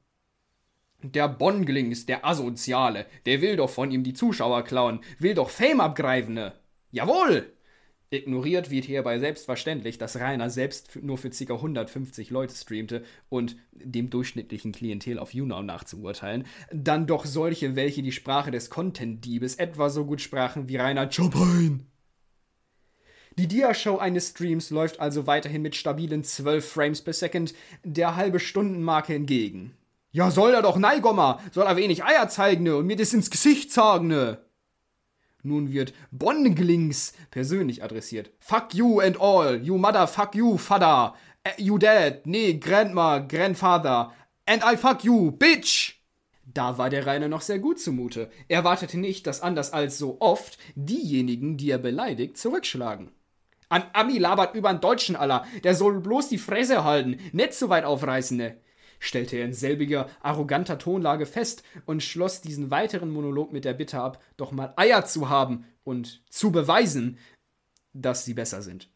Der 1.03 1.27
Bonglings, 1.27 2.05
der 2.07 2.25
Asoziale, 2.25 3.05
der 3.25 3.41
will 3.41 3.55
doch 3.55 3.69
von 3.69 3.91
ihm 3.91 4.03
die 4.03 4.13
Zuschauer 4.13 4.63
klauen, 4.63 5.01
will 5.19 5.35
doch 5.35 5.49
Fame 5.49 5.81
abgreifen, 5.81 6.33
ne? 6.33 6.53
Jawohl! 6.91 7.53
Ignoriert 8.09 8.71
wird 8.71 8.85
hierbei 8.85 9.19
selbstverständlich, 9.19 9.97
dass 9.97 10.17
Rainer 10.17 10.49
selbst 10.49 10.97
nur 11.01 11.17
für 11.17 11.29
ca. 11.29 11.53
150 11.53 12.29
Leute 12.29 12.55
streamte 12.55 13.03
und 13.27 13.57
dem 13.73 14.09
durchschnittlichen 14.09 14.71
Klientel 14.71 15.19
auf 15.19 15.33
YouNow 15.33 15.61
nachzuurteilen, 15.61 16.45
dann 16.71 17.05
doch 17.05 17.25
solche, 17.25 17.75
welche 17.75 18.01
die 18.01 18.13
Sprache 18.13 18.49
des 18.49 18.69
Content-Diebes 18.69 19.55
etwa 19.55 19.89
so 19.89 20.05
gut 20.05 20.21
sprachen 20.21 20.69
wie 20.69 20.77
Rainer 20.77 21.09
Chopin. 21.09 21.85
Die 23.37 23.47
Dia-Show 23.47 23.99
eines 23.99 24.29
Streams 24.29 24.71
läuft 24.71 24.99
also 24.99 25.27
weiterhin 25.27 25.61
mit 25.61 25.75
stabilen 25.75 26.23
12 26.23 26.67
Frames 26.67 27.01
per 27.03 27.13
Second 27.13 27.53
der 27.83 28.15
halbe 28.15 28.39
Stundenmarke 28.39 29.13
entgegen. 29.13 29.77
Ja, 30.11 30.31
soll 30.31 30.55
er 30.55 30.63
doch, 30.63 30.77
Neigommer, 30.77 31.39
soll 31.51 31.67
er 31.67 31.75
wenig 31.75 32.03
Eier 32.03 32.29
zeigen 32.29 32.63
ne, 32.63 32.75
und 32.75 32.87
mir 32.87 32.95
das 32.95 33.13
ins 33.13 33.29
Gesicht 33.29 33.71
sagen 33.71 34.07
ne. 34.07 34.39
Nun 35.43 35.71
wird 35.71 35.93
Bonglings 36.09 37.13
persönlich 37.29 37.83
adressiert. 37.83 38.31
Fuck 38.39 38.73
you 38.73 38.99
and 39.01 39.21
all, 39.21 39.61
you 39.61 39.77
mother 39.77 40.07
fuck 40.07 40.33
you, 40.33 40.57
father, 40.57 41.13
uh, 41.47 41.61
you 41.61 41.77
dad, 41.77 42.25
nee, 42.25 42.53
grandma, 42.53 43.19
grandfather, 43.19 44.13
and 44.47 44.63
I 44.63 44.75
fuck 44.75 45.03
you, 45.03 45.29
bitch! 45.29 46.01
Da 46.43 46.79
war 46.79 46.89
der 46.89 47.05
Rainer 47.05 47.27
noch 47.27 47.41
sehr 47.41 47.59
gut 47.59 47.79
zumute. 47.79 48.31
Er 48.47 48.63
wartete 48.63 48.97
nicht, 48.97 49.27
dass 49.27 49.41
anders 49.41 49.73
als 49.73 49.99
so 49.99 50.17
oft 50.21 50.57
diejenigen, 50.73 51.57
die 51.57 51.69
er 51.69 51.77
beleidigt, 51.77 52.37
zurückschlagen. 52.37 53.11
An 53.69 53.83
Ami 53.93 54.17
labert 54.17 54.55
übern 54.55 54.79
Deutschen 54.79 55.15
aller, 55.15 55.45
der 55.63 55.75
soll 55.75 55.99
bloß 55.99 56.29
die 56.29 56.37
Fresse 56.37 56.83
halten, 56.83 57.19
nicht 57.33 57.53
so 57.53 57.69
weit 57.69 57.83
aufreißen, 57.83 58.37
ne? 58.37 58.57
stellte 58.99 59.37
er 59.37 59.45
in 59.45 59.53
selbiger 59.53 60.09
arroganter 60.21 60.77
Tonlage 60.77 61.25
fest 61.25 61.63
und 61.85 62.01
schloss 62.01 62.41
diesen 62.41 62.71
weiteren 62.71 63.11
Monolog 63.11 63.51
mit 63.51 63.65
der 63.65 63.73
Bitte 63.73 63.99
ab, 63.99 64.21
doch 64.37 64.51
mal 64.51 64.73
Eier 64.75 65.05
zu 65.05 65.29
haben 65.29 65.65
und 65.83 66.23
zu 66.29 66.51
beweisen, 66.51 67.17
dass 67.93 68.25
sie 68.25 68.33
besser 68.33 68.61
sind. 68.61 68.89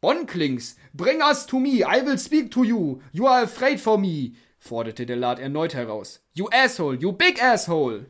Bonklings, 0.00 0.76
bring 0.92 1.20
us 1.20 1.46
to 1.46 1.60
me, 1.60 1.82
I 1.82 2.04
will 2.04 2.18
speak 2.18 2.50
to 2.52 2.64
you, 2.64 3.00
you 3.12 3.26
are 3.26 3.44
afraid 3.44 3.80
for 3.80 3.98
me, 3.98 4.32
forderte 4.58 5.06
der 5.06 5.16
Lad 5.16 5.38
erneut 5.38 5.74
heraus. 5.74 6.20
You 6.34 6.48
asshole, 6.50 6.96
you 6.96 7.12
big 7.12 7.40
asshole! 7.40 8.06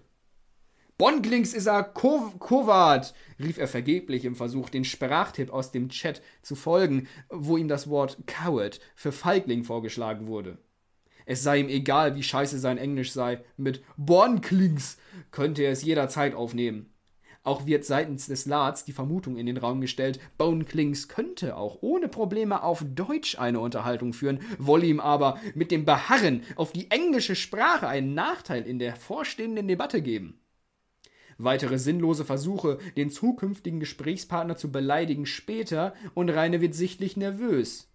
Bonklings 0.99 1.53
ist 1.53 1.69
a 1.69 1.83
Koward, 1.83 3.15
rief 3.41 3.59
er 3.59 3.67
vergeblich 3.67 4.25
im 4.25 4.37
Versuch, 4.37 4.69
den 4.69 4.85
Sprachtipp 4.85 5.51
aus 5.51 5.73
dem 5.73 5.89
Chat 5.89 6.23
zu 6.43 6.55
folgen, 6.55 7.09
wo 7.29 7.57
ihm 7.57 7.67
das 7.67 7.89
Wort 7.89 8.19
Coward 8.27 8.79
für 8.95 9.11
Feigling 9.11 9.65
vorgeschlagen 9.65 10.27
wurde. 10.27 10.59
Es 11.25 11.43
sei 11.43 11.59
ihm 11.59 11.69
egal, 11.69 12.15
wie 12.15 12.23
scheiße 12.23 12.59
sein 12.59 12.79
Englisch 12.79 13.13
sei, 13.13 13.43
mit 13.57 13.83
Bonklings 13.97 14.99
könnte 15.31 15.63
er 15.63 15.73
es 15.73 15.83
jederzeit 15.83 16.35
aufnehmen. 16.35 16.93
Auch 17.45 17.67
wird 17.67 17.85
seitens 17.85 18.27
des 18.27 18.47
Lads 18.47 18.85
die 18.85 18.93
Vermutung 18.93 19.37
in 19.37 19.47
den 19.47 19.57
Raum 19.57 19.81
gestellt, 19.81 20.21
Bonklings 20.39 21.09
könnte 21.09 21.57
auch 21.57 21.79
ohne 21.81 22.07
Probleme 22.07 22.63
auf 22.63 22.85
Deutsch 22.95 23.37
eine 23.37 23.59
Unterhaltung 23.59 24.13
führen, 24.13 24.41
wolle 24.59 24.87
ihm 24.87 25.01
aber 25.01 25.41
mit 25.55 25.73
dem 25.73 25.85
Beharren 25.85 26.43
auf 26.55 26.73
die 26.73 26.91
englische 26.93 27.35
Sprache 27.35 27.89
einen 27.89 28.15
Nachteil 28.15 28.65
in 28.65 28.79
der 28.79 28.95
vorstehenden 28.95 29.67
Debatte 29.67 30.03
geben. 30.03 30.42
Weitere 31.39 31.79
sinnlose 31.79 32.25
Versuche, 32.25 32.79
den 32.97 33.11
zukünftigen 33.11 33.81
Gesprächspartner 33.81 34.57
zu 34.57 34.71
beleidigen, 34.73 35.27
später 35.27 35.95
und 36.15 36.31
Raine 36.31 36.61
wird 36.61 36.75
sichtlich 36.75 37.17
nervös. 37.17 37.89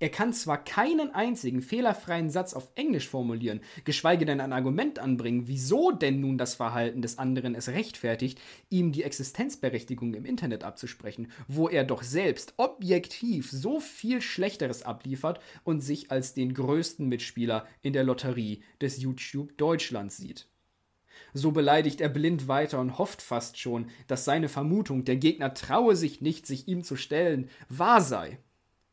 Er 0.00 0.10
kann 0.10 0.32
zwar 0.32 0.62
keinen 0.62 1.12
einzigen 1.12 1.60
fehlerfreien 1.60 2.30
Satz 2.30 2.54
auf 2.54 2.68
Englisch 2.76 3.08
formulieren, 3.08 3.60
geschweige 3.84 4.26
denn 4.26 4.40
ein 4.40 4.52
Argument 4.52 5.00
anbringen, 5.00 5.48
wieso 5.48 5.90
denn 5.90 6.20
nun 6.20 6.38
das 6.38 6.54
Verhalten 6.54 7.02
des 7.02 7.18
anderen 7.18 7.56
es 7.56 7.68
rechtfertigt, 7.68 8.40
ihm 8.70 8.92
die 8.92 9.02
Existenzberechtigung 9.02 10.14
im 10.14 10.24
Internet 10.24 10.62
abzusprechen, 10.62 11.32
wo 11.48 11.68
er 11.68 11.82
doch 11.82 12.04
selbst 12.04 12.54
objektiv 12.58 13.50
so 13.50 13.80
viel 13.80 14.20
Schlechteres 14.22 14.84
abliefert 14.84 15.40
und 15.64 15.80
sich 15.80 16.12
als 16.12 16.32
den 16.32 16.54
größten 16.54 17.08
Mitspieler 17.08 17.66
in 17.82 17.92
der 17.92 18.04
Lotterie 18.04 18.62
des 18.80 18.98
YouTube 18.98 19.58
Deutschlands 19.58 20.16
sieht. 20.16 20.46
So 21.34 21.52
beleidigt 21.52 22.00
er 22.00 22.08
blind 22.08 22.48
weiter 22.48 22.80
und 22.80 22.98
hofft 22.98 23.22
fast 23.22 23.58
schon, 23.58 23.90
dass 24.06 24.24
seine 24.24 24.48
Vermutung, 24.48 25.04
der 25.04 25.16
Gegner 25.16 25.54
traue 25.54 25.96
sich 25.96 26.20
nicht, 26.20 26.46
sich 26.46 26.68
ihm 26.68 26.82
zu 26.84 26.96
stellen, 26.96 27.50
wahr 27.68 28.00
sei. 28.00 28.38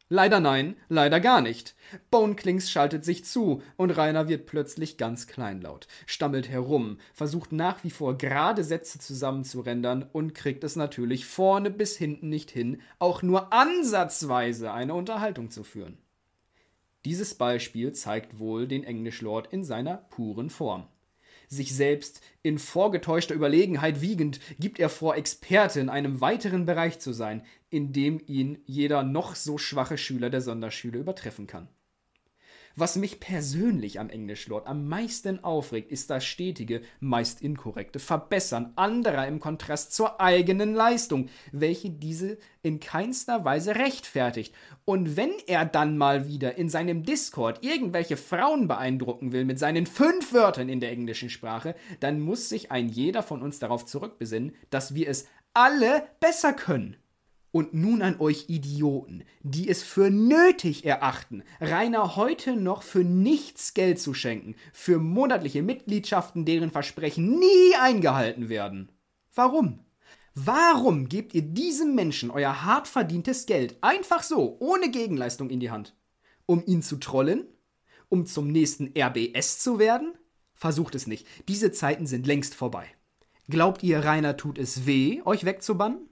Leider 0.07 0.39
nein, 0.39 0.75
leider 0.87 1.19
gar 1.19 1.41
nicht. 1.41 1.73
Boneklings 2.11 2.69
schaltet 2.69 3.03
sich 3.03 3.25
zu 3.25 3.63
und 3.75 3.89
Rainer 3.89 4.27
wird 4.27 4.45
plötzlich 4.45 4.97
ganz 4.97 5.25
kleinlaut, 5.25 5.87
stammelt 6.05 6.47
herum, 6.47 6.99
versucht 7.11 7.51
nach 7.51 7.83
wie 7.83 7.89
vor 7.89 8.15
gerade 8.15 8.63
Sätze 8.63 8.99
zusammenzurendern 8.99 10.03
und 10.03 10.35
kriegt 10.35 10.63
es 10.63 10.75
natürlich 10.75 11.25
vorne 11.25 11.71
bis 11.71 11.97
hinten 11.97 12.29
nicht 12.29 12.51
hin, 12.51 12.81
auch 12.99 13.23
nur 13.23 13.51
ansatzweise 13.51 14.71
eine 14.71 14.93
Unterhaltung 14.93 15.49
zu 15.49 15.63
führen. 15.63 15.97
Dieses 17.03 17.33
Beispiel 17.33 17.91
zeigt 17.93 18.37
wohl 18.37 18.67
den 18.67 18.83
Englischlord 18.83 19.51
in 19.51 19.63
seiner 19.63 19.97
puren 19.97 20.51
Form. 20.51 20.87
Sich 21.55 21.73
selbst 21.73 22.19
in 22.43 22.59
vorgetäuschter 22.59 23.33
Überlegenheit 23.33 24.01
wiegend, 24.01 24.41
gibt 24.59 24.77
er 24.77 24.89
vor, 24.89 25.15
Experte 25.15 25.79
in 25.79 25.87
einem 25.87 26.19
weiteren 26.19 26.65
Bereich 26.65 26.99
zu 26.99 27.13
sein, 27.13 27.45
in 27.69 27.93
dem 27.93 28.21
ihn 28.27 28.57
jeder 28.65 29.03
noch 29.03 29.35
so 29.35 29.57
schwache 29.57 29.97
Schüler 29.97 30.29
der 30.29 30.41
Sonderschule 30.41 30.99
übertreffen 30.99 31.47
kann. 31.47 31.69
Was 32.77 32.97
mich 32.97 33.21
persönlich 33.21 34.01
am 34.01 34.09
Englischlord 34.09 34.67
am 34.67 34.89
meisten 34.89 35.41
aufregt, 35.45 35.93
ist 35.93 36.09
das 36.09 36.25
stetige, 36.25 36.81
meist 36.99 37.41
inkorrekte 37.41 37.99
Verbessern 37.99 38.73
anderer 38.75 39.27
im 39.27 39.39
Kontrast 39.39 39.93
zur 39.93 40.19
eigenen 40.19 40.73
Leistung, 40.73 41.29
welche 41.53 41.89
diese 41.89 42.37
in 42.63 42.81
keinster 42.81 43.45
Weise 43.45 43.75
rechtfertigt. 43.75 44.53
Und 44.83 45.15
wenn 45.15 45.31
er 45.47 45.63
dann 45.63 45.97
mal 45.97 46.27
wieder 46.27 46.57
in 46.57 46.67
seinem 46.67 47.03
Discord 47.03 47.63
irgendwelche 47.63 48.17
Frauen 48.17 48.67
beeindrucken 48.67 49.31
will 49.31 49.45
mit 49.45 49.57
seinen 49.57 49.85
fünf 49.85 50.33
Wörtern 50.33 50.67
in 50.67 50.81
der 50.81 50.91
englischen 50.91 51.29
Sprache, 51.29 51.75
dann 52.01 52.19
muss 52.19 52.49
sich 52.49 52.71
ein 52.71 52.89
jeder 52.89 53.23
von 53.23 53.41
uns 53.41 53.57
darauf 53.59 53.85
zurückbesinnen, 53.85 54.53
dass 54.69 54.93
wir 54.93 55.07
es 55.07 55.29
alle 55.53 56.09
besser 56.19 56.51
können. 56.51 56.97
Und 57.55 57.73
nun 57.73 58.01
an 58.01 58.19
euch 58.19 58.49
Idioten, 58.49 59.23
die 59.41 59.69
es 59.69 59.81
für 59.81 60.09
nötig 60.09 60.83
erachten, 60.83 61.41
Rainer 61.61 62.17
heute 62.17 62.57
noch 62.57 62.83
für 62.83 63.05
nichts 63.05 63.73
Geld 63.73 63.97
zu 63.97 64.13
schenken, 64.13 64.55
für 64.73 64.99
monatliche 64.99 65.63
Mitgliedschaften, 65.63 66.43
deren 66.43 66.69
Versprechen 66.69 67.39
nie 67.39 67.73
eingehalten 67.79 68.49
werden. 68.49 68.91
Warum? 69.33 69.79
Warum 70.33 71.07
gebt 71.07 71.33
ihr 71.33 71.43
diesem 71.43 71.95
Menschen 71.95 72.29
euer 72.29 72.65
hart 72.65 72.89
verdientes 72.89 73.45
Geld 73.45 73.77
einfach 73.79 74.21
so, 74.21 74.57
ohne 74.59 74.91
Gegenleistung 74.91 75.49
in 75.49 75.61
die 75.61 75.71
Hand? 75.71 75.95
Um 76.45 76.61
ihn 76.65 76.81
zu 76.81 76.97
trollen? 76.97 77.47
Um 78.09 78.25
zum 78.25 78.49
nächsten 78.49 78.91
RBS 78.97 79.59
zu 79.59 79.79
werden? 79.79 80.17
Versucht 80.55 80.93
es 80.93 81.07
nicht. 81.07 81.25
Diese 81.47 81.71
Zeiten 81.71 82.05
sind 82.05 82.27
längst 82.27 82.53
vorbei. 82.53 82.85
Glaubt 83.47 83.81
ihr, 83.81 84.03
Rainer 84.03 84.35
tut 84.35 84.57
es 84.57 84.85
weh, 84.85 85.21
euch 85.23 85.45
wegzubannen? 85.45 86.09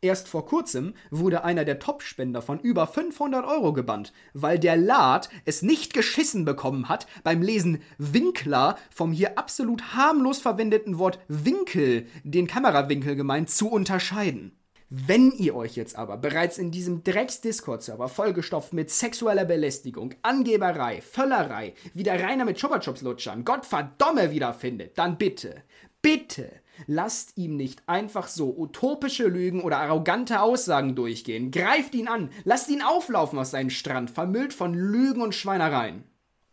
Erst 0.00 0.28
vor 0.28 0.46
kurzem 0.46 0.94
wurde 1.10 1.42
einer 1.42 1.64
der 1.64 1.80
Topspender 1.80 2.40
von 2.40 2.60
über 2.60 2.86
500 2.86 3.44
Euro 3.44 3.72
gebannt, 3.72 4.12
weil 4.32 4.60
der 4.60 4.76
Lad 4.76 5.28
es 5.44 5.62
nicht 5.62 5.92
geschissen 5.92 6.44
bekommen 6.44 6.88
hat, 6.88 7.08
beim 7.24 7.42
Lesen 7.42 7.82
Winkler 7.98 8.78
vom 8.94 9.10
hier 9.10 9.36
absolut 9.38 9.96
harmlos 9.96 10.38
verwendeten 10.38 10.98
Wort 10.98 11.18
Winkel, 11.26 12.06
den 12.22 12.46
Kamerawinkel 12.46 13.16
gemeint, 13.16 13.50
zu 13.50 13.68
unterscheiden. 13.68 14.56
Wenn 14.88 15.32
ihr 15.32 15.56
euch 15.56 15.74
jetzt 15.74 15.96
aber 15.96 16.16
bereits 16.16 16.58
in 16.58 16.70
diesem 16.70 17.02
Drecks-Discord-Server 17.02 18.08
vollgestopft 18.08 18.72
mit 18.72 18.90
sexueller 18.90 19.44
Belästigung, 19.44 20.14
Angeberei, 20.22 21.02
Völlerei, 21.02 21.74
wieder 21.92 22.22
reiner 22.22 22.44
mit 22.44 22.58
Chupperchops-Lutschern, 22.58 23.44
Gottverdomme 23.44 24.30
wiederfindet, 24.30 24.96
dann 24.96 25.18
bitte, 25.18 25.64
bitte 26.00 26.48
Lasst 26.86 27.36
ihm 27.36 27.56
nicht 27.56 27.82
einfach 27.86 28.28
so 28.28 28.56
utopische 28.56 29.26
Lügen 29.26 29.62
oder 29.62 29.78
arrogante 29.78 30.40
Aussagen 30.40 30.94
durchgehen. 30.94 31.50
Greift 31.50 31.94
ihn 31.94 32.08
an, 32.08 32.30
lasst 32.44 32.68
ihn 32.70 32.82
auflaufen 32.82 33.38
aus 33.38 33.50
seinem 33.50 33.70
Strand, 33.70 34.10
vermüllt 34.10 34.52
von 34.52 34.74
Lügen 34.74 35.20
und 35.20 35.34
Schweinereien. 35.34 36.04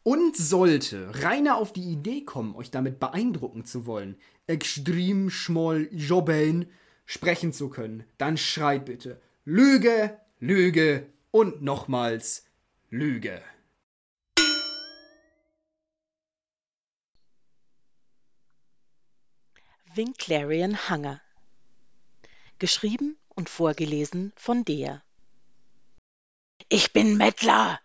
Und 0.04 0.38
sollte 0.38 1.24
Rainer 1.24 1.58
auf 1.58 1.74
die 1.74 1.92
Idee 1.92 2.22
kommen, 2.22 2.56
euch 2.56 2.70
damit 2.70 3.00
beeindrucken 3.00 3.66
zu 3.66 3.86
wollen, 3.86 4.18
extrem 4.46 5.30
schmoll 5.30 5.90
Jobain 5.92 6.68
sprechen 7.06 7.54
zu 7.54 7.70
können, 7.70 8.04
dann 8.18 8.38
schreit 8.38 8.86
bitte 8.86 9.20
Lüge, 9.46 10.18
Lüge 10.40 11.08
und 11.32 11.62
nochmals 11.62 12.46
Lüge. 12.90 13.42
Winklerian 19.98 20.90
Hanger. 20.90 21.22
Geschrieben 22.60 23.18
und 23.30 23.50
vorgelesen 23.50 24.34
von 24.36 24.66
der. 24.66 25.02
Ich 26.68 26.92
bin 26.92 27.16
Mettler! 27.16 27.80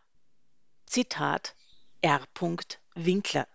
Zitat 0.87 1.55
R. 2.01 2.27
Winkler 2.97 3.47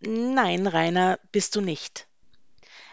Nein, 0.00 0.66
Rainer, 0.66 1.20
bist 1.30 1.54
du 1.54 1.60
nicht. 1.60 2.08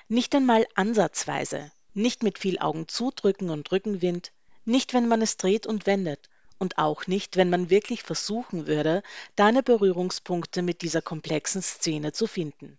Nicht 0.08 0.36
einmal 0.36 0.68
ansatzweise, 0.76 1.72
nicht 1.96 2.22
mit 2.22 2.38
viel 2.38 2.60
Augen 2.60 2.88
zudrücken 2.88 3.50
und 3.50 3.72
Rückenwind, 3.72 4.32
nicht 4.66 4.94
wenn 4.94 5.08
man 5.08 5.24
es 5.24 5.38
dreht 5.38 5.66
und 5.66 5.88
wendet 5.88 6.30
und 6.60 6.78
auch 6.78 7.08
nicht, 7.08 7.38
wenn 7.38 7.50
man 7.50 7.72
wirklich 7.72 8.04
versuchen 8.04 8.68
würde, 8.68 9.02
deine 9.36 9.64
Berührungspunkte 9.64 10.62
mit 10.62 10.84
dieser 10.84 11.02
komplexen 11.02 11.64
Szene 11.64 12.12
zu 12.12 12.28
finden. 12.28 12.78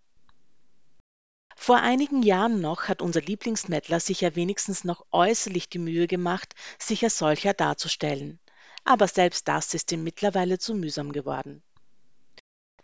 Vor 1.55 1.77
einigen 1.77 2.23
Jahren 2.23 2.61
noch 2.61 2.87
hat 2.87 3.01
unser 3.01 3.21
Lieblingsmettler 3.21 3.99
sich 3.99 4.21
ja 4.21 4.35
wenigstens 4.35 4.83
noch 4.83 5.05
äußerlich 5.11 5.69
die 5.69 5.79
Mühe 5.79 6.07
gemacht, 6.07 6.53
sich 6.79 7.03
als 7.03 7.17
solcher 7.17 7.53
darzustellen. 7.53 8.39
Aber 8.83 9.07
selbst 9.07 9.47
das 9.47 9.73
ist 9.73 9.91
ihm 9.91 10.03
mittlerweile 10.03 10.57
zu 10.57 10.73
mühsam 10.73 11.11
geworden. 11.11 11.61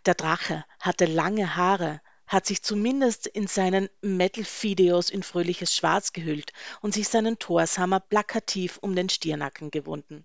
Der 0.06 0.14
Drache 0.14 0.64
hatte 0.80 1.06
lange 1.06 1.56
Haare, 1.56 2.00
hat 2.26 2.46
sich 2.46 2.62
zumindest 2.62 3.26
in 3.26 3.46
seinen 3.46 3.88
Metal-Videos 4.02 5.10
in 5.10 5.22
fröhliches 5.22 5.74
Schwarz 5.74 6.12
gehüllt 6.12 6.52
und 6.80 6.94
sich 6.94 7.08
seinen 7.08 7.38
Torshammer 7.38 8.00
plakativ 8.00 8.78
um 8.82 8.94
den 8.94 9.08
Stirnacken 9.08 9.70
gewunden. 9.70 10.24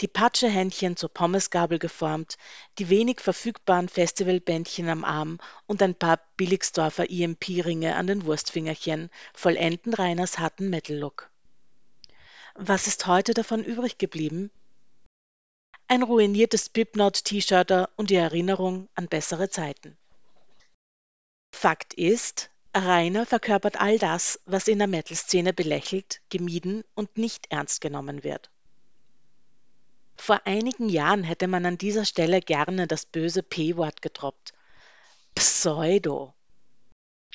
Die 0.00 0.08
Patschehändchen 0.08 0.96
zur 0.96 1.08
Pommesgabel 1.08 1.78
geformt, 1.78 2.36
die 2.78 2.88
wenig 2.88 3.20
verfügbaren 3.20 3.88
Festivalbändchen 3.88 4.88
am 4.88 5.04
Arm 5.04 5.38
und 5.66 5.82
ein 5.82 5.94
paar 5.94 6.20
Billigsdorfer 6.36 7.10
EMP-Ringe 7.10 7.96
an 7.96 8.06
den 8.06 8.24
Wurstfingerchen 8.24 9.10
vollenden 9.32 9.94
Reiners 9.94 10.38
harten 10.38 10.70
Metal-Look. 10.70 11.30
Was 12.54 12.86
ist 12.86 13.06
heute 13.06 13.34
davon 13.34 13.64
übrig 13.64 13.98
geblieben? 13.98 14.50
ein 15.86 16.02
ruiniertes 16.02 16.66
Slipknot-T-Shirt 16.66 17.88
und 17.96 18.10
die 18.10 18.16
Erinnerung 18.16 18.88
an 18.94 19.08
bessere 19.08 19.48
Zeiten. 19.50 19.96
Fakt 21.52 21.94
ist, 21.94 22.50
Rainer 22.74 23.26
verkörpert 23.26 23.80
all 23.80 23.98
das, 23.98 24.40
was 24.46 24.66
in 24.66 24.78
der 24.78 24.88
Metal-Szene 24.88 25.52
belächelt, 25.52 26.20
gemieden 26.30 26.84
und 26.94 27.16
nicht 27.16 27.46
ernst 27.50 27.80
genommen 27.80 28.24
wird. 28.24 28.50
Vor 30.16 30.40
einigen 30.46 30.88
Jahren 30.88 31.24
hätte 31.24 31.48
man 31.48 31.66
an 31.66 31.78
dieser 31.78 32.04
Stelle 32.04 32.40
gerne 32.40 32.86
das 32.86 33.06
böse 33.06 33.42
P-Wort 33.42 34.02
getroppt. 34.02 34.52
Pseudo. 35.34 36.34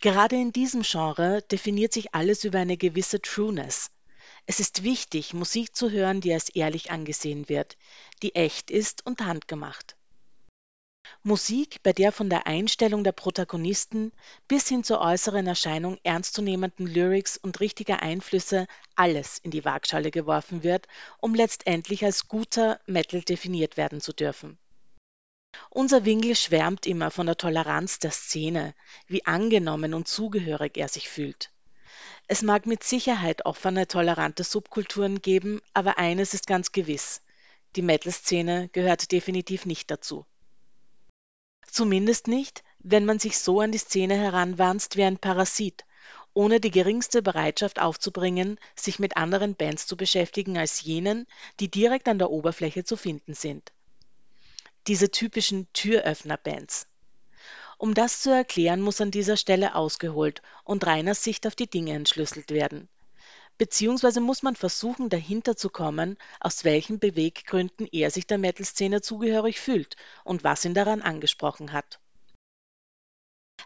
Gerade 0.02 0.36
in 0.36 0.52
diesem 0.52 0.84
Genre 0.84 1.42
definiert 1.52 1.94
sich 1.94 2.16
alles 2.16 2.44
über 2.44 2.60
eine 2.60 2.78
gewisse 2.78 3.22
Trueness, 3.22 3.92
es 4.50 4.60
ist 4.60 4.82
wichtig, 4.82 5.36
Musik 5.36 5.76
zu 5.76 5.92
hören, 5.92 6.22
die 6.22 6.34
als 6.34 6.50
ehrlich 6.50 6.90
angesehen 6.90 7.50
wird, 7.50 7.78
die 8.24 8.34
echt 8.34 8.72
ist 8.72 9.06
und 9.06 9.22
handgemacht. 9.22 9.96
Musik, 11.24 11.82
bei 11.84 11.94
der 11.94 12.12
von 12.12 12.30
der 12.30 12.48
Einstellung 12.48 13.04
der 13.04 13.12
Protagonisten 13.12 14.12
bis 14.48 14.68
hin 14.68 14.84
zur 14.84 15.02
äußeren 15.02 15.48
Erscheinung 15.48 15.98
ernstzunehmenden 16.04 16.88
Lyrics 16.88 17.38
und 17.38 17.60
richtiger 17.60 18.02
Einflüsse 18.02 18.68
alles 18.96 19.38
in 19.40 19.52
die 19.52 19.66
Waagschale 19.66 20.12
geworfen 20.12 20.64
wird, 20.64 20.88
um 21.20 21.36
letztendlich 21.36 22.06
als 22.06 22.28
guter 22.28 22.80
Metal 22.86 23.22
definiert 23.22 23.78
werden 23.78 24.02
zu 24.02 24.14
dürfen. 24.14 24.58
Unser 25.72 26.06
Winkel 26.06 26.36
schwärmt 26.36 26.86
immer 26.86 27.12
von 27.12 27.26
der 27.26 27.38
Toleranz 27.38 28.00
der 28.00 28.12
Szene, 28.12 28.76
wie 29.08 29.26
angenommen 29.26 29.94
und 29.94 30.08
zugehörig 30.08 30.78
er 30.78 30.88
sich 30.88 31.10
fühlt. 31.10 31.52
Es 32.28 32.44
mag 32.44 32.68
mit 32.68 32.84
Sicherheit 32.84 33.46
offene, 33.46 33.88
tolerante 33.88 34.44
Subkulturen 34.44 35.22
geben, 35.22 35.62
aber 35.74 35.98
eines 35.98 36.36
ist 36.36 36.46
ganz 36.46 36.72
gewiss: 36.72 37.24
Die 37.76 37.82
Metal-Szene 37.82 38.70
gehört 38.72 39.12
definitiv 39.12 39.66
nicht 39.66 39.90
dazu. 39.90 40.26
Zumindest 41.72 42.28
nicht, 42.28 42.64
wenn 42.80 43.06
man 43.06 43.20
sich 43.20 43.38
so 43.38 43.60
an 43.60 43.72
die 43.72 43.78
Szene 43.78 44.16
heranwanzt 44.16 44.98
wie 44.98 45.04
ein 45.04 45.18
Parasit, 45.18 45.86
ohne 46.34 46.60
die 46.60 46.72
geringste 46.72 47.22
Bereitschaft 47.22 47.80
aufzubringen, 47.80 48.60
sich 48.76 49.00
mit 49.00 49.18
anderen 49.18 49.56
Bands 49.56 49.86
zu 49.88 49.98
beschäftigen 49.98 50.58
als 50.58 50.82
jenen, 50.82 51.28
die 51.60 51.70
direkt 51.70 52.08
an 52.08 52.20
der 52.20 52.32
Oberfläche 52.32 52.84
zu 52.84 52.96
finden 52.96 53.34
sind. 53.34 53.72
Diese 54.88 55.12
typischen 55.12 55.68
Türöffner-Bands. 55.74 56.88
Um 57.78 57.94
das 57.94 58.22
zu 58.22 58.30
erklären, 58.30 58.82
muss 58.82 59.00
an 59.02 59.12
dieser 59.12 59.38
Stelle 59.38 59.76
ausgeholt 59.76 60.42
und 60.64 60.86
Rainers 60.86 61.24
Sicht 61.24 61.48
auf 61.48 61.56
die 61.56 61.70
Dinge 61.70 61.94
entschlüsselt 61.94 62.52
werden. 62.52 62.90
Beziehungsweise 63.60 64.22
muss 64.22 64.42
man 64.42 64.56
versuchen, 64.56 65.10
dahinter 65.10 65.58
zu 65.58 65.70
kommen, 65.70 66.18
aus 66.40 66.64
welchen 66.64 66.98
Beweggründen 66.98 67.90
er 67.92 68.10
sich 68.10 68.26
der 68.26 68.38
Metal-Szene 68.38 69.02
zugehörig 69.02 69.60
fühlt 69.60 69.98
und 70.24 70.46
was 70.46 70.64
ihn 70.64 70.74
daran 70.74 71.02
angesprochen 71.02 71.74
hat. 71.74 72.00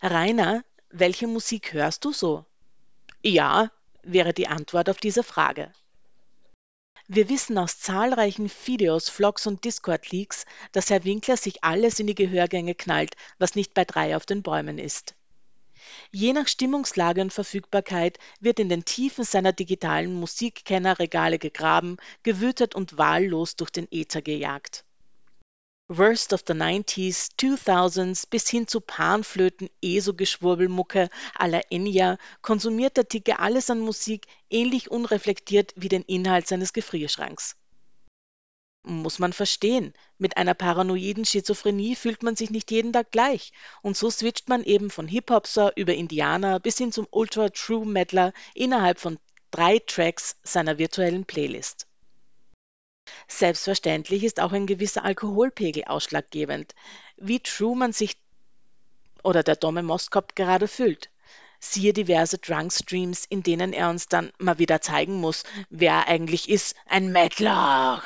Rainer, 0.01 0.63
welche 0.89 1.27
Musik 1.27 1.73
hörst 1.73 2.03
du 2.05 2.11
so? 2.11 2.43
Ja, 3.21 3.69
wäre 4.01 4.33
die 4.33 4.47
Antwort 4.47 4.89
auf 4.89 4.97
diese 4.97 5.21
Frage. 5.21 5.71
Wir 7.07 7.29
wissen 7.29 7.59
aus 7.59 7.79
zahlreichen 7.79 8.49
Videos, 8.65 9.09
Vlogs 9.09 9.45
und 9.45 9.63
Discord-Leaks, 9.63 10.45
dass 10.71 10.89
Herr 10.89 11.03
Winkler 11.03 11.37
sich 11.37 11.63
alles 11.63 11.99
in 11.99 12.07
die 12.07 12.15
Gehörgänge 12.15 12.73
knallt, 12.73 13.15
was 13.37 13.53
nicht 13.53 13.75
bei 13.75 13.85
drei 13.85 14.15
auf 14.15 14.25
den 14.25 14.41
Bäumen 14.41 14.79
ist. 14.79 15.13
Je 16.11 16.33
nach 16.33 16.47
Stimmungslage 16.47 17.21
und 17.21 17.33
Verfügbarkeit 17.33 18.19
wird 18.39 18.59
in 18.59 18.69
den 18.69 18.85
Tiefen 18.85 19.23
seiner 19.23 19.53
digitalen 19.53 20.13
Musikkennerregale 20.13 21.39
gegraben, 21.39 21.97
gewütet 22.23 22.75
und 22.75 22.97
wahllos 22.97 23.55
durch 23.55 23.71
den 23.71 23.87
Äther 23.91 24.21
gejagt. 24.21 24.85
Worst 25.89 26.31
of 26.31 26.43
the 26.47 26.53
90s, 26.53 27.31
2000s 27.37 28.29
bis 28.29 28.49
hin 28.49 28.67
zu 28.67 28.79
Panflöten, 28.79 29.69
ESO-Geschwurbelmucke 29.81 31.09
à 31.37 31.47
la 31.47 31.59
Enya 31.69 32.17
konsumiert 32.41 32.95
der 32.95 33.09
Ticke 33.09 33.39
alles 33.39 33.69
an 33.69 33.81
Musik 33.81 34.25
ähnlich 34.49 34.89
unreflektiert 34.89 35.73
wie 35.75 35.89
den 35.89 36.03
Inhalt 36.03 36.47
seines 36.47 36.71
Gefrierschranks. 36.71 37.57
Muss 38.85 39.17
man 39.17 39.31
verstehen, 39.31 39.93
mit 40.17 40.35
einer 40.35 40.53
paranoiden 40.53 41.23
Schizophrenie 41.23 41.95
fühlt 41.95 42.21
man 42.21 42.35
sich 42.35 42.49
nicht 42.49 42.69
jeden 42.69 42.91
Tag 42.91 43.11
gleich 43.11 43.53
und 43.81 43.95
so 43.95 44.09
switcht 44.09 44.49
man 44.49 44.63
eben 44.63 44.89
von 44.89 45.07
Hip-Hopser 45.07 45.71
über 45.77 45.93
Indianer 45.93 46.59
bis 46.59 46.77
hin 46.77 46.91
zum 46.91 47.07
Ultra-True-Metaler 47.09 48.33
innerhalb 48.53 48.99
von 48.99 49.19
drei 49.51 49.79
Tracks 49.79 50.35
seiner 50.43 50.79
virtuellen 50.79 51.23
Playlist. 51.23 51.87
Selbstverständlich 53.27 54.23
ist 54.25 54.41
auch 54.41 54.51
ein 54.51 54.67
gewisser 54.67 55.05
Alkoholpegel 55.05 55.85
ausschlaggebend, 55.85 56.75
wie 57.15 57.39
true 57.39 57.77
man 57.77 57.93
sich 57.93 58.17
oder 59.23 59.43
der 59.43 59.55
dumme 59.55 59.83
Moskop 59.83 60.35
gerade 60.35 60.67
fühlt. 60.67 61.09
Siehe 61.59 61.93
diverse 61.93 62.37
Drunk-Streams, 62.37 63.23
in 63.29 63.43
denen 63.43 63.71
er 63.71 63.89
uns 63.89 64.09
dann 64.09 64.33
mal 64.39 64.59
wieder 64.59 64.81
zeigen 64.81 65.21
muss, 65.21 65.45
wer 65.69 65.93
er 65.93 66.07
eigentlich 66.09 66.49
ist, 66.49 66.75
ein 66.85 67.13
Mettler. 67.13 68.03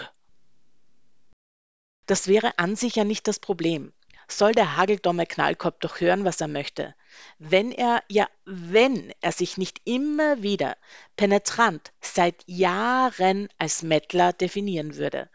Das 2.08 2.28
wäre 2.28 2.58
an 2.58 2.76
sich 2.76 2.96
ja 2.96 3.04
nicht 3.04 3.28
das 3.28 3.40
Problem 3.40 3.94
soll 4.28 4.52
der 4.52 4.76
hageldomme 4.76 5.26
Knallkopf 5.26 5.78
doch 5.80 6.02
hören, 6.02 6.26
was 6.26 6.42
er 6.42 6.48
möchte. 6.48 6.94
Wenn 7.40 7.72
er, 7.72 8.04
ja, 8.10 8.28
wenn 8.46 9.14
er 9.22 9.32
sich 9.32 9.58
nicht 9.58 9.82
immer 9.86 10.44
wieder 10.44 10.78
penetrant 11.16 11.92
seit 12.02 12.44
Jahren 12.46 13.48
als 13.58 13.84
Mettler 13.84 14.34
definieren 14.34 14.96
würde. 14.96 15.30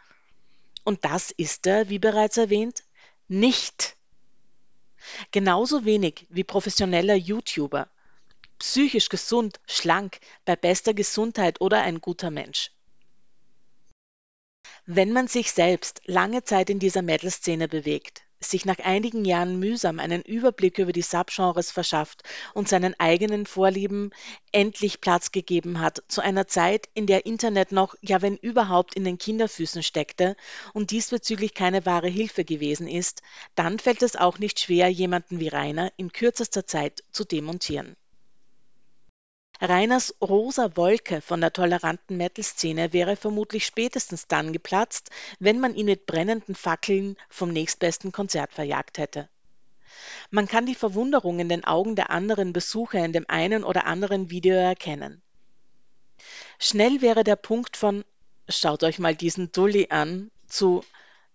Und 0.85 1.05
das 1.05 1.31
ist 1.31 1.67
er, 1.67 1.89
wie 1.89 1.99
bereits 1.99 2.37
erwähnt, 2.37 2.83
nicht. 3.29 3.97
Genauso 5.31 5.85
wenig 5.85 6.27
wie 6.29 6.45
professioneller 6.45 7.15
YouTuber. 7.15 7.89
Psychisch 8.59 9.09
gesund, 9.09 9.59
schlank, 9.67 10.21
bei 10.45 10.55
bester 10.55 10.95
Gesundheit 10.95 11.61
oder 11.61 11.83
ein 11.83 12.01
guter 12.01 12.31
Mensch. 12.31 12.71
Wenn 14.87 15.13
man 15.13 15.29
sich 15.29 15.53
selbst 15.53 16.01
lange 16.07 16.43
Zeit 16.43 16.69
in 16.69 16.81
dieser 16.81 17.03
Metal-Szene 17.03 17.69
bewegt, 17.69 18.23
sich 18.41 18.65
nach 18.65 18.81
einigen 18.81 19.25
Jahren 19.25 19.61
mühsam 19.61 20.01
einen 20.01 20.23
Überblick 20.23 20.79
über 20.79 20.93
die 20.93 21.03
Subgenres 21.03 21.71
verschafft 21.71 22.25
und 22.53 22.69
seinen 22.69 22.99
eigenen 22.99 23.47
Vorlieben 23.47 24.11
endlich 24.51 25.01
Platz 25.01 25.31
gegeben 25.31 25.79
hat, 25.79 26.03
zu 26.09 26.21
einer 26.21 26.49
Zeit, 26.49 26.89
in 26.95 27.07
der 27.07 27.27
Internet 27.27 27.71
noch, 27.71 27.95
ja 28.01 28.23
wenn 28.23 28.37
überhaupt, 28.37 28.97
in 28.97 29.05
den 29.05 29.19
Kinderfüßen 29.19 29.85
steckte 29.85 30.35
und 30.73 30.91
diesbezüglich 30.91 31.55
keine 31.55 31.87
wahre 31.87 32.09
Hilfe 32.09 32.45
gewesen 32.45 32.89
ist, 32.89 33.23
dann 33.55 33.79
fällt 33.79 34.03
es 34.03 34.17
auch 34.17 34.41
nicht 34.41 34.59
schwer, 34.59 34.89
jemanden 34.89 35.39
wie 35.39 35.47
Rainer 35.49 35.93
in 35.97 36.13
kürzester 36.13 36.67
Zeit 36.67 37.05
zu 37.13 37.25
demontieren. 37.25 37.95
Rainers 39.65 40.13
rosa 40.21 40.77
Wolke 40.77 41.21
von 41.21 41.41
der 41.41 41.53
toleranten 41.53 42.17
Metal-Szene 42.17 42.93
wäre 42.93 43.15
vermutlich 43.15 43.65
spätestens 43.65 44.27
dann 44.27 44.53
geplatzt, 44.53 45.11
wenn 45.39 45.61
man 45.61 45.77
ihn 45.77 45.87
mit 45.87 46.05
brennenden 46.05 46.57
Fackeln 46.57 47.17
vom 47.29 47.51
nächstbesten 47.51 48.11
Konzert 48.11 48.53
verjagt 48.53 48.99
hätte. 48.99 49.29
Man 50.31 50.49
kann 50.49 50.67
die 50.67 50.75
Verwunderung 50.75 51.39
in 51.39 51.49
den 51.49 51.63
Augen 51.63 51.95
der 51.95 52.11
anderen 52.11 52.53
Besucher 52.53 53.05
in 53.05 53.13
dem 53.13 53.25
einen 53.29 53.63
oder 53.63 53.87
anderen 53.87 54.31
Video 54.31 54.57
erkennen. 54.57 55.23
Schnell 56.59 57.01
wäre 57.01 57.23
der 57.23 57.37
Punkt 57.37 57.77
von 57.77 58.05
Schaut 58.49 58.83
euch 58.83 58.99
mal 58.99 59.15
diesen 59.15 59.53
Dulli 59.53 59.87
an 59.91 60.33
zu 60.49 60.85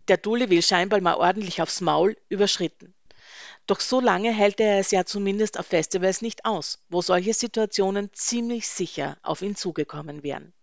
Der 0.09 0.17
Dulli 0.17 0.49
will 0.49 0.61
scheinbar 0.61 0.99
mal 0.99 1.15
ordentlich 1.15 1.61
aufs 1.61 1.79
Maul 1.79 2.17
überschritten. 2.27 2.93
Doch 3.67 3.81
so 3.81 3.99
lange 3.99 4.31
hält 4.33 4.61
er 4.61 4.79
es 4.79 4.91
ja 4.91 5.03
zumindest 5.03 5.59
auf 5.59 5.67
Festivals 5.67 6.21
nicht 6.21 6.45
aus, 6.45 6.79
wo 6.89 7.01
solche 7.01 7.33
Situationen 7.33 8.09
ziemlich 8.13 8.67
sicher 8.67 9.17
auf 9.21 9.41
ihn 9.41 9.57
zugekommen 9.57 10.23
wären. 10.23 10.53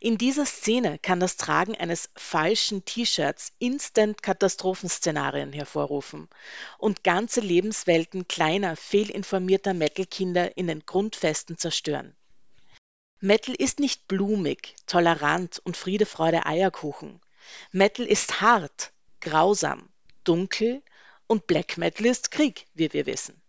In 0.00 0.18
dieser 0.18 0.46
Szene 0.46 0.98
kann 0.98 1.20
das 1.20 1.36
Tragen 1.36 1.76
eines 1.76 2.08
falschen 2.16 2.84
T-Shirts 2.84 3.52
instant 3.58 4.22
Katastrophenszenarien 4.22 5.52
hervorrufen 5.52 6.28
und 6.78 7.04
ganze 7.04 7.40
Lebenswelten 7.40 8.26
kleiner, 8.26 8.76
fehlinformierter 8.76 9.74
Metal-Kinder 9.74 10.56
in 10.56 10.66
den 10.66 10.80
Grundfesten 10.86 11.58
zerstören. 11.58 12.16
Metal 13.20 13.54
ist 13.54 13.78
nicht 13.78 14.08
blumig, 14.08 14.74
tolerant 14.86 15.60
und 15.62 15.76
Friede, 15.76 16.06
Freude, 16.06 16.46
Eierkuchen. 16.46 17.20
Metal 17.70 18.06
ist 18.06 18.40
hart, 18.40 18.92
grausam, 19.20 19.90
dunkel 20.24 20.82
und 21.30 21.46
Black 21.46 21.78
Metal 21.78 22.06
ist 22.06 22.32
Krieg, 22.32 22.66
wie 22.74 22.92
wir 22.92 23.06
wissen. 23.06 23.40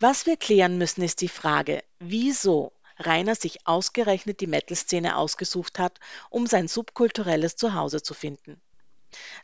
Was 0.00 0.26
wir 0.26 0.36
klären 0.36 0.78
müssen, 0.78 1.00
ist 1.02 1.20
die 1.20 1.28
Frage, 1.28 1.84
wieso 2.00 2.72
Rainer 2.98 3.36
sich 3.36 3.68
ausgerechnet 3.68 4.40
die 4.40 4.48
Metal-Szene 4.48 5.16
ausgesucht 5.16 5.78
hat, 5.78 6.00
um 6.28 6.48
sein 6.48 6.66
subkulturelles 6.66 7.54
Zuhause 7.54 8.02
zu 8.02 8.14
finden. 8.14 8.60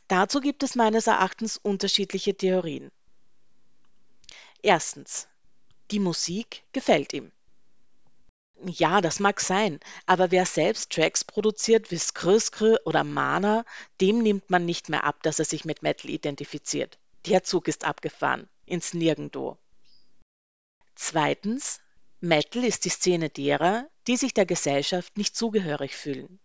Dazu 0.08 0.40
gibt 0.40 0.64
es 0.64 0.74
meines 0.74 1.06
Erachtens 1.06 1.58
unterschiedliche 1.58 2.36
Theorien. 2.36 2.90
Erstens. 4.60 5.28
Die 5.92 6.00
Musik 6.00 6.64
gefällt 6.72 7.12
ihm. 7.12 7.30
Ja, 8.64 9.00
das 9.00 9.20
mag 9.20 9.40
sein, 9.40 9.78
aber 10.06 10.32
wer 10.32 10.44
selbst 10.44 10.90
Tracks 10.90 11.22
produziert 11.22 11.92
wie 11.92 11.98
Skrskr 11.98 12.80
oder 12.84 13.04
Mana, 13.04 13.64
dem 14.00 14.24
nimmt 14.24 14.50
man 14.50 14.64
nicht 14.64 14.88
mehr 14.88 15.04
ab, 15.04 15.22
dass 15.22 15.38
er 15.38 15.44
sich 15.44 15.64
mit 15.64 15.82
Metal 15.82 16.10
identifiziert. 16.10 16.98
Der 17.26 17.44
Zug 17.44 17.68
ist 17.68 17.84
abgefahren, 17.84 18.48
ins 18.66 18.94
Nirgendwo. 18.94 19.56
Zweitens, 20.96 21.80
Metal 22.18 22.64
ist 22.64 22.84
die 22.84 22.88
Szene 22.88 23.30
derer, 23.30 23.88
die 24.08 24.16
sich 24.16 24.34
der 24.34 24.44
Gesellschaft 24.44 25.16
nicht 25.16 25.36
zugehörig 25.36 25.96
fühlen, 25.96 26.40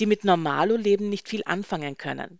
die 0.00 0.06
mit 0.06 0.24
Normalo-Leben 0.24 1.08
nicht 1.08 1.28
viel 1.28 1.42
anfangen 1.46 1.96
können. 1.96 2.38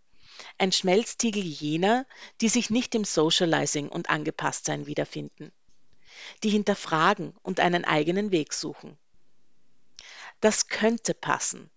Ein 0.59 0.71
Schmelztiegel 0.71 1.43
jener, 1.43 2.05
die 2.41 2.49
sich 2.49 2.69
nicht 2.69 2.93
im 2.93 3.05
Socializing 3.05 3.89
und 3.89 4.09
Angepasstsein 4.09 4.85
wiederfinden, 4.85 5.51
die 6.43 6.49
hinterfragen 6.49 7.35
und 7.41 7.59
einen 7.59 7.85
eigenen 7.85 8.31
Weg 8.31 8.53
suchen. 8.53 8.97
Das 10.41 10.67
könnte 10.67 11.15
passen. 11.15 11.71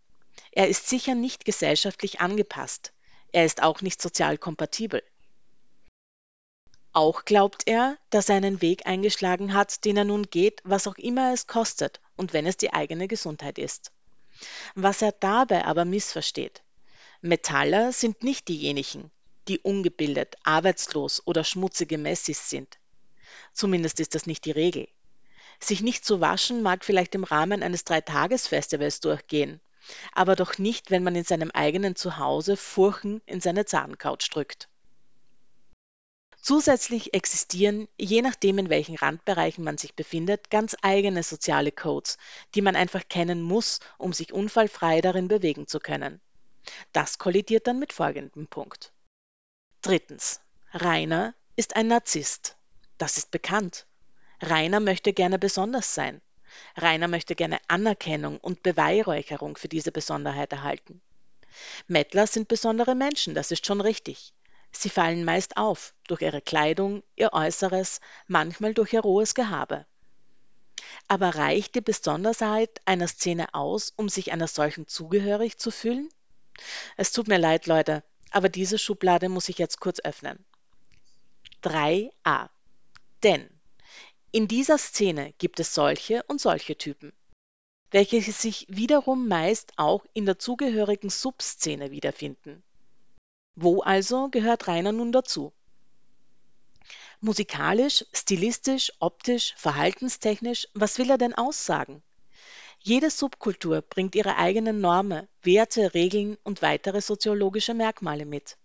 Er 0.53 0.69
ist 0.69 0.89
sicher 0.89 1.15
nicht 1.15 1.47
gesellschaftlich 1.47 2.21
angepasst. 2.21 2.93
Er 3.33 3.47
ist 3.47 3.63
auch 3.63 3.81
nicht 3.81 4.03
sozial 4.03 4.37
kompatibel. 4.37 5.03
Auch 6.97 7.27
glaubt 7.27 7.65
er, 7.67 7.99
dass 8.09 8.31
er 8.31 8.37
einen 8.37 8.63
Weg 8.63 8.87
eingeschlagen 8.87 9.53
hat, 9.53 9.85
den 9.85 9.99
er 9.99 10.05
nun 10.05 10.31
geht, 10.31 10.63
was 10.65 10.87
auch 10.87 10.97
immer 10.97 11.35
es 11.35 11.47
kostet 11.47 12.01
und 12.17 12.33
wenn 12.33 12.47
es 12.47 12.57
die 12.57 12.73
eigene 12.73 13.07
Gesundheit 13.07 13.59
ist. 13.59 13.93
Was 14.75 15.03
er 15.03 15.13
dabei 15.13 15.67
aber 15.67 15.85
missversteht. 15.85 16.63
Metaller 17.21 17.93
sind 17.93 18.23
nicht 18.23 18.49
diejenigen, 18.49 19.11
die 19.47 19.59
ungebildet, 19.59 20.37
arbeitslos 20.43 21.21
oder 21.27 21.45
schmutzige 21.45 21.99
Messis 21.99 22.49
sind. 22.49 22.79
Zumindest 23.53 24.01
ist 24.01 24.15
das 24.15 24.25
nicht 24.25 24.47
die 24.47 24.53
Regel. 24.53 24.89
Sich 25.61 25.83
nicht 25.83 26.03
zu 26.03 26.23
waschen 26.23 26.63
mag 26.63 26.83
vielleicht 26.83 27.15
im 27.15 27.25
Rahmen 27.25 27.63
eines 27.63 27.85
Dreitagesfestivals 27.85 29.01
durchgehen, 29.01 29.61
aber 30.13 30.35
doch 30.35 30.57
nicht, 30.57 30.91
wenn 30.91 31.05
man 31.05 31.15
in 31.15 31.25
seinem 31.25 31.51
eigenen 31.51 31.95
Zuhause 31.95 32.57
Furchen 32.57 33.21
in 33.27 33.43
seine 33.43 33.67
Zahncouch 33.67 34.31
drückt. 34.31 34.71
Zusätzlich 36.47 37.13
existieren, 37.13 37.89
je 37.99 38.23
nachdem 38.23 38.59
in 38.59 38.71
welchen 38.71 38.95
Randbereichen 38.95 39.65
man 39.65 39.79
sich 39.79 39.97
befindet, 39.97 40.49
ganz 40.49 40.77
eigene 40.81 41.25
soziale 41.25 41.73
Codes, 41.73 42.19
die 42.55 42.63
man 42.63 42.77
einfach 42.77 43.09
kennen 43.09 43.43
muss, 43.43 43.81
um 43.99 44.13
sich 44.13 44.33
unfallfrei 44.33 45.01
darin 45.01 45.27
bewegen 45.27 45.67
zu 45.67 45.81
können. 45.81 46.21
Das 46.93 47.19
kollidiert 47.19 47.67
dann 47.67 47.81
mit 47.81 47.93
folgendem 47.93 48.47
Punkt. 48.47 48.93
Drittens. 49.83 50.41
Rainer 50.73 51.35
ist 51.57 51.75
ein 51.75 51.89
Narzisst. 51.89 52.57
Das 52.97 53.17
ist 53.17 53.33
bekannt. 53.33 53.85
Rainer 54.41 54.79
möchte 54.79 55.13
gerne 55.13 55.41
besonders 55.41 55.97
sein. 55.97 56.23
Rainer 56.77 57.09
möchte 57.09 57.35
gerne 57.35 57.59
Anerkennung 57.67 58.39
und 58.39 58.63
Beweihräucherung 58.63 59.57
für 59.57 59.67
diese 59.67 59.91
Besonderheit 59.91 60.53
erhalten. 60.53 61.03
Mettler 61.89 62.29
sind 62.29 62.47
besondere 62.47 62.95
Menschen, 62.95 63.35
das 63.35 63.51
ist 63.51 63.67
schon 63.67 63.81
richtig. 63.81 64.33
Sie 64.83 64.91
fallen 64.91 65.25
meist 65.25 65.57
auf 65.57 65.95
durch 66.07 66.23
ihre 66.23 66.43
Kleidung, 66.43 67.03
ihr 67.17 67.33
Äußeres, 67.33 68.01
manchmal 68.27 68.75
durch 68.75 68.93
ihr 68.93 69.01
rohes 69.01 69.35
Gehabe. 69.35 69.87
Aber 71.09 71.35
reicht 71.37 71.75
die 71.75 71.81
Besonderheit 71.81 72.81
einer 72.85 73.09
Szene 73.09 73.55
aus, 73.55 73.93
um 73.97 74.09
sich 74.09 74.33
einer 74.33 74.49
solchen 74.49 74.87
zugehörig 74.87 75.59
zu 75.59 75.71
fühlen? 75.71 76.09
Es 76.97 77.13
tut 77.13 77.29
mir 77.29 77.39
leid, 77.39 77.67
Leute, 77.67 78.03
aber 78.31 78.49
diese 78.49 78.79
Schublade 78.79 79.29
muss 79.29 79.49
ich 79.49 79.59
jetzt 79.59 79.81
kurz 79.81 80.01
öffnen. 80.01 80.45
3a. 81.63 82.49
Denn 83.23 83.49
in 84.31 84.49
dieser 84.49 84.79
Szene 84.79 85.33
gibt 85.39 85.61
es 85.61 85.75
solche 85.75 86.23
und 86.25 86.41
solche 86.41 86.77
Typen, 86.77 87.13
welche 87.91 88.21
sich 88.21 88.67
wiederum 88.69 89.29
meist 89.29 89.73
auch 89.77 90.05
in 90.13 90.27
der 90.27 90.39
zugehörigen 90.39 91.09
Subszene 91.09 91.91
wiederfinden. 91.91 92.63
Wo 93.59 93.81
also 93.81 94.29
gehört 94.29 94.69
Rainer 94.69 94.93
nun 94.93 95.13
dazu? 95.13 95.51
Musikalisch, 97.21 98.05
stilistisch, 98.13 98.93
optisch, 98.99 99.55
verhaltenstechnisch, 99.57 100.69
was 100.75 100.99
will 100.99 101.09
er 101.09 101.17
denn 101.17 101.35
aussagen? 101.35 102.03
Jede 102.81 103.09
Subkultur 103.09 103.81
bringt 103.81 104.15
ihre 104.15 104.37
eigenen 104.37 104.83
Normen, 104.83 105.27
Werte, 105.43 105.95
Regeln 105.95 106.37
und 106.45 106.61
weitere 106.61 107.01
soziologische 107.01 107.73
Merkmale 107.73 108.27
mit. 108.27 108.59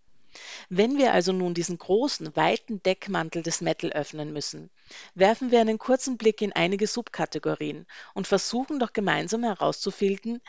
Wenn 0.68 0.98
wir 0.98 1.14
also 1.14 1.32
nun 1.32 1.54
diesen 1.54 1.78
großen, 1.78 2.36
weiten 2.36 2.84
Deckmantel 2.84 3.44
des 3.44 3.62
Metal 3.62 3.94
öffnen 3.94 4.34
müssen, 4.34 4.70
werfen 5.16 5.52
wir 5.52 5.62
einen 5.62 5.78
kurzen 5.78 6.18
Blick 6.18 6.42
in 6.42 6.52
einige 6.52 6.88
Subkategorien 6.88 7.88
und 8.14 8.28
versuchen 8.28 8.78
doch 8.78 8.92
gemeinsam 8.92 9.44
herauszufinden, 9.44 10.42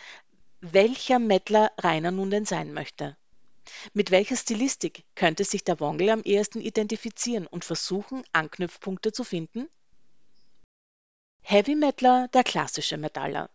welcher 0.61 1.21
Metaler 1.21 1.71
Rainer 1.79 2.11
nun 2.11 2.31
denn 2.31 2.45
sein 2.45 2.73
möchte. 2.73 3.17
Mit 3.93 4.11
welcher 4.11 4.37
Stilistik 4.37 5.05
könnte 5.15 5.45
sich 5.45 5.65
der 5.65 5.81
Wongel 5.81 6.11
am 6.11 6.23
ehesten 6.23 6.61
identifizieren 6.61 7.47
und 7.47 7.65
versuchen, 7.65 8.25
Anknüpfpunkte 8.33 9.13
zu 9.13 9.25
finden? 9.25 9.69
Heavy 11.43 11.75
Metaler, 11.75 12.29
der 12.29 12.45
klassische 12.45 12.97
Metaller. 12.97 13.51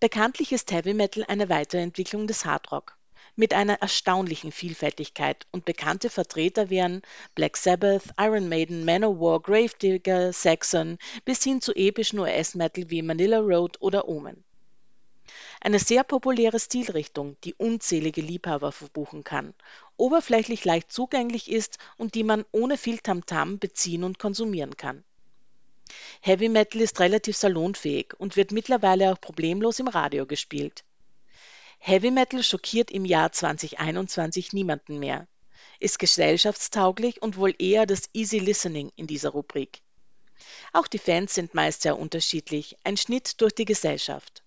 Bekanntlich 0.00 0.52
ist 0.52 0.72
Heavy 0.72 0.94
Metal 0.94 1.24
eine 1.28 1.48
Weiterentwicklung 1.48 2.26
des 2.26 2.44
Hard 2.44 2.70
Rock 2.72 2.96
mit 3.36 3.52
einer 3.52 3.80
erstaunlichen 3.82 4.50
Vielfältigkeit 4.50 5.46
und 5.52 5.66
bekannte 5.66 6.08
Vertreter 6.08 6.70
wären 6.70 7.02
Black 7.34 7.58
Sabbath, 7.58 8.14
Iron 8.18 8.48
Maiden, 8.48 8.84
Manowar, 8.84 9.40
Gravedigger, 9.40 10.32
Saxon 10.32 10.96
bis 11.26 11.44
hin 11.44 11.60
zu 11.60 11.74
epischen 11.74 12.18
US-Metal 12.18 12.88
wie 12.88 13.02
Manila 13.02 13.38
Road 13.38 13.76
oder 13.80 14.08
Omen. 14.08 14.45
Eine 15.60 15.78
sehr 15.78 16.04
populäre 16.04 16.60
Stilrichtung, 16.60 17.36
die 17.44 17.54
unzählige 17.54 18.20
Liebhaber 18.20 18.72
verbuchen 18.72 19.24
kann, 19.24 19.54
oberflächlich 19.96 20.64
leicht 20.64 20.92
zugänglich 20.92 21.50
ist 21.50 21.78
und 21.96 22.14
die 22.14 22.24
man 22.24 22.44
ohne 22.52 22.76
viel 22.76 22.98
Tamtam 22.98 23.58
beziehen 23.58 24.04
und 24.04 24.18
konsumieren 24.18 24.76
kann. 24.76 25.04
Heavy 26.20 26.48
Metal 26.48 26.80
ist 26.80 26.98
relativ 27.00 27.36
salonfähig 27.36 28.14
und 28.18 28.36
wird 28.36 28.52
mittlerweile 28.52 29.12
auch 29.12 29.20
problemlos 29.20 29.78
im 29.78 29.88
Radio 29.88 30.26
gespielt. 30.26 30.84
Heavy 31.78 32.10
Metal 32.10 32.42
schockiert 32.42 32.90
im 32.90 33.04
Jahr 33.04 33.30
2021 33.32 34.52
niemanden 34.52 34.98
mehr, 34.98 35.28
ist 35.78 35.98
gesellschaftstauglich 35.98 37.22
und 37.22 37.36
wohl 37.36 37.54
eher 37.58 37.86
das 37.86 38.10
Easy 38.12 38.38
Listening 38.38 38.90
in 38.96 39.06
dieser 39.06 39.30
Rubrik. 39.30 39.82
Auch 40.72 40.86
die 40.86 40.98
Fans 40.98 41.34
sind 41.34 41.54
meist 41.54 41.82
sehr 41.82 41.98
unterschiedlich, 41.98 42.76
ein 42.84 42.96
Schnitt 42.96 43.40
durch 43.40 43.54
die 43.54 43.64
Gesellschaft. 43.64 44.42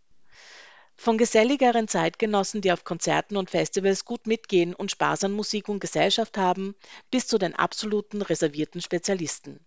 Von 1.01 1.17
geselligeren 1.17 1.87
Zeitgenossen, 1.87 2.59
die 2.59 2.73
auf 2.73 2.83
Konzerten 2.83 3.37
und 3.37 3.49
Festivals 3.49 4.03
gut 4.03 4.27
mitgehen 4.27 4.75
und 4.75 4.91
Spaß 4.91 5.23
an 5.23 5.31
Musik 5.31 5.69
und 5.69 5.79
Gesellschaft 5.79 6.37
haben, 6.37 6.75
bis 7.09 7.25
zu 7.25 7.37
den 7.37 7.55
absoluten 7.55 8.21
reservierten 8.21 8.81
Spezialisten. 8.81 9.65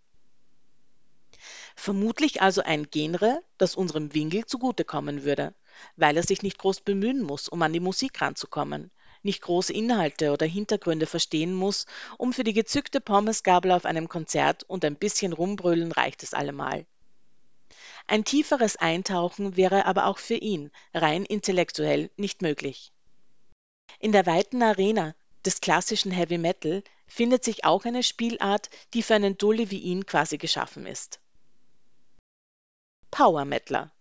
Vermutlich 1.75 2.43
also 2.43 2.61
ein 2.61 2.91
Genre, 2.91 3.43
das 3.57 3.77
unserem 3.77 4.13
Winkel 4.13 4.45
zugutekommen 4.45 5.25
würde, 5.25 5.55
weil 5.97 6.19
er 6.19 6.23
sich 6.23 6.43
nicht 6.43 6.59
groß 6.59 6.83
bemühen 6.83 7.23
muss, 7.23 7.49
um 7.49 7.63
an 7.63 7.73
die 7.73 7.81
Musik 7.81 8.21
ranzukommen, 8.21 8.91
nicht 9.23 9.41
große 9.41 9.73
Inhalte 9.73 10.33
oder 10.33 10.45
Hintergründe 10.45 11.07
verstehen 11.07 11.55
muss, 11.55 11.87
um 12.19 12.35
für 12.35 12.45
die 12.45 12.53
gezückte 12.53 13.01
Pommesgabel 13.01 13.71
auf 13.71 13.87
einem 13.87 14.11
Konzert 14.11 14.65
und 14.65 14.85
ein 14.85 14.97
bisschen 14.97 15.33
rumbrüllen 15.33 15.93
reicht 15.93 16.23
es 16.25 16.35
allemal. 16.35 16.85
Ein 18.07 18.25
tieferes 18.25 18.77
Eintauchen 18.77 19.57
wäre 19.57 19.87
aber 19.87 20.07
auch 20.07 20.19
für 20.19 20.35
ihn 20.35 20.71
rein 20.93 21.25
intellektuell 21.25 22.11
nicht 22.17 22.43
möglich. 22.43 22.93
In 23.99 24.13
der 24.13 24.27
weiten 24.27 24.63
Arena 24.63 25.15
des 25.45 25.61
klassischen 25.61 26.13
Heavy 26.13 26.39
Metal 26.39 26.83
findet 27.07 27.45
sich 27.45 27.65
auch 27.65 27.85
eine 27.85 28.03
Spielart, 28.03 28.71
die 28.95 29.03
für 29.03 29.15
einen 29.15 29.37
Dulli 29.39 29.71
wie 29.71 29.79
ihn 29.79 30.07
quasi 30.07 30.39
geschaffen 30.39 30.87
ist. 30.87 31.21
Power 33.11 33.45
Metaler. 33.45 33.93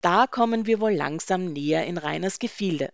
Da 0.00 0.26
kommen 0.26 0.66
wir 0.66 0.80
wohl 0.80 0.92
langsam 0.92 1.52
näher 1.52 1.86
in 1.86 1.98
Rainers 1.98 2.38
Gefilde, 2.38 2.92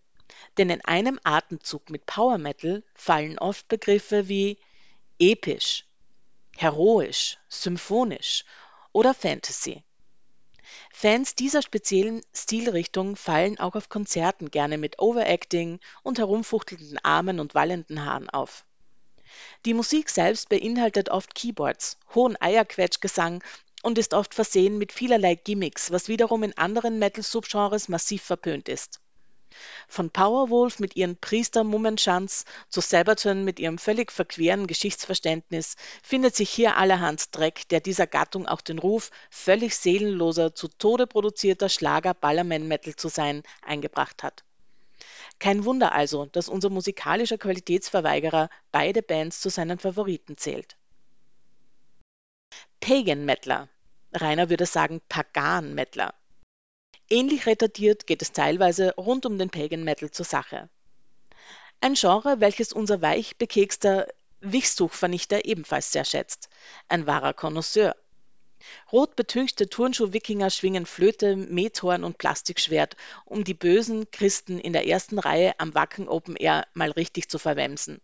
denn 0.58 0.70
in 0.70 0.84
einem 0.84 1.20
Atemzug 1.24 1.88
mit 1.88 2.04
Power 2.04 2.38
Metal 2.38 2.82
fallen 2.94 3.38
oft 3.38 3.68
Begriffe 3.68 4.28
wie 4.28 4.58
episch, 5.18 5.86
heroisch, 6.56 7.38
symphonisch 7.48 8.44
oder 8.92 9.14
Fantasy. 9.14 9.82
Fans 10.93 11.34
dieser 11.34 11.62
speziellen 11.62 12.22
Stilrichtung 12.34 13.16
fallen 13.16 13.59
auch 13.59 13.74
auf 13.74 13.88
Konzerten 13.88 14.51
gerne 14.51 14.78
mit 14.78 14.98
Overacting 14.98 15.80
und 16.02 16.18
herumfuchtelnden 16.18 16.98
Armen 17.02 17.40
und 17.40 17.55
wallenden 17.55 18.05
Haaren 18.05 18.30
auf. 18.30 18.64
Die 19.64 19.74
Musik 19.74 20.09
selbst 20.09 20.48
beinhaltet 20.48 21.09
oft 21.09 21.34
Keyboards, 21.34 21.98
hohen 22.14 22.40
Eierquetschgesang 22.40 23.43
und 23.82 23.98
ist 23.98 24.14
oft 24.14 24.34
versehen 24.34 24.78
mit 24.78 24.93
vielerlei 24.93 25.34
Gimmicks, 25.34 25.90
was 25.90 26.09
wiederum 26.09 26.43
in 26.43 26.56
anderen 26.56 26.98
Metal-Subgenres 26.98 27.88
massiv 27.88 28.22
verpönt 28.22 28.68
ist. 28.68 29.01
Von 29.89 30.10
Powerwolf 30.10 30.78
mit 30.78 30.97
ihren 30.97 31.16
Priester-Mummenschanz 31.16 32.44
zu 32.68 32.81
Sabaton 32.81 33.44
mit 33.44 33.59
ihrem 33.59 33.78
völlig 33.78 34.12
verqueren 34.12 34.66
Geschichtsverständnis 34.66 35.77
findet 36.02 36.35
sich 36.35 36.51
hier 36.51 36.77
allerhand 36.77 37.35
Dreck, 37.35 37.68
der 37.68 37.81
dieser 37.81 38.06
Gattung 38.06 38.47
auch 38.47 38.60
den 38.60 38.78
Ruf, 38.78 39.10
völlig 39.31 39.77
seelenloser, 39.77 40.55
zu 40.55 40.68
Tode 40.68 41.06
produzierter 41.06 41.68
Schlager-Ballerman-Metal 41.68 42.97
zu 42.97 43.09
sein, 43.09 43.43
eingebracht 43.62 44.23
hat. 44.23 44.44
Kein 45.39 45.64
Wunder 45.64 45.93
also, 45.93 46.27
dass 46.27 46.48
unser 46.48 46.70
musikalischer 46.70 47.39
Qualitätsverweigerer 47.39 48.48
beide 48.73 49.02
Bands 49.02 49.40
zu 49.40 49.51
seinen 49.51 49.78
Favoriten 49.78 50.36
zählt. 50.36 50.77
Pagan 52.81 53.24
Metaler. 53.24 53.68
Rainer 54.12 54.48
würde 54.48 54.66
sagen 54.66 55.01
Pagan 55.09 55.74
Metaler. 55.74 56.14
Ähnlich 57.08 57.46
retardiert 57.46 58.06
geht 58.06 58.20
es 58.20 58.32
teilweise 58.32 58.94
rund 58.96 59.26
um 59.26 59.38
den 59.38 59.50
Pagan 59.50 59.84
Metal 59.84 60.10
zur 60.10 60.24
Sache. 60.24 60.68
Ein 61.80 61.94
Genre, 61.94 62.40
welches 62.40 62.72
unser 62.72 63.00
weich 63.00 63.36
bekekster 63.36 64.08
Wichstuchvernichter 64.40 65.44
ebenfalls 65.44 65.92
sehr 65.92 66.04
schätzt. 66.04 66.48
Ein 66.88 67.06
wahrer 67.06 67.32
Connoisseur. 67.32 67.94
Rot 68.90 69.14
betünchte 69.14 69.68
Turnschuh-Wikinger 69.68 70.50
schwingen 70.50 70.86
Flöte, 70.86 71.36
Methorn 71.36 72.02
und 72.02 72.18
Plastikschwert, 72.18 72.96
um 73.24 73.44
die 73.44 73.54
bösen 73.54 74.10
Christen 74.10 74.58
in 74.58 74.72
der 74.72 74.88
ersten 74.88 75.20
Reihe 75.20 75.54
am 75.58 75.74
Wacken 75.74 76.08
Open 76.08 76.34
Air 76.34 76.66
mal 76.74 76.90
richtig 76.90 77.28
zu 77.28 77.38
verwemsen. 77.38 78.00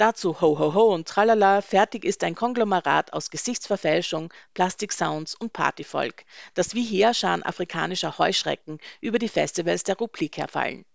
Dazu 0.00 0.40
Ho 0.40 0.58
Ho 0.58 0.72
Ho 0.72 0.94
und 0.94 1.06
Tralala, 1.06 1.60
fertig 1.60 2.06
ist 2.06 2.24
ein 2.24 2.34
Konglomerat 2.34 3.12
aus 3.12 3.28
Gesichtsverfälschung, 3.28 4.32
Plastiksounds 4.54 5.34
und 5.34 5.52
Partyvolk, 5.52 6.24
das 6.54 6.74
wie 6.74 6.82
Heerscharen 6.82 7.42
afrikanischer 7.42 8.16
Heuschrecken 8.16 8.78
über 9.02 9.18
die 9.18 9.28
Festivals 9.28 9.84
der 9.84 9.98
Rubrik 9.98 10.38
herfallen. 10.38 10.86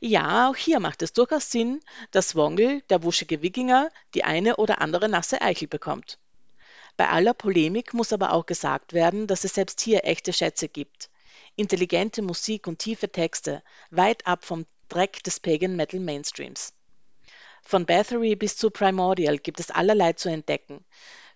Ja, 0.00 0.50
auch 0.50 0.56
hier 0.56 0.80
macht 0.80 1.02
es 1.02 1.12
durchaus 1.12 1.52
Sinn, 1.52 1.80
dass 2.10 2.34
Wongel, 2.34 2.80
der 2.90 3.04
wuschige 3.04 3.42
Wikinger, 3.42 3.90
die 4.14 4.24
eine 4.24 4.56
oder 4.56 4.80
andere 4.80 5.08
nasse 5.08 5.40
Eichel 5.40 5.68
bekommt. 5.68 6.18
Bei 6.96 7.10
aller 7.10 7.32
Polemik 7.32 7.94
muss 7.94 8.12
aber 8.12 8.32
auch 8.32 8.46
gesagt 8.46 8.92
werden, 8.92 9.28
dass 9.28 9.44
es 9.44 9.54
selbst 9.54 9.80
hier 9.82 10.04
echte 10.04 10.32
Schätze 10.32 10.66
gibt. 10.66 11.10
Intelligente 11.54 12.22
Musik 12.22 12.66
und 12.66 12.80
tiefe 12.80 13.08
Texte, 13.08 13.62
weit 13.92 14.26
ab 14.26 14.44
vom 14.44 14.66
Dreck 14.88 15.22
des 15.22 15.38
Pagan 15.38 15.76
Metal 15.76 16.00
Mainstreams. 16.00 16.72
Von 17.70 17.86
Bathory 17.86 18.34
bis 18.34 18.56
zu 18.56 18.68
Primordial 18.68 19.38
gibt 19.38 19.60
es 19.60 19.70
allerlei 19.70 20.14
zu 20.14 20.28
entdecken, 20.28 20.84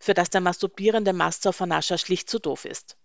für 0.01 0.15
das 0.15 0.31
der 0.31 0.41
masturbierende 0.41 1.13
Mastzauphernascher 1.13 1.97
schlicht 1.97 2.29
zu 2.29 2.41
doof 2.41 2.65
ist. 2.65 2.97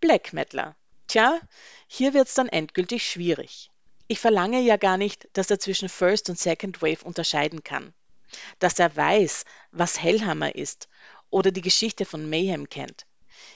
Black 0.00 0.32
Metaler. 0.32 0.74
Tja, 1.06 1.38
hier 1.86 2.12
wird's 2.12 2.34
dann 2.34 2.48
endgültig 2.48 3.08
schwierig. 3.08 3.70
Ich 4.08 4.18
verlange 4.18 4.60
ja 4.62 4.78
gar 4.78 4.96
nicht, 4.96 5.28
dass 5.34 5.48
er 5.48 5.60
zwischen 5.60 5.88
First 5.88 6.28
und 6.28 6.40
Second 6.40 6.82
Wave 6.82 7.04
unterscheiden 7.04 7.62
kann. 7.62 7.94
Dass 8.58 8.80
er 8.80 8.96
weiß, 8.96 9.44
was 9.70 10.02
Hellhammer 10.02 10.56
ist 10.56 10.88
oder 11.30 11.52
die 11.52 11.62
Geschichte 11.62 12.04
von 12.04 12.28
Mayhem 12.28 12.68
kennt. 12.68 13.06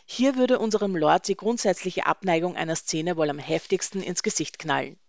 Hier 0.07 0.37
würde 0.37 0.61
unserem 0.61 0.95
Lord 0.95 1.27
die 1.27 1.37
grundsätzliche 1.37 2.07
Abneigung 2.07 2.55
einer 2.55 2.77
Szene 2.77 3.17
wohl 3.17 3.29
am 3.29 3.41
heftigsten 3.41 4.05
ins 4.05 4.23
Gesicht 4.23 4.61
knallen. 4.61 5.01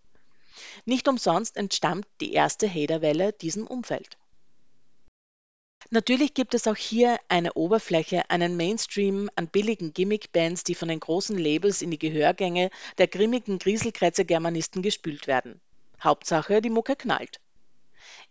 Nicht 0.86 1.08
umsonst 1.08 1.58
entstammt 1.58 2.08
die 2.22 2.34
erste 2.34 2.70
Haterwelle 2.70 3.34
diesem 3.34 3.68
Umfeld. 3.68 4.18
Natürlich 5.92 6.34
gibt 6.34 6.56
es 6.56 6.68
auch 6.68 6.76
hier 6.76 7.20
eine 7.28 7.54
Oberfläche, 7.54 8.30
einen 8.30 8.58
Mainstream 8.58 9.30
an 9.36 9.48
billigen 9.48 9.94
Gimmick-Bands, 9.94 10.64
die 10.64 10.74
von 10.74 10.88
den 10.88 11.00
großen 11.00 11.38
Labels 11.38 11.84
in 11.84 11.92
die 11.92 12.00
Gehörgänge 12.00 12.72
der 12.98 13.08
grimmigen 13.08 13.60
Grieselkrätze-Germanisten 13.60 14.82
gespült 14.82 15.28
werden. 15.28 15.62
Hauptsache, 16.02 16.62
die 16.62 16.72
Mucke 16.72 16.96
knallt. 16.96 17.40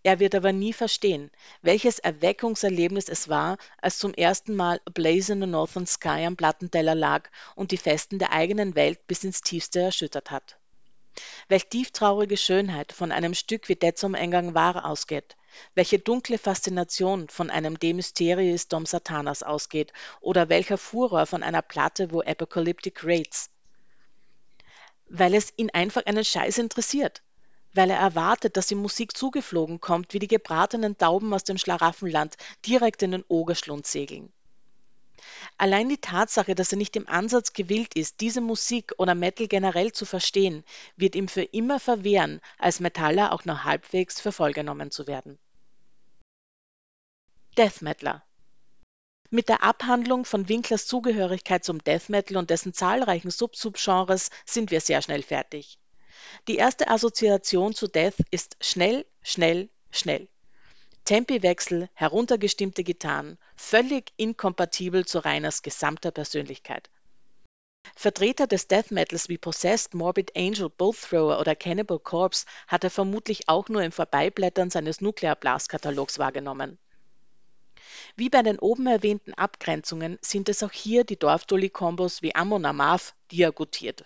Er 0.03 0.21
wird 0.21 0.35
aber 0.35 0.53
nie 0.53 0.73
verstehen, 0.73 1.31
welches 1.63 1.99
Erweckungserlebnis 1.99 3.09
es 3.09 3.29
war, 3.29 3.57
als 3.81 3.99
zum 3.99 4.15
ersten 4.15 4.55
Mal 4.55 4.81
A 4.85 4.91
Blaze 4.91 5.33
in 5.33 5.41
the 5.41 5.47
Northern 5.47 5.87
Sky 5.87 6.27
am 6.27 6.37
Plattenteller 6.37 6.95
lag 6.95 7.31
und 7.55 7.71
die 7.71 7.77
Festen 7.77 8.19
der 8.19 8.33
eigenen 8.33 8.75
Welt 8.75 9.07
bis 9.07 9.25
ins 9.25 9.41
Tiefste 9.41 9.81
erschüttert 9.81 10.31
hat. 10.31 10.59
Welch 11.49 11.69
tieftraurige 11.69 12.37
Schönheit 12.37 12.93
von 12.93 13.13
einem 13.13 13.35
Stück 13.35 13.69
wie 13.69 13.79
zum 13.95 14.15
Eingang 14.15 14.55
war 14.55 14.85
ausgeht, 14.85 15.37
welche 15.75 15.99
dunkle 15.99 16.39
Faszination 16.39 17.29
von 17.29 17.51
einem 17.51 17.79
De 17.79 17.93
Mysteriis 17.93 18.69
Dom 18.69 18.87
Satanas 18.87 19.43
ausgeht 19.43 19.93
oder 20.21 20.49
welcher 20.49 20.79
Furor 20.79 21.27
von 21.27 21.43
einer 21.43 21.63
Platte 21.63 22.11
wo 22.13 22.23
Apocalyptic 22.23 23.05
Raids. 23.05 23.51
Weil 25.09 25.35
es 25.35 25.53
ihn 25.57 25.71
einfach 25.71 26.07
einen 26.07 26.25
Scheiß 26.25 26.59
interessiert, 26.59 27.23
weil 27.75 27.91
er 27.91 27.99
erwartet, 27.99 28.57
dass 28.57 28.71
ihm 28.71 28.79
Musik 28.79 29.17
zugeflogen 29.17 29.81
kommt, 29.81 30.15
wie 30.15 30.19
die 30.19 30.29
gebratenen 30.29 30.97
Tauben 30.97 31.35
aus 31.35 31.45
dem 31.45 31.59
Schlaraffenland 31.59 32.37
direkt 32.67 33.03
in 33.03 33.11
den 33.11 33.25
Ogerschlund 33.29 33.87
segeln. 33.87 34.33
Allein 35.59 35.89
die 35.89 35.99
Tatsache, 35.99 36.55
dass 36.55 36.73
er 36.73 36.79
nicht 36.79 36.97
im 36.97 37.09
Ansatz 37.09 37.53
gewillt 37.53 37.95
ist, 37.95 38.21
diese 38.21 38.41
Musik 38.41 38.93
oder 38.99 39.15
Metal 39.15 39.47
generell 39.49 39.93
zu 39.93 40.05
verstehen, 40.05 40.65
wird 40.97 41.15
ihm 41.15 41.29
für 41.29 41.43
immer 41.43 41.81
verwehren, 41.81 42.41
als 42.59 42.81
Metaller 42.81 43.33
auch 43.33 43.45
nur 43.45 43.65
halbwegs 43.65 44.21
für 44.21 44.33
voll 44.33 44.53
genommen 44.53 44.91
zu 44.91 45.07
werden. 45.07 45.39
Death 47.57 47.83
Metaler 47.83 48.25
mit 49.35 49.49
der 49.49 49.65
Abhandlung 49.65 50.25
von 50.25 50.49
Winklers 50.49 50.87
Zugehörigkeit 50.87 51.65
zum 51.65 51.83
Death 51.83 52.09
Metal 52.09 52.37
und 52.37 52.51
dessen 52.51 52.73
zahlreichen 52.73 53.31
Sub-Subgenres 53.31 54.31
sind 54.45 54.71
wir 54.71 54.81
sehr 54.81 55.03
schnell 55.03 55.23
fertig. 55.23 55.79
Die 56.47 56.57
erste 56.57 56.89
Assoziation 56.89 57.75
zu 57.75 57.89
Death 57.89 58.15
ist 58.31 58.57
schnell, 58.61 59.05
schnell, 59.23 59.71
schnell. 59.91 60.29
Tempiwechsel, 61.05 61.91
heruntergestimmte 61.93 62.83
Gitarren, 62.83 63.39
völlig 63.57 64.13
inkompatibel 64.17 65.05
zu 65.05 65.19
Rainers 65.19 65.63
gesamter 65.63 66.11
Persönlichkeit. 66.11 66.89
Vertreter 67.95 68.47
des 68.47 68.67
Death 68.69 68.91
Metals 68.91 69.29
wie 69.29 69.37
Possessed, 69.37 69.93
Morbid 69.93 70.35
Angel, 70.35 70.71
Bolt 70.71 71.01
Thrower 71.01 71.39
oder 71.39 71.55
Cannibal 71.55 71.99
Corpse 71.99 72.47
hat 72.67 72.85
er 72.85 72.91
vermutlich 72.91 73.49
auch 73.49 73.69
nur 73.69 73.83
im 73.83 73.93
Vorbeiblättern 73.93 74.71
seines 74.71 75.03
Nuclear 75.03 75.37
Blast 75.37 75.69
Katalogs 75.69 76.19
wahrgenommen. 76.19 76.79
Wie 78.17 78.31
bei 78.31 78.43
den 78.43 78.59
oben 78.59 78.87
erwähnten 78.87 79.35
Abgrenzungen 79.35 80.19
sind 80.23 80.49
es 80.49 80.63
auch 80.63 80.73
hier 80.73 81.05
die 81.05 81.19
Dorfdolly-Kombos 81.19 82.23
wie 82.23 82.35
Ammon 82.35 82.65
Amarth, 82.65 83.15
die 83.31 83.43
er 83.43 83.53
gutiert. 83.53 84.05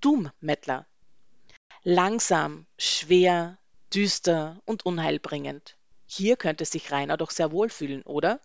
Doom 0.00 0.30
Metaler. 0.40 0.86
Langsam, 1.82 2.66
schwer, 2.78 3.58
düster 3.94 4.60
und 4.64 4.84
unheilbringend. 4.86 5.76
Hier 6.06 6.36
könnte 6.36 6.64
sich 6.64 6.92
Rainer 6.92 7.16
doch 7.16 7.30
sehr 7.30 7.52
wohl 7.52 7.68
fühlen, 7.68 8.02
oder? 8.02 8.40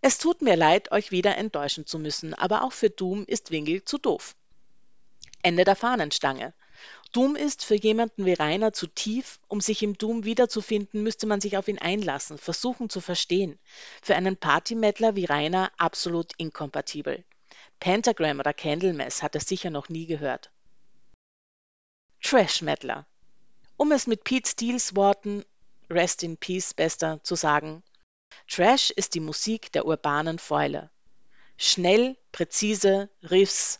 Es 0.00 0.18
tut 0.18 0.42
mir 0.42 0.56
leid, 0.56 0.92
euch 0.92 1.10
wieder 1.10 1.36
enttäuschen 1.36 1.86
zu 1.86 1.98
müssen, 1.98 2.34
aber 2.34 2.62
auch 2.62 2.72
für 2.72 2.90
Doom 2.90 3.24
ist 3.26 3.50
Wingel 3.50 3.84
zu 3.84 3.98
doof. 3.98 4.36
Ende 5.42 5.64
der 5.64 5.76
Fahnenstange. 5.76 6.54
Doom 7.12 7.36
ist 7.36 7.64
für 7.64 7.74
jemanden 7.74 8.24
wie 8.24 8.34
Rainer 8.34 8.72
zu 8.72 8.86
tief, 8.86 9.40
um 9.48 9.60
sich 9.60 9.82
im 9.82 9.96
Doom 9.96 10.24
wiederzufinden, 10.24 11.02
müsste 11.02 11.26
man 11.26 11.40
sich 11.40 11.56
auf 11.56 11.66
ihn 11.66 11.78
einlassen, 11.78 12.38
versuchen 12.38 12.90
zu 12.90 13.00
verstehen. 13.00 13.58
Für 14.02 14.14
einen 14.14 14.36
Partymettler 14.36 15.16
wie 15.16 15.24
Rainer 15.24 15.72
absolut 15.78 16.32
inkompatibel. 16.36 17.24
Pentagram 17.80 18.40
oder 18.40 18.52
Candlemass 18.52 19.22
hat 19.22 19.34
er 19.34 19.40
sicher 19.40 19.70
noch 19.70 19.88
nie 19.88 20.06
gehört. 20.06 20.50
Trash-Mettler. 22.22 23.06
Um 23.80 23.92
es 23.92 24.08
mit 24.08 24.24
Pete 24.24 24.50
Steeles 24.50 24.96
Worten 24.96 25.44
Rest 25.88 26.24
in 26.24 26.36
Peace 26.36 26.74
besser 26.74 27.20
zu 27.22 27.36
sagen, 27.36 27.84
Trash 28.48 28.90
ist 28.90 29.14
die 29.14 29.20
Musik 29.20 29.70
der 29.70 29.86
urbanen 29.86 30.40
Fäule. 30.40 30.90
Schnell, 31.56 32.16
präzise, 32.32 33.08
Riffs, 33.22 33.78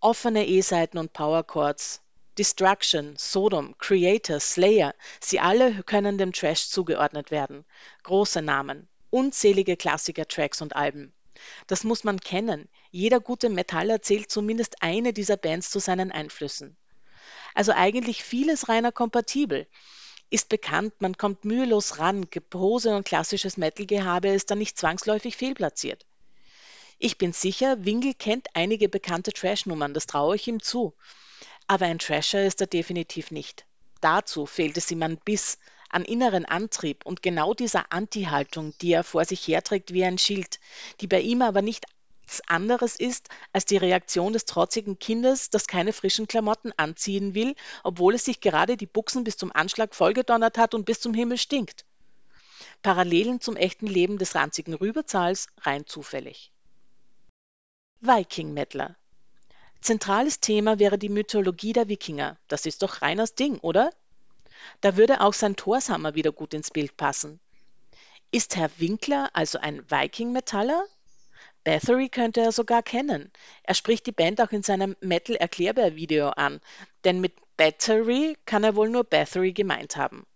offene 0.00 0.46
E-Seiten 0.46 0.98
und 0.98 1.14
Powerchords, 1.14 2.02
Destruction, 2.36 3.14
Sodom, 3.16 3.74
Creator, 3.78 4.38
Slayer, 4.38 4.94
sie 5.18 5.40
alle 5.40 5.82
können 5.84 6.18
dem 6.18 6.34
Trash 6.34 6.68
zugeordnet 6.68 7.30
werden. 7.30 7.64
Große 8.02 8.42
Namen, 8.42 8.86
unzählige 9.08 9.78
Klassiker-Tracks 9.78 10.60
und 10.60 10.76
Alben. 10.76 11.14
Das 11.68 11.84
muss 11.84 12.04
man 12.04 12.20
kennen. 12.20 12.68
Jeder 12.90 13.18
gute 13.18 13.48
Metaller 13.48 14.02
zählt 14.02 14.30
zumindest 14.30 14.82
eine 14.82 15.14
dieser 15.14 15.38
Bands 15.38 15.70
zu 15.70 15.78
seinen 15.78 16.12
Einflüssen. 16.12 16.76
Also 17.54 17.72
eigentlich 17.72 18.22
vieles 18.22 18.68
reiner 18.68 18.92
kompatibel. 18.92 19.66
Ist 20.30 20.48
bekannt, 20.48 20.94
man 21.00 21.16
kommt 21.16 21.44
mühelos 21.44 21.98
ran, 21.98 22.30
Gepose 22.30 22.96
und 22.96 23.04
klassisches 23.04 23.56
Metal-Gehabe 23.56 24.28
ist 24.28 24.50
dann 24.50 24.58
nicht 24.58 24.78
zwangsläufig 24.78 25.36
fehlplatziert. 25.36 26.06
Ich 26.98 27.18
bin 27.18 27.32
sicher, 27.32 27.84
Winkel 27.84 28.14
kennt 28.14 28.48
einige 28.54 28.88
bekannte 28.88 29.32
Trash-Nummern, 29.32 29.92
das 29.92 30.06
traue 30.06 30.36
ich 30.36 30.46
ihm 30.46 30.62
zu. 30.62 30.94
Aber 31.66 31.86
ein 31.86 31.98
Trasher 31.98 32.46
ist 32.46 32.60
er 32.60 32.66
definitiv 32.66 33.30
nicht. 33.30 33.66
Dazu 34.00 34.46
fehlt 34.46 34.76
es 34.76 34.90
ihm 34.90 35.02
an 35.02 35.18
Biss, 35.18 35.58
an 35.88 36.04
inneren 36.04 36.44
Antrieb 36.44 37.04
und 37.04 37.22
genau 37.22 37.54
dieser 37.54 37.92
Anti-Haltung, 37.92 38.74
die 38.80 38.92
er 38.92 39.04
vor 39.04 39.24
sich 39.24 39.46
herträgt 39.46 39.92
wie 39.92 40.04
ein 40.04 40.16
Schild, 40.16 40.58
die 41.00 41.06
bei 41.06 41.20
ihm 41.20 41.42
aber 41.42 41.60
nichts 42.32 42.48
anderes 42.48 42.96
ist 42.96 43.28
als 43.52 43.66
die 43.66 43.76
Reaktion 43.76 44.32
des 44.32 44.46
trotzigen 44.46 44.98
Kindes, 44.98 45.50
das 45.50 45.66
keine 45.66 45.92
frischen 45.92 46.26
Klamotten 46.26 46.72
anziehen 46.78 47.34
will, 47.34 47.54
obwohl 47.84 48.14
es 48.14 48.24
sich 48.24 48.40
gerade 48.40 48.78
die 48.78 48.86
Buchsen 48.86 49.22
bis 49.22 49.36
zum 49.36 49.52
Anschlag 49.52 49.94
vollgedonnert 49.94 50.56
hat 50.56 50.74
und 50.74 50.86
bis 50.86 51.00
zum 51.00 51.12
Himmel 51.12 51.36
stinkt. 51.36 51.84
Parallelen 52.82 53.40
zum 53.42 53.56
echten 53.56 53.86
Leben 53.86 54.16
des 54.16 54.34
ranzigen 54.34 54.72
Rüberzahls 54.72 55.48
rein 55.60 55.86
zufällig. 55.86 56.50
Viking-Mettler 58.00 58.96
Zentrales 59.82 60.40
Thema 60.40 60.78
wäre 60.78 60.96
die 60.96 61.10
Mythologie 61.10 61.74
der 61.74 61.88
Wikinger. 61.88 62.38
Das 62.48 62.64
ist 62.66 62.82
doch 62.82 63.02
Reiners 63.02 63.34
Ding, 63.34 63.58
oder? 63.58 63.90
Da 64.80 64.96
würde 64.96 65.20
auch 65.20 65.34
sein 65.34 65.56
Torshammer 65.56 66.14
wieder 66.14 66.32
gut 66.32 66.54
ins 66.54 66.70
Bild 66.70 66.96
passen. 66.96 67.40
Ist 68.30 68.56
Herr 68.56 68.70
Winkler 68.78 69.28
also 69.34 69.58
ein 69.58 69.84
Viking-Metaller? 69.90 70.86
Bathory 71.64 72.08
könnte 72.08 72.40
er 72.40 72.50
sogar 72.50 72.82
kennen. 72.82 73.30
Er 73.62 73.74
spricht 73.74 74.06
die 74.06 74.12
Band 74.12 74.40
auch 74.40 74.50
in 74.50 74.62
seinem 74.62 74.96
Metal-Erklärbär-Video 75.00 76.30
an, 76.30 76.60
denn 77.04 77.20
mit 77.20 77.34
Battery 77.56 78.36
kann 78.46 78.64
er 78.64 78.74
wohl 78.74 78.88
nur 78.88 79.04
Bathory 79.04 79.52
gemeint 79.52 79.96
haben. 79.96 80.26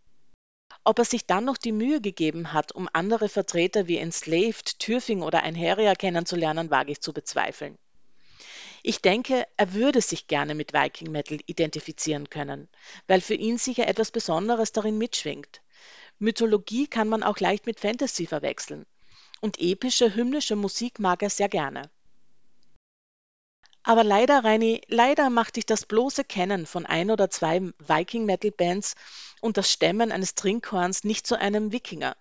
Ob 0.85 1.01
er 1.01 1.05
sich 1.05 1.27
dann 1.27 1.45
noch 1.45 1.57
die 1.57 1.73
Mühe 1.73 2.01
gegeben 2.01 2.53
hat, 2.53 2.71
um 2.71 2.89
andere 2.93 3.29
Vertreter 3.29 3.89
wie 3.89 3.99
Enslaved, 3.99 4.79
Türfing 4.79 5.23
oder 5.23 5.43
Einheria 5.43 5.97
kennenzulernen, 5.97 6.71
wage 6.71 6.93
ich 6.93 7.01
zu 7.01 7.13
bezweifeln. 7.13 7.77
Ich 8.85 9.03
denke, 9.03 9.49
er 9.57 9.73
würde 9.73 10.01
sich 10.01 10.29
gerne 10.29 10.55
mit 10.55 10.73
Viking 10.73 11.11
Metal 11.11 11.39
identifizieren 11.47 12.31
können, 12.31 12.69
weil 13.09 13.21
für 13.21 13.35
ihn 13.35 13.59
sicher 13.59 13.89
etwas 13.89 14.13
Besonderes 14.13 14.71
darin 14.71 14.97
mitschwingt. 14.97 15.61
Mythologie 16.21 16.87
kann 16.87 17.09
man 17.09 17.25
auch 17.25 17.41
leicht 17.41 17.67
mit 17.67 17.81
Fantasy 17.81 18.27
verwechseln. 18.27 18.87
Und 19.47 19.61
epische, 19.61 20.13
hymnische 20.13 20.57
Musik 20.57 20.99
mag 20.99 21.23
er 21.23 21.31
sehr 21.31 21.49
gerne. 21.49 21.89
Aber 23.85 24.03
leider, 24.03 24.43
Reini, 24.43 24.81
leider 24.89 25.31
macht 25.31 25.55
dich 25.55 25.65
das 25.65 25.87
bloße 25.87 26.25
Kennen 26.25 26.67
von 26.67 26.85
ein 26.85 27.13
oder 27.13 27.31
zwei 27.31 27.61
Viking-Metal-Bands 27.79 28.97
und 29.41 29.57
das 29.57 29.71
Stemmen 29.71 30.11
eines 30.11 30.35
Trinkhorns 30.35 31.05
nicht 31.05 31.29
zu 31.29 31.39
einem 31.39 31.71
Wikinger. 31.71 32.17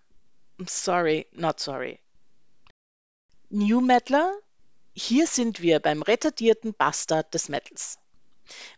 Sorry, 0.68 1.26
not 1.31 1.60
sorry. 1.60 1.99
New 3.49 3.81
Metaler 3.81 4.31
hier 4.93 5.26
sind 5.26 5.64
wir 5.64 5.80
beim 5.80 6.03
retardierten 6.03 6.76
Bastard 6.76 7.34
des 7.34 7.49
Metals. 7.49 7.97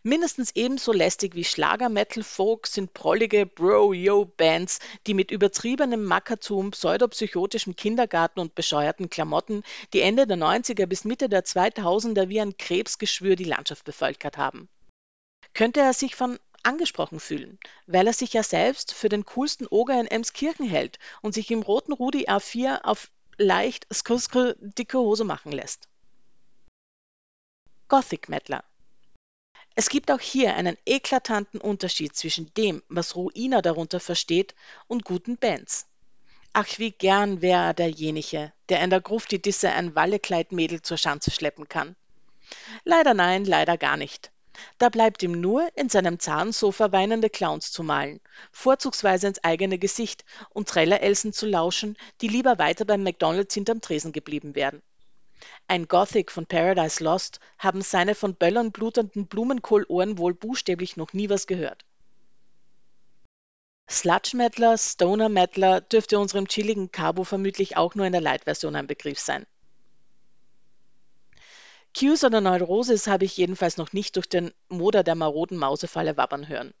Mindestens 0.02 0.52
ebenso 0.54 0.92
lästig 0.92 1.34
wie 1.34 1.44
Schlager-Metal-Folk 1.44 2.66
sind 2.66 2.94
prollige 2.94 3.46
Bro-Yo-Bands, 3.46 4.80
die 5.06 5.14
mit 5.14 5.30
übertriebenem 5.30 6.04
Mackertum, 6.04 6.70
pseudopsychotischem 6.70 7.76
Kindergarten 7.76 8.40
und 8.40 8.54
bescheuerten 8.54 9.10
Klamotten, 9.10 9.62
die 9.92 10.00
Ende 10.00 10.26
der 10.26 10.38
90er 10.38 10.86
bis 10.86 11.04
Mitte 11.04 11.28
der 11.28 11.44
2000er 11.44 12.28
wie 12.28 12.40
ein 12.40 12.56
Krebsgeschwür 12.56 13.36
die 13.36 13.44
Landschaft 13.44 13.84
bevölkert 13.84 14.36
haben. 14.36 14.68
Könnte 15.54 15.80
er 15.80 15.92
sich 15.92 16.14
von 16.14 16.38
angesprochen 16.62 17.20
fühlen, 17.20 17.58
weil 17.86 18.06
er 18.06 18.12
sich 18.12 18.32
ja 18.32 18.42
selbst 18.42 18.92
für 18.92 19.08
den 19.08 19.24
coolsten 19.24 19.66
Oger 19.68 19.98
in 20.00 20.06
Emskirchen 20.06 20.68
hält 20.68 20.98
und 21.22 21.34
sich 21.34 21.50
im 21.50 21.62
roten 21.62 21.92
Rudi 21.92 22.28
A4 22.28 22.84
auf 22.84 23.10
leicht 23.38 23.86
skrskr 23.92 24.54
dicke 24.58 24.98
Hose 24.98 25.24
machen 25.24 25.52
lässt. 25.52 25.88
Gothic 27.88 28.28
Mettler. 28.28 28.64
Es 29.80 29.90
gibt 29.90 30.10
auch 30.10 30.18
hier 30.18 30.56
einen 30.56 30.76
eklatanten 30.86 31.60
Unterschied 31.60 32.16
zwischen 32.16 32.52
dem, 32.54 32.82
was 32.88 33.14
Ruina 33.14 33.62
darunter 33.62 34.00
versteht, 34.00 34.56
und 34.88 35.04
guten 35.04 35.36
Bands. 35.36 35.86
Ach, 36.52 36.66
wie 36.78 36.90
gern 36.90 37.42
wäre 37.42 37.66
er 37.66 37.74
derjenige, 37.74 38.52
der 38.70 38.82
in 38.82 38.90
der 38.90 39.00
Gruft 39.00 39.30
die 39.30 39.40
Disse 39.40 39.70
ein 39.70 39.94
Wallekleidmädel 39.94 40.82
zur 40.82 40.96
Schanze 40.96 41.30
schleppen 41.30 41.68
kann. 41.68 41.94
Leider 42.82 43.14
nein, 43.14 43.44
leider 43.44 43.78
gar 43.78 43.96
nicht. 43.96 44.32
Da 44.78 44.88
bleibt 44.88 45.22
ihm 45.22 45.40
nur, 45.40 45.68
in 45.76 45.88
seinem 45.88 46.18
Zahnsofa 46.18 46.90
weinende 46.90 47.30
Clowns 47.30 47.70
zu 47.70 47.84
malen, 47.84 48.18
vorzugsweise 48.50 49.28
ins 49.28 49.44
eigene 49.44 49.78
Gesicht 49.78 50.24
und 50.50 50.68
Treller-Elsen 50.68 51.32
zu 51.32 51.46
lauschen, 51.46 51.96
die 52.20 52.26
lieber 52.26 52.58
weiter 52.58 52.84
beim 52.84 53.04
McDonalds 53.04 53.54
hinterm 53.54 53.80
Tresen 53.80 54.10
geblieben 54.10 54.56
wären. 54.56 54.82
Ein 55.66 55.88
Gothic 55.88 56.30
von 56.30 56.46
Paradise 56.46 57.02
Lost 57.02 57.40
haben 57.58 57.82
seine 57.82 58.14
von 58.14 58.34
Böllern 58.34 58.72
blutenden 58.72 59.26
Blumenkohlohren 59.26 60.18
wohl 60.18 60.34
buchstäblich 60.34 60.96
noch 60.96 61.12
nie 61.12 61.28
was 61.28 61.46
gehört. 61.46 61.84
Sludge-Mettler, 63.90 64.76
Stoner-Mettler 64.76 65.80
dürfte 65.80 66.18
unserem 66.18 66.46
chilligen 66.46 66.92
Cabo 66.92 67.24
vermutlich 67.24 67.76
auch 67.76 67.94
nur 67.94 68.06
in 68.06 68.12
der 68.12 68.20
Light-Version 68.20 68.76
ein 68.76 68.86
Begriff 68.86 69.18
sein. 69.18 69.46
Qs 71.94 72.22
oder 72.22 72.40
Neurosis 72.40 73.06
habe 73.06 73.24
ich 73.24 73.36
jedenfalls 73.36 73.76
noch 73.76 73.92
nicht 73.92 74.16
durch 74.16 74.28
den 74.28 74.52
Moder 74.68 75.02
der 75.02 75.14
maroden 75.14 75.56
Mausefalle 75.56 76.16
wabbern 76.16 76.48
hören. 76.48 76.74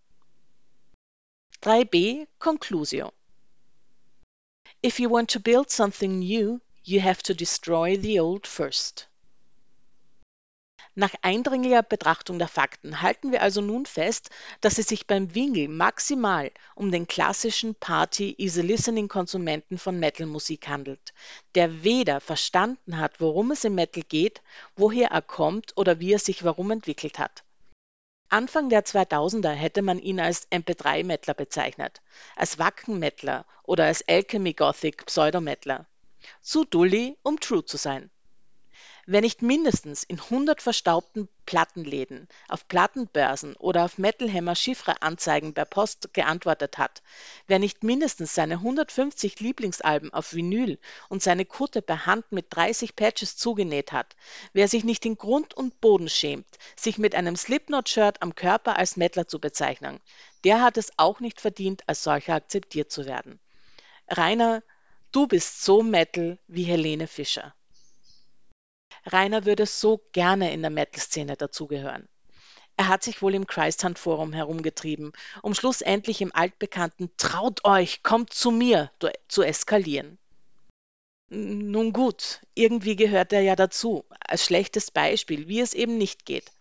3b 1.62 2.28
Conclusio 2.38 3.12
If 4.84 5.00
you 5.00 5.10
want 5.10 5.30
to 5.32 5.40
build 5.40 5.70
something 5.70 6.18
new, 6.20 6.60
You 6.90 7.02
have 7.02 7.22
to 7.24 7.34
destroy 7.34 8.00
the 8.00 8.18
old 8.18 8.46
first. 8.46 9.10
Nach 10.94 11.14
eindringlicher 11.20 11.82
Betrachtung 11.82 12.38
der 12.38 12.48
Fakten 12.48 13.02
halten 13.02 13.30
wir 13.30 13.42
also 13.42 13.60
nun 13.60 13.84
fest, 13.84 14.30
dass 14.62 14.78
es 14.78 14.88
sich 14.88 15.06
beim 15.06 15.34
Wingel 15.34 15.68
maximal 15.68 16.50
um 16.74 16.90
den 16.90 17.06
klassischen 17.06 17.74
Party-Easy-Listening-Konsumenten 17.74 19.76
von 19.76 20.00
Metal-Musik 20.00 20.68
handelt, 20.68 21.12
der 21.54 21.84
weder 21.84 22.22
verstanden 22.22 22.98
hat, 22.98 23.20
worum 23.20 23.50
es 23.50 23.64
im 23.64 23.74
Metal 23.74 24.02
geht, 24.02 24.40
woher 24.74 25.10
er 25.10 25.20
kommt 25.20 25.76
oder 25.76 26.00
wie 26.00 26.14
er 26.14 26.18
sich 26.18 26.42
warum 26.42 26.70
entwickelt 26.70 27.18
hat. 27.18 27.44
Anfang 28.30 28.70
der 28.70 28.86
2000er 28.86 29.52
hätte 29.52 29.82
man 29.82 29.98
ihn 29.98 30.20
als 30.20 30.50
MP3-Mettler 30.50 31.34
bezeichnet, 31.34 32.00
als 32.34 32.58
Wacken-Mettler 32.58 33.44
oder 33.64 33.84
als 33.84 34.08
Alchemy-Gothic-Pseudo-Mettler. 34.08 35.86
Zu 36.40 36.64
dully, 36.64 37.16
um 37.22 37.40
true 37.40 37.64
zu 37.64 37.76
sein. 37.76 38.10
Wer 39.10 39.22
nicht 39.22 39.40
mindestens 39.40 40.02
in 40.02 40.20
100 40.20 40.60
verstaubten 40.60 41.30
Plattenläden, 41.46 42.28
auf 42.46 42.68
Plattenbörsen 42.68 43.56
oder 43.56 43.86
auf 43.86 43.96
Metal 43.96 44.30
Hammer 44.30 44.54
Chiffre-Anzeigen 44.54 45.54
per 45.54 45.64
Post 45.64 46.12
geantwortet 46.12 46.76
hat, 46.76 47.02
wer 47.46 47.58
nicht 47.58 47.82
mindestens 47.82 48.34
seine 48.34 48.56
150 48.56 49.40
Lieblingsalben 49.40 50.12
auf 50.12 50.34
Vinyl 50.34 50.78
und 51.08 51.22
seine 51.22 51.46
Kutte 51.46 51.80
per 51.80 52.04
Hand 52.04 52.32
mit 52.32 52.48
30 52.50 52.96
Patches 52.96 53.38
zugenäht 53.38 53.92
hat, 53.92 54.14
wer 54.52 54.68
sich 54.68 54.84
nicht 54.84 55.06
in 55.06 55.16
Grund 55.16 55.54
und 55.54 55.80
Boden 55.80 56.10
schämt, 56.10 56.58
sich 56.76 56.98
mit 56.98 57.14
einem 57.14 57.36
Slipknot-Shirt 57.36 58.20
am 58.20 58.34
Körper 58.34 58.76
als 58.76 58.98
Mettler 58.98 59.26
zu 59.26 59.40
bezeichnen, 59.40 60.00
der 60.44 60.60
hat 60.60 60.76
es 60.76 60.92
auch 60.98 61.20
nicht 61.20 61.40
verdient, 61.40 61.82
als 61.86 62.02
solcher 62.02 62.34
akzeptiert 62.34 62.92
zu 62.92 63.06
werden. 63.06 63.40
Rainer 64.06 64.62
Du 65.10 65.26
bist 65.26 65.64
so 65.64 65.82
Metal 65.82 66.38
wie 66.48 66.64
Helene 66.64 67.06
Fischer. 67.06 67.54
Rainer 69.06 69.46
würde 69.46 69.64
so 69.64 70.02
gerne 70.12 70.52
in 70.52 70.60
der 70.60 70.70
Metal-Szene 70.70 71.34
dazugehören. 71.34 72.06
Er 72.76 72.88
hat 72.88 73.02
sich 73.02 73.22
wohl 73.22 73.34
im 73.34 73.46
Christhunt 73.46 73.98
Forum 73.98 74.34
herumgetrieben, 74.34 75.14
um 75.40 75.54
schlussendlich 75.54 76.20
im 76.20 76.34
altbekannten 76.34 77.10
Traut 77.16 77.64
euch, 77.64 78.02
kommt 78.02 78.34
zu 78.34 78.50
mir 78.50 78.92
zu 79.28 79.42
eskalieren. 79.42 80.18
Nun 81.30 81.94
gut, 81.94 82.42
irgendwie 82.54 82.94
gehört 82.94 83.32
er 83.32 83.40
ja 83.40 83.56
dazu, 83.56 84.04
als 84.20 84.44
schlechtes 84.44 84.90
Beispiel, 84.90 85.48
wie 85.48 85.60
es 85.60 85.72
eben 85.72 85.96
nicht 85.96 86.26
geht. 86.26 86.52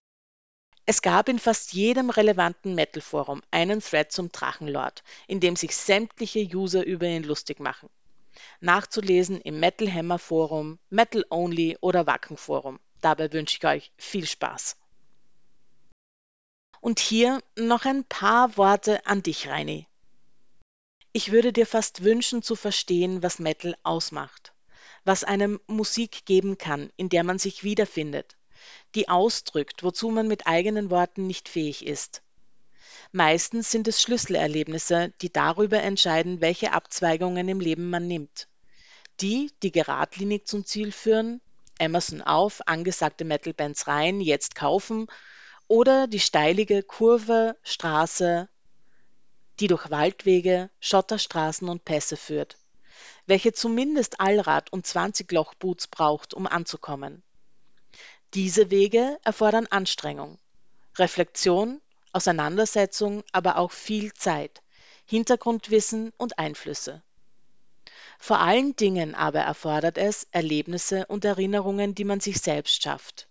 Es 0.85 1.01
gab 1.01 1.27
in 1.27 1.37
fast 1.37 1.73
jedem 1.73 2.09
relevanten 2.09 2.75
Metal-Forum 2.75 3.41
einen 3.51 3.81
Thread 3.81 4.13
zum 4.13 4.31
Drachenlord, 4.31 5.03
in 5.27 5.41
dem 5.41 5.57
sich 5.57 5.75
sämtliche 5.75 6.39
User 6.39 6.85
über 6.85 7.07
ihn 7.07 7.23
lustig 7.23 7.59
machen 7.59 7.89
nachzulesen 8.59 9.41
im 9.41 9.59
Metal 9.59 9.91
Hammer 9.91 10.19
Forum, 10.19 10.79
Metal 10.89 11.25
Only 11.29 11.77
oder 11.81 12.07
Wacken 12.07 12.37
Forum. 12.37 12.79
Dabei 13.01 13.31
wünsche 13.31 13.57
ich 13.57 13.65
euch 13.65 13.91
viel 13.97 14.25
Spaß. 14.25 14.77
Und 16.81 16.99
hier 16.99 17.41
noch 17.57 17.85
ein 17.85 18.03
paar 18.03 18.57
Worte 18.57 19.05
an 19.05 19.23
dich, 19.23 19.47
Reini. 19.47 19.87
Ich 21.11 21.31
würde 21.31 21.51
dir 21.51 21.65
fast 21.65 22.03
wünschen 22.03 22.43
zu 22.43 22.55
verstehen, 22.55 23.23
was 23.23 23.39
Metal 23.39 23.75
ausmacht, 23.83 24.53
was 25.03 25.23
einem 25.23 25.59
Musik 25.67 26.25
geben 26.25 26.57
kann, 26.57 26.91
in 26.95 27.09
der 27.09 27.23
man 27.23 27.39
sich 27.39 27.63
wiederfindet, 27.63 28.37
die 28.93 29.09
ausdrückt, 29.09 29.83
wozu 29.83 30.09
man 30.09 30.27
mit 30.27 30.45
eigenen 30.45 30.89
Worten 30.91 31.25
nicht 31.25 31.49
fähig 31.49 31.85
ist. 31.85 32.21
Meistens 33.11 33.71
sind 33.71 33.87
es 33.87 34.01
Schlüsselerlebnisse, 34.01 35.13
die 35.21 35.31
darüber 35.31 35.81
entscheiden, 35.81 36.41
welche 36.41 36.73
Abzweigungen 36.73 37.47
im 37.47 37.59
Leben 37.59 37.89
man 37.89 38.07
nimmt. 38.07 38.47
Die, 39.21 39.51
die 39.63 39.71
geradlinig 39.71 40.45
zum 40.45 40.65
Ziel 40.65 40.91
führen, 40.91 41.41
Emerson 41.79 42.21
auf, 42.21 42.61
angesagte 42.67 43.25
Metalbands 43.25 43.87
rein, 43.87 44.21
jetzt 44.21 44.55
kaufen, 44.55 45.07
oder 45.67 46.07
die 46.07 46.19
steilige 46.19 46.83
Kurve, 46.83 47.55
Straße, 47.63 48.47
die 49.59 49.67
durch 49.67 49.89
Waldwege, 49.89 50.69
Schotterstraßen 50.79 51.67
und 51.67 51.83
Pässe 51.83 52.15
führt, 52.15 52.57
welche 53.25 53.53
zumindest 53.53 54.19
Allrad 54.19 54.71
und 54.71 54.85
20-Loch-Boots 54.85 55.87
braucht, 55.87 56.33
um 56.33 56.47
anzukommen. 56.47 57.23
Diese 58.33 58.69
Wege 58.71 59.17
erfordern 59.23 59.67
Anstrengung, 59.67 60.37
Reflexion, 60.97 61.81
Auseinandersetzung, 62.17 63.23
aber 63.31 63.57
auch 63.57 63.71
viel 63.71 64.11
Zeit, 64.13 64.63
Hintergrundwissen 65.05 66.11
und 66.17 66.39
Einflüsse. 66.39 67.03
Vor 68.17 68.39
allen 68.39 68.75
Dingen 68.75 69.13
aber 69.13 69.41
erfordert 69.41 69.99
es 69.99 70.27
Erlebnisse 70.31 71.05
und 71.05 71.23
Erinnerungen, 71.25 71.93
die 71.93 72.05
man 72.05 72.19
sich 72.19 72.39
selbst 72.39 72.81
schafft. 72.81 73.27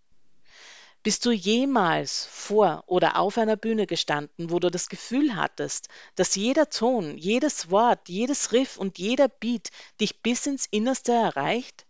Bist 1.03 1.27
du 1.27 1.33
jemals 1.33 2.27
vor 2.27 2.85
oder 2.87 3.17
auf 3.19 3.39
einer 3.39 3.57
Bühne 3.57 3.87
gestanden, 3.87 4.51
wo 4.51 4.61
du 4.61 4.71
das 4.71 4.89
Gefühl 4.89 5.35
hattest, 5.37 5.89
dass 6.15 6.37
jeder 6.37 6.71
Ton, 6.71 7.19
jedes 7.19 7.71
Wort, 7.71 8.09
jedes 8.09 8.53
Riff 8.53 8.77
und 8.77 8.99
jeder 8.99 9.29
Beat 9.29 9.71
dich 10.01 10.23
bis 10.23 10.47
ins 10.47 10.67
Innerste 10.67 11.13
erreicht? 11.13 11.86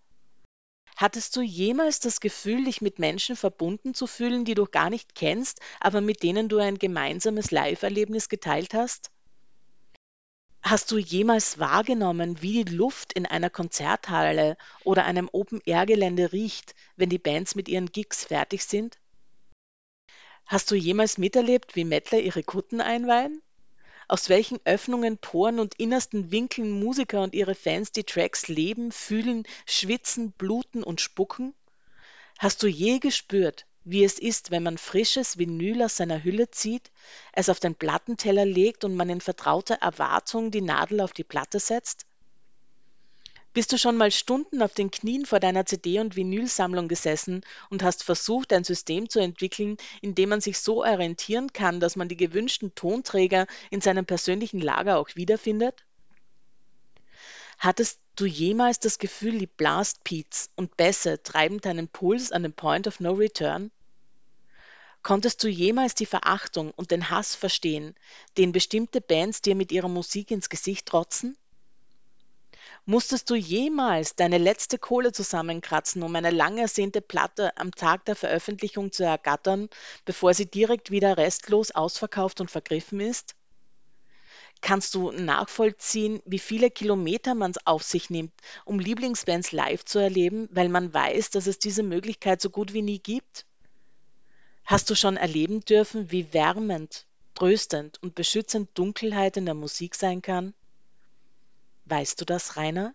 Hattest 0.97 1.36
du 1.36 1.43
jemals 1.43 2.01
das 2.01 2.18
Gefühl, 2.18 2.64
dich 2.64 2.81
mit 2.81 2.98
Menschen 2.98 3.36
verbunden 3.36 3.94
zu 3.94 4.09
fühlen, 4.09 4.44
die 4.44 4.55
du 4.56 4.64
gar 4.66 4.90
nicht 4.90 5.14
kennst, 5.14 5.60
aber 5.78 6.01
mit 6.01 6.24
denen 6.24 6.48
du 6.48 6.59
ein 6.59 6.77
gemeinsames 6.77 7.52
Live-Erlebnis 7.52 8.28
geteilt 8.28 8.74
hast? 8.74 9.12
Hast 10.60 10.90
du 10.90 10.98
jemals 10.98 11.59
wahrgenommen, 11.59 12.43
wie 12.43 12.62
die 12.62 12.74
Luft 12.74 13.14
in 13.14 13.24
einer 13.24 13.48
Konzerthalle 13.48 14.59
oder 14.85 15.06
einem 15.06 15.31
Open-Air-Gelände 15.32 16.32
riecht, 16.32 16.74
wenn 16.97 17.09
die 17.09 17.18
Bands 17.18 17.55
mit 17.55 17.68
ihren 17.70 17.86
Gigs 17.90 18.27
fertig 18.27 18.62
sind? 18.64 18.98
Hast 20.47 20.70
du 20.70 20.74
jemals 20.74 21.18
miterlebt, 21.18 21.77
wie 21.77 21.85
Mettler 21.85 22.18
ihre 22.20 22.43
Kutten 22.43 22.81
einweihen? 22.81 23.43
Aus 24.08 24.28
welchen 24.28 24.60
Öffnungen, 24.64 25.18
Poren 25.18 25.58
und 25.58 25.74
innersten 25.76 26.30
Winkeln 26.30 26.70
Musiker 26.70 27.22
und 27.22 27.34
ihre 27.34 27.56
Fans 27.56 27.90
die 27.90 28.04
Tracks 28.04 28.46
leben, 28.46 28.92
fühlen, 28.92 29.44
schwitzen, 29.66 30.30
bluten 30.30 30.84
und 30.84 31.00
spucken? 31.00 31.54
Hast 32.38 32.62
du 32.62 32.68
je 32.68 33.00
gespürt, 33.00 33.66
wie 33.82 34.04
es 34.04 34.18
ist, 34.18 34.50
wenn 34.50 34.62
man 34.62 34.78
frisches 34.78 35.38
Vinyl 35.38 35.82
aus 35.82 35.96
seiner 35.96 36.22
Hülle 36.22 36.50
zieht, 36.50 36.92
es 37.32 37.48
auf 37.48 37.58
den 37.58 37.74
Plattenteller 37.74 38.44
legt 38.44 38.84
und 38.84 38.94
man 38.94 39.08
in 39.08 39.20
vertrauter 39.20 39.76
Erwartung 39.76 40.50
die 40.50 40.62
Nadel 40.62 41.00
auf 41.00 41.12
die 41.12 41.24
Platte 41.24 41.58
setzt? 41.58 42.06
Bist 43.56 43.72
du 43.72 43.78
schon 43.78 43.96
mal 43.96 44.10
Stunden 44.10 44.60
auf 44.60 44.74
den 44.74 44.90
Knien 44.90 45.24
vor 45.24 45.40
deiner 45.40 45.64
CD- 45.64 45.98
und 45.98 46.14
Vinylsammlung 46.14 46.88
gesessen 46.88 47.40
und 47.70 47.82
hast 47.82 48.02
versucht, 48.02 48.52
ein 48.52 48.64
System 48.64 49.08
zu 49.08 49.18
entwickeln, 49.18 49.78
in 50.02 50.14
dem 50.14 50.28
man 50.28 50.42
sich 50.42 50.58
so 50.58 50.84
orientieren 50.84 51.50
kann, 51.54 51.80
dass 51.80 51.96
man 51.96 52.06
die 52.06 52.18
gewünschten 52.18 52.74
Tonträger 52.74 53.46
in 53.70 53.80
seinem 53.80 54.04
persönlichen 54.04 54.60
Lager 54.60 54.98
auch 54.98 55.08
wiederfindet? 55.14 55.86
Hattest 57.56 57.98
du 58.16 58.26
jemals 58.26 58.78
das 58.78 58.98
Gefühl, 58.98 59.38
die 59.38 59.46
Blastbeats 59.46 60.50
und 60.56 60.76
Bässe 60.76 61.22
treiben 61.22 61.58
deinen 61.62 61.88
Puls 61.88 62.32
an 62.32 62.42
den 62.42 62.52
Point 62.52 62.86
of 62.86 63.00
No 63.00 63.14
Return? 63.14 63.70
Konntest 65.02 65.42
du 65.42 65.48
jemals 65.48 65.94
die 65.94 66.04
Verachtung 66.04 66.72
und 66.72 66.90
den 66.90 67.08
Hass 67.08 67.34
verstehen, 67.34 67.94
den 68.36 68.52
bestimmte 68.52 69.00
Bands 69.00 69.40
dir 69.40 69.54
mit 69.54 69.72
ihrer 69.72 69.88
Musik 69.88 70.30
ins 70.30 70.50
Gesicht 70.50 70.84
trotzen? 70.84 71.38
Musstest 72.88 73.28
du 73.30 73.34
jemals 73.34 74.14
deine 74.14 74.38
letzte 74.38 74.78
Kohle 74.78 75.10
zusammenkratzen, 75.10 76.04
um 76.04 76.14
eine 76.14 76.30
lang 76.30 76.56
ersehnte 76.56 77.00
Platte 77.00 77.56
am 77.56 77.72
Tag 77.72 78.04
der 78.04 78.14
Veröffentlichung 78.14 78.92
zu 78.92 79.02
ergattern, 79.02 79.68
bevor 80.04 80.34
sie 80.34 80.46
direkt 80.46 80.92
wieder 80.92 81.16
restlos 81.16 81.72
ausverkauft 81.72 82.40
und 82.40 82.48
vergriffen 82.48 83.00
ist? 83.00 83.34
Kannst 84.60 84.94
du 84.94 85.10
nachvollziehen, 85.10 86.22
wie 86.26 86.38
viele 86.38 86.70
Kilometer 86.70 87.34
man 87.34 87.52
auf 87.64 87.82
sich 87.82 88.08
nimmt, 88.08 88.32
um 88.64 88.78
Lieblingsbands 88.78 89.50
live 89.50 89.84
zu 89.84 89.98
erleben, 89.98 90.48
weil 90.52 90.68
man 90.68 90.94
weiß, 90.94 91.30
dass 91.30 91.48
es 91.48 91.58
diese 91.58 91.82
Möglichkeit 91.82 92.40
so 92.40 92.50
gut 92.50 92.72
wie 92.72 92.82
nie 92.82 93.00
gibt? 93.00 93.46
Hast 94.64 94.88
du 94.90 94.94
schon 94.94 95.16
erleben 95.16 95.60
dürfen, 95.60 96.12
wie 96.12 96.32
wärmend, 96.32 97.04
tröstend 97.34 98.00
und 98.00 98.14
beschützend 98.14 98.70
Dunkelheit 98.78 99.36
in 99.36 99.44
der 99.44 99.54
Musik 99.54 99.96
sein 99.96 100.22
kann? 100.22 100.54
Weißt 101.86 102.20
du 102.20 102.24
das, 102.24 102.56
Rainer? 102.56 102.94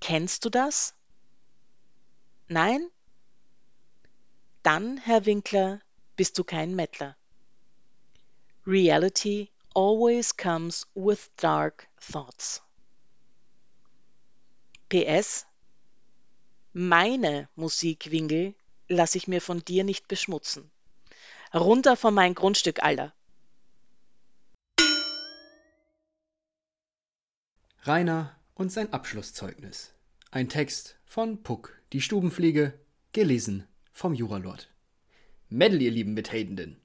Kennst 0.00 0.44
du 0.44 0.50
das? 0.50 0.94
Nein? 2.48 2.88
Dann, 4.62 4.96
Herr 4.96 5.26
Winkler, 5.26 5.80
bist 6.16 6.38
du 6.38 6.44
kein 6.44 6.74
Mettler. 6.74 7.14
Reality 8.66 9.50
always 9.74 10.34
comes 10.34 10.86
with 10.94 11.30
dark 11.36 11.88
thoughts. 12.00 12.62
PS 14.88 15.44
Meine 16.72 17.50
Musikwinkel 17.54 18.54
lasse 18.88 19.18
ich 19.18 19.28
mir 19.28 19.42
von 19.42 19.62
dir 19.62 19.84
nicht 19.84 20.08
beschmutzen. 20.08 20.70
Runter 21.52 21.96
von 21.96 22.14
mein 22.14 22.34
Grundstück, 22.34 22.82
Alter. 22.82 23.12
Rainer 27.88 28.36
und 28.54 28.70
sein 28.70 28.92
Abschlusszeugnis. 28.92 29.94
Ein 30.30 30.50
Text 30.50 30.98
von 31.06 31.42
Puck, 31.42 31.80
die 31.94 32.02
Stubenfliege, 32.02 32.74
gelesen 33.14 33.64
vom 33.94 34.12
Juralord. 34.12 34.68
Medal, 35.48 35.80
ihr 35.80 35.90
lieben 35.90 36.14
Beteiligten. 36.14 36.76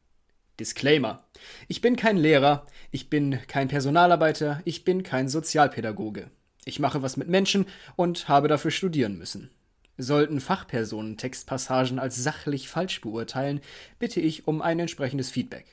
Disclaimer. 0.62 1.28
Ich 1.68 1.82
bin 1.82 1.98
kein 1.98 2.16
Lehrer, 2.16 2.66
ich 2.90 3.10
bin 3.10 3.38
kein 3.48 3.68
Personalarbeiter, 3.68 4.62
ich 4.64 4.86
bin 4.86 5.04
kein 5.04 5.28
Sozialpädagoge. 5.28 6.32
Ich 6.64 6.80
mache 6.80 7.02
was 7.02 7.18
mit 7.18 7.28
Menschen 7.28 7.66
und 7.98 8.30
habe 8.30 8.48
dafür 8.48 8.72
studieren 8.72 9.18
müssen. 9.18 9.50
Sollten 9.98 10.40
Fachpersonen 10.40 11.18
Textpassagen 11.18 12.00
als 12.00 12.16
sachlich 12.16 12.70
falsch 12.70 13.02
beurteilen, 13.02 13.60
bitte 14.00 14.22
ich 14.22 14.48
um 14.48 14.62
ein 14.62 14.80
entsprechendes 14.80 15.32
Feedback. 15.32 15.66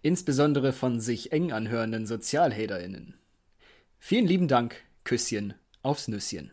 Insbesondere 0.00 0.72
von 0.72 0.98
sich 0.98 1.30
eng 1.32 1.52
anhörenden 1.52 2.06
SozialhaterInnen. 2.06 3.17
Vielen 3.98 4.26
lieben 4.26 4.48
Dank, 4.48 4.76
Küsschen 5.04 5.52
aufs 5.82 6.08
Nüsschen. 6.08 6.50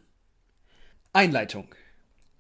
Einleitung. 1.14 1.70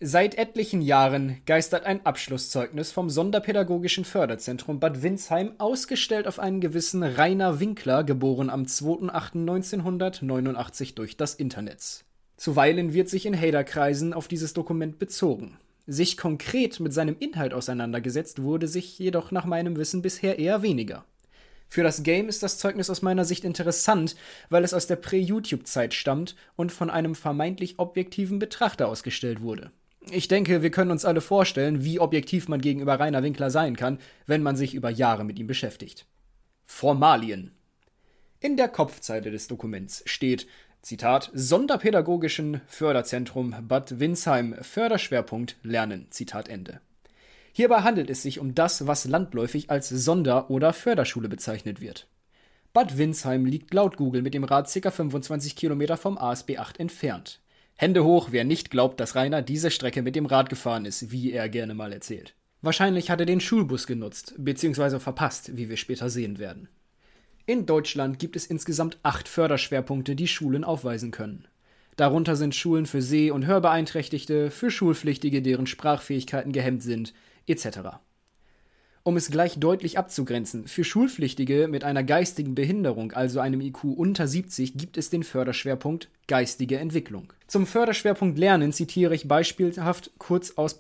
Seit 0.02 0.38
etlichen 0.38 0.82
Jahren 0.82 1.38
geistert 1.46 1.86
ein 1.86 2.06
Abschlusszeugnis 2.06 2.92
vom 2.92 3.10
Sonderpädagogischen 3.10 4.04
Förderzentrum 4.04 4.82
Bad 4.82 5.04
Windsheim 5.04 5.54
ausgestellt 5.58 6.28
auf 6.28 6.38
einen 6.38 6.60
gewissen 6.60 7.02
Rainer 7.02 7.62
Winkler, 7.62 8.04
geboren 8.04 8.50
am 8.50 8.64
2.8.1989 8.64 10.96
durch 10.96 11.16
das 11.16 11.36
Internet. 11.36 12.04
Zuweilen 12.36 12.94
wird 12.94 13.08
sich 13.08 13.26
in 13.26 13.40
Haterkreisen 13.40 14.14
auf 14.14 14.28
dieses 14.28 14.54
Dokument 14.54 15.00
bezogen. 15.00 15.58
Sich 15.88 16.18
konkret 16.18 16.82
mit 16.82 16.94
seinem 16.94 17.16
Inhalt 17.20 17.54
auseinandergesetzt 17.54 18.42
wurde 18.42 18.68
sich 18.68 19.00
jedoch 19.00 19.32
nach 19.32 19.46
meinem 19.46 19.78
Wissen 19.78 20.02
bisher 20.02 20.40
eher 20.40 20.62
weniger. 20.62 21.06
Für 21.68 21.84
das 21.84 22.04
Game 22.04 22.30
ist 22.30 22.44
das 22.44 22.58
Zeugnis 22.58 22.90
aus 22.90 23.02
meiner 23.02 23.26
Sicht 23.26 23.44
interessant, 23.44 24.16
weil 24.50 24.64
es 24.64 24.74
aus 24.74 24.88
der 24.88 24.96
Prä-YouTube-Zeit 24.96 25.94
stammt 25.94 26.36
und 26.56 26.72
von 26.72 26.90
einem 26.90 27.16
vermeintlich 27.16 27.80
objektiven 27.80 28.40
Betrachter 28.40 28.88
ausgestellt 28.88 29.42
wurde. 29.42 29.72
Ich 30.12 30.28
denke, 30.28 30.62
wir 30.62 30.70
können 30.70 30.92
uns 30.92 31.04
alle 31.04 31.22
vorstellen, 31.22 31.84
wie 31.84 32.00
objektiv 32.00 32.48
man 32.48 32.62
gegenüber 32.62 33.00
Rainer 33.00 33.24
Winkler 33.24 33.50
sein 33.50 33.76
kann, 33.76 34.00
wenn 34.28 34.44
man 34.44 34.56
sich 34.56 34.76
über 34.76 34.90
Jahre 34.90 35.24
mit 35.24 35.40
ihm 35.40 35.48
beschäftigt. 35.48 36.06
Formalien. 36.66 37.52
In 38.40 38.58
der 38.58 38.68
Kopfzeile 38.68 39.32
des 39.32 39.48
Dokuments 39.48 40.04
steht, 40.06 40.48
Zitat, 40.82 41.32
Sonderpädagogischen 41.34 42.62
Förderzentrum 42.68 43.56
Bad 43.68 44.00
Windsheim, 44.00 44.56
Förderschwerpunkt 44.62 45.58
Lernen, 45.64 46.06
Zitat 46.12 46.48
Ende. 46.48 46.80
Hierbei 47.58 47.84
handelt 47.84 48.10
es 48.10 48.22
sich 48.22 48.40
um 48.40 48.54
das, 48.54 48.86
was 48.86 49.06
landläufig 49.06 49.70
als 49.70 49.88
Sonder- 49.88 50.50
oder 50.50 50.74
Förderschule 50.74 51.30
bezeichnet 51.30 51.80
wird. 51.80 52.06
Bad 52.74 52.98
Windsheim 52.98 53.46
liegt 53.46 53.74
laut 53.74 53.96
Google 53.96 54.22
mit 54.24 54.34
dem 54.34 54.44
Rad 54.44 54.70
ca. 54.70 54.92
25 54.92 55.56
Kilometer 55.56 55.96
vom 55.96 56.18
ASB 56.18 56.58
8 56.58 56.82
entfernt. 56.82 57.40
Hände 57.78 58.04
hoch, 58.04 58.28
wer 58.32 58.44
nicht 58.44 58.72
glaubt, 58.72 59.00
dass 59.00 59.16
Rainer 59.16 59.42
diese 59.42 59.72
Strecke 59.72 60.02
mit 60.02 60.18
dem 60.18 60.26
Rad 60.26 60.50
gefahren 60.50 60.84
ist, 60.84 61.14
wie 61.14 61.32
er 61.32 61.48
gerne 61.48 61.74
mal 61.74 61.94
erzählt. 61.94 62.36
Wahrscheinlich 62.62 63.10
hat 63.10 63.22
er 63.22 63.26
den 63.26 63.40
Schulbus 63.40 63.88
genutzt, 63.88 64.34
beziehungsweise 64.38 65.00
verpasst, 65.00 65.56
wie 65.56 65.70
wir 65.70 65.78
später 65.78 66.10
sehen 66.10 66.40
werden. 66.40 66.68
In 67.46 67.66
Deutschland 67.66 68.20
gibt 68.20 68.36
es 68.36 68.48
insgesamt 68.48 68.98
acht 69.02 69.30
Förderschwerpunkte, 69.30 70.18
die 70.18 70.28
Schulen 70.28 70.66
aufweisen 70.66 71.12
können. 71.12 71.48
Darunter 71.96 72.36
sind 72.36 72.54
Schulen 72.54 72.86
für 72.86 73.02
Seh- 73.02 73.32
und 73.32 73.46
Hörbeeinträchtigte, 73.46 74.52
für 74.52 74.70
Schulpflichtige, 74.70 75.42
deren 75.42 75.68
Sprachfähigkeiten 75.68 76.52
gehemmt 76.52 76.84
sind, 76.84 77.14
etc. 77.48 78.00
Um 79.08 79.18
es 79.18 79.30
gleich 79.30 79.60
deutlich 79.60 80.00
abzugrenzen, 80.00 80.68
für 80.68 80.84
Schulpflichtige 80.84 81.68
mit 81.68 81.84
einer 81.84 82.04
geistigen 82.04 82.56
Behinderung, 82.56 83.12
also 83.12 83.40
einem 83.40 83.62
IQ 83.62 83.84
unter 83.84 84.28
70, 84.28 84.78
gibt 84.78 84.98
es 84.98 85.12
den 85.12 85.24
Förderschwerpunkt 85.24 86.10
geistige 86.28 86.80
Entwicklung. 86.80 87.32
Zum 87.46 87.68
Förderschwerpunkt 87.68 88.40
Lernen 88.40 88.74
zitiere 88.74 89.14
ich 89.14 89.28
beispielhaft 89.28 90.10
kurz 90.18 90.54
aus 90.56 90.76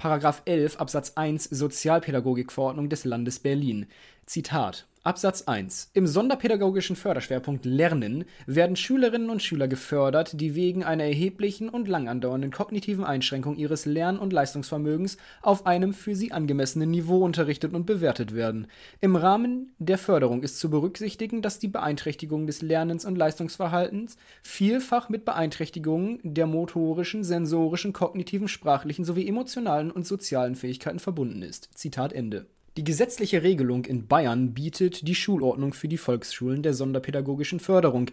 11 0.46 0.78
Absatz 0.78 1.14
1 1.16 1.44
Sozialpädagogikverordnung 1.44 2.90
des 2.90 3.06
Landes 3.06 3.38
Berlin. 3.38 3.86
Zitat 4.26 4.88
Absatz 5.06 5.44
1. 5.44 5.92
Im 5.94 6.08
sonderpädagogischen 6.08 6.96
Förderschwerpunkt 6.96 7.64
Lernen 7.64 8.26
werden 8.48 8.76
Schülerinnen 8.76 9.30
und 9.30 9.44
Schüler 9.44 9.68
gefördert, 9.68 10.42
die 10.42 10.56
wegen 10.56 10.84
einer 10.84 11.04
erheblichen 11.04 11.70
und 11.70 11.88
lang 11.88 12.08
andauernden 12.08 12.50
kognitiven 12.50 13.04
Einschränkung 13.04 13.56
ihres 13.56 13.86
Lern- 13.86 14.18
und 14.18 14.34
Leistungsvermögens 14.34 15.18
auf 15.44 15.68
einem 15.68 15.94
für 15.94 16.16
sie 16.16 16.32
angemessenen 16.32 16.90
Niveau 16.90 17.24
unterrichtet 17.24 17.76
und 17.76 17.86
bewertet 17.86 18.34
werden. 18.34 18.66
Im 19.00 19.16
Rahmen 19.16 19.76
der 19.78 20.00
Förderung 20.00 20.42
ist 20.42 20.58
zu 20.58 20.72
berücksichtigen, 20.72 21.44
dass 21.44 21.60
die 21.60 21.68
Beeinträchtigung 21.68 22.48
des 22.48 22.64
Lernens 22.64 23.06
und 23.06 23.16
Leistungsverhaltens 23.16 24.18
vielfach 24.42 25.10
mit 25.10 25.24
Beeinträchtigungen 25.24 26.20
der 26.24 26.48
motorischen, 26.48 27.24
sensorischen, 27.24 27.94
kognitiven, 27.94 28.48
sprachlichen 28.48 29.06
sowie 29.06 29.28
emotionalen 29.28 29.92
und 29.92 30.08
sozialen 30.08 30.56
Fähigkeiten 30.56 30.98
verbunden 30.98 31.44
ist. 31.44 31.70
Zitat 31.76 32.12
Ende. 32.12 32.48
Die 32.78 32.84
gesetzliche 32.84 33.42
Regelung 33.42 33.86
in 33.86 34.06
Bayern 34.08 34.54
bietet 34.54 35.08
die 35.08 35.16
Schulordnung 35.16 35.74
für 35.74 35.88
die 35.88 35.98
Volksschulen 35.98 36.62
der 36.62 36.74
sonderpädagogischen 36.74 37.62
Förderung, 37.62 38.12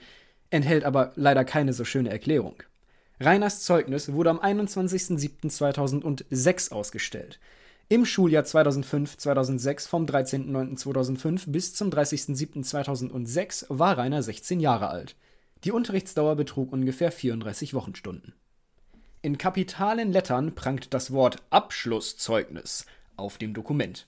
enthält 0.50 0.84
aber 0.84 1.10
leider 1.16 1.44
keine 1.44 1.72
so 1.72 1.84
schöne 1.84 2.10
Erklärung. 2.10 2.62
Reiners 3.18 3.64
Zeugnis 3.64 4.12
wurde 4.12 4.30
am 4.30 4.38
21.07.2006 4.38 6.70
ausgestellt. 6.72 7.40
Im 7.88 8.06
Schuljahr 8.06 8.44
2005-2006 8.44 9.88
vom 9.88 10.06
13.09.2005 10.06 11.50
bis 11.50 11.74
zum 11.74 11.90
30.07.2006 11.90 13.66
war 13.68 13.98
Rainer 13.98 14.22
16 14.22 14.60
Jahre 14.60 14.90
alt. 14.90 15.16
Die 15.64 15.72
Unterrichtsdauer 15.72 16.36
betrug 16.36 16.72
ungefähr 16.72 17.10
34 17.10 17.74
Wochenstunden. 17.74 18.32
In 19.22 19.38
kapitalen 19.38 20.12
Lettern 20.12 20.54
prangt 20.54 20.94
das 20.94 21.12
Wort 21.12 21.38
Abschlusszeugnis 21.50 22.86
auf 23.16 23.38
dem 23.38 23.54
Dokument. 23.54 24.06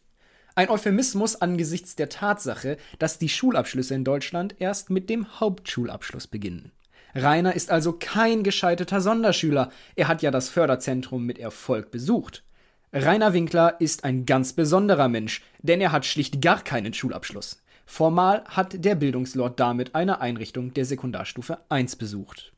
Ein 0.56 0.70
Euphemismus 0.70 1.34
angesichts 1.34 1.96
der 1.96 2.08
Tatsache, 2.08 2.76
dass 3.00 3.18
die 3.18 3.28
Schulabschlüsse 3.28 3.94
in 3.94 4.04
Deutschland 4.04 4.54
erst 4.60 4.88
mit 4.88 5.10
dem 5.10 5.40
Hauptschulabschluss 5.40 6.28
beginnen. 6.28 6.70
Rainer 7.12 7.54
ist 7.54 7.70
also 7.70 7.92
kein 7.92 8.44
gescheiterter 8.44 9.00
Sonderschüler, 9.00 9.70
er 9.96 10.06
hat 10.06 10.22
ja 10.22 10.30
das 10.30 10.48
Förderzentrum 10.48 11.24
mit 11.26 11.40
Erfolg 11.40 11.90
besucht. 11.90 12.44
Rainer 12.92 13.32
Winkler 13.32 13.80
ist 13.80 14.04
ein 14.04 14.26
ganz 14.26 14.52
besonderer 14.52 15.08
Mensch, 15.08 15.42
denn 15.60 15.80
er 15.80 15.90
hat 15.90 16.06
schlicht 16.06 16.40
gar 16.40 16.62
keinen 16.62 16.94
Schulabschluss. 16.94 17.60
Formal 17.84 18.44
hat 18.46 18.84
der 18.84 18.94
Bildungslord 18.94 19.58
damit 19.58 19.96
eine 19.96 20.20
Einrichtung 20.20 20.72
der 20.72 20.84
Sekundarstufe 20.84 21.58
1 21.68 21.96
besucht. 21.96 22.53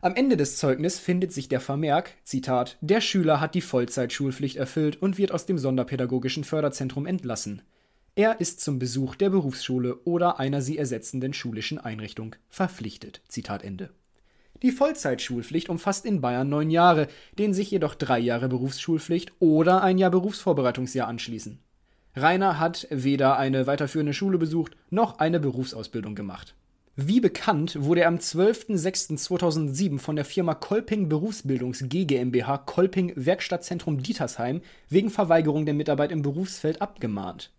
Am 0.00 0.14
Ende 0.14 0.36
des 0.36 0.56
Zeugnisses 0.56 1.00
findet 1.00 1.32
sich 1.32 1.48
der 1.48 1.60
Vermerk, 1.60 2.12
Zitat, 2.22 2.76
der 2.80 3.00
Schüler 3.00 3.40
hat 3.40 3.56
die 3.56 3.60
Vollzeitschulpflicht 3.60 4.56
erfüllt 4.56 5.02
und 5.02 5.18
wird 5.18 5.32
aus 5.32 5.44
dem 5.44 5.58
sonderpädagogischen 5.58 6.44
Förderzentrum 6.44 7.04
entlassen. 7.04 7.62
Er 8.14 8.40
ist 8.40 8.60
zum 8.60 8.78
Besuch 8.78 9.16
der 9.16 9.30
Berufsschule 9.30 9.96
oder 10.04 10.38
einer 10.38 10.62
sie 10.62 10.78
ersetzenden 10.78 11.32
schulischen 11.32 11.78
Einrichtung 11.78 12.36
verpflichtet. 12.48 13.22
Zitat 13.28 13.64
Ende. 13.64 13.90
Die 14.62 14.70
Vollzeitschulpflicht 14.70 15.68
umfasst 15.68 16.04
in 16.04 16.20
Bayern 16.20 16.48
neun 16.48 16.70
Jahre, 16.70 17.08
denen 17.36 17.54
sich 17.54 17.70
jedoch 17.70 17.94
drei 17.96 18.20
Jahre 18.20 18.48
Berufsschulpflicht 18.48 19.32
oder 19.40 19.82
ein 19.82 19.98
Jahr 19.98 20.10
Berufsvorbereitungsjahr 20.10 21.08
anschließen. 21.08 21.58
Rainer 22.14 22.58
hat 22.60 22.86
weder 22.90 23.36
eine 23.36 23.66
weiterführende 23.66 24.14
Schule 24.14 24.38
besucht 24.38 24.76
noch 24.90 25.18
eine 25.18 25.40
Berufsausbildung 25.40 26.14
gemacht. 26.14 26.54
Wie 27.00 27.20
bekannt 27.20 27.80
wurde 27.80 28.00
er 28.00 28.08
am 28.08 28.16
12.06.2007 28.16 30.00
von 30.00 30.16
der 30.16 30.24
Firma 30.24 30.54
Kolping 30.54 31.08
Berufsbildungs 31.08 31.84
GmbH 31.86 32.58
Kolping 32.58 33.12
Werkstattzentrum 33.14 34.02
Dietersheim 34.02 34.62
wegen 34.88 35.08
Verweigerung 35.08 35.64
der 35.64 35.74
Mitarbeit 35.74 36.10
im 36.10 36.22
Berufsfeld 36.22 36.82
abgemahnt. 36.82 37.52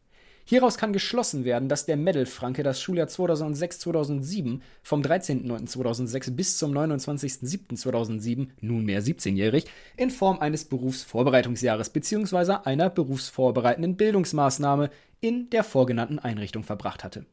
Hieraus 0.43 0.77
kann 0.77 0.91
geschlossen 0.91 1.45
werden, 1.45 1.69
dass 1.69 1.85
der 1.85 1.95
Medal-Franke 1.95 2.63
das 2.63 2.81
Schuljahr 2.81 3.07
2006-2007 3.07 4.59
vom 4.83 5.01
13.09.2006 5.01 6.35
bis 6.35 6.57
zum 6.57 6.73
29.07.2007, 6.73 8.49
nunmehr 8.59 9.01
17-jährig, 9.01 9.67
in 9.95 10.11
Form 10.11 10.39
eines 10.39 10.65
Berufsvorbereitungsjahres 10.65 11.91
bzw. 11.91 12.57
einer 12.65 12.89
berufsvorbereitenden 12.89 13.95
Bildungsmaßnahme 13.95 14.89
in 15.21 15.49
der 15.49 15.63
vorgenannten 15.63 16.19
Einrichtung 16.19 16.65
verbracht 16.65 17.05
hatte. 17.05 17.25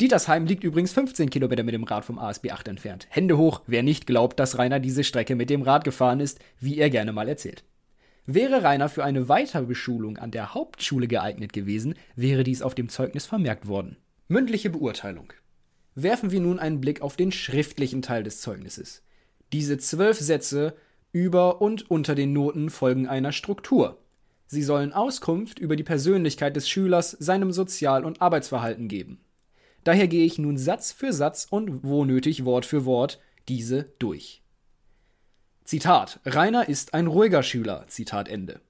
Dietersheim 0.00 0.46
liegt 0.46 0.62
übrigens 0.62 0.92
15 0.92 1.28
Kilometer 1.28 1.64
mit 1.64 1.74
dem 1.74 1.82
Rad 1.82 2.04
vom 2.04 2.20
ASB 2.20 2.52
8 2.52 2.68
entfernt. 2.68 3.08
Hände 3.10 3.36
hoch, 3.36 3.62
wer 3.66 3.82
nicht 3.82 4.06
glaubt, 4.06 4.38
dass 4.38 4.56
Rainer 4.56 4.78
diese 4.78 5.02
Strecke 5.02 5.34
mit 5.34 5.50
dem 5.50 5.62
Rad 5.62 5.82
gefahren 5.82 6.20
ist, 6.20 6.38
wie 6.60 6.78
er 6.78 6.88
gerne 6.88 7.12
mal 7.12 7.28
erzählt. 7.28 7.64
Wäre 8.24 8.62
Rainer 8.62 8.88
für 8.88 9.02
eine 9.02 9.28
Weiterbeschulung 9.28 10.18
an 10.18 10.30
der 10.30 10.54
Hauptschule 10.54 11.08
geeignet 11.08 11.52
gewesen, 11.52 11.94
wäre 12.14 12.44
dies 12.44 12.62
auf 12.62 12.76
dem 12.76 12.88
Zeugnis 12.88 13.26
vermerkt 13.26 13.66
worden. 13.66 13.96
Mündliche 14.28 14.70
Beurteilung. 14.70 15.32
Werfen 15.96 16.30
wir 16.30 16.40
nun 16.40 16.60
einen 16.60 16.80
Blick 16.80 17.00
auf 17.00 17.16
den 17.16 17.32
schriftlichen 17.32 18.02
Teil 18.02 18.22
des 18.22 18.40
Zeugnisses. 18.40 19.02
Diese 19.52 19.78
zwölf 19.78 20.18
Sätze 20.18 20.76
über 21.10 21.60
und 21.60 21.90
unter 21.90 22.14
den 22.14 22.32
Noten 22.32 22.70
folgen 22.70 23.08
einer 23.08 23.32
Struktur. 23.32 23.98
Sie 24.46 24.62
sollen 24.62 24.92
Auskunft 24.92 25.58
über 25.58 25.74
die 25.74 25.82
Persönlichkeit 25.82 26.54
des 26.54 26.68
Schülers, 26.68 27.10
seinem 27.12 27.50
Sozial- 27.50 28.04
und 28.04 28.22
Arbeitsverhalten 28.22 28.86
geben. 28.86 29.18
Daher 29.88 30.06
gehe 30.06 30.26
ich 30.26 30.36
nun 30.36 30.58
Satz 30.58 30.92
für 30.92 31.14
Satz 31.14 31.46
und 31.48 31.82
wo 31.82 32.04
nötig 32.04 32.44
Wort 32.44 32.66
für 32.66 32.84
Wort 32.84 33.18
diese 33.48 33.84
durch. 33.98 34.42
Zitat: 35.64 36.20
Rainer 36.26 36.68
ist 36.68 36.92
ein 36.92 37.06
ruhiger 37.06 37.42
Schüler. 37.42 37.86
Zitat 37.88 38.28
Ende. 38.28 38.60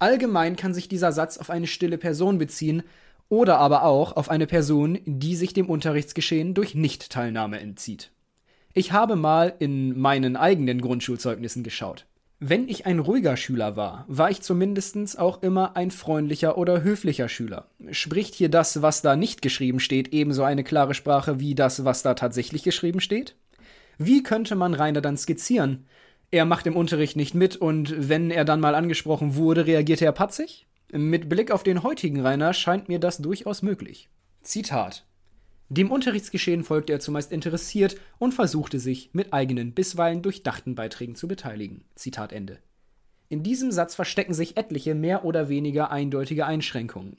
Allgemein 0.00 0.56
kann 0.56 0.74
sich 0.74 0.88
dieser 0.88 1.12
Satz 1.12 1.38
auf 1.38 1.50
eine 1.50 1.68
stille 1.68 1.98
Person 1.98 2.38
beziehen 2.38 2.82
oder 3.28 3.58
aber 3.58 3.84
auch 3.84 4.16
auf 4.16 4.28
eine 4.28 4.48
Person, 4.48 4.98
die 5.06 5.36
sich 5.36 5.52
dem 5.52 5.70
Unterrichtsgeschehen 5.70 6.52
durch 6.52 6.74
Nichtteilnahme 6.74 7.60
entzieht. 7.60 8.10
Ich 8.74 8.90
habe 8.90 9.14
mal 9.14 9.54
in 9.60 10.00
meinen 10.00 10.34
eigenen 10.34 10.80
Grundschulzeugnissen 10.80 11.62
geschaut. 11.62 12.06
Wenn 12.42 12.70
ich 12.70 12.86
ein 12.86 13.00
ruhiger 13.00 13.36
Schüler 13.36 13.76
war, 13.76 14.06
war 14.08 14.30
ich 14.30 14.40
zumindest 14.40 15.18
auch 15.18 15.42
immer 15.42 15.76
ein 15.76 15.90
freundlicher 15.90 16.56
oder 16.56 16.82
höflicher 16.82 17.28
Schüler. 17.28 17.66
Spricht 17.90 18.34
hier 18.34 18.48
das, 18.48 18.80
was 18.80 19.02
da 19.02 19.14
nicht 19.14 19.42
geschrieben 19.42 19.78
steht, 19.78 20.14
ebenso 20.14 20.42
eine 20.42 20.64
klare 20.64 20.94
Sprache 20.94 21.38
wie 21.38 21.54
das, 21.54 21.84
was 21.84 22.02
da 22.02 22.14
tatsächlich 22.14 22.62
geschrieben 22.62 23.00
steht? 23.00 23.36
Wie 23.98 24.22
könnte 24.22 24.54
man 24.54 24.72
Rainer 24.72 25.02
dann 25.02 25.18
skizzieren? 25.18 25.84
Er 26.30 26.46
macht 26.46 26.66
im 26.66 26.76
Unterricht 26.76 27.14
nicht 27.14 27.34
mit 27.34 27.56
und 27.56 28.08
wenn 28.08 28.30
er 28.30 28.46
dann 28.46 28.60
mal 28.60 28.74
angesprochen 28.74 29.34
wurde, 29.34 29.66
reagierte 29.66 30.06
er 30.06 30.12
patzig? 30.12 30.66
Mit 30.90 31.28
Blick 31.28 31.50
auf 31.50 31.62
den 31.62 31.82
heutigen 31.82 32.22
Rainer 32.22 32.54
scheint 32.54 32.88
mir 32.88 33.00
das 33.00 33.18
durchaus 33.18 33.60
möglich. 33.60 34.08
Zitat 34.40 35.04
dem 35.72 35.92
Unterrichtsgeschehen 35.92 36.64
folgte 36.64 36.92
er 36.92 36.98
zumeist 36.98 37.30
interessiert 37.30 37.96
und 38.18 38.34
versuchte 38.34 38.80
sich 38.80 39.10
mit 39.12 39.32
eigenen, 39.32 39.72
bisweilen 39.72 40.20
durchdachten 40.20 40.74
Beiträgen 40.74 41.14
zu 41.14 41.28
beteiligen. 41.28 41.84
Zitat 41.94 42.32
Ende. 42.32 42.58
In 43.28 43.44
diesem 43.44 43.70
Satz 43.70 43.94
verstecken 43.94 44.34
sich 44.34 44.56
etliche 44.56 44.96
mehr 44.96 45.24
oder 45.24 45.48
weniger 45.48 45.92
eindeutige 45.92 46.44
Einschränkungen. 46.44 47.18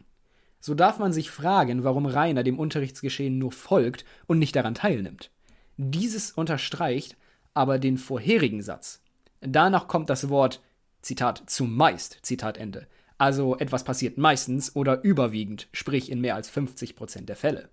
So 0.60 0.76
darf 0.76 1.00
man 1.00 1.14
sich 1.14 1.32
fragen, 1.32 1.86
warum 1.86 2.06
Rainer 2.06 2.44
dem 2.44 2.60
Unterrichtsgeschehen 2.60 3.38
nur 3.38 3.54
folgt 3.54 4.04
und 4.28 4.38
nicht 4.38 4.54
daran 4.58 4.76
teilnimmt. 4.76 5.32
Dieses 5.78 6.34
unterstreicht 6.34 7.16
aber 7.54 7.80
den 7.80 7.98
vorherigen 7.98 8.62
Satz. 8.62 9.02
Danach 9.40 9.88
kommt 9.88 10.10
das 10.10 10.28
Wort 10.28 10.62
Zitat 11.02 11.44
zumeist, 11.48 12.20
Zitat 12.22 12.58
Ende. 12.58 12.86
Also 13.18 13.58
etwas 13.58 13.86
passiert 13.86 14.18
meistens 14.18 14.76
oder 14.76 15.04
überwiegend, 15.04 15.70
sprich 15.72 16.12
in 16.12 16.20
mehr 16.20 16.36
als 16.36 16.50
50 16.50 16.98
Prozent 16.98 17.30
der 17.30 17.38
Fälle. 17.38 17.70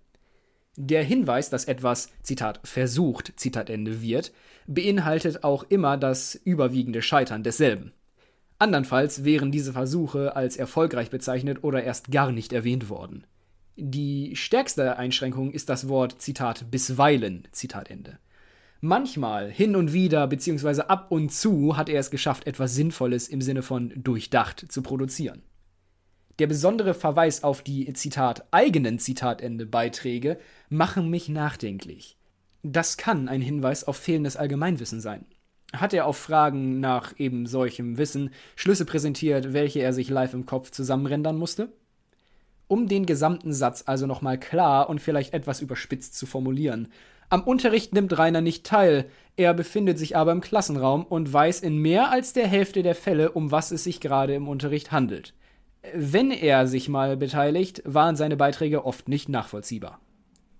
Der 0.80 1.02
Hinweis, 1.02 1.50
dass 1.50 1.64
etwas, 1.64 2.08
Zitat, 2.22 2.60
versucht, 2.62 3.32
Zitat 3.34 3.68
Ende 3.68 4.00
wird, 4.00 4.30
beinhaltet 4.68 5.42
auch 5.42 5.64
immer 5.64 5.96
das 5.96 6.36
überwiegende 6.36 7.02
Scheitern 7.02 7.42
desselben. 7.42 7.90
Andernfalls 8.60 9.24
wären 9.24 9.50
diese 9.50 9.72
Versuche 9.72 10.36
als 10.36 10.56
erfolgreich 10.56 11.10
bezeichnet 11.10 11.64
oder 11.64 11.82
erst 11.82 12.12
gar 12.12 12.30
nicht 12.30 12.52
erwähnt 12.52 12.88
worden. 12.90 13.24
Die 13.74 14.36
stärkste 14.36 14.96
Einschränkung 14.96 15.50
ist 15.50 15.68
das 15.68 15.88
Wort, 15.88 16.22
Zitat, 16.22 16.70
bisweilen, 16.70 17.48
Zitat 17.50 17.90
Ende. 17.90 18.20
Manchmal, 18.80 19.50
hin 19.50 19.74
und 19.74 19.92
wieder, 19.92 20.28
beziehungsweise 20.28 20.88
ab 20.88 21.10
und 21.10 21.32
zu 21.32 21.76
hat 21.76 21.88
er 21.88 21.98
es 21.98 22.12
geschafft, 22.12 22.46
etwas 22.46 22.76
Sinnvolles 22.76 23.26
im 23.26 23.40
Sinne 23.40 23.62
von 23.62 23.92
durchdacht 23.96 24.66
zu 24.70 24.82
produzieren. 24.82 25.42
Der 26.38 26.46
besondere 26.46 26.94
Verweis 26.94 27.42
auf 27.42 27.62
die 27.62 27.92
Zitat 27.94 28.46
eigenen 28.52 28.98
Zitatende 28.98 29.66
Beiträge 29.66 30.38
machen 30.68 31.10
mich 31.10 31.28
nachdenklich. 31.28 32.16
Das 32.62 32.96
kann 32.96 33.28
ein 33.28 33.40
Hinweis 33.40 33.84
auf 33.84 33.96
fehlendes 33.96 34.36
Allgemeinwissen 34.36 35.00
sein. 35.00 35.26
Hat 35.72 35.92
er 35.92 36.06
auf 36.06 36.16
Fragen 36.16 36.80
nach 36.80 37.18
eben 37.18 37.46
solchem 37.46 37.98
Wissen 37.98 38.30
Schlüsse 38.56 38.84
präsentiert, 38.84 39.52
welche 39.52 39.80
er 39.80 39.92
sich 39.92 40.08
live 40.08 40.32
im 40.32 40.46
Kopf 40.46 40.70
zusammenrendern 40.70 41.36
musste? 41.36 41.72
Um 42.68 42.86
den 42.86 43.04
gesamten 43.04 43.52
Satz 43.52 43.84
also 43.86 44.06
nochmal 44.06 44.38
klar 44.38 44.88
und 44.88 45.00
vielleicht 45.00 45.34
etwas 45.34 45.60
überspitzt 45.60 46.16
zu 46.16 46.26
formulieren. 46.26 46.88
Am 47.30 47.42
Unterricht 47.42 47.92
nimmt 47.92 48.16
Rainer 48.16 48.40
nicht 48.40 48.64
teil, 48.64 49.06
er 49.36 49.54
befindet 49.54 49.98
sich 49.98 50.16
aber 50.16 50.32
im 50.32 50.40
Klassenraum 50.40 51.04
und 51.04 51.30
weiß 51.30 51.60
in 51.60 51.78
mehr 51.78 52.10
als 52.10 52.32
der 52.32 52.46
Hälfte 52.46 52.82
der 52.82 52.94
Fälle, 52.94 53.32
um 53.32 53.50
was 53.50 53.70
es 53.70 53.84
sich 53.84 54.00
gerade 54.00 54.34
im 54.34 54.48
Unterricht 54.48 54.92
handelt. 54.92 55.34
Wenn 55.94 56.30
er 56.30 56.66
sich 56.66 56.88
mal 56.88 57.16
beteiligt, 57.16 57.82
waren 57.84 58.16
seine 58.16 58.36
Beiträge 58.36 58.84
oft 58.84 59.08
nicht 59.08 59.28
nachvollziehbar. 59.28 60.00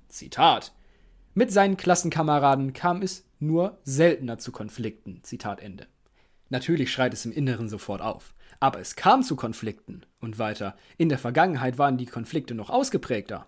Zitat 0.09 0.72
Mit 1.34 1.52
seinen 1.52 1.76
Klassenkameraden 1.76 2.72
kam 2.72 3.02
es 3.02 3.24
nur 3.38 3.78
seltener 3.82 4.38
zu 4.38 4.52
Konflikten. 4.52 5.20
Zitat 5.22 5.60
Ende. 5.60 5.86
Natürlich 6.48 6.90
schreit 6.90 7.12
es 7.12 7.24
im 7.24 7.32
Inneren 7.32 7.68
sofort 7.68 8.00
auf. 8.00 8.34
Aber 8.60 8.80
es 8.80 8.96
kam 8.96 9.22
zu 9.22 9.36
Konflikten. 9.36 10.02
Und 10.20 10.38
weiter. 10.38 10.76
In 10.96 11.09
der 11.09 11.18
Vergangenheit 11.18 11.78
waren 11.78 11.96
die 11.96 12.06
Konflikte 12.06 12.55
noch 12.55 12.70
ausgeprägter. 12.70 13.46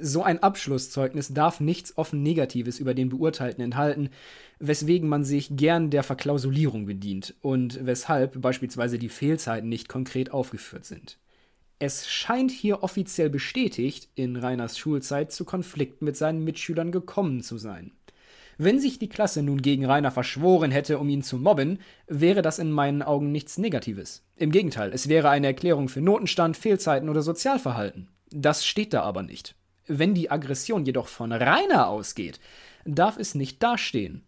So 0.00 0.22
ein 0.22 0.42
Abschlusszeugnis 0.42 1.32
darf 1.34 1.60
nichts 1.60 1.96
offen 1.96 2.22
Negatives 2.22 2.78
über 2.78 2.94
den 2.94 3.08
Beurteilten 3.08 3.62
enthalten, 3.62 4.10
weswegen 4.58 5.08
man 5.08 5.24
sich 5.24 5.56
gern 5.56 5.90
der 5.90 6.02
Verklausulierung 6.02 6.86
bedient 6.86 7.34
und 7.40 7.84
weshalb 7.84 8.40
beispielsweise 8.40 8.98
die 8.98 9.08
Fehlzeiten 9.08 9.68
nicht 9.68 9.88
konkret 9.88 10.32
aufgeführt 10.32 10.84
sind. 10.84 11.18
Es 11.78 12.08
scheint 12.08 12.50
hier 12.50 12.82
offiziell 12.82 13.30
bestätigt, 13.30 14.08
in 14.16 14.36
Rainers 14.36 14.78
Schulzeit 14.78 15.30
zu 15.30 15.44
Konflikten 15.44 16.04
mit 16.04 16.16
seinen 16.16 16.42
Mitschülern 16.42 16.90
gekommen 16.90 17.40
zu 17.40 17.56
sein. 17.56 17.92
Wenn 18.60 18.80
sich 18.80 18.98
die 18.98 19.08
Klasse 19.08 19.42
nun 19.44 19.62
gegen 19.62 19.86
Rainer 19.86 20.10
verschworen 20.10 20.72
hätte, 20.72 20.98
um 20.98 21.08
ihn 21.08 21.22
zu 21.22 21.38
mobben, 21.38 21.78
wäre 22.08 22.42
das 22.42 22.58
in 22.58 22.72
meinen 22.72 23.02
Augen 23.02 23.30
nichts 23.30 23.56
Negatives. 23.58 24.24
Im 24.34 24.50
Gegenteil, 24.50 24.90
es 24.92 25.08
wäre 25.08 25.28
eine 25.28 25.46
Erklärung 25.46 25.88
für 25.88 26.00
Notenstand, 26.00 26.56
Fehlzeiten 26.56 27.08
oder 27.08 27.22
Sozialverhalten. 27.22 28.08
Das 28.30 28.66
steht 28.66 28.92
da 28.92 29.02
aber 29.02 29.22
nicht. 29.22 29.54
Wenn 29.88 30.14
die 30.14 30.30
Aggression 30.30 30.84
jedoch 30.84 31.08
von 31.08 31.32
Rainer 31.32 31.88
ausgeht, 31.88 32.40
darf 32.84 33.16
es 33.16 33.34
nicht 33.34 33.62
dastehen. 33.62 34.22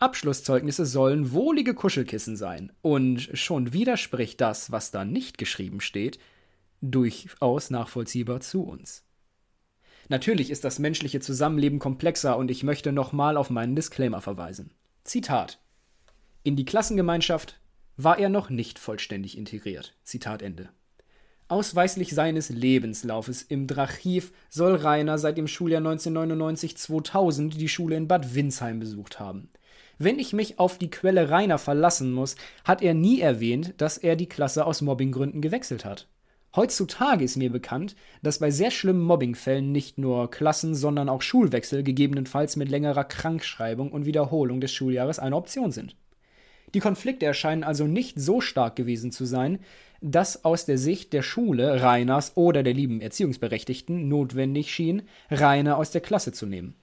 Abschlusszeugnisse 0.00 0.84
sollen 0.84 1.32
wohlige 1.32 1.72
Kuschelkissen 1.74 2.36
sein, 2.36 2.72
und 2.82 3.30
schon 3.32 3.72
widerspricht 3.72 4.40
das, 4.40 4.72
was 4.72 4.90
da 4.90 5.04
nicht 5.04 5.38
geschrieben 5.38 5.80
steht, 5.80 6.18
durchaus 6.82 7.70
nachvollziehbar 7.70 8.40
zu 8.40 8.64
uns. 8.64 9.04
Natürlich 10.08 10.50
ist 10.50 10.64
das 10.64 10.78
menschliche 10.78 11.20
Zusammenleben 11.20 11.78
komplexer 11.78 12.36
und 12.36 12.50
ich 12.50 12.62
möchte 12.62 12.92
nochmal 12.92 13.36
auf 13.36 13.48
meinen 13.48 13.76
Disclaimer 13.76 14.20
verweisen. 14.20 14.72
Zitat. 15.04 15.60
In 16.42 16.56
die 16.56 16.66
Klassengemeinschaft 16.66 17.58
war 17.96 18.18
er 18.18 18.28
noch 18.28 18.50
nicht 18.50 18.78
vollständig 18.78 19.38
integriert. 19.38 19.96
Zitat 20.02 20.42
Ende. 20.42 20.68
Ausweislich 21.48 22.14
seines 22.14 22.48
Lebenslaufes 22.48 23.42
im 23.42 23.66
Drachiv 23.66 24.32
soll 24.48 24.76
Rainer 24.76 25.18
seit 25.18 25.36
dem 25.36 25.46
Schuljahr 25.46 25.82
1999-2000 25.82 27.58
die 27.58 27.68
Schule 27.68 27.96
in 27.96 28.08
Bad 28.08 28.34
Windsheim 28.34 28.80
besucht 28.80 29.20
haben. 29.20 29.50
Wenn 29.98 30.18
ich 30.18 30.32
mich 30.32 30.58
auf 30.58 30.78
die 30.78 30.90
Quelle 30.90 31.28
Rainer 31.28 31.58
verlassen 31.58 32.12
muss, 32.12 32.36
hat 32.64 32.82
er 32.82 32.94
nie 32.94 33.20
erwähnt, 33.20 33.74
dass 33.76 33.98
er 33.98 34.16
die 34.16 34.28
Klasse 34.28 34.64
aus 34.64 34.80
Mobbinggründen 34.80 35.42
gewechselt 35.42 35.84
hat. 35.84 36.08
Heutzutage 36.56 37.24
ist 37.24 37.36
mir 37.36 37.50
bekannt, 37.50 37.94
dass 38.22 38.38
bei 38.38 38.50
sehr 38.50 38.70
schlimmen 38.70 39.02
Mobbingfällen 39.02 39.70
nicht 39.70 39.98
nur 39.98 40.30
Klassen, 40.30 40.74
sondern 40.74 41.10
auch 41.10 41.20
Schulwechsel 41.20 41.82
gegebenenfalls 41.82 42.56
mit 42.56 42.70
längerer 42.70 43.04
Krankschreibung 43.04 43.92
und 43.92 44.06
Wiederholung 44.06 44.60
des 44.60 44.72
Schuljahres 44.72 45.18
eine 45.18 45.36
Option 45.36 45.72
sind. 45.72 45.94
Die 46.74 46.80
Konflikte 46.80 47.26
erscheinen 47.26 47.62
also 47.62 47.86
nicht 47.86 48.18
so 48.18 48.40
stark 48.40 48.74
gewesen 48.76 49.12
zu 49.12 49.24
sein, 49.24 49.60
dass 50.00 50.44
aus 50.44 50.66
der 50.66 50.78
Sicht 50.78 51.12
der 51.12 51.22
Schule, 51.22 51.82
Rainers 51.82 52.36
oder 52.36 52.62
der 52.62 52.74
lieben 52.74 53.00
Erziehungsberechtigten 53.00 54.08
notwendig 54.08 54.72
schien, 54.72 55.02
Rainer 55.30 55.76
aus 55.76 55.90
der 55.90 56.00
Klasse 56.00 56.32
zu 56.32 56.46
nehmen. 56.46 56.74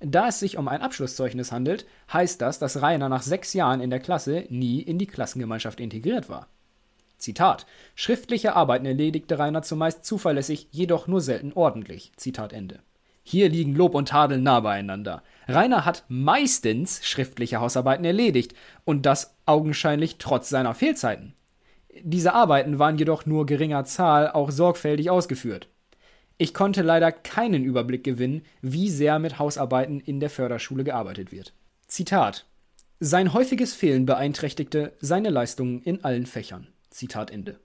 Da 0.00 0.28
es 0.28 0.40
sich 0.40 0.58
um 0.58 0.68
ein 0.68 0.82
Abschlusszeugnis 0.82 1.52
handelt, 1.52 1.86
heißt 2.12 2.40
das, 2.42 2.58
dass 2.58 2.82
Rainer 2.82 3.08
nach 3.08 3.22
sechs 3.22 3.54
Jahren 3.54 3.80
in 3.80 3.90
der 3.90 4.00
Klasse 4.00 4.44
nie 4.50 4.80
in 4.80 4.98
die 4.98 5.06
Klassengemeinschaft 5.06 5.80
integriert 5.80 6.28
war. 6.28 6.48
Zitat: 7.18 7.66
Schriftliche 7.94 8.54
Arbeiten 8.54 8.84
erledigte 8.84 9.38
Rainer 9.38 9.62
zumeist 9.62 10.04
zuverlässig, 10.04 10.68
jedoch 10.70 11.06
nur 11.06 11.22
selten 11.22 11.52
ordentlich. 11.54 12.12
Zitat 12.16 12.52
Ende. 12.52 12.80
Hier 13.22 13.48
liegen 13.48 13.74
Lob 13.74 13.94
und 13.94 14.10
Tadel 14.10 14.38
nah 14.38 14.60
beieinander. 14.60 15.22
Rainer 15.48 15.84
hat 15.84 16.04
meistens 16.08 17.04
schriftliche 17.04 17.58
Hausarbeiten 17.58 18.04
erledigt 18.04 18.54
und 18.84 19.04
das 19.04 19.34
augenscheinlich 19.46 20.18
trotz 20.18 20.48
seiner 20.48 20.74
Fehlzeiten. 20.74 21.34
Diese 22.02 22.34
Arbeiten 22.34 22.78
waren 22.78 22.98
jedoch 22.98 23.26
nur 23.26 23.46
geringer 23.46 23.84
Zahl 23.84 24.30
auch 24.30 24.50
sorgfältig 24.50 25.10
ausgeführt. 25.10 25.68
Ich 26.38 26.52
konnte 26.52 26.82
leider 26.82 27.12
keinen 27.12 27.64
Überblick 27.64 28.04
gewinnen, 28.04 28.42
wie 28.60 28.90
sehr 28.90 29.18
mit 29.18 29.38
Hausarbeiten 29.38 30.00
in 30.00 30.20
der 30.20 30.30
Förderschule 30.30 30.84
gearbeitet 30.84 31.32
wird. 31.32 31.54
Zitat 31.86 32.44
Sein 33.00 33.32
häufiges 33.32 33.74
Fehlen 33.74 34.04
beeinträchtigte 34.04 34.92
seine 35.00 35.30
Leistungen 35.30 35.80
in 35.82 36.04
allen 36.04 36.26
Fächern. 36.26 36.68
Zitat 36.90 37.30
Ende. 37.30 37.58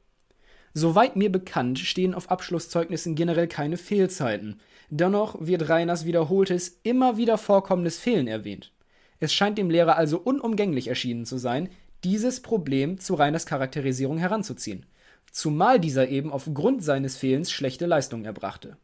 Soweit 0.73 1.17
mir 1.17 1.29
bekannt, 1.29 1.79
stehen 1.79 2.13
auf 2.13 2.31
Abschlusszeugnissen 2.31 3.15
generell 3.15 3.47
keine 3.47 3.75
Fehlzeiten. 3.75 4.61
Dennoch 4.89 5.35
wird 5.39 5.67
Reiners 5.67 6.05
wiederholtes, 6.05 6.79
immer 6.83 7.17
wieder 7.17 7.37
vorkommendes 7.37 7.99
Fehlen 7.99 8.27
erwähnt. 8.27 8.71
Es 9.19 9.33
scheint 9.33 9.57
dem 9.57 9.69
Lehrer 9.69 9.97
also 9.97 10.17
unumgänglich 10.17 10.87
erschienen 10.87 11.25
zu 11.25 11.37
sein, 11.37 11.69
dieses 12.03 12.41
Problem 12.41 12.99
zu 12.99 13.15
Reiners 13.15 13.45
Charakterisierung 13.45 14.17
heranzuziehen, 14.17 14.85
zumal 15.31 15.79
dieser 15.79 16.09
eben 16.09 16.31
aufgrund 16.31 16.83
seines 16.83 17.17
Fehlens 17.17 17.51
schlechte 17.51 17.85
Leistungen 17.85 18.25
erbrachte. 18.25 18.77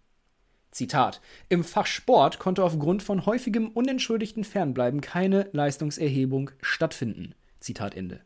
Zitat: 0.72 1.22
Im 1.50 1.64
Fach 1.64 1.88
Sport 1.88 2.40
konnte 2.40 2.64
aufgrund 2.64 3.02
von 3.02 3.26
häufigem 3.26 3.70
unentschuldigten 3.70 4.44
Fernbleiben 4.44 5.02
keine 5.02 5.50
Leistungserhebung 5.52 6.52
stattfinden. 6.62 7.34
Zitat 7.60 7.96
Ende. 7.96 8.22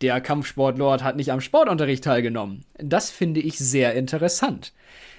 Der 0.00 0.20
Kampfsportlord 0.22 1.04
hat 1.04 1.16
nicht 1.16 1.30
am 1.30 1.42
Sportunterricht 1.42 2.04
teilgenommen. 2.04 2.64
Das 2.78 3.10
finde 3.10 3.40
ich 3.40 3.58
sehr 3.58 3.94
interessant. 3.94 4.72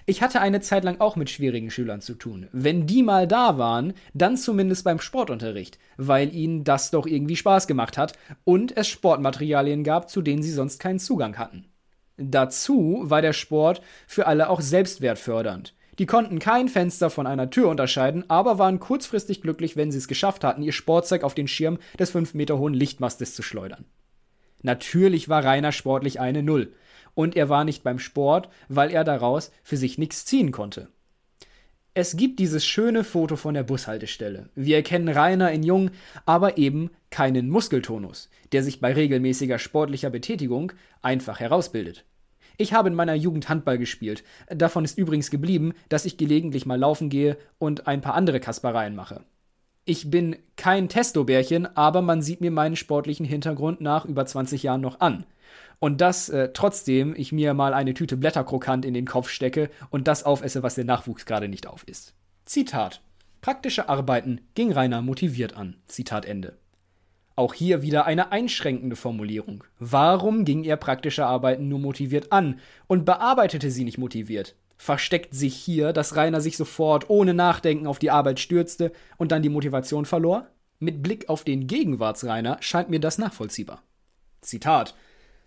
Ich 0.07 0.23
hatte 0.23 0.41
eine 0.41 0.59
Zeit 0.61 0.83
lang 0.83 0.99
auch 0.99 1.15
mit 1.15 1.29
schwierigen 1.29 1.69
Schülern 1.69 2.01
zu 2.01 2.15
tun. 2.15 2.47
Wenn 2.51 2.87
die 2.87 3.03
mal 3.03 3.27
da 3.27 3.59
waren, 3.59 3.93
dann 4.15 4.37
zumindest 4.37 4.83
beim 4.83 4.99
Sportunterricht, 4.99 5.77
weil 5.97 6.33
ihnen 6.33 6.63
das 6.63 6.89
doch 6.89 7.05
irgendwie 7.05 7.35
Spaß 7.35 7.67
gemacht 7.67 7.99
hat 7.99 8.13
und 8.43 8.75
es 8.75 8.87
Sportmaterialien 8.87 9.83
gab, 9.83 10.09
zu 10.09 10.23
denen 10.23 10.41
sie 10.41 10.51
sonst 10.51 10.79
keinen 10.79 10.97
Zugang 10.97 11.37
hatten. 11.37 11.65
Dazu 12.17 13.01
war 13.03 13.21
der 13.21 13.33
Sport 13.33 13.81
für 14.07 14.25
alle 14.25 14.49
auch 14.49 14.61
selbstwertfördernd. 14.61 15.75
Die 15.99 16.07
konnten 16.07 16.39
kein 16.39 16.67
Fenster 16.67 17.11
von 17.11 17.27
einer 17.27 17.51
Tür 17.51 17.69
unterscheiden, 17.69 18.27
aber 18.27 18.57
waren 18.57 18.79
kurzfristig 18.79 19.41
glücklich, 19.41 19.77
wenn 19.77 19.91
sie 19.91 19.99
es 19.99 20.07
geschafft 20.07 20.43
hatten, 20.43 20.63
ihr 20.63 20.71
Sportzeug 20.71 21.23
auf 21.23 21.35
den 21.35 21.47
Schirm 21.47 21.77
des 21.99 22.09
fünf 22.09 22.33
Meter 22.33 22.57
hohen 22.57 22.73
Lichtmastes 22.73 23.35
zu 23.35 23.43
schleudern. 23.43 23.85
Natürlich 24.61 25.29
war 25.29 25.43
Rainer 25.43 25.71
sportlich 25.71 26.19
eine 26.19 26.43
Null. 26.43 26.73
Und 27.13 27.35
er 27.35 27.49
war 27.49 27.65
nicht 27.65 27.83
beim 27.83 27.99
Sport, 27.99 28.49
weil 28.69 28.91
er 28.91 29.03
daraus 29.03 29.51
für 29.63 29.77
sich 29.77 29.97
nichts 29.97 30.25
ziehen 30.25 30.51
konnte. 30.51 30.87
Es 31.93 32.15
gibt 32.15 32.39
dieses 32.39 32.65
schöne 32.65 33.03
Foto 33.03 33.35
von 33.35 33.53
der 33.53 33.63
Bushaltestelle. 33.63 34.47
Wir 34.55 34.77
erkennen 34.77 35.09
Rainer 35.09 35.51
in 35.51 35.61
Jung, 35.61 35.91
aber 36.25 36.57
eben 36.57 36.89
keinen 37.09 37.49
Muskeltonus, 37.49 38.29
der 38.53 38.63
sich 38.63 38.79
bei 38.79 38.93
regelmäßiger 38.93 39.59
sportlicher 39.59 40.09
Betätigung 40.09 40.71
einfach 41.01 41.41
herausbildet. 41.41 42.05
Ich 42.55 42.71
habe 42.71 42.87
in 42.87 42.95
meiner 42.95 43.15
Jugend 43.15 43.49
Handball 43.49 43.77
gespielt. 43.77 44.23
Davon 44.49 44.85
ist 44.85 44.97
übrigens 44.97 45.31
geblieben, 45.31 45.73
dass 45.89 46.05
ich 46.05 46.15
gelegentlich 46.15 46.65
mal 46.65 46.79
laufen 46.79 47.09
gehe 47.09 47.37
und 47.57 47.87
ein 47.87 47.99
paar 47.99 48.13
andere 48.13 48.39
Kaspereien 48.39 48.95
mache. 48.95 49.25
Ich 49.83 50.11
bin 50.11 50.37
kein 50.57 50.89
Testo-Bärchen, 50.89 51.75
aber 51.75 52.03
man 52.03 52.21
sieht 52.21 52.39
mir 52.39 52.51
meinen 52.51 52.75
sportlichen 52.75 53.25
Hintergrund 53.25 53.81
nach 53.81 54.05
über 54.05 54.25
20 54.25 54.61
Jahren 54.61 54.81
noch 54.81 54.99
an. 54.99 55.25
Und 55.79 56.01
das 56.01 56.29
äh, 56.29 56.49
trotzdem 56.53 57.15
ich 57.17 57.31
mir 57.31 57.55
mal 57.55 57.73
eine 57.73 57.95
Tüte 57.95 58.15
Blätterkrokant 58.15 58.85
in 58.85 58.93
den 58.93 59.07
Kopf 59.07 59.29
stecke 59.29 59.71
und 59.89 60.07
das 60.07 60.23
aufesse, 60.23 60.61
was 60.61 60.75
der 60.75 60.85
Nachwuchs 60.85 61.25
gerade 61.25 61.47
nicht 61.47 61.65
auf 61.65 61.83
ist. 61.87 62.13
Zitat. 62.45 63.01
Praktische 63.41 63.89
Arbeiten 63.89 64.41
ging 64.53 64.71
Rainer 64.71 65.01
motiviert 65.01 65.57
an. 65.57 65.77
Zitat 65.87 66.25
Ende. 66.25 66.57
Auch 67.35 67.55
hier 67.55 67.81
wieder 67.81 68.05
eine 68.05 68.31
einschränkende 68.31 68.95
Formulierung. 68.95 69.63
Warum 69.79 70.45
ging 70.45 70.63
er 70.63 70.77
praktische 70.77 71.25
Arbeiten 71.25 71.69
nur 71.69 71.79
motiviert 71.79 72.31
an 72.31 72.59
und 72.85 73.03
bearbeitete 73.03 73.71
sie 73.71 73.83
nicht 73.83 73.97
motiviert? 73.97 74.55
Versteckt 74.81 75.35
sich 75.35 75.53
hier, 75.53 75.93
dass 75.93 76.15
Rainer 76.15 76.41
sich 76.41 76.57
sofort 76.57 77.07
ohne 77.07 77.35
Nachdenken 77.35 77.85
auf 77.85 77.99
die 77.99 78.09
Arbeit 78.09 78.39
stürzte 78.39 78.91
und 79.17 79.31
dann 79.31 79.43
die 79.43 79.49
Motivation 79.49 80.05
verlor? 80.05 80.47
Mit 80.79 81.03
Blick 81.03 81.29
auf 81.29 81.43
den 81.43 81.67
Gegenwartsrainer 81.67 82.57
scheint 82.61 82.89
mir 82.89 82.99
das 82.99 83.19
nachvollziehbar. 83.19 83.83
Zitat 84.41 84.95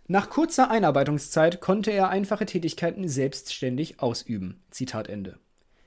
Nach 0.06 0.30
kurzer 0.30 0.70
Einarbeitungszeit 0.70 1.60
konnte 1.60 1.90
er 1.90 2.10
einfache 2.10 2.46
Tätigkeiten 2.46 3.08
selbstständig 3.08 3.98
ausüben. 3.98 4.62
Zitat 4.70 5.08
Ende. 5.08 5.40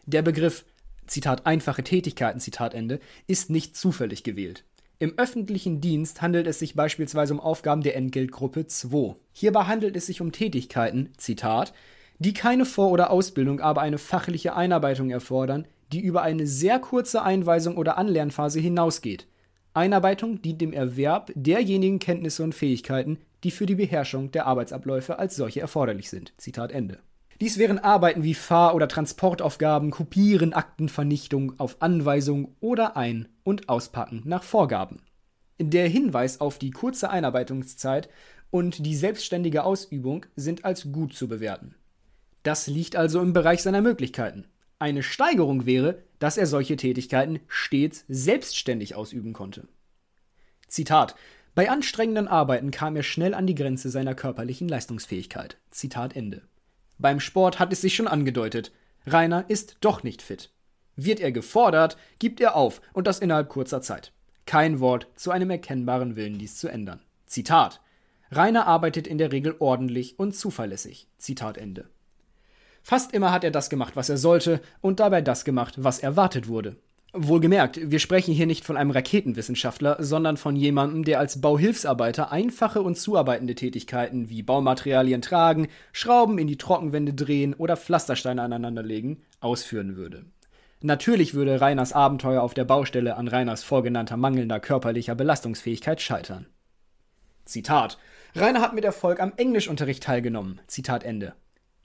Der 0.05 0.23
Begriff 0.23 0.65
Zitat 1.05 1.45
einfache 1.45 1.83
Tätigkeiten 1.83 2.41
Zitat 2.41 2.73
Ende 2.73 2.99
ist 3.27 3.49
nicht 3.49 3.77
zufällig 3.77 4.23
gewählt. 4.23 4.65
Im 4.99 5.17
öffentlichen 5.17 5.79
Dienst 5.79 6.21
handelt 6.21 6.47
es 6.47 6.59
sich 6.59 6.75
beispielsweise 6.75 7.33
um 7.33 7.39
Aufgaben 7.39 7.81
der 7.81 7.95
Entgeltgruppe 7.95 8.67
2. 8.67 9.15
Hierbei 9.31 9.63
handelt 9.63 9.95
es 9.95 10.07
sich 10.07 10.19
um 10.19 10.33
Tätigkeiten, 10.33 11.13
Zitat, 11.15 11.71
die 12.19 12.33
keine 12.33 12.65
Vor- 12.65 12.91
oder 12.91 13.09
Ausbildung, 13.09 13.59
aber 13.59 13.81
eine 13.81 13.97
fachliche 13.97 14.55
Einarbeitung 14.55 15.09
erfordern, 15.09 15.67
die 15.91 16.01
über 16.01 16.21
eine 16.21 16.47
sehr 16.47 16.79
kurze 16.79 17.21
Einweisung 17.21 17.77
oder 17.77 17.97
Anlernphase 17.97 18.59
hinausgeht. 18.59 19.27
Einarbeitung 19.73 20.41
dient 20.41 20.59
dem 20.59 20.73
Erwerb 20.73 21.31
derjenigen 21.35 21.99
Kenntnisse 21.99 22.43
und 22.43 22.55
Fähigkeiten, 22.55 23.19
die 23.43 23.51
für 23.51 23.67
die 23.67 23.75
Beherrschung 23.75 24.31
der 24.31 24.47
Arbeitsabläufe 24.47 25.19
als 25.19 25.35
solche 25.35 25.61
erforderlich 25.61 26.09
sind. 26.09 26.33
Zitat 26.37 26.71
Ende. 26.71 26.99
Dies 27.39 27.59
wären 27.59 27.77
Arbeiten 27.77 28.23
wie 28.23 28.33
Fahr- 28.33 28.73
oder 28.73 28.87
Transportaufgaben, 28.87 29.91
Kopieren, 29.91 30.53
Aktenvernichtung 30.53 31.59
auf 31.59 31.77
Anweisung 31.81 32.55
oder 32.59 32.97
Ein- 32.97 33.27
und 33.43 33.69
Auspacken 33.69 34.23
nach 34.25 34.41
Vorgaben. 34.41 35.03
Der 35.59 35.87
Hinweis 35.87 36.41
auf 36.41 36.57
die 36.57 36.71
kurze 36.71 37.11
Einarbeitungszeit 37.11 38.09
und 38.49 38.83
die 38.83 38.95
selbstständige 38.95 39.63
Ausübung 39.63 40.25
sind 40.35 40.65
als 40.65 40.91
gut 40.91 41.13
zu 41.13 41.27
bewerten. 41.27 41.75
Das 42.47 42.67
liegt 42.67 42.95
also 42.95 43.19
im 43.19 43.33
Bereich 43.33 43.61
seiner 43.61 43.81
Möglichkeiten. 43.81 44.45
Eine 44.79 45.03
Steigerung 45.03 45.65
wäre, 45.65 46.01
dass 46.17 46.37
er 46.37 46.47
solche 46.47 46.77
Tätigkeiten 46.77 47.41
stets 47.49 48.05
selbstständig 48.07 48.95
ausüben 48.95 49.33
konnte. 49.33 49.67
Zitat 50.69 51.15
Bei 51.55 51.69
anstrengenden 51.69 52.29
Arbeiten 52.29 52.71
kam 52.71 52.95
er 52.95 53.03
schnell 53.03 53.33
an 53.33 53.47
die 53.47 53.53
Grenze 53.53 53.89
seiner 53.89 54.15
körperlichen 54.15 54.69
Leistungsfähigkeit. 54.69 55.57
Zitat 55.71 56.15
Ende. 56.15 56.41
Beim 56.97 57.19
Sport 57.19 57.59
hat 57.59 57.73
es 57.73 57.81
sich 57.81 57.97
schon 57.97 58.07
angedeutet. 58.07 58.71
Rainer 59.05 59.43
ist 59.49 59.75
doch 59.81 60.03
nicht 60.03 60.21
fit. 60.21 60.49
Wird 60.95 61.19
er 61.19 61.33
gefordert, 61.33 61.97
gibt 62.17 62.39
er 62.39 62.55
auf 62.55 62.79
und 62.93 63.07
das 63.07 63.19
innerhalb 63.19 63.49
kurzer 63.49 63.81
Zeit. 63.81 64.13
Kein 64.45 64.79
Wort 64.79 65.07
zu 65.17 65.31
einem 65.31 65.49
erkennbaren 65.49 66.15
Willen, 66.15 66.37
dies 66.39 66.57
zu 66.57 66.69
ändern. 66.69 67.01
Zitat 67.25 67.81
Rainer 68.31 68.67
arbeitet 68.67 69.05
in 69.05 69.17
der 69.17 69.33
Regel 69.33 69.57
ordentlich 69.59 70.17
und 70.17 70.33
zuverlässig. 70.33 71.09
Zitat 71.17 71.57
Ende. 71.57 71.89
Fast 72.89 73.13
immer 73.13 73.33
hat 73.33 73.43
er 73.43 73.51
das 73.51 73.69
gemacht, 73.69 73.97
was 73.97 74.07
er 74.07 74.15
sollte, 74.15 74.61
und 74.79 75.01
dabei 75.01 75.21
das 75.21 75.43
gemacht, 75.43 75.73
was 75.83 75.99
erwartet 75.99 76.47
wurde. 76.47 76.77
Wohlgemerkt, 77.11 77.91
wir 77.91 77.99
sprechen 77.99 78.33
hier 78.33 78.45
nicht 78.45 78.63
von 78.63 78.77
einem 78.77 78.91
Raketenwissenschaftler, 78.91 79.97
sondern 79.99 80.37
von 80.37 80.55
jemandem, 80.55 81.03
der 81.03 81.19
als 81.19 81.41
Bauhilfsarbeiter 81.41 82.31
einfache 82.31 82.81
und 82.81 82.97
zuarbeitende 82.97 83.55
Tätigkeiten 83.55 84.29
wie 84.29 84.41
Baumaterialien 84.41 85.21
tragen, 85.21 85.67
Schrauben 85.91 86.37
in 86.37 86.47
die 86.47 86.57
Trockenwände 86.57 87.13
drehen 87.13 87.53
oder 87.55 87.75
Pflastersteine 87.75 88.41
aneinanderlegen 88.41 89.21
ausführen 89.41 89.97
würde. 89.97 90.23
Natürlich 90.79 91.33
würde 91.33 91.59
Reiners 91.59 91.91
Abenteuer 91.91 92.41
auf 92.41 92.53
der 92.53 92.63
Baustelle 92.63 93.17
an 93.17 93.27
Reiners 93.27 93.65
vorgenannter 93.65 94.15
mangelnder 94.15 94.61
körperlicher 94.61 95.15
Belastungsfähigkeit 95.15 95.99
scheitern. 95.99 96.45
Zitat 97.43 97.97
Rainer 98.33 98.61
hat 98.61 98.73
mit 98.73 98.85
Erfolg 98.85 99.19
am 99.19 99.33
Englischunterricht 99.35 100.03
teilgenommen. 100.03 100.61
Zitat 100.67 101.03
Ende. 101.03 101.33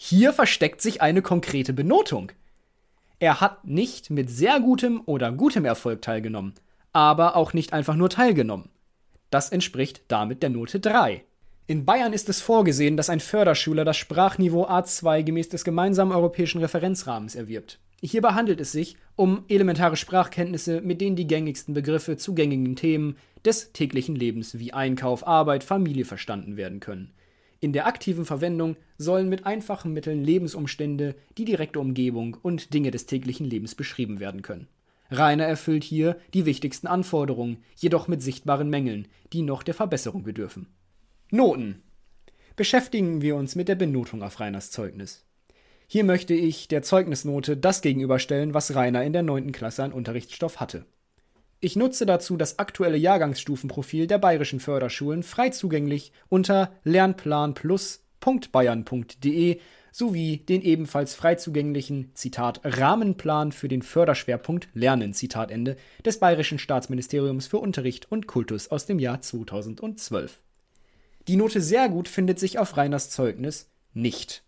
Hier 0.04 0.32
versteckt 0.32 0.82
sich 0.82 1.00
eine 1.00 1.22
konkrete 1.22 1.72
Benotung. 1.72 2.32
Er 3.20 3.40
hat 3.40 3.64
nicht 3.64 4.10
mit 4.10 4.28
sehr 4.28 4.58
gutem 4.58 5.00
oder 5.06 5.30
gutem 5.30 5.64
Erfolg 5.64 6.02
teilgenommen, 6.02 6.54
aber 6.92 7.36
auch 7.36 7.52
nicht 7.52 7.72
einfach 7.72 7.94
nur 7.94 8.10
teilgenommen. 8.10 8.68
Das 9.30 9.50
entspricht 9.50 10.02
damit 10.08 10.42
der 10.42 10.50
Note 10.50 10.80
3. 10.80 11.22
In 11.68 11.84
Bayern 11.84 12.12
ist 12.12 12.28
es 12.28 12.40
vorgesehen, 12.40 12.96
dass 12.96 13.10
ein 13.10 13.20
Förderschüler 13.20 13.84
das 13.84 13.96
Sprachniveau 13.96 14.66
A2 14.66 15.22
gemäß 15.22 15.50
des 15.50 15.62
gemeinsamen 15.62 16.10
europäischen 16.10 16.60
Referenzrahmens 16.60 17.36
erwirbt. 17.36 17.78
Hierbei 18.02 18.30
handelt 18.30 18.60
es 18.60 18.72
sich 18.72 18.96
um 19.14 19.44
elementare 19.46 19.94
Sprachkenntnisse, 19.94 20.80
mit 20.80 21.00
denen 21.00 21.14
die 21.14 21.28
gängigsten 21.28 21.74
Begriffe 21.74 22.16
zu 22.16 22.34
gängigen 22.34 22.74
Themen 22.74 23.18
des 23.44 23.72
täglichen 23.72 24.16
Lebens 24.16 24.58
wie 24.58 24.72
Einkauf, 24.72 25.24
Arbeit, 25.24 25.62
Familie 25.62 26.04
verstanden 26.04 26.56
werden 26.56 26.80
können. 26.80 27.12
In 27.62 27.72
der 27.72 27.86
aktiven 27.86 28.24
Verwendung 28.24 28.74
sollen 28.98 29.28
mit 29.28 29.46
einfachen 29.46 29.92
Mitteln 29.92 30.24
Lebensumstände, 30.24 31.14
die 31.38 31.44
direkte 31.44 31.78
Umgebung 31.78 32.36
und 32.42 32.74
Dinge 32.74 32.90
des 32.90 33.06
täglichen 33.06 33.46
Lebens 33.46 33.76
beschrieben 33.76 34.18
werden 34.18 34.42
können. 34.42 34.66
Rainer 35.12 35.44
erfüllt 35.44 35.84
hier 35.84 36.18
die 36.34 36.44
wichtigsten 36.44 36.88
Anforderungen, 36.88 37.58
jedoch 37.76 38.08
mit 38.08 38.20
sichtbaren 38.20 38.68
Mängeln, 38.68 39.06
die 39.32 39.42
noch 39.42 39.62
der 39.62 39.74
Verbesserung 39.74 40.24
bedürfen. 40.24 40.66
Noten. 41.30 41.84
Beschäftigen 42.56 43.22
wir 43.22 43.36
uns 43.36 43.54
mit 43.54 43.68
der 43.68 43.76
Benotung 43.76 44.24
auf 44.24 44.40
Rainers 44.40 44.72
Zeugnis. 44.72 45.24
Hier 45.86 46.02
möchte 46.02 46.34
ich 46.34 46.66
der 46.66 46.82
Zeugnisnote 46.82 47.56
das 47.56 47.80
gegenüberstellen, 47.80 48.54
was 48.54 48.74
Rainer 48.74 49.04
in 49.04 49.12
der 49.12 49.22
9. 49.22 49.52
Klasse 49.52 49.84
an 49.84 49.92
Unterrichtsstoff 49.92 50.58
hatte. 50.58 50.84
Ich 51.64 51.76
nutze 51.76 52.06
dazu 52.06 52.36
das 52.36 52.58
aktuelle 52.58 52.96
Jahrgangsstufenprofil 52.96 54.08
der 54.08 54.18
bayerischen 54.18 54.58
Förderschulen 54.58 55.22
frei 55.22 55.50
zugänglich 55.50 56.10
unter 56.28 56.72
lernplanplus.bayern.de 56.82 59.60
sowie 59.92 60.38
den 60.38 60.62
ebenfalls 60.62 61.14
frei 61.14 61.36
zugänglichen 61.36 62.10
Zitat 62.14 62.62
Rahmenplan 62.64 63.52
für 63.52 63.68
den 63.68 63.82
Förderschwerpunkt 63.82 64.66
Lernen 64.74 65.14
Zitat 65.14 65.52
des 66.04 66.18
Bayerischen 66.18 66.58
Staatsministeriums 66.58 67.46
für 67.46 67.58
Unterricht 67.58 68.10
und 68.10 68.26
Kultus 68.26 68.72
aus 68.72 68.86
dem 68.86 68.98
Jahr 68.98 69.20
2012. 69.20 70.40
Die 71.28 71.36
Note 71.36 71.60
sehr 71.60 71.88
gut 71.88 72.08
findet 72.08 72.40
sich 72.40 72.58
auf 72.58 72.76
Reiners 72.76 73.10
Zeugnis 73.10 73.70
nicht. 73.94 74.42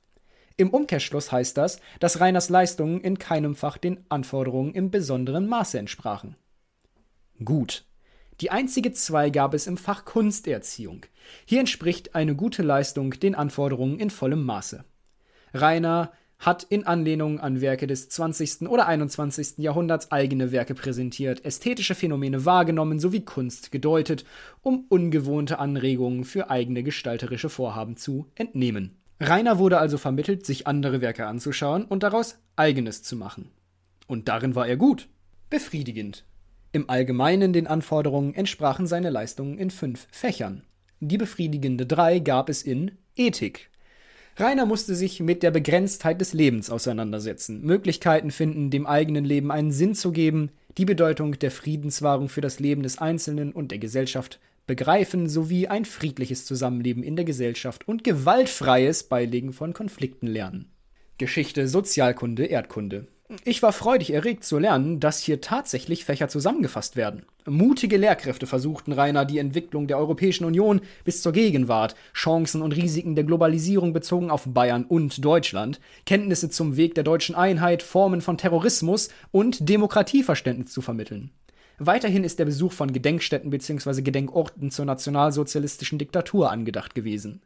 Im 0.56 0.70
Umkehrschluss 0.70 1.30
heißt 1.30 1.56
das, 1.56 1.78
dass 2.00 2.18
Reiners 2.18 2.48
Leistungen 2.48 3.00
in 3.02 3.20
keinem 3.20 3.54
Fach 3.54 3.78
den 3.78 4.04
Anforderungen 4.08 4.74
im 4.74 4.90
besonderen 4.90 5.46
Maße 5.46 5.78
entsprachen 5.78 6.34
gut. 7.42 7.84
Die 8.40 8.50
einzige 8.50 8.92
2 8.92 9.30
gab 9.30 9.54
es 9.54 9.66
im 9.66 9.76
Fach 9.76 10.04
Kunsterziehung. 10.04 11.06
Hier 11.44 11.60
entspricht 11.60 12.14
eine 12.14 12.34
gute 12.34 12.62
Leistung 12.62 13.10
den 13.12 13.34
Anforderungen 13.34 13.98
in 13.98 14.10
vollem 14.10 14.44
Maße. 14.44 14.84
Rainer 15.52 16.12
hat 16.38 16.64
in 16.64 16.86
Anlehnung 16.86 17.40
an 17.40 17.60
Werke 17.60 17.86
des 17.86 18.08
20. 18.08 18.68
oder 18.68 18.86
21. 18.86 19.58
Jahrhunderts 19.58 20.10
eigene 20.10 20.52
Werke 20.52 20.74
präsentiert, 20.74 21.44
ästhetische 21.44 21.94
Phänomene 21.94 22.44
wahrgenommen 22.44 22.98
sowie 22.98 23.24
Kunst 23.24 23.72
gedeutet, 23.72 24.24
um 24.60 24.84
ungewohnte 24.88 25.58
Anregungen 25.58 26.24
für 26.24 26.50
eigene 26.50 26.82
gestalterische 26.82 27.48
Vorhaben 27.48 27.96
zu 27.96 28.26
entnehmen. 28.34 28.98
Rainer 29.20 29.58
wurde 29.58 29.78
also 29.78 29.96
vermittelt, 29.96 30.44
sich 30.44 30.66
andere 30.66 31.00
Werke 31.00 31.26
anzuschauen 31.26 31.84
und 31.84 32.02
daraus 32.02 32.38
eigenes 32.56 33.02
zu 33.02 33.16
machen. 33.16 33.50
Und 34.06 34.28
darin 34.28 34.54
war 34.54 34.66
er 34.66 34.76
gut. 34.76 35.08
Befriedigend. 35.50 36.24
Im 36.74 36.90
Allgemeinen 36.90 37.52
den 37.52 37.68
Anforderungen 37.68 38.34
entsprachen 38.34 38.88
seine 38.88 39.08
Leistungen 39.08 39.58
in 39.58 39.70
fünf 39.70 40.08
Fächern. 40.10 40.64
Die 40.98 41.18
befriedigende 41.18 41.86
drei 41.86 42.18
gab 42.18 42.48
es 42.48 42.64
in 42.64 42.90
Ethik. 43.14 43.70
Rainer 44.38 44.66
musste 44.66 44.96
sich 44.96 45.20
mit 45.20 45.44
der 45.44 45.52
Begrenztheit 45.52 46.20
des 46.20 46.32
Lebens 46.32 46.70
auseinandersetzen, 46.70 47.62
Möglichkeiten 47.62 48.32
finden, 48.32 48.70
dem 48.70 48.86
eigenen 48.86 49.24
Leben 49.24 49.52
einen 49.52 49.70
Sinn 49.70 49.94
zu 49.94 50.10
geben, 50.10 50.50
die 50.76 50.84
Bedeutung 50.84 51.38
der 51.38 51.52
Friedenswahrung 51.52 52.28
für 52.28 52.40
das 52.40 52.58
Leben 52.58 52.82
des 52.82 52.98
Einzelnen 52.98 53.52
und 53.52 53.70
der 53.70 53.78
Gesellschaft 53.78 54.40
begreifen 54.66 55.28
sowie 55.28 55.68
ein 55.68 55.84
friedliches 55.84 56.44
Zusammenleben 56.44 57.04
in 57.04 57.14
der 57.14 57.24
Gesellschaft 57.24 57.86
und 57.86 58.02
gewaltfreies 58.02 59.04
Beilegen 59.04 59.52
von 59.52 59.74
Konflikten 59.74 60.26
lernen. 60.26 60.72
Geschichte, 61.18 61.68
Sozialkunde, 61.68 62.46
Erdkunde. 62.46 63.06
Ich 63.44 63.62
war 63.62 63.72
freudig 63.72 64.12
erregt 64.12 64.44
zu 64.44 64.58
lernen, 64.58 65.00
dass 65.00 65.18
hier 65.18 65.40
tatsächlich 65.40 66.04
Fächer 66.04 66.28
zusammengefasst 66.28 66.94
werden. 66.94 67.24
Mutige 67.46 67.96
Lehrkräfte 67.96 68.46
versuchten 68.46 68.92
Rainer 68.92 69.24
die 69.24 69.38
Entwicklung 69.38 69.86
der 69.86 69.98
Europäischen 69.98 70.44
Union 70.44 70.82
bis 71.04 71.22
zur 71.22 71.32
Gegenwart, 71.32 71.94
Chancen 72.12 72.60
und 72.60 72.72
Risiken 72.72 73.14
der 73.14 73.24
Globalisierung 73.24 73.94
bezogen 73.94 74.30
auf 74.30 74.44
Bayern 74.46 74.84
und 74.84 75.24
Deutschland, 75.24 75.80
Kenntnisse 76.04 76.50
zum 76.50 76.76
Weg 76.76 76.94
der 76.94 77.04
deutschen 77.04 77.34
Einheit, 77.34 77.82
Formen 77.82 78.20
von 78.20 78.36
Terrorismus 78.36 79.08
und 79.30 79.68
Demokratieverständnis 79.68 80.70
zu 80.70 80.82
vermitteln. 80.82 81.30
Weiterhin 81.78 82.24
ist 82.24 82.38
der 82.38 82.44
Besuch 82.44 82.72
von 82.72 82.92
Gedenkstätten 82.92 83.50
bzw. 83.50 84.02
Gedenkorten 84.02 84.70
zur 84.70 84.84
nationalsozialistischen 84.84 85.98
Diktatur 85.98 86.50
angedacht 86.50 86.94
gewesen. 86.94 87.40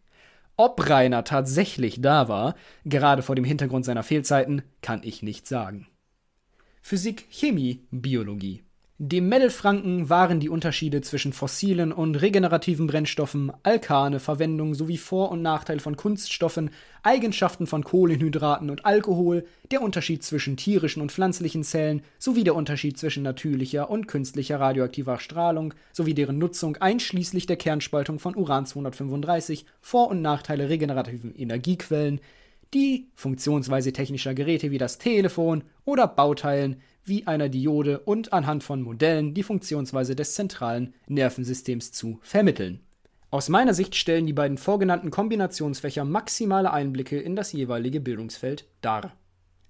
Ob 0.60 0.90
Rainer 0.90 1.22
tatsächlich 1.22 2.00
da 2.00 2.28
war, 2.28 2.56
gerade 2.84 3.22
vor 3.22 3.36
dem 3.36 3.44
Hintergrund 3.44 3.84
seiner 3.84 4.02
Fehlzeiten, 4.02 4.62
kann 4.82 5.02
ich 5.04 5.22
nicht 5.22 5.46
sagen. 5.46 5.86
Physik, 6.82 7.26
Chemie, 7.30 7.86
Biologie. 7.92 8.64
Dem 9.00 9.28
Mädelfranken 9.28 10.10
waren 10.10 10.40
die 10.40 10.48
Unterschiede 10.48 11.02
zwischen 11.02 11.32
fossilen 11.32 11.92
und 11.92 12.16
regenerativen 12.16 12.88
Brennstoffen, 12.88 13.52
Alkane, 13.62 14.18
Verwendung 14.18 14.74
sowie 14.74 14.98
Vor- 14.98 15.30
und 15.30 15.40
Nachteil 15.40 15.78
von 15.78 15.96
Kunststoffen, 15.96 16.70
Eigenschaften 17.04 17.68
von 17.68 17.84
Kohlenhydraten 17.84 18.70
und 18.70 18.84
Alkohol, 18.84 19.46
der 19.70 19.82
Unterschied 19.82 20.24
zwischen 20.24 20.56
tierischen 20.56 21.00
und 21.00 21.12
pflanzlichen 21.12 21.62
Zellen 21.62 22.02
sowie 22.18 22.42
der 22.42 22.56
Unterschied 22.56 22.98
zwischen 22.98 23.22
natürlicher 23.22 23.88
und 23.88 24.08
künstlicher 24.08 24.58
radioaktiver 24.58 25.20
Strahlung 25.20 25.74
sowie 25.92 26.14
deren 26.14 26.38
Nutzung 26.38 26.76
einschließlich 26.78 27.46
der 27.46 27.56
Kernspaltung 27.56 28.18
von 28.18 28.34
Uran-235, 28.34 29.64
Vor- 29.80 30.08
und 30.08 30.22
Nachteile 30.22 30.68
regenerativen 30.68 31.36
Energiequellen, 31.36 32.20
die 32.74 33.06
Funktionsweise 33.14 33.92
technischer 33.92 34.34
Geräte 34.34 34.72
wie 34.72 34.78
das 34.78 34.98
Telefon 34.98 35.62
oder 35.84 36.08
Bauteilen 36.08 36.82
wie 37.08 37.26
einer 37.26 37.48
Diode 37.48 38.00
und 38.00 38.32
anhand 38.32 38.62
von 38.62 38.82
Modellen 38.82 39.34
die 39.34 39.42
Funktionsweise 39.42 40.14
des 40.14 40.34
zentralen 40.34 40.94
Nervensystems 41.06 41.92
zu 41.92 42.18
vermitteln. 42.22 42.80
Aus 43.30 43.48
meiner 43.48 43.74
Sicht 43.74 43.94
stellen 43.94 44.26
die 44.26 44.32
beiden 44.32 44.56
vorgenannten 44.56 45.10
Kombinationsfächer 45.10 46.04
maximale 46.04 46.72
Einblicke 46.72 47.18
in 47.18 47.36
das 47.36 47.52
jeweilige 47.52 48.00
Bildungsfeld 48.00 48.66
dar. 48.80 49.12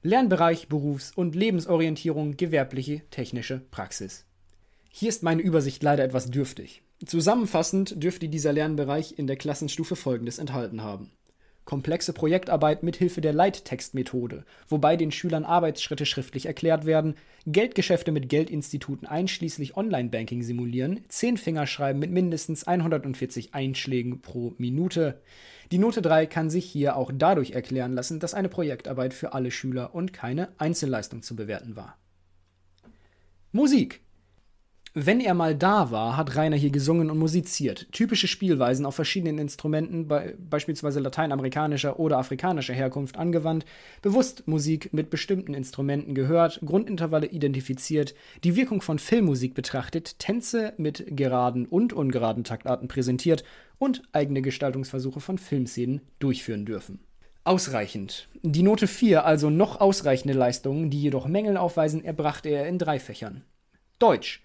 Lernbereich 0.03 0.69
Berufs- 0.69 1.13
und 1.13 1.35
Lebensorientierung 1.35 2.37
gewerbliche 2.37 3.03
technische 3.11 3.61
Praxis. 3.71 4.27
Hier 4.91 5.09
ist 5.09 5.23
meine 5.23 5.43
Übersicht 5.43 5.83
leider 5.83 6.05
etwas 6.05 6.31
dürftig. 6.31 6.83
Zusammenfassend 7.05 8.03
dürfte 8.03 8.29
dieser 8.29 8.53
Lernbereich 8.53 9.19
in 9.19 9.27
der 9.27 9.37
Klassenstufe 9.37 9.97
folgendes 9.97 10.39
enthalten 10.39 10.83
haben 10.83 11.11
komplexe 11.69 12.15
Projektarbeit 12.15 12.83
mit 12.83 12.97
Hilfe 12.97 13.21
der 13.21 13.35
Leittextmethode, 13.35 14.47
wobei 14.71 14.97
den 14.97 15.13
Schülern 15.13 15.45
Arbeitsschritte 15.45 16.07
schriftlich 16.07 16.47
erklärt 16.47 16.87
werden, 16.87 17.15
Geldgeschäfte 17.47 18.11
mit 18.11 18.31
Geldinstituten 18.31 19.07
einschließlich 19.07 19.77
Online-Banking 19.77 20.43
simulieren, 20.43 21.05
Zehnfingerschreiben 21.09 22.01
mit 22.01 22.11
mindestens 22.11 22.65
140 22.65 23.53
Einschlägen 23.53 24.23
pro 24.23 24.55
Minute. 24.57 25.21
Die 25.71 25.77
Note 25.77 26.01
3 26.01 26.25
kann 26.25 26.49
sich 26.49 26.65
hier 26.65 26.97
auch 26.97 27.11
dadurch 27.15 27.51
erklären 27.51 27.93
lassen, 27.93 28.19
dass 28.19 28.33
eine 28.33 28.49
Projektarbeit 28.49 29.13
für 29.13 29.35
alle 29.35 29.51
Schüler 29.51 29.95
und 29.95 30.15
keine 30.15 30.49
Einzelleistung 30.57 31.21
zu 31.21 31.37
bewerten 31.37 31.77
war. 31.77 31.99
Musik 33.53 34.01
wenn 34.95 35.21
er 35.21 35.35
mal 35.35 35.55
da 35.55 35.91
war, 35.91 36.17
hat 36.17 36.35
Rainer 36.37 36.57
hier 36.57 36.71
gesungen 36.71 37.11
und 37.11 37.19
musiziert. 37.19 37.87
Typische 37.93 38.27
Spielweisen 38.27 38.87
auf 38.87 38.95
verschiedenen 38.95 39.39
Instrumenten, 39.39 40.09
be 40.09 40.37
beispielsweise 40.39 41.01
lateinamerikanischer 41.01 41.99
oder 41.99 42.19
afrikanischer 42.19 42.75
Herkunft, 42.75 43.19
angewandt, 43.19 43.65
bewusst 44.03 44.49
Musik 44.49 44.93
mit 44.93 45.11
bestimmten 45.11 45.55
Instrumenten 45.55 46.15
gehört, 46.15 46.61
Grundintervalle 46.65 47.27
identifiziert, 47.27 48.15
die 48.45 48.57
Wirkung 48.57 48.81
von 48.81 48.99
Filmmusik 48.99 49.55
betrachtet, 49.55 50.19
Tänze 50.19 50.73
mit 50.79 51.05
geraden 51.09 51.67
und 51.67 51.93
ungeraden 51.93 52.45
Taktarten 52.45 52.89
präsentiert 52.89 53.45
und 53.79 54.03
eigene 54.13 54.43
Gestaltungsversuche 54.43 55.21
von 55.21 55.39
Filmszenen 55.39 56.01
durchführen 56.19 56.65
dürfen. 56.65 57.01
Ausreichend. 57.45 58.29
Die 58.43 58.63
Note 58.63 58.87
4, 58.87 59.25
also 59.25 59.49
noch 59.49 59.81
ausreichende 59.81 60.35
Leistungen, 60.35 60.91
die 60.91 61.01
jedoch 61.01 61.27
Mängel 61.27 61.57
aufweisen, 61.57 62.05
erbrachte 62.05 62.51
er 62.51 62.69
in 62.69 62.79
drei 62.79 62.99
Fächern. 62.99 63.43
Deutsch. 63.99 64.43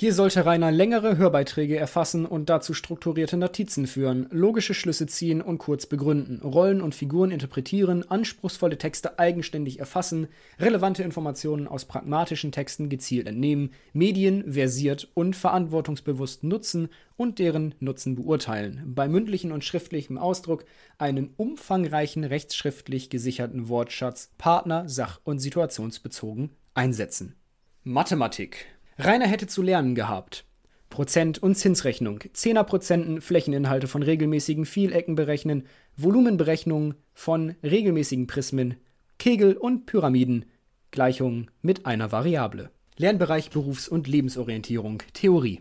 Hier 0.00 0.14
sollte 0.14 0.46
Rainer 0.46 0.70
längere 0.70 1.16
Hörbeiträge 1.16 1.76
erfassen 1.76 2.24
und 2.24 2.48
dazu 2.48 2.72
strukturierte 2.72 3.36
Notizen 3.36 3.88
führen, 3.88 4.28
logische 4.30 4.72
Schlüsse 4.72 5.08
ziehen 5.08 5.42
und 5.42 5.58
kurz 5.58 5.86
begründen, 5.86 6.40
Rollen 6.40 6.82
und 6.82 6.94
Figuren 6.94 7.32
interpretieren, 7.32 8.08
anspruchsvolle 8.08 8.78
Texte 8.78 9.18
eigenständig 9.18 9.80
erfassen, 9.80 10.28
relevante 10.60 11.02
Informationen 11.02 11.66
aus 11.66 11.84
pragmatischen 11.84 12.52
Texten 12.52 12.90
gezielt 12.90 13.26
entnehmen, 13.26 13.72
Medien 13.92 14.52
versiert 14.52 15.08
und 15.14 15.34
verantwortungsbewusst 15.34 16.44
nutzen 16.44 16.90
und 17.16 17.40
deren 17.40 17.74
Nutzen 17.80 18.14
beurteilen, 18.14 18.84
bei 18.94 19.08
mündlichem 19.08 19.50
und 19.50 19.64
schriftlichem 19.64 20.16
Ausdruck 20.16 20.64
einen 20.98 21.30
umfangreichen 21.36 22.22
rechtsschriftlich 22.22 23.10
gesicherten 23.10 23.68
Wortschatz 23.68 24.30
partner-, 24.38 24.88
sach- 24.88 25.18
und 25.24 25.40
situationsbezogen 25.40 26.50
einsetzen. 26.74 27.34
Mathematik 27.82 28.77
Rainer 28.98 29.26
hätte 29.26 29.46
zu 29.46 29.62
lernen 29.62 29.94
gehabt. 29.94 30.44
Prozent- 30.90 31.38
und 31.38 31.54
Zinsrechnung, 31.54 32.24
Zehnerprozenten 32.32 33.20
Flächeninhalte 33.20 33.86
von 33.86 34.02
regelmäßigen 34.02 34.66
Vielecken 34.66 35.14
berechnen, 35.14 35.66
Volumenberechnungen 35.96 36.94
von 37.14 37.54
regelmäßigen 37.62 38.26
Prismen, 38.26 38.74
Kegel 39.18 39.56
und 39.56 39.86
Pyramiden, 39.86 40.46
Gleichungen 40.90 41.50
mit 41.62 41.86
einer 41.86 42.10
Variable. 42.10 42.70
Lernbereich 42.96 43.50
Berufs- 43.50 43.88
und 43.88 44.08
Lebensorientierung, 44.08 45.02
Theorie. 45.12 45.60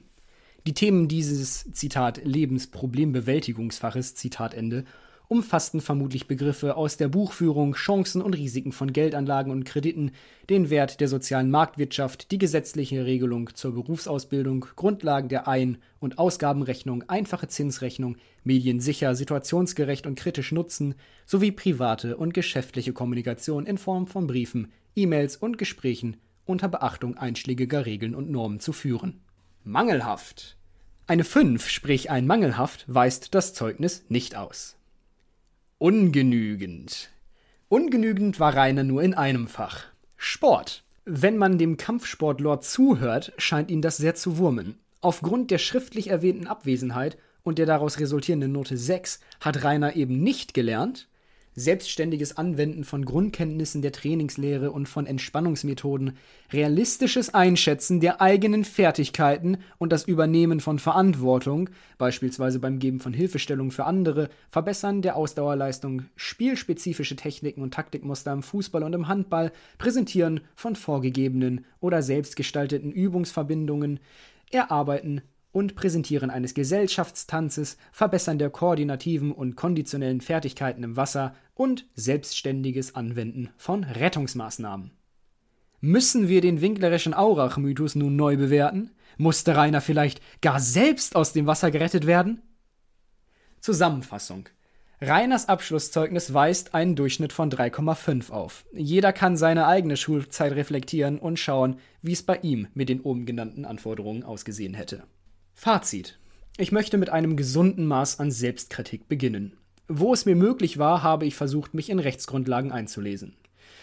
Die 0.65 0.73
Themen 0.73 1.07
dieses 1.07 1.71
Zitat 1.71 2.21
Lebensproblembewältigungsfaches 2.23 4.15
Zitat 4.15 4.55
Ende 4.55 4.85
umfassten 5.27 5.81
vermutlich 5.81 6.27
Begriffe 6.27 6.75
aus 6.75 6.97
der 6.97 7.07
Buchführung, 7.07 7.73
Chancen 7.73 8.21
und 8.21 8.33
Risiken 8.33 8.71
von 8.71 8.93
Geldanlagen 8.93 9.51
und 9.51 9.65
Krediten, 9.65 10.11
den 10.49 10.69
Wert 10.69 10.99
der 11.01 11.07
sozialen 11.07 11.51
Marktwirtschaft, 11.51 12.31
die 12.31 12.37
gesetzliche 12.37 13.05
Regelung 13.05 13.53
zur 13.53 13.73
Berufsausbildung, 13.73 14.65
Grundlagen 14.75 15.29
der 15.29 15.47
Ein- 15.47 15.77
und 15.99 16.17
Ausgabenrechnung, 16.17 17.03
einfache 17.07 17.47
Zinsrechnung, 17.47 18.17
mediensicher, 18.43 19.15
situationsgerecht 19.15 20.07
und 20.07 20.17
kritisch 20.17 20.51
nutzen, 20.51 20.95
sowie 21.25 21.51
private 21.51 22.17
und 22.17 22.33
geschäftliche 22.33 22.93
Kommunikation 22.93 23.65
in 23.65 23.77
Form 23.77 24.07
von 24.07 24.27
Briefen, 24.27 24.71
E-Mails 24.95 25.35
und 25.35 25.57
Gesprächen 25.57 26.17
unter 26.45 26.69
Beachtung 26.69 27.17
einschlägiger 27.17 27.85
Regeln 27.85 28.15
und 28.15 28.29
Normen 28.29 28.59
zu 28.59 28.71
führen. 28.71 29.19
Mangelhaft. 29.63 30.57
Eine 31.05 31.25
5, 31.25 31.67
sprich 31.67 32.09
ein 32.09 32.25
Mangelhaft, 32.25 32.85
weist 32.87 33.35
das 33.35 33.53
Zeugnis 33.53 34.05
nicht 34.09 34.35
aus. 34.35 34.76
Ungenügend. 35.79 37.11
Ungenügend 37.69 38.39
war 38.39 38.55
Rainer 38.55 38.83
nur 38.83 39.03
in 39.03 39.13
einem 39.13 39.47
Fach. 39.47 39.83
Sport. 40.15 40.83
Wenn 41.05 41.37
man 41.37 41.59
dem 41.59 41.77
Kampfsportlord 41.77 42.63
zuhört, 42.63 43.31
scheint 43.37 43.69
ihn 43.69 43.83
das 43.83 43.97
sehr 43.97 44.15
zu 44.15 44.39
wurmen. 44.39 44.79
Aufgrund 45.01 45.51
der 45.51 45.59
schriftlich 45.59 46.07
erwähnten 46.07 46.47
Abwesenheit 46.47 47.19
und 47.43 47.59
der 47.59 47.67
daraus 47.67 47.99
resultierenden 47.99 48.53
Note 48.53 48.75
6 48.75 49.19
hat 49.39 49.63
Rainer 49.63 49.95
eben 49.95 50.23
nicht 50.23 50.55
gelernt, 50.55 51.07
selbstständiges 51.57 52.37
Anwenden 52.37 52.83
von 52.83 53.03
Grundkenntnissen 53.03 53.81
der 53.81 53.91
Trainingslehre 53.91 54.71
und 54.71 54.87
von 54.87 55.07
Entspannungsmethoden, 55.07 56.15
realistisches 56.53 57.33
Einschätzen 57.33 57.99
der 57.99 58.21
eigenen 58.21 58.63
Fertigkeiten 58.63 59.57
und 59.79 59.91
das 59.91 60.03
Übernehmen 60.03 60.59
von 60.59 60.77
Verantwortung, 60.77 61.71
beispielsweise 61.97 62.59
beim 62.59 62.77
Geben 62.77 62.99
von 62.99 63.11
Hilfestellungen 63.11 63.71
für 63.71 63.85
andere, 63.85 64.29
Verbessern 64.51 65.01
der 65.01 65.15
Ausdauerleistung, 65.15 66.03
spielspezifische 66.15 67.15
Techniken 67.15 67.63
und 67.63 67.73
Taktikmuster 67.73 68.31
im 68.31 68.43
Fußball 68.43 68.83
und 68.83 68.93
im 68.93 69.07
Handball, 69.07 69.51
Präsentieren 69.79 70.41
von 70.53 70.75
vorgegebenen 70.75 71.65
oder 71.79 72.03
selbstgestalteten 72.03 72.91
Übungsverbindungen, 72.91 73.99
Erarbeiten 74.51 75.23
und 75.51 75.75
Präsentieren 75.75 76.29
eines 76.29 76.53
Gesellschaftstanzes, 76.53 77.77
Verbessern 77.91 78.37
der 78.37 78.51
koordinativen 78.51 79.31
und 79.31 79.55
konditionellen 79.55 80.21
Fertigkeiten 80.21 80.83
im 80.83 80.97
Wasser 80.97 81.33
und 81.57 81.85
selbstständiges 81.95 82.95
Anwenden 82.95 83.49
von 83.57 83.83
Rettungsmaßnahmen. 83.83 84.91
Müssen 85.79 86.27
wir 86.27 86.41
den 86.41 86.61
winklerischen 86.61 87.13
Aurach-Mythos 87.13 87.95
nun 87.95 88.15
neu 88.15 88.37
bewerten? 88.37 88.91
Musste 89.17 89.55
Rainer 89.55 89.81
vielleicht 89.81 90.21
gar 90.41 90.59
selbst 90.59 91.15
aus 91.15 91.33
dem 91.33 91.45
Wasser 91.45 91.71
gerettet 91.71 92.07
werden? 92.07 92.41
Zusammenfassung. 93.59 94.49
Rainers 94.99 95.47
Abschlusszeugnis 95.47 96.33
weist 96.33 96.73
einen 96.73 96.95
Durchschnitt 96.95 97.31
von 97.31 97.51
3,5 97.51 98.31
auf. 98.31 98.65
Jeder 98.73 99.13
kann 99.13 99.37
seine 99.37 99.67
eigene 99.67 99.95
Schulzeit 99.97 100.53
reflektieren 100.53 101.19
und 101.19 101.37
schauen, 101.37 101.79
wie 102.01 102.13
es 102.13 102.23
bei 102.23 102.37
ihm 102.37 102.67
mit 102.73 102.89
den 102.89 103.01
oben 103.01 103.27
genannten 103.27 103.65
Anforderungen 103.65 104.23
ausgesehen 104.23 104.73
hätte. 104.73 105.03
Fazit. 105.53 106.17
Ich 106.57 106.71
möchte 106.71 106.97
mit 106.97 107.09
einem 107.09 107.37
gesunden 107.37 107.85
Maß 107.85 108.19
an 108.19 108.31
Selbstkritik 108.31 109.07
beginnen. 109.07 109.55
Wo 109.87 110.13
es 110.13 110.25
mir 110.25 110.35
möglich 110.35 110.77
war, 110.77 111.01
habe 111.01 111.25
ich 111.25 111.35
versucht, 111.35 111.73
mich 111.73 111.89
in 111.89 111.99
Rechtsgrundlagen 111.99 112.71
einzulesen. 112.71 113.35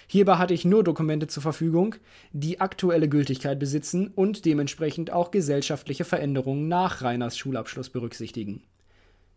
Hierbei 0.06 0.36
hatte 0.36 0.52
ich 0.52 0.66
nur 0.66 0.84
Dokumente 0.84 1.28
zur 1.28 1.42
Verfügung, 1.42 1.94
die 2.32 2.60
aktuelle 2.60 3.08
Gültigkeit 3.08 3.58
besitzen 3.58 4.08
und 4.14 4.44
dementsprechend 4.44 5.10
auch 5.10 5.30
gesellschaftliche 5.30 6.04
Veränderungen 6.04 6.68
nach 6.68 7.00
Reiners 7.00 7.38
Schulabschluss 7.38 7.88
berücksichtigen. 7.88 8.62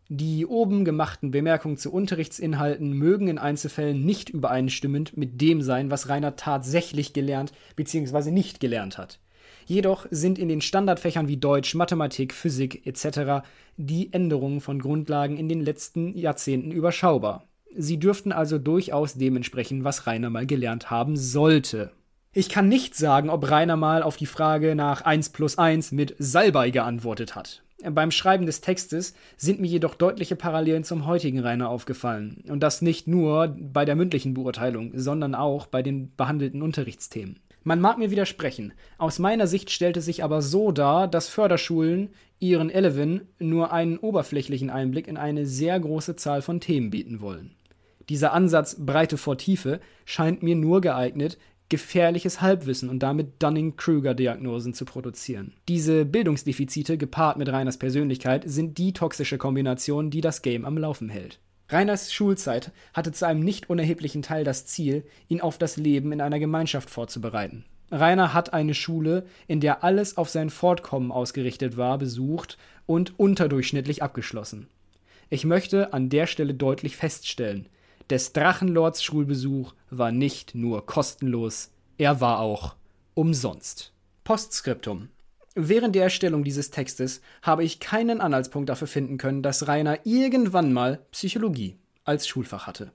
Die 0.09 0.45
oben 0.45 0.85
gemachten 0.85 1.31
Bemerkungen 1.31 1.77
zu 1.77 1.91
Unterrichtsinhalten 1.91 2.93
mögen 2.93 3.27
in 3.27 3.37
Einzelfällen 3.37 4.05
nicht 4.05 4.29
übereinstimmend 4.29 5.17
mit 5.17 5.41
dem 5.41 5.61
sein, 5.61 5.91
was 5.91 6.07
Rainer 6.07 6.35
tatsächlich 6.35 7.13
gelernt 7.13 7.51
bzw. 7.75 8.31
nicht 8.31 8.59
gelernt 8.59 8.97
hat. 8.97 9.19
Jedoch 9.67 10.05
sind 10.11 10.39
in 10.39 10.47
den 10.47 10.61
Standardfächern 10.61 11.27
wie 11.27 11.35
Deutsch, 11.35 11.75
Mathematik, 11.75 12.33
Physik 12.33 12.87
etc. 12.87 13.45
die 13.75 14.13
Änderungen 14.13 14.61
von 14.61 14.79
Grundlagen 14.79 15.35
in 15.35 15.49
den 15.49 15.59
letzten 15.59 16.17
Jahrzehnten 16.17 16.71
überschaubar. 16.71 17.43
Sie 17.75 17.99
dürften 17.99 18.31
also 18.31 18.59
durchaus 18.59 19.15
dem 19.15 19.35
entsprechen, 19.35 19.83
was 19.83 20.07
Rainer 20.07 20.29
mal 20.29 20.45
gelernt 20.45 20.89
haben 20.89 21.17
sollte. 21.17 21.91
Ich 22.31 22.47
kann 22.47 22.69
nicht 22.69 22.95
sagen, 22.95 23.29
ob 23.29 23.51
Rainer 23.51 23.75
mal 23.75 24.03
auf 24.03 24.15
die 24.15 24.25
Frage 24.25 24.73
nach 24.73 25.01
1 25.01 25.31
plus 25.31 25.57
1 25.57 25.91
mit 25.91 26.15
Salbei 26.17 26.69
geantwortet 26.69 27.35
hat. 27.35 27.61
Beim 27.83 28.11
Schreiben 28.11 28.45
des 28.45 28.61
Textes 28.61 29.15
sind 29.35 29.59
mir 29.59 29.67
jedoch 29.67 29.95
deutliche 29.95 30.37
Parallelen 30.37 30.85
zum 30.85 31.05
heutigen 31.05 31.39
Rainer 31.39 31.69
aufgefallen. 31.69 32.41
Und 32.47 32.61
das 32.61 32.81
nicht 32.81 33.05
nur 33.05 33.53
bei 33.59 33.83
der 33.83 33.95
mündlichen 33.97 34.33
Beurteilung, 34.33 34.93
sondern 34.95 35.35
auch 35.35 35.67
bei 35.67 35.83
den 35.83 36.15
behandelten 36.15 36.61
Unterrichtsthemen. 36.61 37.37
Man 37.67 37.81
mag 37.81 37.97
mir 37.97 38.11
widersprechen. 38.11 38.71
Aus 38.97 39.19
meiner 39.19 39.45
Sicht 39.45 39.71
stellt 39.71 39.97
es 39.97 40.05
sich 40.05 40.23
aber 40.23 40.41
so 40.41 40.71
dar, 40.71 41.05
dass 41.05 41.27
Förderschulen 41.27 42.11
ihren 42.39 42.69
Eleven 42.69 43.27
nur 43.39 43.73
einen 43.73 43.97
oberflächlichen 43.97 44.69
Einblick 44.69 45.05
in 45.05 45.17
eine 45.17 45.45
sehr 45.45 45.77
große 45.77 46.15
Zahl 46.15 46.41
von 46.41 46.61
Themen 46.61 46.91
bieten 46.91 47.19
wollen. 47.19 47.55
Dieser 48.07 48.31
Ansatz 48.31 48.77
Breite 48.79 49.17
vor 49.17 49.37
Tiefe 49.37 49.81
scheint 50.05 50.43
mir 50.43 50.55
nur 50.55 50.79
geeignet, 50.79 51.37
gefährliches 51.67 52.39
Halbwissen 52.39 52.87
und 52.87 52.99
damit 52.99 53.43
Dunning-Kruger-Diagnosen 53.43 54.73
zu 54.73 54.85
produzieren. 54.85 55.51
Diese 55.67 56.05
Bildungsdefizite 56.05 56.97
gepaart 56.97 57.35
mit 57.35 57.49
Reiners 57.49 57.75
Persönlichkeit 57.75 58.45
sind 58.47 58.77
die 58.77 58.93
toxische 58.93 59.37
Kombination, 59.37 60.09
die 60.09 60.21
das 60.21 60.41
Game 60.41 60.63
am 60.63 60.77
Laufen 60.77 61.09
hält. 61.09 61.41
Reiners 61.69 62.13
Schulzeit 62.13 62.71
hatte 62.93 63.11
zu 63.11 63.27
einem 63.27 63.41
nicht 63.41 63.69
unerheblichen 63.69 64.21
Teil 64.21 64.43
das 64.43 64.65
Ziel, 64.65 65.03
ihn 65.27 65.41
auf 65.41 65.57
das 65.57 65.77
Leben 65.77 66.11
in 66.11 66.21
einer 66.21 66.39
Gemeinschaft 66.39 66.89
vorzubereiten. 66.89 67.65
Rainer 67.91 68.33
hat 68.33 68.53
eine 68.53 68.73
Schule, 68.73 69.25
in 69.47 69.59
der 69.59 69.83
alles 69.83 70.17
auf 70.17 70.29
sein 70.29 70.49
Fortkommen 70.49 71.11
ausgerichtet 71.11 71.77
war, 71.77 71.97
besucht 71.97 72.57
und 72.85 73.19
unterdurchschnittlich 73.19 74.03
abgeschlossen. 74.03 74.67
Ich 75.29 75.45
möchte 75.45 75.93
an 75.93 76.09
der 76.09 76.27
Stelle 76.27 76.53
deutlich 76.53 76.95
feststellen, 76.95 77.67
des 78.09 78.31
Drachenlords 78.31 79.03
Schulbesuch 79.03 79.73
war 79.89 80.13
nicht 80.13 80.55
nur 80.55 80.85
kostenlos, 80.85 81.71
er 81.97 82.21
war 82.21 82.39
auch 82.39 82.75
umsonst. 83.13 83.91
Postskriptum. 84.23 85.09
Während 85.59 85.95
der 85.95 86.03
Erstellung 86.03 86.43
dieses 86.43 86.69
Textes 86.69 87.19
habe 87.41 87.63
ich 87.63 87.79
keinen 87.79 88.21
Anhaltspunkt 88.21 88.69
dafür 88.69 88.85
finden 88.85 89.17
können, 89.17 89.41
dass 89.41 89.67
Rainer 89.67 90.05
irgendwann 90.05 90.71
mal 90.71 91.03
Psychologie 91.09 91.79
als 92.03 92.27
Schulfach 92.27 92.67
hatte. 92.67 92.91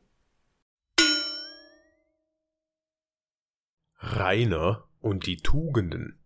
Rainer 3.99 4.85
und 5.01 5.27
die 5.27 5.39
Tugenden. 5.39 6.21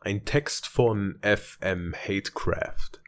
Ein 0.00 0.26
Text 0.26 0.66
von 0.66 1.16
F. 1.22 1.56
M. 1.62 1.94
Hatecraft. 1.94 3.00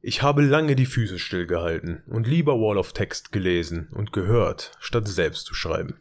Ich 0.00 0.22
habe 0.22 0.42
lange 0.42 0.76
die 0.76 0.86
Füße 0.86 1.18
stillgehalten 1.18 2.04
und 2.06 2.28
lieber 2.28 2.60
Wall 2.60 2.78
of 2.78 2.92
Text 2.92 3.32
gelesen 3.32 3.88
und 3.90 4.12
gehört, 4.12 4.76
statt 4.78 5.08
selbst 5.08 5.46
zu 5.46 5.54
schreiben. 5.54 5.98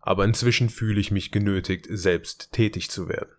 Aber 0.00 0.24
inzwischen 0.24 0.68
fühle 0.68 0.98
ich 0.98 1.12
mich 1.12 1.30
genötigt, 1.30 1.86
selbst 1.88 2.50
tätig 2.50 2.90
zu 2.90 3.08
werden. 3.08 3.37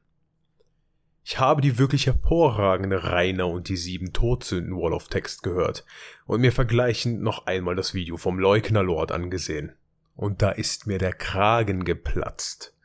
Ich 1.24 1.40
habe 1.40 1.62
die 1.62 1.78
wirklich 1.78 2.08
hervorragende 2.08 3.04
Rainer 3.04 3.48
und 3.48 3.70
die 3.70 3.78
sieben 3.78 4.14
Todsünden 4.14 4.76
Wall 4.76 4.94
of 4.94 5.10
Text 5.10 5.44
gehört 5.44 5.86
und 6.26 6.41
mir 6.41 6.52
vergleichend 6.52 7.22
noch 7.22 7.46
einmal 7.46 7.76
das 7.76 7.94
Video 7.94 8.18
vom 8.18 8.40
Leugnerlord 8.40 9.12
angesehen. 9.12 9.74
Und 10.16 10.41
da 10.41 10.52
ist 10.52 10.88
mir 10.88 10.98
der 10.98 11.14
Kragen 11.14 11.86
geplatzt. 11.86 12.76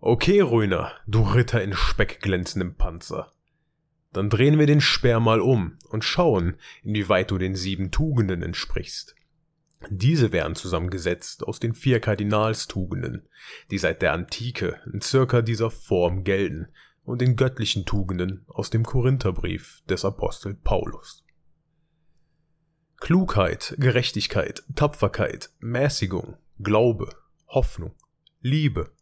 Okay, 0.00 0.40
Röner, 0.40 0.92
du 1.06 1.22
Ritter 1.22 1.62
in 1.62 1.74
speckglänzendem 1.74 2.74
Panzer. 2.74 3.30
Dann 4.12 4.30
drehen 4.30 4.58
wir 4.58 4.66
den 4.66 4.80
Speer 4.80 5.20
mal 5.20 5.40
um 5.40 5.78
und 5.88 6.04
schauen, 6.04 6.56
inwieweit 6.82 7.30
du 7.30 7.38
den 7.38 7.54
sieben 7.54 7.90
Tugenden 7.90 8.42
entsprichst. 8.42 9.14
Diese 9.88 10.32
werden 10.32 10.56
zusammengesetzt 10.56 11.44
aus 11.44 11.60
den 11.60 11.74
vier 11.74 12.00
Kardinalstugenden, 12.00 13.28
die 13.70 13.78
seit 13.78 14.02
der 14.02 14.12
Antike 14.12 14.80
in 14.92 15.00
circa 15.00 15.42
dieser 15.42 15.70
Form 15.70 16.24
gelten, 16.24 16.68
und 17.04 17.20
den 17.20 17.36
göttlichen 17.36 17.86
Tugenden 17.86 18.44
aus 18.48 18.70
dem 18.70 18.84
Korintherbrief 18.84 19.82
des 19.88 20.04
Apostel 20.04 20.54
Paulus. 20.54 21.24
Klugheit, 22.98 23.74
Gerechtigkeit, 23.78 24.62
Tapferkeit, 24.74 25.50
Mäßigung, 25.58 26.36
Glaube, 26.58 27.10
Hoffnung, 27.48 27.94
Liebe. 28.40 28.92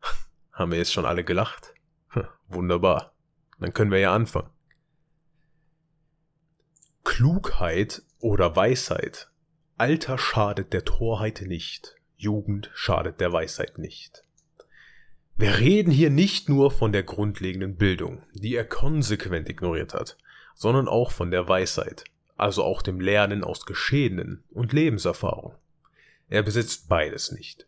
Haben 0.52 0.72
wir 0.72 0.78
jetzt 0.78 0.92
schon 0.92 1.04
alle 1.04 1.24
gelacht? 1.24 1.74
Wunderbar. 2.48 3.14
Dann 3.58 3.72
können 3.72 3.90
wir 3.90 3.98
ja 3.98 4.14
anfangen. 4.14 4.50
Klugheit 7.04 8.02
oder 8.18 8.56
Weisheit. 8.56 9.30
Alter 9.76 10.18
schadet 10.18 10.72
der 10.72 10.84
Torheit 10.84 11.42
nicht, 11.46 11.96
Jugend 12.16 12.70
schadet 12.74 13.20
der 13.20 13.32
Weisheit 13.32 13.78
nicht. 13.78 14.23
Wir 15.36 15.58
reden 15.58 15.90
hier 15.90 16.10
nicht 16.10 16.48
nur 16.48 16.70
von 16.70 16.92
der 16.92 17.02
grundlegenden 17.02 17.76
Bildung, 17.76 18.22
die 18.34 18.54
er 18.54 18.64
konsequent 18.64 19.48
ignoriert 19.48 19.92
hat, 19.92 20.16
sondern 20.54 20.86
auch 20.86 21.10
von 21.10 21.32
der 21.32 21.48
Weisheit, 21.48 22.04
also 22.36 22.62
auch 22.62 22.82
dem 22.82 23.00
Lernen 23.00 23.42
aus 23.42 23.66
Geschehenen 23.66 24.44
und 24.50 24.72
Lebenserfahrung. 24.72 25.56
Er 26.28 26.44
besitzt 26.44 26.88
beides 26.88 27.32
nicht. 27.32 27.66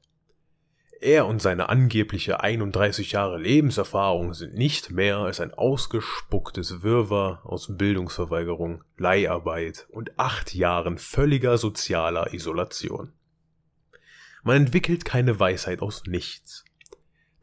Er 1.00 1.26
und 1.26 1.42
seine 1.42 1.68
angebliche 1.68 2.40
31 2.40 3.12
Jahre 3.12 3.38
Lebenserfahrung 3.38 4.32
sind 4.32 4.54
nicht 4.54 4.92
mehr 4.92 5.18
als 5.18 5.40
ein 5.40 5.52
ausgespucktes 5.52 6.82
Wirrwarr 6.82 7.40
aus 7.44 7.76
Bildungsverweigerung, 7.76 8.84
Leiharbeit 8.96 9.86
und 9.90 10.18
acht 10.20 10.54
Jahren 10.54 10.98
völliger 10.98 11.58
sozialer 11.58 12.32
Isolation. 12.32 13.12
Man 14.44 14.58
entwickelt 14.58 15.04
keine 15.04 15.38
Weisheit 15.40 15.82
aus 15.82 16.04
nichts. 16.06 16.64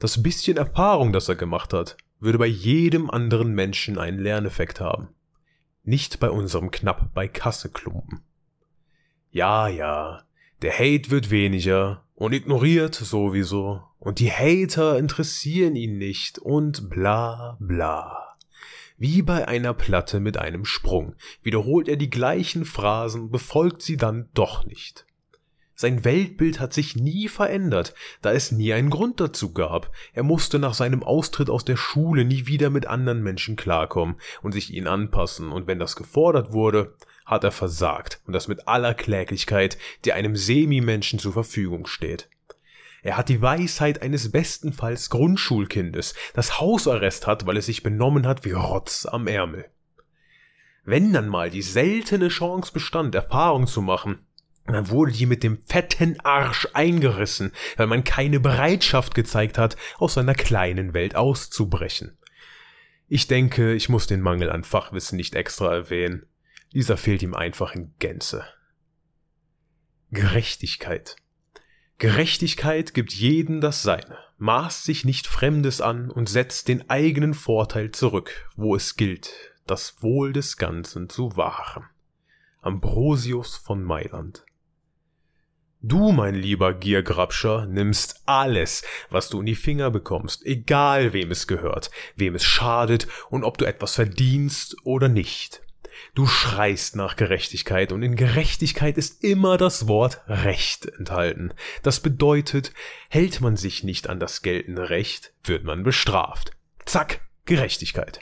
Das 0.03 0.21
bisschen 0.21 0.57
Erfahrung, 0.57 1.13
das 1.13 1.29
er 1.29 1.35
gemacht 1.35 1.71
hat, 1.71 1.95
würde 2.19 2.37
bei 2.37 2.45
jedem 2.45 3.09
anderen 3.09 3.55
Menschen 3.55 3.97
einen 3.97 4.19
Lerneffekt 4.19 4.81
haben. 4.81 5.07
Nicht 5.85 6.19
bei 6.19 6.29
unserem 6.29 6.71
knapp 6.71 7.13
bei 7.13 7.29
Kasse 7.29 7.69
Klumpen. 7.69 8.19
Ja, 9.31 9.69
ja, 9.69 10.23
der 10.61 10.73
Hate 10.73 11.09
wird 11.09 11.31
weniger 11.31 12.03
und 12.15 12.33
ignoriert 12.33 12.95
sowieso 12.95 13.81
und 13.97 14.19
die 14.19 14.29
Hater 14.29 14.99
interessieren 14.99 15.77
ihn 15.77 15.97
nicht 15.99 16.37
und 16.37 16.89
bla 16.89 17.55
bla. 17.61 18.35
Wie 18.97 19.21
bei 19.21 19.47
einer 19.47 19.73
Platte 19.73 20.19
mit 20.19 20.35
einem 20.35 20.65
Sprung 20.65 21.15
wiederholt 21.43 21.87
er 21.87 21.95
die 21.95 22.09
gleichen 22.09 22.65
Phrasen, 22.65 23.31
befolgt 23.31 23.81
sie 23.81 23.95
dann 23.95 24.27
doch 24.33 24.65
nicht. 24.65 25.05
Sein 25.83 26.05
Weltbild 26.05 26.61
hat 26.61 26.71
sich 26.71 26.95
nie 26.95 27.27
verändert, 27.27 27.93
da 28.21 28.31
es 28.31 28.53
nie 28.53 28.71
einen 28.71 28.89
Grund 28.89 29.19
dazu 29.19 29.51
gab. 29.51 29.91
Er 30.13 30.23
musste 30.23 30.57
nach 30.57 30.75
seinem 30.75 31.03
Austritt 31.03 31.49
aus 31.49 31.65
der 31.65 31.75
Schule 31.75 32.23
nie 32.23 32.47
wieder 32.47 32.69
mit 32.69 32.87
anderen 32.87 33.21
Menschen 33.21 33.57
klarkommen 33.57 34.15
und 34.41 34.53
sich 34.53 34.73
ihnen 34.73 34.87
anpassen, 34.87 35.51
und 35.51 35.67
wenn 35.67 35.79
das 35.79 35.97
gefordert 35.97 36.53
wurde, 36.53 36.95
hat 37.25 37.43
er 37.43 37.51
versagt, 37.51 38.21
und 38.25 38.31
das 38.31 38.47
mit 38.47 38.65
aller 38.65 38.93
Kläglichkeit, 38.93 39.77
die 40.05 40.13
einem 40.13 40.37
Semi-Menschen 40.37 41.19
zur 41.19 41.33
Verfügung 41.33 41.85
steht. 41.85 42.29
Er 43.01 43.17
hat 43.17 43.27
die 43.27 43.41
Weisheit 43.41 44.01
eines 44.01 44.31
bestenfalls 44.31 45.09
Grundschulkindes, 45.09 46.15
das 46.33 46.61
Hausarrest 46.61 47.27
hat, 47.27 47.45
weil 47.45 47.57
es 47.57 47.65
sich 47.65 47.83
benommen 47.83 48.25
hat 48.25 48.45
wie 48.45 48.53
Rotz 48.53 49.05
am 49.05 49.27
Ärmel. 49.27 49.65
Wenn 50.85 51.11
dann 51.11 51.27
mal 51.27 51.49
die 51.49 51.61
seltene 51.61 52.29
Chance 52.29 52.71
bestand, 52.71 53.15
Erfahrung 53.15 53.67
zu 53.67 53.81
machen, 53.81 54.19
dann 54.65 54.89
wurde 54.89 55.11
die 55.11 55.25
mit 55.25 55.43
dem 55.43 55.61
fetten 55.65 56.19
Arsch 56.21 56.67
eingerissen, 56.73 57.51
weil 57.75 57.87
man 57.87 58.03
keine 58.03 58.39
Bereitschaft 58.39 59.13
gezeigt 59.13 59.57
hat, 59.57 59.75
aus 59.97 60.13
seiner 60.13 60.35
kleinen 60.35 60.93
Welt 60.93 61.15
auszubrechen. 61.15 62.17
Ich 63.07 63.27
denke, 63.27 63.73
ich 63.73 63.89
muss 63.89 64.07
den 64.07 64.21
Mangel 64.21 64.49
an 64.49 64.63
Fachwissen 64.63 65.17
nicht 65.17 65.35
extra 65.35 65.73
erwähnen. 65.73 66.25
Dieser 66.73 66.97
fehlt 66.97 67.21
ihm 67.21 67.35
einfach 67.35 67.75
in 67.75 67.93
Gänze. 67.99 68.45
Gerechtigkeit. 70.11 71.17
Gerechtigkeit 71.97 72.93
gibt 72.93 73.13
jedem 73.13 73.61
das 73.61 73.83
Seine, 73.83 74.17
maßt 74.37 74.85
sich 74.85 75.05
nicht 75.05 75.27
Fremdes 75.27 75.81
an 75.81 76.09
und 76.09 76.29
setzt 76.29 76.67
den 76.67 76.89
eigenen 76.89 77.33
Vorteil 77.33 77.91
zurück, 77.91 78.49
wo 78.55 78.75
es 78.75 78.95
gilt, 78.95 79.31
das 79.67 80.01
Wohl 80.01 80.33
des 80.33 80.57
Ganzen 80.57 81.09
zu 81.09 81.35
wahren. 81.35 81.85
Ambrosius 82.61 83.57
von 83.57 83.83
Mailand 83.83 84.45
Du, 85.85 86.13
mein 86.13 86.33
lieber 86.33 86.73
Giergrabscher, 86.73 87.65
nimmst 87.65 88.21
alles, 88.25 88.83
was 89.09 89.27
du 89.27 89.41
in 89.41 89.45
die 89.45 89.53
Finger 89.53 89.91
bekommst, 89.91 90.45
egal 90.45 91.11
wem 91.11 91.29
es 91.29 91.45
gehört, 91.45 91.91
wem 92.15 92.35
es 92.35 92.45
schadet 92.45 93.05
und 93.29 93.43
ob 93.43 93.57
du 93.57 93.65
etwas 93.65 93.95
verdienst 93.95 94.77
oder 94.85 95.09
nicht. 95.09 95.61
Du 96.15 96.25
schreist 96.25 96.95
nach 96.95 97.17
Gerechtigkeit 97.17 97.91
und 97.91 98.01
in 98.01 98.15
Gerechtigkeit 98.15 98.97
ist 98.97 99.25
immer 99.25 99.57
das 99.57 99.89
Wort 99.89 100.21
Recht 100.25 100.85
enthalten. 100.85 101.53
Das 101.81 101.99
bedeutet, 101.99 102.71
hält 103.09 103.41
man 103.41 103.57
sich 103.57 103.83
nicht 103.83 104.07
an 104.07 104.21
das 104.21 104.41
geltende 104.41 104.89
Recht, 104.89 105.33
wird 105.43 105.65
man 105.65 105.83
bestraft. 105.83 106.51
Zack, 106.85 107.19
Gerechtigkeit. 107.43 108.21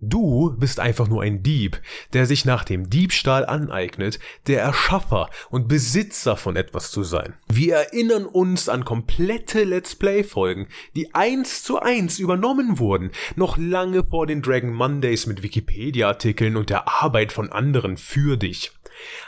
Du 0.00 0.54
bist 0.58 0.78
einfach 0.78 1.08
nur 1.08 1.22
ein 1.22 1.42
Dieb, 1.42 1.80
der 2.12 2.26
sich 2.26 2.44
nach 2.44 2.64
dem 2.64 2.90
Diebstahl 2.90 3.46
aneignet, 3.46 4.18
der 4.46 4.60
Erschaffer 4.60 5.30
und 5.48 5.68
Besitzer 5.68 6.36
von 6.36 6.54
etwas 6.54 6.90
zu 6.90 7.02
sein. 7.02 7.32
Wir 7.48 7.76
erinnern 7.76 8.26
uns 8.26 8.68
an 8.68 8.84
komplette 8.84 9.64
Let's 9.64 9.94
Play-Folgen, 9.94 10.68
die 10.94 11.14
eins 11.14 11.62
zu 11.62 11.80
eins 11.80 12.18
übernommen 12.18 12.78
wurden, 12.78 13.10
noch 13.36 13.56
lange 13.56 14.04
vor 14.04 14.26
den 14.26 14.42
Dragon 14.42 14.74
Mondays 14.74 15.24
mit 15.24 15.42
Wikipedia-Artikeln 15.42 16.56
und 16.56 16.68
der 16.68 17.02
Arbeit 17.02 17.32
von 17.32 17.50
anderen 17.50 17.96
für 17.96 18.36
dich. 18.36 18.72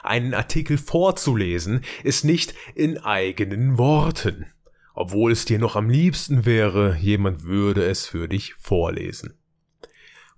Einen 0.02 0.34
Artikel 0.34 0.76
vorzulesen 0.76 1.80
ist 2.04 2.26
nicht 2.26 2.52
in 2.74 2.98
eigenen 2.98 3.78
Worten, 3.78 4.44
obwohl 4.92 5.32
es 5.32 5.46
dir 5.46 5.58
noch 5.58 5.76
am 5.76 5.88
liebsten 5.88 6.44
wäre, 6.44 6.94
jemand 6.96 7.44
würde 7.44 7.84
es 7.84 8.06
für 8.06 8.28
dich 8.28 8.54
vorlesen 8.58 9.37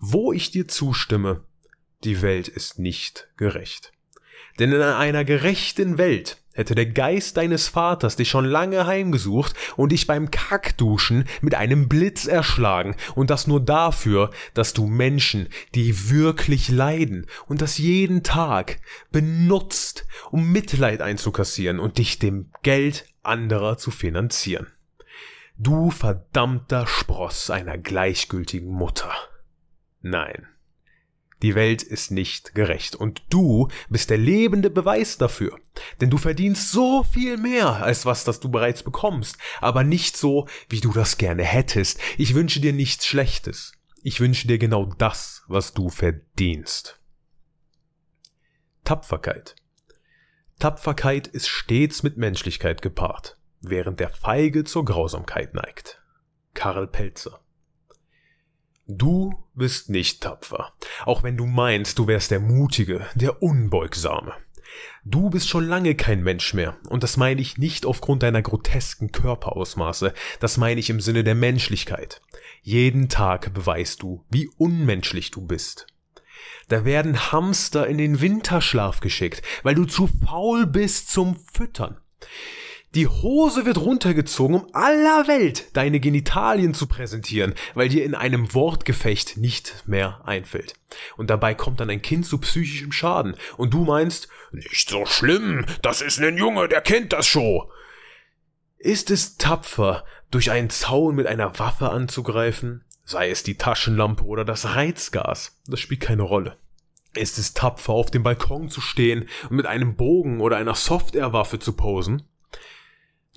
wo 0.01 0.33
ich 0.33 0.51
dir 0.51 0.67
zustimme, 0.67 1.45
die 2.05 2.23
Welt 2.23 2.49
ist 2.49 2.79
nicht 2.79 3.29
gerecht. 3.37 3.93
Denn 4.59 4.73
in 4.73 4.83
einer 4.83 5.25
gerechten 5.25 5.99
Welt 5.99 6.39
hätte 6.53 6.75
der 6.75 6.87
Geist 6.87 7.37
deines 7.37 7.69
Vaters 7.69 8.17
dich 8.17 8.29
schon 8.29 8.45
lange 8.45 8.87
heimgesucht 8.87 9.55
und 9.77 9.93
dich 9.93 10.07
beim 10.07 10.31
Kackduschen 10.31 11.25
mit 11.41 11.55
einem 11.55 11.89
Blitz 11.89 12.27
erschlagen 12.27 12.97
und 13.15 13.31
das 13.31 13.47
nur 13.47 13.61
dafür, 13.61 14.31
dass 14.55 14.73
du 14.73 14.87
Menschen, 14.87 15.49
die 15.75 16.11
wirklich 16.11 16.69
leiden 16.69 17.27
und 17.47 17.63
das 17.63 17.79
jeden 17.79 18.23
Tag 18.23 18.81
benutzt, 19.13 20.07
um 20.31 20.51
Mitleid 20.51 21.03
einzukassieren 21.03 21.79
und 21.79 21.99
dich 21.99 22.19
dem 22.19 22.51
Geld 22.63 23.07
anderer 23.23 23.77
zu 23.79 23.91
finanzieren. 23.91 24.67
Du 25.57 25.91
verdammter 25.91 26.87
Spross 26.87 27.51
einer 27.51 27.77
gleichgültigen 27.77 28.73
Mutter. 28.73 29.13
Nein. 30.01 30.47
Die 31.43 31.55
Welt 31.55 31.83
ist 31.83 32.11
nicht 32.11 32.55
gerecht 32.55 32.95
und 32.95 33.23
du 33.31 33.69
bist 33.89 34.11
der 34.11 34.19
lebende 34.19 34.69
Beweis 34.69 35.17
dafür. 35.17 35.59
Denn 36.01 36.11
du 36.11 36.19
verdienst 36.19 36.71
so 36.71 37.03
viel 37.03 37.39
mehr 37.39 37.83
als 37.83 38.05
was, 38.05 38.25
das 38.25 38.41
du 38.41 38.51
bereits 38.51 38.83
bekommst, 38.83 39.39
aber 39.61 39.83
nicht 39.83 40.17
so, 40.17 40.47
wie 40.69 40.81
du 40.81 40.93
das 40.93 41.17
gerne 41.17 41.45
hättest. 41.45 41.99
Ich 42.19 42.35
wünsche 42.35 42.61
dir 42.61 42.75
nichts 42.75 43.07
Schlechtes. 43.07 43.73
Ich 44.03 44.21
wünsche 44.21 44.49
dir 44.49 44.59
genau 44.59 44.85
das, 44.85 45.43
was 45.47 45.73
du 45.73 45.89
verdienst. 45.89 46.99
Tapferkeit. 48.85 49.57
Tapferkeit 50.59 51.27
ist 51.27 51.49
stets 51.49 52.03
mit 52.03 52.19
Menschlichkeit 52.19 52.83
gepaart, 52.83 53.39
während 53.63 53.99
der 53.99 54.11
Feige 54.11 54.65
zur 54.65 54.85
Grausamkeit 54.85 55.55
neigt. 55.55 56.03
Karl 56.53 56.87
Pelzer 56.87 57.40
Du 58.93 59.33
bist 59.55 59.89
nicht 59.89 60.21
tapfer, 60.21 60.73
auch 61.05 61.23
wenn 61.23 61.37
du 61.37 61.47
meinst, 61.47 62.01
du 62.01 62.09
wärst 62.09 62.33
der 62.33 62.41
Mutige, 62.41 63.07
der 63.15 63.41
Unbeugsame. 63.41 64.33
Du 65.05 65.31
bist 65.31 65.49
schon 65.49 65.65
lange 65.65 65.95
kein 65.95 66.25
Mensch 66.25 66.55
mehr, 66.55 66.77
und 66.89 67.05
das 67.05 67.17
meine 67.17 67.41
ich 67.41 67.57
nicht 67.57 67.87
aufgrund 67.87 68.25
deiner 68.25 68.43
grotesken 68.43 69.13
Körperausmaße, 69.13 70.13
das 70.41 70.57
meine 70.57 70.81
ich 70.81 70.91
im 70.91 71.01
Sinne 71.01 71.23
der 71.23 71.37
Menschlichkeit. 71.37 72.21
Jeden 72.63 73.09
Tag 73.09 73.55
beweist 73.55 74.03
du, 74.03 74.25
wie 74.29 74.51
unmenschlich 74.59 75.31
du 75.31 75.47
bist. 75.47 75.87
Da 76.67 76.85
werden 76.85 77.31
Hamster 77.31 77.87
in 77.87 77.97
den 77.97 78.21
Winterschlaf 78.21 78.99
geschickt, 78.99 79.43
weil 79.63 79.77
du 79.77 79.85
zu 79.85 80.09
faul 80.27 80.67
bist 80.67 81.11
zum 81.11 81.37
Füttern. 81.53 82.01
Die 82.97 83.07
Hose 83.07 83.67
wird 83.67 83.79
runtergezogen, 83.79 84.57
um 84.57 84.67
aller 84.73 85.29
Welt 85.29 85.77
deine 85.77 86.01
Genitalien 86.01 86.75
zu 86.75 86.89
präsentieren, 86.89 87.55
weil 87.75 87.89
dir 87.89 88.05
in 88.05 88.17
einem 88.17 88.53
Wortgefecht 88.53 89.37
nicht 89.37 89.85
mehr 89.87 90.21
einfällt. 90.25 90.75
Und 91.17 91.31
dabei 91.31 91.55
kommt 91.55 91.79
dann 91.79 91.89
ein 91.89 92.03
Kind 92.03 92.27
zu 92.27 92.39
psychischem 92.39 92.91
Schaden. 92.91 93.37
Und 93.57 93.75
du 93.75 93.85
meinst, 93.85 94.29
nicht 94.51 94.91
so 94.91 95.07
schlimm, 95.07 95.67
das 95.83 96.01
ist 96.01 96.19
ein 96.19 96.37
Junge, 96.37 96.67
der 96.67 96.81
kennt 96.81 97.13
das 97.13 97.29
schon. 97.29 97.63
Ist 98.77 99.13
es 99.13 99.37
tapfer, 99.37 100.05
durch 100.33 100.51
einen 100.51 100.71
Zaun 100.71 101.15
mit 101.15 101.29
einer 101.29 101.61
Waffe 101.61 101.91
anzugreifen? 101.91 102.85
Sei 103.05 103.31
es 103.31 103.45
die 103.45 103.57
Taschenlampe 103.57 104.25
oder 104.25 104.45
das 104.45 104.75
Reizgas. 104.75 105.61
Das 105.67 105.79
spielt 105.79 106.01
keine 106.01 106.23
Rolle. 106.23 106.57
Ist 107.15 107.39
es 107.39 107.55
tapfer, 107.55 107.93
auf 107.93 108.11
dem 108.11 108.25
Balkon 108.25 108.69
zu 108.69 108.81
stehen 108.81 109.29
und 109.49 109.57
mit 109.57 109.67
einem 109.67 109.95
Bogen 109.95 110.41
oder 110.41 110.57
einer 110.57 110.75
Softwarewaffe 110.75 111.61
zu 111.61 111.75
posen? 111.75 112.25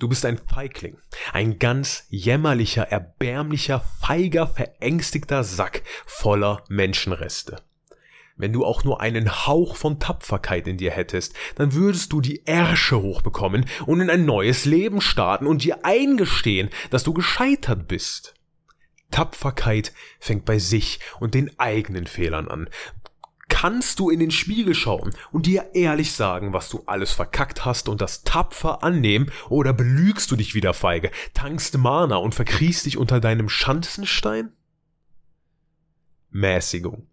Du 0.04 0.08
bist 0.10 0.26
ein 0.26 0.36
Feigling, 0.36 0.98
ein 1.32 1.58
ganz 1.58 2.04
jämmerlicher, 2.10 2.82
erbärmlicher, 2.82 3.80
feiger, 4.02 4.46
verängstigter 4.46 5.44
Sack 5.44 5.82
voller 6.04 6.62
Menschenreste. 6.68 7.62
Wenn 8.36 8.52
du 8.52 8.66
auch 8.66 8.84
nur 8.84 9.00
einen 9.00 9.46
Hauch 9.46 9.76
von 9.76 9.98
Tapferkeit 10.00 10.68
in 10.68 10.76
dir 10.76 10.90
hättest, 10.90 11.32
dann 11.54 11.72
würdest 11.72 12.12
du 12.12 12.20
die 12.20 12.42
Ärsche 12.44 13.00
hochbekommen 13.00 13.64
und 13.86 14.02
in 14.02 14.10
ein 14.10 14.26
neues 14.26 14.66
Leben 14.66 15.00
starten 15.00 15.46
und 15.46 15.64
dir 15.64 15.86
eingestehen, 15.86 16.68
dass 16.90 17.02
du 17.02 17.14
gescheitert 17.14 17.88
bist. 17.88 18.34
Tapferkeit 19.10 19.94
fängt 20.20 20.44
bei 20.44 20.58
sich 20.58 21.00
und 21.18 21.32
den 21.32 21.58
eigenen 21.58 22.06
Fehlern 22.06 22.48
an 22.48 22.68
kannst 23.48 23.98
du 23.98 24.10
in 24.10 24.20
den 24.20 24.30
Spiegel 24.30 24.74
schauen 24.74 25.14
und 25.32 25.46
dir 25.46 25.70
ehrlich 25.74 26.12
sagen, 26.12 26.52
was 26.52 26.68
du 26.68 26.82
alles 26.86 27.12
verkackt 27.12 27.64
hast 27.64 27.88
und 27.88 28.00
das 28.00 28.24
tapfer 28.24 28.82
annehmen 28.82 29.30
oder 29.48 29.72
belügst 29.72 30.30
du 30.30 30.36
dich 30.36 30.54
wieder 30.54 30.74
feige, 30.74 31.10
tankst 31.34 31.76
Mana 31.78 32.16
und 32.16 32.34
verkriechst 32.34 32.86
dich 32.86 32.96
unter 32.96 33.20
deinem 33.20 33.48
Schanzenstein? 33.48 34.52
Mäßigung. 36.30 37.06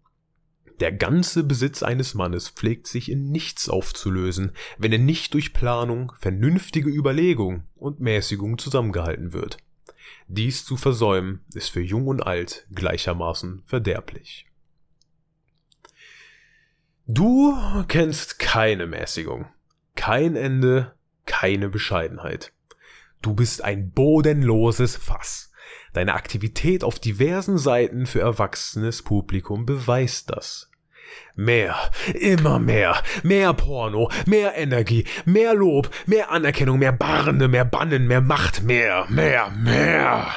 Der 0.80 0.90
ganze 0.90 1.44
Besitz 1.44 1.82
eines 1.82 2.14
Mannes 2.14 2.48
pflegt 2.48 2.88
sich 2.88 3.10
in 3.10 3.30
nichts 3.30 3.68
aufzulösen, 3.68 4.52
wenn 4.78 4.92
er 4.92 4.98
nicht 4.98 5.32
durch 5.34 5.52
Planung, 5.52 6.12
vernünftige 6.18 6.90
Überlegung 6.90 7.64
und 7.76 8.00
Mäßigung 8.00 8.58
zusammengehalten 8.58 9.32
wird. 9.32 9.58
Dies 10.26 10.64
zu 10.64 10.76
versäumen 10.76 11.44
ist 11.54 11.68
für 11.68 11.82
Jung 11.82 12.08
und 12.08 12.20
Alt 12.20 12.66
gleichermaßen 12.74 13.62
verderblich. 13.64 14.46
Du 17.06 17.58
kennst 17.88 18.38
keine 18.38 18.86
Mäßigung, 18.86 19.46
kein 19.96 20.36
Ende, 20.36 20.94
keine 21.26 21.68
Bescheidenheit. 21.68 22.52
Du 23.22 23.34
bist 23.34 23.64
ein 23.64 23.90
bodenloses 23.90 24.96
Fass. 24.96 25.52
Deine 25.92 26.14
Aktivität 26.14 26.84
auf 26.84 27.00
diversen 27.00 27.58
Seiten 27.58 28.06
für 28.06 28.20
erwachsenes 28.20 29.02
Publikum 29.02 29.66
beweist 29.66 30.30
das. 30.30 30.70
Mehr, 31.34 31.74
immer 32.14 32.58
mehr, 32.58 33.02
mehr 33.24 33.52
Porno, 33.52 34.08
mehr 34.26 34.56
Energie, 34.56 35.04
mehr 35.24 35.54
Lob, 35.54 35.90
mehr 36.06 36.30
Anerkennung, 36.30 36.78
mehr 36.78 36.92
Barne, 36.92 37.48
mehr 37.48 37.64
Bannen, 37.64 38.06
mehr 38.06 38.20
Macht, 38.20 38.62
mehr, 38.62 39.06
mehr, 39.10 39.50
mehr. 39.50 40.28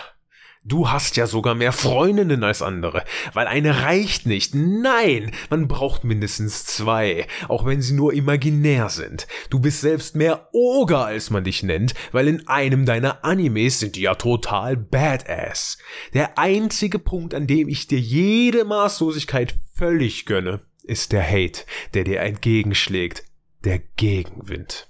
Du 0.67 0.89
hast 0.89 1.15
ja 1.15 1.27
sogar 1.27 1.53
mehr 1.53 1.71
Freundinnen 1.71 2.43
als 2.43 2.63
andere, 2.63 3.03
weil 3.33 3.45
eine 3.45 3.83
reicht 3.83 4.25
nicht. 4.25 4.55
Nein, 4.55 5.31
man 5.51 5.67
braucht 5.67 6.03
mindestens 6.03 6.65
zwei, 6.65 7.27
auch 7.47 7.67
wenn 7.67 7.83
sie 7.83 7.93
nur 7.93 8.13
imaginär 8.13 8.89
sind. 8.89 9.27
Du 9.51 9.59
bist 9.59 9.81
selbst 9.81 10.15
mehr 10.15 10.49
Oger, 10.53 11.05
als 11.05 11.29
man 11.29 11.43
dich 11.43 11.61
nennt, 11.61 11.93
weil 12.11 12.27
in 12.27 12.47
einem 12.47 12.87
deiner 12.87 13.23
Animes 13.23 13.79
sind 13.79 13.95
die 13.95 14.01
ja 14.01 14.15
total 14.15 14.75
badass. 14.75 15.77
Der 16.15 16.39
einzige 16.39 16.97
Punkt, 16.97 17.35
an 17.35 17.45
dem 17.45 17.69
ich 17.69 17.85
dir 17.85 17.99
jede 17.99 18.65
Maßlosigkeit 18.65 19.59
völlig 19.75 20.25
gönne, 20.25 20.61
ist 20.81 21.11
der 21.11 21.29
Hate, 21.29 21.61
der 21.93 22.05
dir 22.05 22.21
entgegenschlägt, 22.21 23.23
der 23.63 23.77
Gegenwind. 23.97 24.87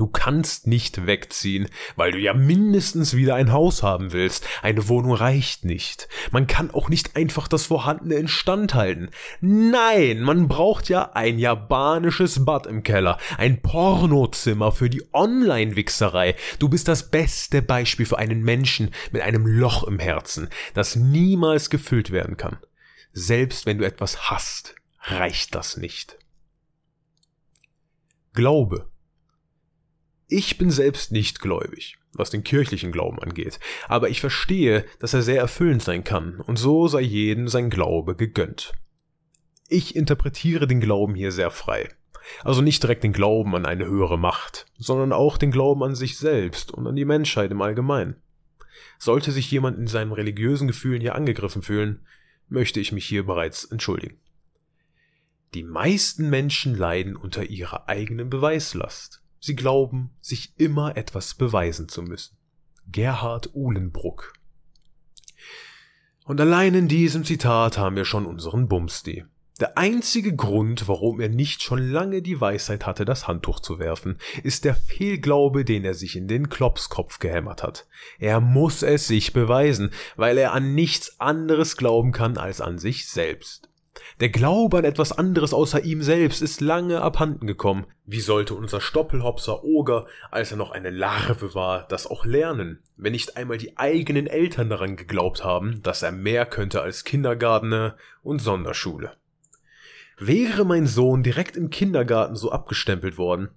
Du 0.00 0.06
kannst 0.06 0.66
nicht 0.66 1.04
wegziehen, 1.04 1.68
weil 1.94 2.12
du 2.12 2.18
ja 2.18 2.32
mindestens 2.32 3.14
wieder 3.14 3.34
ein 3.34 3.52
Haus 3.52 3.82
haben 3.82 4.14
willst. 4.14 4.46
Eine 4.62 4.88
Wohnung 4.88 5.12
reicht 5.12 5.66
nicht. 5.66 6.08
Man 6.30 6.46
kann 6.46 6.70
auch 6.70 6.88
nicht 6.88 7.16
einfach 7.16 7.48
das 7.48 7.66
Vorhandene 7.66 8.14
instand 8.14 8.72
halten. 8.72 9.10
Nein, 9.42 10.22
man 10.22 10.48
braucht 10.48 10.88
ja 10.88 11.12
ein 11.12 11.38
japanisches 11.38 12.46
Bad 12.46 12.66
im 12.66 12.82
Keller, 12.82 13.18
ein 13.36 13.60
Pornozimmer 13.60 14.72
für 14.72 14.88
die 14.88 15.02
Online-Wichserei. 15.12 16.34
Du 16.58 16.70
bist 16.70 16.88
das 16.88 17.10
beste 17.10 17.60
Beispiel 17.60 18.06
für 18.06 18.16
einen 18.16 18.42
Menschen 18.42 18.94
mit 19.12 19.20
einem 19.20 19.46
Loch 19.46 19.84
im 19.84 19.98
Herzen, 19.98 20.48
das 20.72 20.96
niemals 20.96 21.68
gefüllt 21.68 22.10
werden 22.10 22.38
kann. 22.38 22.56
Selbst 23.12 23.66
wenn 23.66 23.76
du 23.76 23.84
etwas 23.84 24.30
hast, 24.30 24.76
reicht 25.02 25.54
das 25.54 25.76
nicht. 25.76 26.16
Glaube 28.32 28.89
ich 30.30 30.58
bin 30.58 30.70
selbst 30.70 31.12
nicht 31.12 31.40
gläubig, 31.40 31.98
was 32.12 32.30
den 32.30 32.44
kirchlichen 32.44 32.92
Glauben 32.92 33.18
angeht, 33.18 33.60
aber 33.88 34.08
ich 34.08 34.20
verstehe, 34.20 34.84
dass 35.00 35.12
er 35.12 35.22
sehr 35.22 35.40
erfüllend 35.40 35.82
sein 35.82 36.04
kann, 36.04 36.40
und 36.40 36.56
so 36.56 36.88
sei 36.88 37.00
jedem 37.00 37.48
sein 37.48 37.68
Glaube 37.68 38.14
gegönnt. 38.14 38.72
Ich 39.68 39.94
interpretiere 39.94 40.66
den 40.66 40.80
Glauben 40.80 41.14
hier 41.14 41.32
sehr 41.32 41.50
frei. 41.50 41.88
Also 42.44 42.60
nicht 42.60 42.82
direkt 42.82 43.02
den 43.02 43.12
Glauben 43.12 43.54
an 43.56 43.66
eine 43.66 43.86
höhere 43.86 44.18
Macht, 44.18 44.66
sondern 44.78 45.12
auch 45.12 45.36
den 45.36 45.50
Glauben 45.50 45.82
an 45.82 45.94
sich 45.94 46.18
selbst 46.18 46.70
und 46.70 46.86
an 46.86 46.96
die 46.96 47.04
Menschheit 47.04 47.50
im 47.50 47.62
Allgemeinen. 47.62 48.16
Sollte 48.98 49.32
sich 49.32 49.50
jemand 49.50 49.78
in 49.78 49.86
seinen 49.86 50.12
religiösen 50.12 50.68
Gefühlen 50.68 51.00
hier 51.00 51.14
angegriffen 51.14 51.62
fühlen, 51.62 52.06
möchte 52.48 52.80
ich 52.80 52.92
mich 52.92 53.06
hier 53.06 53.24
bereits 53.24 53.64
entschuldigen. 53.64 54.18
Die 55.54 55.64
meisten 55.64 56.30
Menschen 56.30 56.76
leiden 56.76 57.16
unter 57.16 57.44
ihrer 57.44 57.88
eigenen 57.88 58.30
Beweislast. 58.30 59.19
Sie 59.40 59.56
glauben, 59.56 60.10
sich 60.20 60.52
immer 60.58 60.96
etwas 60.96 61.34
beweisen 61.34 61.88
zu 61.88 62.02
müssen. 62.02 62.36
Gerhard 62.92 63.54
Uhlenbruck. 63.54 64.34
Und 66.26 66.40
allein 66.40 66.74
in 66.74 66.88
diesem 66.88 67.24
Zitat 67.24 67.78
haben 67.78 67.96
wir 67.96 68.04
schon 68.04 68.26
unseren 68.26 68.68
Bumsti. 68.68 69.24
Der 69.60 69.76
einzige 69.76 70.34
Grund, 70.34 70.88
warum 70.88 71.20
er 71.20 71.28
nicht 71.28 71.62
schon 71.62 71.78
lange 71.78 72.22
die 72.22 72.40
Weisheit 72.40 72.86
hatte, 72.86 73.04
das 73.04 73.28
Handtuch 73.28 73.60
zu 73.60 73.78
werfen, 73.78 74.18
ist 74.42 74.64
der 74.64 74.74
Fehlglaube, 74.74 75.64
den 75.64 75.84
er 75.84 75.94
sich 75.94 76.16
in 76.16 76.28
den 76.28 76.48
Klopskopf 76.48 77.18
gehämmert 77.18 77.62
hat. 77.62 77.86
Er 78.18 78.40
muss 78.40 78.82
es 78.82 79.06
sich 79.06 79.32
beweisen, 79.32 79.90
weil 80.16 80.38
er 80.38 80.52
an 80.52 80.74
nichts 80.74 81.20
anderes 81.20 81.76
glauben 81.76 82.12
kann 82.12 82.38
als 82.38 82.60
an 82.60 82.78
sich 82.78 83.08
selbst. 83.08 83.69
Der 84.18 84.28
Glaube 84.28 84.78
an 84.78 84.84
etwas 84.84 85.12
anderes 85.12 85.54
außer 85.54 85.84
ihm 85.84 86.02
selbst 86.02 86.42
ist 86.42 86.60
lange 86.60 87.00
abhanden 87.00 87.46
gekommen. 87.46 87.86
Wie 88.04 88.20
sollte 88.20 88.54
unser 88.54 88.80
Stoppelhopser 88.80 89.62
Oger, 89.62 90.06
als 90.30 90.50
er 90.50 90.56
noch 90.56 90.72
eine 90.72 90.90
Larve 90.90 91.54
war, 91.54 91.86
das 91.88 92.06
auch 92.06 92.24
lernen, 92.24 92.82
wenn 92.96 93.12
nicht 93.12 93.36
einmal 93.36 93.58
die 93.58 93.78
eigenen 93.78 94.26
Eltern 94.26 94.68
daran 94.68 94.96
geglaubt 94.96 95.44
haben, 95.44 95.82
dass 95.82 96.02
er 96.02 96.12
mehr 96.12 96.44
könnte 96.44 96.82
als 96.82 97.04
Kindergartner 97.04 97.96
und 98.22 98.40
Sonderschule? 98.40 99.12
Wäre 100.18 100.66
mein 100.66 100.86
Sohn 100.86 101.22
direkt 101.22 101.56
im 101.56 101.70
Kindergarten 101.70 102.36
so 102.36 102.50
abgestempelt 102.52 103.16
worden, 103.16 103.48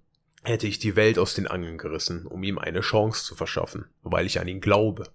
hätte 0.44 0.68
ich 0.68 0.80
die 0.80 0.96
Welt 0.96 1.20
aus 1.20 1.34
den 1.34 1.48
Angeln 1.48 1.78
gerissen, 1.78 2.26
um 2.26 2.44
ihm 2.44 2.58
eine 2.58 2.82
Chance 2.82 3.26
zu 3.26 3.36
verschaffen, 3.36 3.86
weil 4.02 4.26
ich 4.26 4.40
an 4.40 4.48
ihn 4.48 4.62
glaube. 4.62 5.10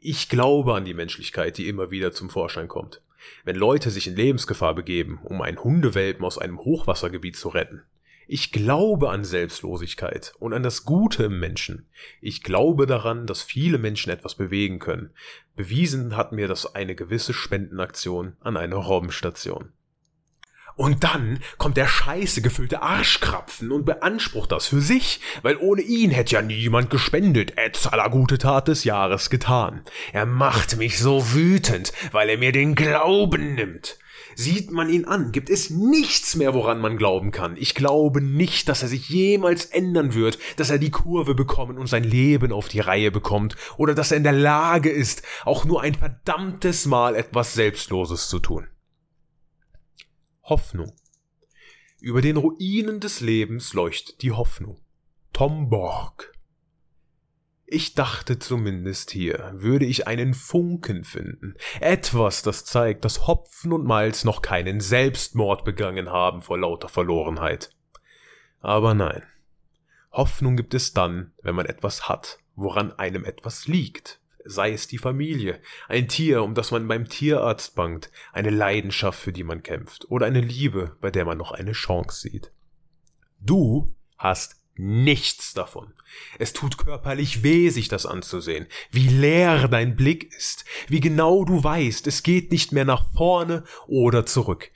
Ich 0.00 0.28
glaube 0.28 0.74
an 0.74 0.84
die 0.84 0.94
Menschlichkeit, 0.94 1.58
die 1.58 1.68
immer 1.68 1.90
wieder 1.90 2.12
zum 2.12 2.28
Vorschein 2.28 2.68
kommt. 2.68 3.00
Wenn 3.44 3.56
Leute 3.56 3.90
sich 3.90 4.06
in 4.06 4.16
Lebensgefahr 4.16 4.74
begeben, 4.74 5.20
um 5.22 5.42
einen 5.42 5.62
Hundewelpen 5.62 6.24
aus 6.24 6.38
einem 6.38 6.58
Hochwassergebiet 6.58 7.36
zu 7.36 7.48
retten. 7.48 7.82
Ich 8.26 8.52
glaube 8.52 9.10
an 9.10 9.24
Selbstlosigkeit 9.24 10.32
und 10.38 10.54
an 10.54 10.62
das 10.62 10.84
Gute 10.84 11.24
im 11.24 11.40
Menschen. 11.40 11.86
Ich 12.20 12.42
glaube 12.42 12.86
daran, 12.86 13.26
dass 13.26 13.42
viele 13.42 13.76
Menschen 13.76 14.10
etwas 14.10 14.34
bewegen 14.34 14.78
können. 14.78 15.10
Bewiesen 15.56 16.16
hat 16.16 16.32
mir 16.32 16.48
das 16.48 16.74
eine 16.74 16.94
gewisse 16.94 17.34
Spendenaktion 17.34 18.36
an 18.40 18.56
einer 18.56 18.76
Robbenstation. 18.76 19.72
Und 20.76 21.04
dann 21.04 21.38
kommt 21.56 21.76
der 21.76 21.86
scheiße 21.86 22.42
gefüllte 22.42 22.82
Arschkrapfen 22.82 23.70
und 23.70 23.84
beansprucht 23.84 24.50
das 24.50 24.66
für 24.66 24.80
sich, 24.80 25.20
weil 25.42 25.56
ohne 25.56 25.82
ihn 25.82 26.10
hätte 26.10 26.34
ja 26.34 26.42
niemand 26.42 26.90
gespendet, 26.90 27.56
Eds 27.56 27.86
aller 27.86 28.10
gute 28.10 28.38
Tat 28.38 28.66
des 28.66 28.82
Jahres 28.82 29.30
getan. 29.30 29.82
Er 30.12 30.26
macht 30.26 30.76
mich 30.76 30.98
so 30.98 31.32
wütend, 31.32 31.92
weil 32.10 32.28
er 32.28 32.38
mir 32.38 32.50
den 32.50 32.74
Glauben 32.74 33.54
nimmt. 33.54 33.98
Sieht 34.36 34.72
man 34.72 34.88
ihn 34.90 35.04
an, 35.04 35.30
gibt 35.30 35.48
es 35.48 35.70
nichts 35.70 36.34
mehr, 36.34 36.54
woran 36.54 36.80
man 36.80 36.96
glauben 36.96 37.30
kann. 37.30 37.56
Ich 37.56 37.76
glaube 37.76 38.20
nicht, 38.20 38.68
dass 38.68 38.82
er 38.82 38.88
sich 38.88 39.08
jemals 39.08 39.66
ändern 39.66 40.14
wird, 40.14 40.38
dass 40.56 40.70
er 40.70 40.78
die 40.78 40.90
Kurve 40.90 41.36
bekommen 41.36 41.78
und 41.78 41.86
sein 41.86 42.02
Leben 42.02 42.52
auf 42.52 42.66
die 42.66 42.80
Reihe 42.80 43.12
bekommt, 43.12 43.54
oder 43.76 43.94
dass 43.94 44.10
er 44.10 44.16
in 44.16 44.24
der 44.24 44.32
Lage 44.32 44.90
ist, 44.90 45.22
auch 45.44 45.64
nur 45.64 45.82
ein 45.82 45.94
verdammtes 45.94 46.86
Mal 46.86 47.14
etwas 47.14 47.54
Selbstloses 47.54 48.28
zu 48.28 48.40
tun. 48.40 48.66
Hoffnung. 50.44 50.92
Über 52.00 52.20
den 52.20 52.36
Ruinen 52.36 53.00
des 53.00 53.20
Lebens 53.20 53.72
leuchtet 53.72 54.20
die 54.20 54.32
Hoffnung. 54.32 54.78
Tom 55.32 55.70
Borg. 55.70 56.34
Ich 57.64 57.94
dachte 57.94 58.38
zumindest 58.38 59.10
hier 59.10 59.52
würde 59.54 59.86
ich 59.86 60.06
einen 60.06 60.34
Funken 60.34 61.04
finden, 61.04 61.54
etwas, 61.80 62.42
das 62.42 62.66
zeigt, 62.66 63.06
dass 63.06 63.26
Hopfen 63.26 63.72
und 63.72 63.86
Malz 63.86 64.24
noch 64.24 64.42
keinen 64.42 64.80
Selbstmord 64.80 65.64
begangen 65.64 66.10
haben 66.10 66.42
vor 66.42 66.58
lauter 66.58 66.90
Verlorenheit. 66.90 67.70
Aber 68.60 68.92
nein. 68.92 69.22
Hoffnung 70.12 70.56
gibt 70.56 70.74
es 70.74 70.92
dann, 70.92 71.32
wenn 71.42 71.54
man 71.54 71.64
etwas 71.64 72.06
hat, 72.06 72.38
woran 72.54 72.92
einem 72.92 73.24
etwas 73.24 73.66
liegt, 73.66 74.20
sei 74.44 74.72
es 74.72 74.86
die 74.86 74.98
Familie, 74.98 75.60
ein 75.88 76.08
Tier, 76.08 76.42
um 76.42 76.54
das 76.54 76.70
man 76.70 76.86
beim 76.86 77.08
Tierarzt 77.08 77.74
bangt, 77.74 78.10
eine 78.32 78.50
Leidenschaft, 78.50 79.18
für 79.18 79.32
die 79.32 79.44
man 79.44 79.62
kämpft, 79.62 80.10
oder 80.10 80.26
eine 80.26 80.40
Liebe, 80.40 80.96
bei 81.00 81.10
der 81.10 81.24
man 81.24 81.38
noch 81.38 81.52
eine 81.52 81.72
Chance 81.72 82.20
sieht. 82.20 82.52
Du 83.40 83.94
hast 84.18 84.60
nichts 84.76 85.54
davon. 85.54 85.92
Es 86.38 86.52
tut 86.52 86.78
körperlich 86.78 87.42
weh, 87.42 87.68
sich 87.70 87.88
das 87.88 88.06
anzusehen, 88.06 88.66
wie 88.90 89.08
leer 89.08 89.68
dein 89.68 89.96
Blick 89.96 90.32
ist, 90.34 90.64
wie 90.88 91.00
genau 91.00 91.44
du 91.44 91.62
weißt, 91.62 92.06
es 92.06 92.22
geht 92.22 92.50
nicht 92.50 92.72
mehr 92.72 92.84
nach 92.84 93.12
vorne 93.14 93.64
oder 93.86 94.26
zurück. 94.26 94.70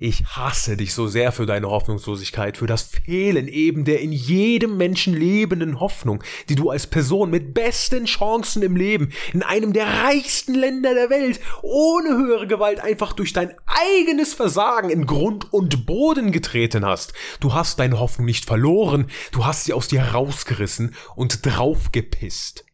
Ich 0.00 0.24
hasse 0.24 0.76
dich 0.76 0.92
so 0.92 1.06
sehr 1.06 1.30
für 1.30 1.46
deine 1.46 1.68
Hoffnungslosigkeit, 1.68 2.56
für 2.56 2.66
das 2.66 2.82
Fehlen 2.82 3.48
eben 3.48 3.84
der 3.84 4.00
in 4.00 4.12
jedem 4.12 4.76
Menschen 4.76 5.14
lebenden 5.14 5.80
Hoffnung, 5.80 6.22
die 6.48 6.56
du 6.56 6.70
als 6.70 6.86
Person 6.86 7.30
mit 7.30 7.54
besten 7.54 8.06
Chancen 8.06 8.62
im 8.62 8.76
Leben 8.76 9.10
in 9.32 9.42
einem 9.42 9.72
der 9.72 9.86
reichsten 9.86 10.54
Länder 10.54 10.94
der 10.94 11.10
Welt 11.10 11.40
ohne 11.62 12.10
höhere 12.10 12.46
Gewalt 12.46 12.80
einfach 12.80 13.12
durch 13.12 13.32
dein 13.32 13.54
eigenes 13.66 14.34
Versagen 14.34 14.90
in 14.90 15.06
Grund 15.06 15.52
und 15.52 15.86
Boden 15.86 16.32
getreten 16.32 16.84
hast. 16.84 17.12
Du 17.40 17.54
hast 17.54 17.78
deine 17.78 18.00
Hoffnung 18.00 18.26
nicht 18.26 18.44
verloren, 18.44 19.06
du 19.32 19.44
hast 19.44 19.64
sie 19.64 19.72
aus 19.72 19.88
dir 19.88 20.02
rausgerissen 20.02 20.94
und 21.14 21.46
draufgepisst. 21.46 22.64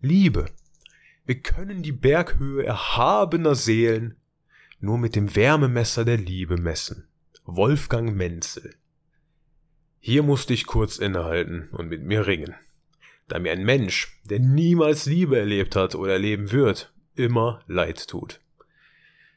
Liebe. 0.00 0.46
Wir 1.26 1.40
können 1.40 1.82
die 1.82 1.92
Berghöhe 1.92 2.64
erhabener 2.64 3.54
Seelen 3.54 4.19
nur 4.80 4.98
mit 4.98 5.14
dem 5.14 5.34
Wärmemesser 5.36 6.04
der 6.04 6.16
Liebe 6.16 6.56
messen. 6.56 7.06
Wolfgang 7.44 8.16
Menzel. 8.16 8.74
Hier 9.98 10.22
musste 10.22 10.54
ich 10.54 10.66
kurz 10.66 10.96
innehalten 10.96 11.68
und 11.72 11.88
mit 11.88 12.02
mir 12.02 12.26
ringen, 12.26 12.54
da 13.28 13.38
mir 13.38 13.52
ein 13.52 13.64
Mensch, 13.64 14.18
der 14.24 14.40
niemals 14.40 15.06
Liebe 15.06 15.38
erlebt 15.38 15.76
hat 15.76 15.94
oder 15.94 16.14
erleben 16.14 16.52
wird, 16.52 16.92
immer 17.14 17.62
leid 17.66 18.08
tut. 18.08 18.40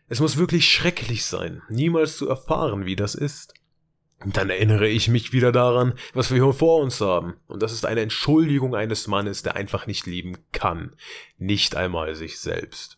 Es 0.08 0.20
muss 0.20 0.38
wirklich 0.38 0.72
schrecklich 0.72 1.26
sein, 1.26 1.62
niemals 1.70 2.18
zu 2.18 2.30
erfahren, 2.30 2.86
wie 2.86 2.96
das 2.96 3.16
ist. 3.16 3.54
Und 4.24 4.38
dann 4.38 4.50
erinnere 4.50 4.88
ich 4.88 5.10
mich 5.10 5.34
wieder 5.34 5.52
daran, 5.52 5.94
was 6.14 6.32
wir 6.32 6.42
hier 6.42 6.54
vor 6.54 6.82
uns 6.82 7.02
haben. 7.02 7.34
Und 7.48 7.62
das 7.62 7.74
ist 7.74 7.86
eine 7.86 8.02
Entschuldigung 8.02 8.74
eines 8.74 9.08
Mannes, 9.08 9.44
der 9.44 9.58
einfach 9.58 9.86
nicht 9.86 10.06
lieben 10.06 10.38
kann. 10.54 10.96
Nicht 11.38 11.76
einmal 11.76 12.16
sich 12.16 12.40
selbst. 12.40 12.98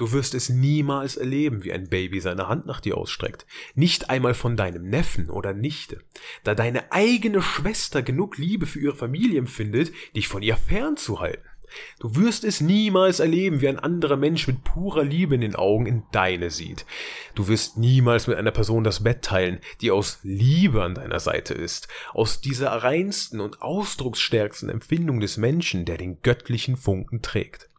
Du 0.00 0.12
wirst 0.12 0.34
es 0.34 0.48
niemals 0.48 1.18
erleben, 1.18 1.62
wie 1.62 1.74
ein 1.74 1.90
Baby 1.90 2.22
seine 2.22 2.48
Hand 2.48 2.64
nach 2.64 2.80
dir 2.80 2.96
ausstreckt. 2.96 3.44
Nicht 3.74 4.08
einmal 4.08 4.32
von 4.32 4.56
deinem 4.56 4.88
Neffen 4.88 5.28
oder 5.28 5.52
Nichte. 5.52 5.98
Da 6.42 6.54
deine 6.54 6.90
eigene 6.90 7.42
Schwester 7.42 8.00
genug 8.00 8.38
Liebe 8.38 8.64
für 8.64 8.80
ihre 8.80 8.96
Familie 8.96 9.38
empfindet, 9.38 9.92
dich 10.16 10.26
von 10.26 10.40
ihr 10.40 10.56
fernzuhalten. 10.56 11.44
Du 11.98 12.16
wirst 12.16 12.44
es 12.44 12.62
niemals 12.62 13.20
erleben, 13.20 13.60
wie 13.60 13.68
ein 13.68 13.78
anderer 13.78 14.16
Mensch 14.16 14.46
mit 14.46 14.64
purer 14.64 15.04
Liebe 15.04 15.34
in 15.34 15.42
den 15.42 15.54
Augen 15.54 15.84
in 15.84 16.02
deine 16.12 16.48
sieht. 16.48 16.86
Du 17.34 17.46
wirst 17.48 17.76
niemals 17.76 18.26
mit 18.26 18.38
einer 18.38 18.52
Person 18.52 18.84
das 18.84 19.02
Bett 19.02 19.20
teilen, 19.20 19.58
die 19.82 19.90
aus 19.90 20.20
Liebe 20.22 20.82
an 20.82 20.94
deiner 20.94 21.20
Seite 21.20 21.52
ist, 21.52 21.88
aus 22.14 22.40
dieser 22.40 22.70
reinsten 22.70 23.38
und 23.38 23.60
ausdrucksstärksten 23.60 24.70
Empfindung 24.70 25.20
des 25.20 25.36
Menschen, 25.36 25.84
der 25.84 25.98
den 25.98 26.22
göttlichen 26.22 26.78
Funken 26.78 27.20
trägt. 27.20 27.69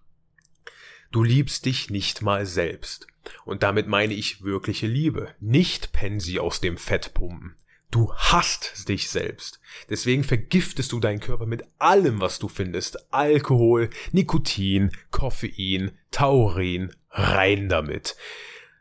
Du 1.12 1.24
liebst 1.24 1.66
dich 1.66 1.90
nicht 1.90 2.22
mal 2.22 2.46
selbst. 2.46 3.06
Und 3.44 3.64
damit 3.64 3.88
meine 3.88 4.14
ich 4.14 4.44
wirkliche 4.44 4.88
Liebe, 4.88 5.36
nicht 5.42 5.92
Pensi 5.92 6.40
aus 6.40 6.62
dem 6.62 6.78
Fettpumpen. 6.78 7.56
Du 7.92 8.14
hasst 8.14 8.88
dich 8.88 9.10
selbst. 9.10 9.60
Deswegen 9.90 10.24
vergiftest 10.24 10.94
du 10.94 11.02
deinen 11.02 11.20
Körper 11.20 11.46
mit 11.46 11.66
allem, 11.78 12.22
was 12.22 12.40
du 12.40 12.48
findest. 12.48 13.14
Alkohol, 13.14 13.90
Nikotin, 14.14 14.92
Koffein, 15.12 15.92
Taurin, 16.12 16.94
rein 17.10 17.68
damit. 17.68 18.16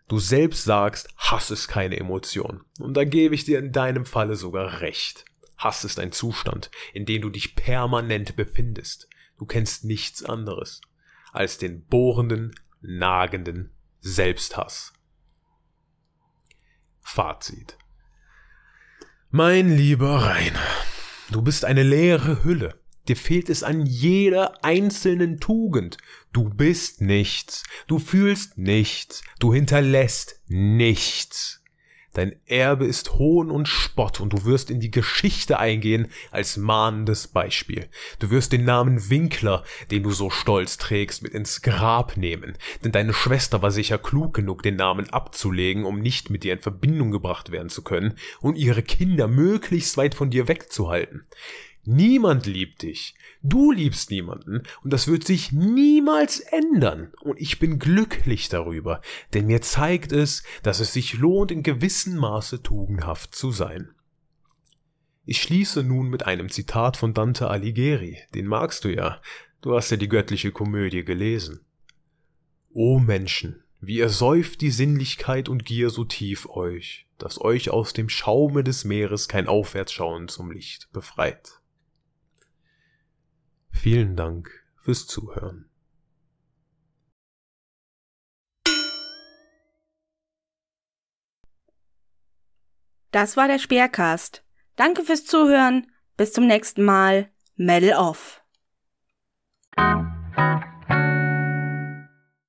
Du 0.06 0.20
selbst 0.20 0.62
sagst, 0.62 1.08
Hass 1.16 1.50
ist 1.50 1.66
keine 1.66 1.98
Emotion. 1.98 2.62
Und 2.78 2.96
da 2.96 3.02
gebe 3.02 3.34
ich 3.34 3.44
dir 3.44 3.58
in 3.58 3.72
deinem 3.72 4.06
Falle 4.06 4.36
sogar 4.36 4.80
recht. 4.80 5.24
Hass 5.58 5.84
ist 5.84 5.98
ein 5.98 6.12
Zustand, 6.12 6.70
in 6.94 7.06
dem 7.06 7.22
du 7.22 7.30
dich 7.30 7.56
permanent 7.56 8.36
befindest. 8.36 9.08
Du 9.36 9.46
kennst 9.46 9.84
nichts 9.84 10.24
anderes 10.24 10.80
als 11.32 11.58
den 11.58 11.84
bohrenden, 11.84 12.54
nagenden 12.80 13.70
Selbsthass. 14.00 14.92
Fazit. 17.00 17.76
Mein 19.30 19.76
lieber 19.76 20.24
Rainer, 20.24 20.66
du 21.30 21.42
bist 21.42 21.64
eine 21.64 21.82
leere 21.82 22.44
Hülle. 22.44 22.80
Dir 23.08 23.16
fehlt 23.16 23.48
es 23.48 23.62
an 23.62 23.86
jeder 23.86 24.64
einzelnen 24.64 25.40
Tugend. 25.40 25.96
Du 26.32 26.48
bist 26.48 27.00
nichts. 27.00 27.64
Du 27.86 27.98
fühlst 27.98 28.58
nichts. 28.58 29.22
Du 29.38 29.52
hinterlässt 29.52 30.40
nichts. 30.46 31.59
Dein 32.12 32.34
Erbe 32.46 32.86
ist 32.86 33.14
Hohn 33.14 33.50
und 33.50 33.68
Spott 33.68 34.20
und 34.20 34.32
du 34.32 34.44
wirst 34.44 34.70
in 34.70 34.80
die 34.80 34.90
Geschichte 34.90 35.58
eingehen 35.60 36.08
als 36.32 36.56
mahnendes 36.56 37.28
Beispiel. 37.28 37.88
Du 38.18 38.30
wirst 38.30 38.52
den 38.52 38.64
Namen 38.64 39.10
Winkler, 39.10 39.62
den 39.92 40.02
du 40.02 40.10
so 40.10 40.28
stolz 40.28 40.76
trägst, 40.76 41.22
mit 41.22 41.32
ins 41.34 41.62
Grab 41.62 42.16
nehmen, 42.16 42.58
denn 42.82 42.90
deine 42.90 43.12
Schwester 43.12 43.62
war 43.62 43.70
sicher 43.70 43.98
klug 43.98 44.34
genug, 44.34 44.64
den 44.64 44.76
Namen 44.76 45.08
abzulegen, 45.10 45.84
um 45.84 46.00
nicht 46.00 46.30
mit 46.30 46.42
dir 46.42 46.54
in 46.54 46.60
Verbindung 46.60 47.12
gebracht 47.12 47.52
werden 47.52 47.68
zu 47.68 47.82
können 47.82 48.14
und 48.40 48.56
ihre 48.56 48.82
Kinder 48.82 49.28
möglichst 49.28 49.96
weit 49.96 50.16
von 50.16 50.30
dir 50.30 50.48
wegzuhalten. 50.48 51.26
Niemand 51.84 52.46
liebt 52.46 52.82
dich. 52.82 53.14
Du 53.42 53.72
liebst 53.72 54.10
niemanden 54.10 54.62
und 54.82 54.92
das 54.92 55.08
wird 55.08 55.24
sich 55.24 55.50
niemals 55.50 56.40
ändern. 56.40 57.12
Und 57.22 57.40
ich 57.40 57.58
bin 57.58 57.78
glücklich 57.78 58.48
darüber, 58.48 59.00
denn 59.32 59.46
mir 59.46 59.62
zeigt 59.62 60.12
es, 60.12 60.42
dass 60.62 60.80
es 60.80 60.92
sich 60.92 61.14
lohnt, 61.14 61.50
in 61.50 61.62
gewissem 61.62 62.16
Maße 62.16 62.62
tugendhaft 62.62 63.34
zu 63.34 63.50
sein. 63.50 63.92
Ich 65.24 65.40
schließe 65.40 65.82
nun 65.82 66.08
mit 66.08 66.26
einem 66.26 66.50
Zitat 66.50 66.96
von 66.96 67.14
Dante 67.14 67.48
Alighieri, 67.48 68.18
den 68.34 68.46
magst 68.46 68.84
du 68.84 68.94
ja, 68.94 69.20
du 69.62 69.74
hast 69.74 69.90
ja 69.90 69.96
die 69.96 70.08
göttliche 70.08 70.50
Komödie 70.50 71.04
gelesen. 71.04 71.60
O 72.72 72.98
Menschen, 72.98 73.62
wie 73.80 74.00
ersäuft 74.00 74.60
die 74.60 74.70
Sinnlichkeit 74.70 75.48
und 75.48 75.64
Gier 75.64 75.90
so 75.90 76.04
tief 76.04 76.46
euch, 76.48 77.06
dass 77.16 77.40
euch 77.40 77.70
aus 77.70 77.92
dem 77.92 78.08
Schaume 78.08 78.64
des 78.64 78.84
Meeres 78.84 79.28
kein 79.28 79.48
Aufwärtsschauen 79.48 80.28
zum 80.28 80.50
Licht 80.50 80.90
befreit. 80.92 81.59
Vielen 83.70 84.16
Dank 84.16 84.50
fürs 84.76 85.06
Zuhören. 85.06 85.70
Das 93.10 93.36
war 93.36 93.48
der 93.48 93.58
Speercast. 93.58 94.44
Danke 94.76 95.02
fürs 95.02 95.24
Zuhören. 95.24 95.90
Bis 96.16 96.32
zum 96.32 96.46
nächsten 96.46 96.84
Mal. 96.84 97.30
Medal 97.56 97.98
off. 97.98 98.42